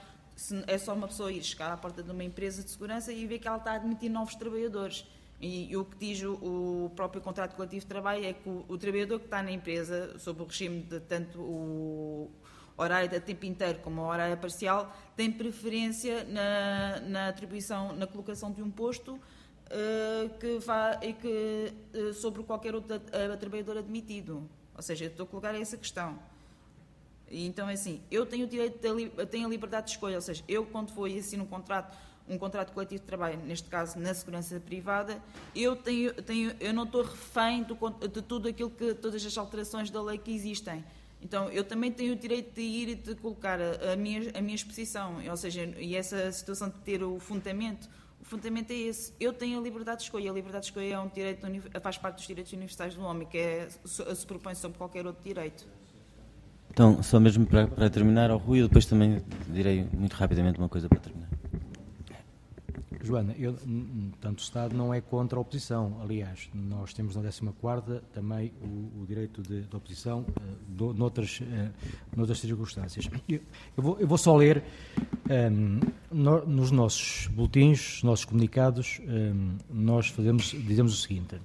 é 0.67 0.79
só 0.79 0.95
uma 0.95 1.09
pessoa 1.09 1.33
ir 1.33 1.43
chegar 1.43 1.73
à 1.73 1.77
porta 1.77 2.03
de 2.03 2.11
uma 2.11 2.25
empresa 2.25 2.63
de 2.63 2.71
segurança 2.71 3.13
e 3.13 3.27
ver 3.27 3.39
que 3.39 3.49
ela 3.49 3.57
está 3.57 3.73
a 3.73 3.75
admitir 3.77 4.09
novos 4.09 4.35
trabalhadores. 4.35 5.05
E, 5.41 5.73
e 5.73 5.77
o 5.77 5.85
que 5.85 5.97
diz 5.97 6.23
o, 6.23 6.35
o, 6.35 6.91
próprio 6.95 7.21
contrato 7.21 7.57
coletivo 7.57 7.81
de 7.81 7.87
trabalho 7.89 8.25
é 8.25 8.33
que 8.33 8.49
o, 8.49 8.65
o, 8.69 8.79
trabalhador 8.79 9.19
que 9.19 9.25
está 9.25 9.43
na 9.43 9.51
empresa, 9.51 10.17
sob 10.21 10.41
o 10.41 10.45
regime 10.45 10.83
de 10.83 11.01
tanto 11.01 11.41
o, 11.41 12.31
horário 12.77 13.09
de 13.09 13.21
tempo 13.21 13.47
inteiro 13.47 13.79
como 13.81 14.03
a 14.03 14.09
horário 14.09 14.37
parcial, 14.37 14.95
tem 15.17 15.31
preferência 15.31 16.25
na, 16.25 17.01
na 17.01 17.29
atribuição, 17.29 17.93
na 17.95 18.07
colocação 18.07 18.51
de 18.51 18.63
um 18.63 18.71
posto 18.71 19.15
uh, 19.73 20.39
que 20.39 20.59
vá, 20.59 20.99
e 21.03 21.13
que, 21.13 21.73
uh, 21.95 22.13
sobre 22.15 22.43
qualquer 22.43 22.75
outro 22.75 22.97
uh, 22.97 23.37
trabalhador 23.39 23.79
admitido. 23.79 24.49
Ou 24.75 24.83
seja, 24.83 25.07
estou 25.07 25.25
a 25.25 25.27
colocar 25.27 25.55
essa 25.55 25.77
questão. 25.77 26.19
E, 27.31 27.47
então, 27.47 27.69
é 27.69 27.75
assim, 27.75 28.03
eu 28.11 28.27
tenho 28.27 28.47
o 28.47 28.49
direito, 28.49 28.79
de, 28.79 29.27
tenho 29.27 29.47
a 29.47 29.51
liberdade 29.51 29.87
de 29.87 29.93
escolha, 29.93 30.17
ou 30.17 30.23
seja, 30.23 30.43
eu 30.49 30.67
quando 30.67 30.93
vou 30.93 31.09
e 31.09 31.19
assino 31.19 31.45
um 31.45 31.47
contrato, 31.47 31.97
um 32.29 32.39
contrato 32.39 32.73
coletivo 32.73 33.01
de 33.01 33.07
trabalho, 33.07 33.39
neste 33.39 33.69
caso 33.69 33.99
na 33.99 34.13
segurança 34.13 34.61
privada, 34.61 35.21
eu, 35.55 35.75
tenho, 35.75 36.13
tenho, 36.23 36.55
eu 36.61 36.73
não 36.73 36.85
estou 36.85 37.03
refém 37.03 37.63
do, 37.63 37.75
de 37.75 38.23
tudo 38.23 38.49
aquilo 38.49 38.71
que, 38.71 38.95
todas 38.95 39.25
as 39.25 39.39
alterações 39.39 39.91
da 39.91 40.03
lei 40.03 40.19
que 40.19 40.31
existem. 40.31 40.85
Então, 41.23 41.49
eu 41.51 41.63
também 41.63 41.93
tenho 41.93 42.15
o 42.15 42.17
direito 42.17 42.55
de 42.55 42.63
ir 42.63 42.89
e 42.89 42.95
de 42.97 43.15
colocar 43.15 43.59
a, 43.61 43.97
minha, 43.97 44.31
a 44.35 44.41
minha 44.43 44.57
exposição, 44.57 45.19
ou 45.31 45.37
seja, 45.37 45.65
e 45.79 45.95
essa 45.95 46.33
situação 46.33 46.69
de 46.69 46.79
ter 46.81 47.03
o 47.03 47.21
fundamento, 47.21 47.89
o 48.21 48.25
fundamento 48.25 48.71
é 48.73 48.77
esse. 48.77 49.13
Eu 49.19 49.33
tenho 49.33 49.59
a 49.59 49.63
liberdade 49.63 49.99
de 49.99 50.05
escolha. 50.05 50.31
A 50.31 50.35
liberdade 50.35 50.65
de 50.65 50.71
escolha 50.71 50.95
é 50.95 50.99
um 50.99 51.09
direito, 51.09 51.47
faz 51.81 51.99
parte 51.99 52.17
dos 52.17 52.27
direitos 52.27 52.53
universais 52.53 52.95
do 52.95 53.03
homem, 53.03 53.27
que 53.27 53.37
é, 53.37 53.69
se 53.85 54.27
propõe 54.27 54.55
sobre 54.55 54.79
qualquer 54.79 55.07
outro 55.07 55.23
direito. 55.25 55.67
Então, 56.71 57.03
só 57.03 57.21
mesmo 57.21 57.45
para, 57.45 57.67
para 57.67 57.91
terminar, 57.91 58.31
ao 58.31 58.39
Rui, 58.39 58.63
eu 58.63 58.69
depois 58.69 58.87
também 58.87 59.23
direi 59.49 59.87
muito 59.93 60.15
rapidamente 60.15 60.59
uma 60.59 60.69
coisa 60.69 60.89
para 60.89 61.01
terminar. 61.01 61.29
Joana, 63.05 63.35
eu, 63.37 63.57
tanto 64.21 64.39
o 64.39 64.43
Estado 64.43 64.77
não 64.77 64.95
é 64.95 65.01
contra 65.01 65.39
a 65.39 65.43
oposição. 65.43 65.99
Aliás, 66.01 66.49
nós 66.55 66.95
temos 66.95 67.17
na 67.17 67.23
14 67.23 68.01
também 68.13 68.53
o, 68.63 69.03
o 69.03 69.07
direito 69.07 69.43
de, 69.43 69.63
de 69.63 69.77
oposição 69.77 70.21
uh, 70.21 70.25
do, 70.69 70.95
noutras, 70.95 71.41
uh, 71.41 71.73
noutras 72.17 72.39
circunstâncias. 72.39 73.11
Eu, 73.29 73.41
eu, 73.77 73.83
vou, 73.83 73.99
eu, 73.99 74.07
vou, 74.07 74.19
só 74.19 74.37
ler 74.37 74.63
um, 75.29 75.33
ehm, 75.33 75.81
no, 76.11 76.47
nos 76.47 76.71
nossos 76.71 77.27
boletins, 77.29 77.95
nos 77.95 78.03
nossos 78.05 78.25
comunicados, 78.25 79.01
um, 79.01 79.11
ehm, 79.11 79.59
nós 79.69 80.09
fazemos, 80.09 80.45
dizemos 80.47 80.95
o 80.95 80.97
seguinte. 80.97 81.41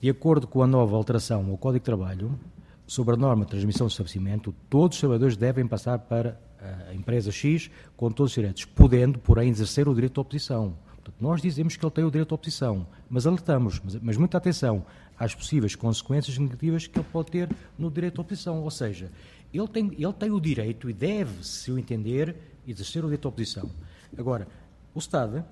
De 0.00 0.08
acordo 0.08 0.46
com 0.46 0.62
a 0.62 0.66
nova 0.66 0.96
alteração 0.96 1.50
ao 1.50 1.58
Código 1.58 1.80
de 1.80 1.84
Trabalho, 1.84 2.38
sobre 2.86 3.14
a 3.14 3.16
norma 3.16 3.44
de 3.44 3.50
transmissão 3.50 3.86
do 3.86 3.90
estabelecimento, 3.90 4.54
todos 4.68 4.96
os 4.96 5.00
trabalhadores 5.00 5.36
devem 5.36 5.66
passar 5.66 5.98
para 5.98 6.40
a 6.88 6.94
empresa 6.94 7.30
X 7.32 7.70
com 7.96 8.10
todos 8.10 8.32
os 8.32 8.34
direitos, 8.34 8.64
podendo, 8.64 9.18
porém, 9.18 9.48
exercer 9.48 9.88
o 9.88 9.94
direito 9.94 10.14
de 10.14 10.20
oposição. 10.20 10.76
Portanto, 10.86 11.16
nós 11.20 11.40
dizemos 11.40 11.76
que 11.76 11.84
ele 11.84 11.92
tem 11.92 12.04
o 12.04 12.10
direito 12.10 12.28
de 12.28 12.34
oposição, 12.34 12.86
mas 13.08 13.26
alertamos, 13.26 13.80
mas, 13.82 13.96
mas 13.96 14.16
muita 14.16 14.38
atenção 14.38 14.84
às 15.18 15.34
possíveis 15.34 15.74
consequências 15.74 16.36
negativas 16.38 16.86
que 16.86 16.98
ele 16.98 17.06
pode 17.10 17.30
ter 17.30 17.48
no 17.78 17.90
direito 17.90 18.14
de 18.14 18.20
oposição. 18.20 18.62
Ou 18.62 18.70
seja, 18.70 19.10
ele 19.52 19.68
tem, 19.68 19.90
ele 19.98 20.12
tem 20.12 20.30
o 20.30 20.40
direito 20.40 20.88
e 20.88 20.92
deve, 20.92 21.44
se 21.44 21.72
o 21.72 21.78
entender, 21.78 22.36
exercer 22.66 23.02
o 23.02 23.06
direito 23.06 23.22
de 23.22 23.28
oposição. 23.28 23.70
Agora, 24.16 24.46
o 24.94 24.98
Estado, 24.98 25.44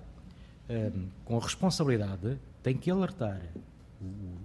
eh, 0.69 0.93
com 1.25 1.37
a 1.37 1.41
responsabilidade, 1.41 2.39
tem 2.63 2.77
que 2.77 2.91
alertar 2.91 3.41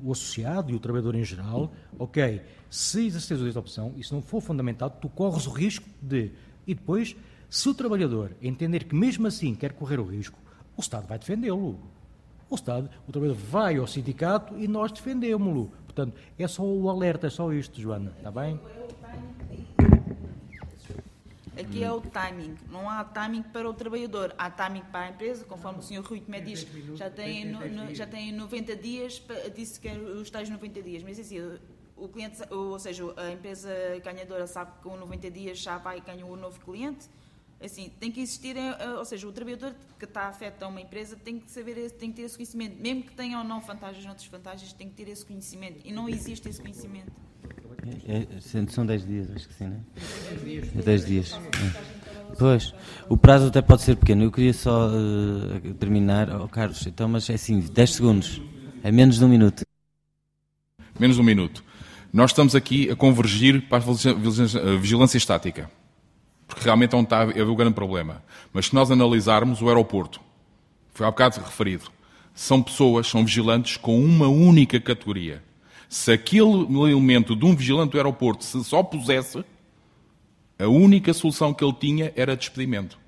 o, 0.04 0.12
associado 0.12 0.72
e 0.72 0.76
o 0.76 0.80
trabalhador 0.80 1.16
em 1.16 1.24
geral, 1.24 1.72
ok, 1.98 2.42
se 2.70 3.06
exerceres 3.06 3.42
o 3.42 3.46
direito 3.46 3.54
de 3.54 3.60
opção 3.60 3.94
e 3.98 4.04
se 4.04 4.14
não 4.14 4.22
for 4.22 4.42
fundamentado, 4.42 4.96
tu 5.00 5.10
corres 5.10 5.46
o 5.48 5.52
risco 5.52 5.88
de 6.02 6.32
e 6.66 6.74
depois, 6.74 7.16
se 7.50 7.70
o 7.70 7.74
trabalhador 7.74 8.32
entender 8.42 8.86
que 8.86 8.96
mesmo 8.96 9.28
assim 9.28 9.54
quer 9.56 9.74
correr 9.74 10.00
o 10.00 10.06
risco, 10.06 10.38
o 10.78 10.82
Estado 10.82 11.08
vai 11.08 11.20
defendê-lo. 11.20 11.80
O 12.50 12.56
Estado, 12.56 12.90
o 13.08 13.12
trabalhador 13.12 13.40
vai 13.40 13.78
ao 13.78 13.88
sindicato 13.88 14.58
e 14.58 14.68
nós 14.68 14.92
defendemos-lo. 14.92 15.72
Portanto, 15.86 16.16
é 16.38 16.48
só 16.48 16.64
o 16.64 16.90
alerta, 16.90 17.28
é 17.28 17.30
só 17.30 17.52
isto, 17.54 17.80
Joana, 17.80 18.14
está 18.18 18.32
bem? 18.32 18.60
Aqui 21.58 21.84
é 21.84 21.92
o 21.92 22.02
timing. 22.02 22.56
Não 22.72 22.90
há 22.90 23.04
timing 23.04 23.44
para 23.44 23.70
o 23.70 23.74
trabalhador. 23.74 24.34
Há 24.38 24.50
timing 24.50 24.82
para 24.92 25.06
a 25.06 25.10
empresa, 25.10 25.46
conforme 25.46 25.80
o 25.80 25.82
senhor 25.84 26.04
Rui 26.04 26.20
Tomé 26.20 26.42
diz, 26.42 26.68
já 26.96 27.10
tem, 27.10 27.56
já 27.94 28.08
tem 28.08 28.32
90 28.32 28.76
dias, 28.76 29.22
disse 29.56 29.80
que 29.80 29.88
os 29.90 30.30
tais 30.32 30.50
90 30.50 30.82
dias. 30.82 31.04
Mas 31.04 31.20
assim, 31.20 31.40
o 32.04 32.10
cliente, 32.10 32.42
ou 32.52 32.78
seja, 32.78 33.04
a 33.16 33.32
empresa 33.32 33.70
ganhadora 34.04 34.46
sabe 34.46 34.72
que 34.74 34.90
com 34.90 34.98
90 34.98 35.32
dias 35.32 35.58
já 35.58 35.78
vai 35.78 36.02
ganhar 36.02 36.26
um 36.26 36.36
novo 36.36 36.60
cliente. 36.60 37.08
Assim, 37.64 37.90
tem 37.98 38.12
que 38.12 38.20
existir, 38.20 38.58
eh, 38.58 38.76
eh, 38.78 38.90
ou 38.96 39.06
seja, 39.06 39.26
o 39.26 39.32
trabalhador 39.32 39.74
que 39.98 40.04
está 40.04 40.28
afeto 40.28 40.64
a 40.64 40.68
uma 40.68 40.82
empresa 40.82 41.16
tem 41.16 41.40
que 41.40 41.50
saber, 41.50 41.90
tem 41.92 42.10
que 42.10 42.18
ter 42.18 42.24
esse 42.24 42.36
conhecimento. 42.36 42.82
Mesmo 42.82 43.04
que 43.04 43.14
tenha 43.14 43.38
ou 43.38 43.44
não 43.46 43.62
vantagens, 43.62 44.06
outras 44.06 44.28
vantagens, 44.28 44.74
tem 44.74 44.90
que 44.90 44.96
ter 44.96 45.10
esse 45.10 45.26
conhecimento. 45.26 45.80
E 45.86 45.94
não 45.94 46.10
existe 46.10 46.50
esse 46.50 46.60
conhecimento. 46.60 47.10
É, 48.06 48.28
é 48.58 48.68
são 48.68 48.86
10 48.86 49.08
dias, 49.08 49.32
acho 49.32 49.48
que 49.48 49.54
sim, 49.54 49.68
não 49.68 49.78
é? 50.78 50.82
10 50.82 51.06
dias. 51.06 51.34
É. 51.34 52.36
Pois, 52.38 52.74
o 53.08 53.16
prazo 53.16 53.48
até 53.48 53.62
pode 53.62 53.82
ser 53.84 53.96
pequeno. 53.96 54.24
Eu 54.24 54.32
queria 54.32 54.54
só 54.54 54.90
uh, 54.90 55.74
terminar, 55.76 56.30
oh, 56.36 56.50
Carlos, 56.50 56.86
então, 56.86 57.08
mas 57.08 57.30
é 57.30 57.36
assim, 57.36 57.62
10 57.62 57.90
segundos. 57.94 58.42
É 58.84 58.92
menos 58.92 59.20
de 59.20 59.24
um 59.24 59.30
minuto. 59.30 59.66
Menos 61.00 61.16
de 61.16 61.22
um 61.22 61.26
minuto. 61.26 61.64
Nós 62.14 62.30
estamos 62.30 62.54
aqui 62.54 62.92
a 62.92 62.96
convergir 62.96 63.64
para 63.64 63.84
a 63.84 64.78
vigilância 64.78 65.18
estática, 65.18 65.68
porque 66.48 66.64
realmente 66.64 66.94
é 66.94 66.98
onde 67.00 67.08
está 67.08 67.22
haver 67.22 67.42
o 67.42 67.56
grande 67.56 67.74
problema. 67.74 68.24
Mas 68.54 68.68
se 68.68 68.76
nós 68.76 68.92
analisarmos 68.92 69.64
o 69.64 69.68
aeroporto, 69.68 70.22
foi 70.94 71.08
há 71.08 71.10
bocado 71.10 71.40
referido, 71.40 71.86
são 72.36 72.62
pessoas, 72.62 73.08
são 73.08 73.26
vigilantes 73.26 73.78
com 73.78 74.00
uma 74.00 74.28
única 74.28 74.80
categoria. 74.80 75.44
Se 75.90 76.12
aquele 76.12 76.68
elemento 76.92 77.36
de 77.36 77.46
um 77.46 77.56
vigilante 77.56 77.94
do 77.94 77.98
aeroporto 77.98 78.44
se 78.44 78.64
só 78.64 78.84
pusesse, 78.84 79.44
a 80.60 80.68
única 80.68 81.16
solução 81.16 81.52
que 81.52 81.66
ele 81.66 81.74
tinha 81.74 82.14
era 82.16 82.38
despedimento. 82.38 83.00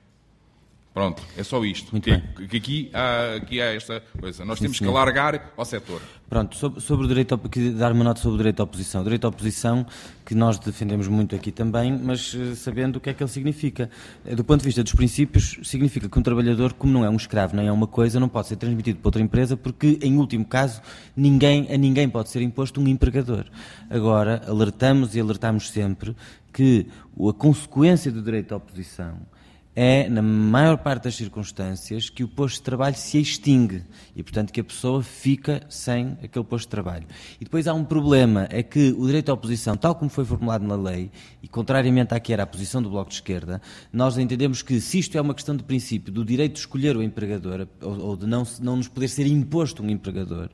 Pronto, 0.96 1.22
é 1.38 1.44
só 1.44 1.62
isto. 1.66 1.92
Muito 1.92 2.06
que, 2.06 2.12
bem. 2.12 2.48
que 2.48 2.56
aqui, 2.56 2.90
há, 2.94 3.36
aqui 3.36 3.62
há 3.62 3.66
esta 3.76 4.02
coisa. 4.18 4.46
Nós 4.46 4.60
Sim, 4.60 4.64
temos 4.64 4.78
senhor. 4.78 4.94
que 4.94 4.98
alargar 4.98 5.52
ao 5.58 5.66
setor. 5.66 6.02
Pronto, 6.30 6.56
sobre, 6.56 6.80
sobre 6.80 7.06
o 7.06 7.08
direito, 7.10 7.38
dar 7.78 7.92
uma 7.92 8.06
nota 8.06 8.22
sobre 8.22 8.36
o 8.36 8.38
direito 8.38 8.62
à 8.62 8.64
oposição. 8.64 9.02
O 9.02 9.04
direito 9.04 9.26
à 9.26 9.28
oposição, 9.28 9.86
que 10.26 10.34
nós 10.34 10.58
defendemos 10.58 11.10
muito 11.10 11.36
aqui 11.36 11.52
também, 11.52 12.00
mas 12.02 12.34
eh, 12.34 12.56
sabendo 12.56 12.96
o 12.96 13.02
que 13.02 13.10
é 13.10 13.14
que 13.14 13.22
ele 13.22 13.30
significa. 13.30 13.90
Eh, 14.26 14.36
do 14.36 14.44
ponto 14.46 14.62
de 14.62 14.68
vista 14.68 14.84
dos 14.84 14.94
princípios, 14.94 15.60
significa 15.64 16.08
que 16.08 16.18
um 16.18 16.24
trabalhador, 16.24 16.72
como 16.72 16.94
não 16.94 17.04
é 17.04 17.10
um 17.10 17.18
escravo 17.18 17.58
nem 17.58 17.68
é 17.68 17.72
uma 17.74 17.88
coisa, 17.88 18.18
não 18.18 18.30
pode 18.30 18.48
ser 18.48 18.56
transmitido 18.56 18.98
para 19.00 19.10
outra 19.10 19.22
empresa, 19.22 19.58
porque, 19.58 20.00
em 20.02 20.18
último 20.18 20.46
caso, 20.46 20.82
ninguém, 21.14 21.68
a 21.74 21.78
ninguém 21.78 22.08
pode 22.08 22.30
ser 22.30 22.42
imposto 22.42 22.80
um 22.80 22.88
empregador. 22.88 23.44
Agora, 23.90 24.42
alertamos 24.48 25.14
e 25.14 25.20
alertamos 25.20 25.70
sempre 25.72 26.16
que 26.54 26.88
a 27.20 27.34
consequência 27.34 28.10
do 28.10 28.22
direito 28.22 28.54
à 28.54 28.58
oposição 28.58 29.35
é, 29.76 30.08
na 30.08 30.22
maior 30.22 30.78
parte 30.78 31.04
das 31.04 31.16
circunstâncias, 31.16 32.10
que 32.10 32.24
o 32.24 32.28
posto 32.28 32.58
de 32.58 32.62
trabalho 32.62 32.96
se 32.96 33.20
extingue 33.20 33.84
e, 34.16 34.24
portanto, 34.24 34.54
que 34.54 34.62
a 34.62 34.64
pessoa 34.64 35.04
fica 35.04 35.62
sem 35.68 36.18
aquele 36.24 36.46
posto 36.46 36.66
de 36.66 36.70
trabalho. 36.70 37.06
E 37.40 37.44
depois 37.44 37.68
há 37.68 37.74
um 37.74 37.84
problema, 37.84 38.48
é 38.50 38.64
que 38.64 38.96
o 38.98 39.06
direito 39.06 39.30
à 39.30 39.34
oposição, 39.34 39.76
tal 39.76 39.94
como 39.96 40.10
foi 40.10 40.24
formulado 40.24 40.66
na 40.66 40.76
lei, 40.76 41.12
e 41.44 41.48
contrariamente 41.48 42.14
à 42.14 42.20
que 42.20 42.32
era 42.32 42.44
a 42.44 42.48
posição 42.48 42.82
do 42.82 42.90
Bloco 42.90 43.10
de 43.10 43.16
Esquerda, 43.16 43.62
nós 43.92 44.18
entendemos 44.18 44.62
que 44.62 44.80
se 44.80 45.00
isto 45.00 45.18
é 45.18 45.22
uma 45.22 45.34
questão 45.34 45.56
de 45.58 45.64
princípio 45.64 46.12
do 46.12 46.24
direito 46.24 46.54
de 46.54 46.60
escolher 46.60 46.96
o 46.96 47.04
empregador, 47.04 47.68
ou 47.82 48.16
de 48.16 48.26
não, 48.26 48.44
não 48.62 48.78
nos 48.78 48.88
poder 48.88 49.10
ser 49.10 49.28
imposto 49.28 49.84
um 49.84 49.90
empregador, 49.90 50.50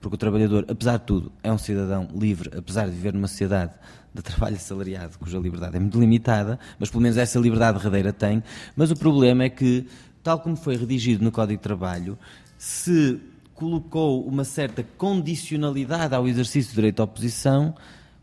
porque 0.00 0.14
o 0.14 0.18
trabalhador, 0.18 0.66
apesar 0.68 0.98
de 0.98 1.04
tudo, 1.04 1.32
é 1.42 1.50
um 1.50 1.58
cidadão 1.58 2.08
livre, 2.14 2.50
apesar 2.56 2.84
de 2.86 2.92
viver 2.92 3.14
numa 3.14 3.26
sociedade 3.26 3.72
de 4.16 4.22
trabalho 4.22 4.56
assalariado, 4.56 5.18
cuja 5.18 5.38
liberdade 5.38 5.76
é 5.76 5.80
muito 5.80 5.98
limitada, 5.98 6.58
mas 6.78 6.90
pelo 6.90 7.02
menos 7.02 7.16
essa 7.16 7.38
liberdade 7.38 7.78
derradeira 7.78 8.12
tem. 8.12 8.42
Mas 8.74 8.90
o 8.90 8.96
problema 8.96 9.44
é 9.44 9.48
que, 9.48 9.86
tal 10.22 10.40
como 10.40 10.56
foi 10.56 10.76
redigido 10.76 11.24
no 11.24 11.32
Código 11.32 11.58
de 11.58 11.62
Trabalho, 11.62 12.18
se 12.58 13.20
colocou 13.54 14.26
uma 14.26 14.44
certa 14.44 14.82
condicionalidade 14.96 16.14
ao 16.14 16.28
exercício 16.28 16.72
do 16.72 16.74
direito 16.76 17.00
à 17.00 17.04
oposição, 17.04 17.74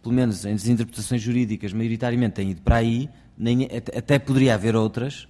pelo 0.02 0.14
menos 0.14 0.46
as 0.46 0.68
interpretações 0.68 1.22
jurídicas 1.22 1.74
maioritariamente 1.74 2.36
têm 2.36 2.52
ido 2.52 2.62
para 2.62 2.78
aí, 2.78 3.10
nem, 3.38 3.68
até 3.98 4.20
poderia 4.20 4.54
haver 4.54 4.76
outras, 4.76 5.28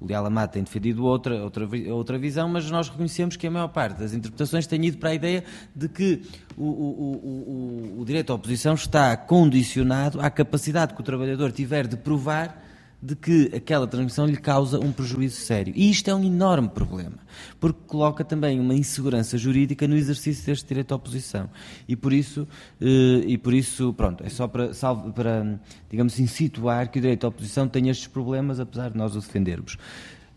o 0.00 0.06
Leal 0.06 0.24
Amado 0.24 0.52
tem 0.52 0.62
defendido 0.62 1.04
outra, 1.04 1.42
outra, 1.42 1.68
outra 1.92 2.18
visão, 2.18 2.48
mas 2.48 2.70
nós 2.70 2.88
reconhecemos 2.88 3.36
que 3.36 3.46
a 3.46 3.50
maior 3.50 3.68
parte 3.68 3.98
das 3.98 4.14
interpretações 4.14 4.66
tem 4.66 4.82
ido 4.86 4.96
para 4.96 5.10
a 5.10 5.14
ideia 5.14 5.44
de 5.76 5.88
que 5.88 6.22
o, 6.56 6.64
o, 6.64 7.96
o, 7.96 8.00
o 8.00 8.04
direito 8.04 8.32
à 8.32 8.34
oposição 8.34 8.74
está 8.74 9.14
condicionado 9.16 10.20
à 10.20 10.30
capacidade 10.30 10.94
que 10.94 11.00
o 11.00 11.04
trabalhador 11.04 11.52
tiver 11.52 11.86
de 11.86 11.96
provar 11.96 12.69
de 13.02 13.16
que 13.16 13.50
aquela 13.54 13.86
transmissão 13.86 14.26
lhe 14.26 14.36
causa 14.36 14.78
um 14.78 14.92
prejuízo 14.92 15.36
sério. 15.36 15.72
E 15.76 15.90
isto 15.90 16.10
é 16.10 16.14
um 16.14 16.22
enorme 16.22 16.68
problema, 16.68 17.18
porque 17.58 17.80
coloca 17.86 18.22
também 18.22 18.60
uma 18.60 18.74
insegurança 18.74 19.38
jurídica 19.38 19.88
no 19.88 19.96
exercício 19.96 20.44
deste 20.44 20.66
direito 20.66 20.92
à 20.92 20.96
oposição. 20.96 21.48
E 21.88 21.96
por 21.96 22.12
isso, 22.12 22.46
eh, 22.80 23.24
e 23.26 23.38
por 23.38 23.54
isso 23.54 23.92
pronto, 23.94 24.22
é 24.24 24.28
só 24.28 24.46
para, 24.46 24.70
para, 25.14 25.60
digamos 25.88 26.12
assim, 26.12 26.26
situar 26.26 26.88
que 26.90 26.98
o 26.98 27.02
direito 27.02 27.24
à 27.24 27.28
oposição 27.28 27.66
tem 27.66 27.88
estes 27.88 28.06
problemas, 28.06 28.60
apesar 28.60 28.90
de 28.90 28.98
nós 28.98 29.16
o 29.16 29.20
defendermos. 29.20 29.78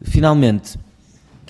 Finalmente, 0.02 0.78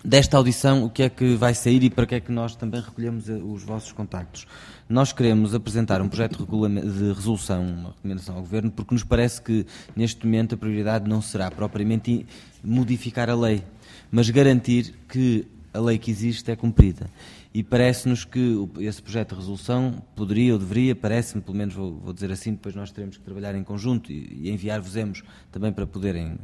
desta 0.03 0.37
audição, 0.37 0.83
o 0.83 0.89
que 0.89 1.03
é 1.03 1.09
que 1.09 1.35
vai 1.35 1.53
sair 1.53 1.81
e 1.83 1.89
para 1.89 2.05
que 2.05 2.15
é 2.15 2.19
que 2.19 2.31
nós 2.31 2.55
também 2.55 2.81
recolhemos 2.81 3.29
eh, 3.29 3.33
os 3.33 3.63
vossos 3.63 3.91
contactos? 3.91 4.45
Nós 4.89 5.13
queremos 5.13 5.55
apresentar 5.55 6.01
um 6.01 6.09
projeto 6.09 6.45
de 6.45 7.13
resolução, 7.13 7.63
uma 7.63 7.89
recomendação 7.89 8.35
ao 8.35 8.41
Governo, 8.41 8.69
porque 8.69 8.93
nos 8.93 9.03
parece 9.03 9.41
que, 9.41 9.65
neste 9.95 10.25
momento, 10.25 10.55
a 10.55 10.57
prioridade 10.57 11.09
não 11.09 11.21
será 11.21 11.49
propriamente 11.49 12.25
modificar 12.63 13.29
a 13.29 13.35
lei, 13.35 13.63
mas 14.11 14.29
garantir 14.29 14.93
que 15.07 15.47
a 15.73 15.79
lei 15.79 15.97
que 15.97 16.11
existe 16.11 16.51
é 16.51 16.55
cumprida. 16.55 17.09
E 17.53 17.63
parece-nos 17.63 18.23
que 18.25 18.55
esse 18.79 19.01
projeto 19.01 19.29
de 19.29 19.41
resolução 19.41 20.03
poderia 20.15 20.53
ou 20.53 20.59
deveria, 20.59 20.95
parece-me, 20.95 21.41
pelo 21.41 21.57
menos 21.57 21.73
vou, 21.73 21.93
vou, 21.93 22.13
dizer 22.13 22.31
assim, 22.31 22.51
depois 22.51 22.75
nós 22.75 22.91
teremos 22.91 23.17
que 23.17 23.23
trabalhar 23.23 23.55
em 23.55 23.63
conjunto 23.63 24.11
e, 24.11 24.41
e 24.43 24.51
enviar-vos-emos 24.51 25.23
também 25.51 25.71
para 25.71 25.85
poderem 25.85 26.33
uh, 26.33 26.37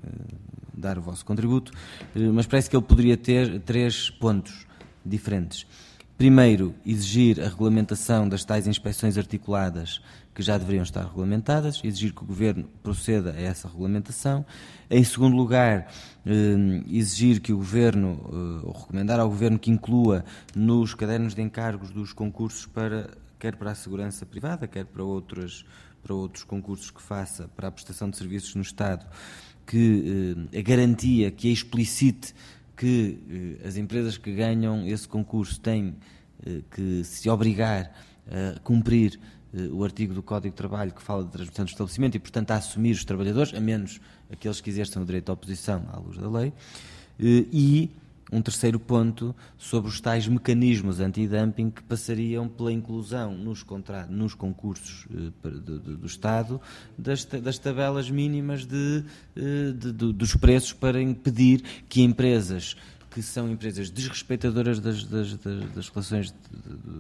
dar 0.73 0.97
o 0.97 1.01
vosso 1.01 1.26
contributo, 1.26 1.72
uh, 2.15 2.34
mas 2.34 2.45
parece 2.45 2.69
que 2.69 2.76
ele 2.76 2.85
poderia 2.85 3.18
ter 3.18 3.60
três 3.61 4.10
pontos 4.10 4.68
diferentes. 5.06 5.65
Primeiro, 6.18 6.76
exigir 6.85 7.39
a 7.39 7.47
regulamentação 7.47 8.27
das 8.27 8.43
tais 8.43 8.68
inspeções 8.68 9.18
articuladas 9.18 10.01
que 10.40 10.45
já 10.45 10.57
deveriam 10.57 10.84
estar 10.84 11.03
regulamentadas, 11.03 11.82
exigir 11.84 12.14
que 12.14 12.24
o 12.24 12.26
Governo 12.26 12.64
proceda 12.82 13.34
a 13.34 13.41
essa 13.41 13.68
regulamentação. 13.68 14.45
Em 14.90 15.03
segundo 15.03 15.36
lugar, 15.36 15.91
eh, 16.26 16.82
exigir 16.88 17.41
que 17.41 17.52
o 17.52 17.57
Governo, 17.57 18.22
eh, 18.24 18.66
ou 18.66 18.72
recomendar 18.72 19.20
ao 19.20 19.28
Governo 19.28 19.60
que 19.60 19.70
inclua 19.70 20.24
nos 20.56 20.94
cadernos 20.94 21.36
de 21.36 21.41
encargos 21.41 21.91
dos 21.91 22.14
concursos 22.14 22.66
para, 22.66 23.10
quer 23.38 23.57
para 23.57 23.72
a 23.72 23.76
segurança 23.76 24.26
privada, 24.26 24.66
quer 24.66 24.86
para, 24.86 25.03
outros 25.03 25.66
para 26.02 26.14
outros 26.14 26.45
concursos 26.45 26.90
que 26.90 27.02
faça 27.02 27.49
para 27.49 27.68
a 27.68 27.72
prestação 27.72 28.10
de 28.10 28.16
serviços 28.16 28.56
no 28.56 28.61
Estado, 28.61 29.06
que 29.68 30.48
eh, 30.53 30.60
a 30.60 30.61
garantia 30.61 31.32
que 31.32 31.52
explicite 31.52 32.34
que 32.78 33.57
eh, 33.61 33.68
as 33.68 33.76
empresas 33.76 34.18
que 34.18 34.34
ganham 34.34 34.88
esse 34.88 35.06
concurso 35.06 35.60
têm 35.60 35.98
que 36.72 37.03
se 37.03 37.30
obrigar 37.30 37.91
a 38.32 38.57
cumprir 38.61 39.20
o 39.71 39.84
artigo 39.84 40.13
do 40.13 40.21
Código 40.21 40.53
de 40.53 40.57
Trabalho 40.57 40.91
que 40.91 41.01
fala 41.01 41.23
de 41.23 41.31
transmissão 41.31 41.65
do 41.65 41.69
estabelecimento 41.69 42.15
e, 42.15 42.19
portanto, 42.19 42.51
a 42.51 42.55
assumir 42.55 42.91
os 42.91 43.03
trabalhadores, 43.03 43.53
a 43.53 43.59
menos 43.59 43.99
aqueles 44.31 44.61
que 44.61 44.69
exerçam 44.69 45.03
o 45.03 45.05
direito 45.05 45.30
à 45.30 45.34
oposição 45.34 45.84
à 45.91 45.97
luz 45.97 46.17
da 46.17 46.30
lei, 46.30 46.53
e 47.19 47.89
um 48.31 48.41
terceiro 48.41 48.80
ponto 48.80 49.35
sobre 49.57 49.89
os 49.89 49.99
tais 49.99 50.27
mecanismos 50.27 50.99
anti-dumping 50.99 51.71
que 51.71 51.81
passariam 51.81 52.47
pela 52.47 52.71
inclusão 52.71 53.34
nos, 53.34 53.65
nos 54.09 54.34
concursos 54.35 55.07
eh, 55.11 55.49
do, 55.49 55.80
do, 55.80 55.97
do 55.97 56.05
Estado 56.05 56.61
das, 56.97 57.26
tabelas 57.57 58.09
mínimas 58.09 58.65
de, 58.65 59.03
eh, 59.35 59.71
de, 59.76 59.91
de, 59.91 60.13
dos 60.13 60.35
preços 60.35 60.73
para 60.73 61.01
impedir 61.01 61.63
que 61.89 62.03
empresas 62.03 62.77
que 63.10 63.22
são 63.22 63.49
empresas 63.49 63.90
desrespeitadoras 63.90 64.80
das, 64.80 65.03
das, 65.03 65.36
das 65.36 65.90
relações 65.90 66.34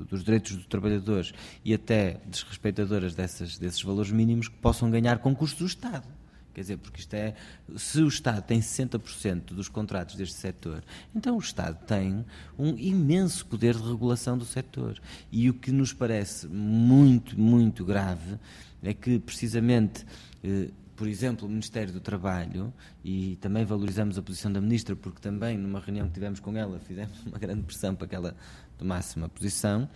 dos 0.09 0.23
direitos 0.23 0.55
dos 0.55 0.65
trabalhadores 0.65 1.33
e 1.63 1.73
até 1.73 2.19
desrespeitadoras 2.25 3.13
dessas, 3.13 3.57
desses 3.57 3.81
valores 3.81 4.11
mínimos 4.11 4.47
que 4.47 4.55
possam 4.57 4.89
ganhar 4.89 5.19
concursos 5.19 5.57
do 5.57 5.65
Estado. 5.65 6.07
Quer 6.53 6.61
dizer, 6.61 6.77
porque 6.77 6.99
isto 6.99 7.13
é. 7.13 7.35
Se 7.77 8.01
o 8.01 8.07
Estado 8.07 8.41
tem 8.41 8.59
60% 8.59 9.53
dos 9.53 9.69
contratos 9.69 10.15
deste 10.15 10.35
setor, 10.35 10.83
então 11.15 11.37
o 11.37 11.39
Estado 11.39 11.77
tem 11.85 12.25
um 12.57 12.75
imenso 12.75 13.45
poder 13.45 13.75
de 13.75 13.83
regulação 13.83 14.37
do 14.37 14.45
setor. 14.45 14.99
E 15.31 15.49
o 15.49 15.53
que 15.53 15.71
nos 15.71 15.93
parece 15.93 16.47
muito, 16.47 17.39
muito 17.39 17.85
grave 17.85 18.37
é 18.81 18.93
que, 18.93 19.19
precisamente. 19.19 20.05
Eh, 20.43 20.69
por 20.99 21.07
exemplo, 21.07 21.47
o 21.47 21.49
Ministério 21.49 21.93
do 21.93 22.01
Trabalho, 22.01 22.73
e 23.05 23.37
também 23.37 23.63
valorizamos 23.63 24.17
a 24.17 24.21
posição 24.21 24.51
da 24.51 24.59
Ministra, 24.59 24.97
porque 24.97 25.21
também 25.21 25.57
numa 25.57 25.79
reunião 25.79 26.05
que 26.09 26.13
tivemos 26.13 26.41
com 26.41 26.57
ela 26.57 26.77
fizemos 26.77 27.23
uma 27.25 27.39
grande 27.39 27.63
pressão 27.63 27.95
para 27.95 28.05
que 28.05 28.13
ela 28.13 28.35
tomasse 28.77 29.15
uma 29.15 29.29
posição, 29.29 29.89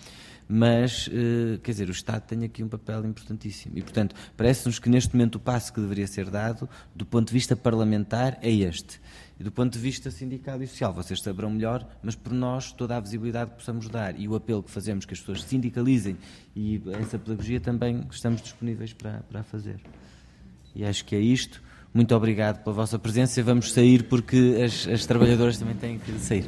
mas, 0.47 1.09
eh, 1.11 1.59
quer 1.61 1.71
dizer, 1.71 1.89
o 1.89 1.91
Estado 1.91 2.21
tem 2.21 2.45
aqui 2.45 2.63
um 2.63 2.69
papel 2.69 3.05
importantíssimo. 3.05 3.77
E, 3.77 3.81
portanto, 3.81 4.15
parece-nos 4.38 4.80
que 4.80 4.88
neste 4.88 5.13
momento 5.13 5.35
o 5.35 5.39
passo 5.41 5.73
que 5.73 5.81
deveria 5.81 6.07
ser 6.07 6.30
dado, 6.30 6.69
do 6.95 7.05
ponto 7.05 7.27
de 7.27 7.34
vista 7.34 7.53
parlamentar, 7.53 8.39
é 8.41 8.49
este. 8.49 9.01
E 9.38 9.43
do 9.43 9.51
ponto 9.51 9.73
de 9.73 9.80
vista 9.80 10.09
sindical 10.09 10.61
e 10.61 10.67
social, 10.67 10.93
vocês 10.93 11.21
saberão 11.21 11.49
melhor, 11.49 11.85
mas 12.01 12.15
por 12.15 12.31
nós 12.31 12.71
toda 12.71 12.95
a 12.95 12.99
visibilidade 13.01 13.51
que 13.51 13.57
possamos 13.57 13.89
dar 13.89 14.17
e 14.17 14.25
o 14.25 14.35
apelo 14.35 14.63
que 14.63 14.71
fazemos 14.71 15.05
que 15.05 15.13
as 15.13 15.19
pessoas 15.19 15.43
sindicalizem 15.43 16.17
e 16.55 16.81
essa 17.01 17.19
pedagogia 17.19 17.59
também 17.59 18.07
estamos 18.09 18.41
disponíveis 18.41 18.93
para, 18.93 19.19
para 19.30 19.43
fazer. 19.43 19.81
E 20.75 20.83
acho 20.83 21.05
que 21.05 21.15
é 21.15 21.19
isto. 21.19 21.61
Muito 21.93 22.15
obrigado 22.15 22.63
pela 22.63 22.75
vossa 22.75 22.97
presença. 22.97 23.41
Vamos 23.43 23.71
sair 23.71 24.03
porque 24.03 24.61
as, 24.63 24.87
as 24.87 25.05
trabalhadoras 25.05 25.57
também 25.57 25.75
têm 25.75 25.99
que 25.99 26.11
sair. 26.13 26.45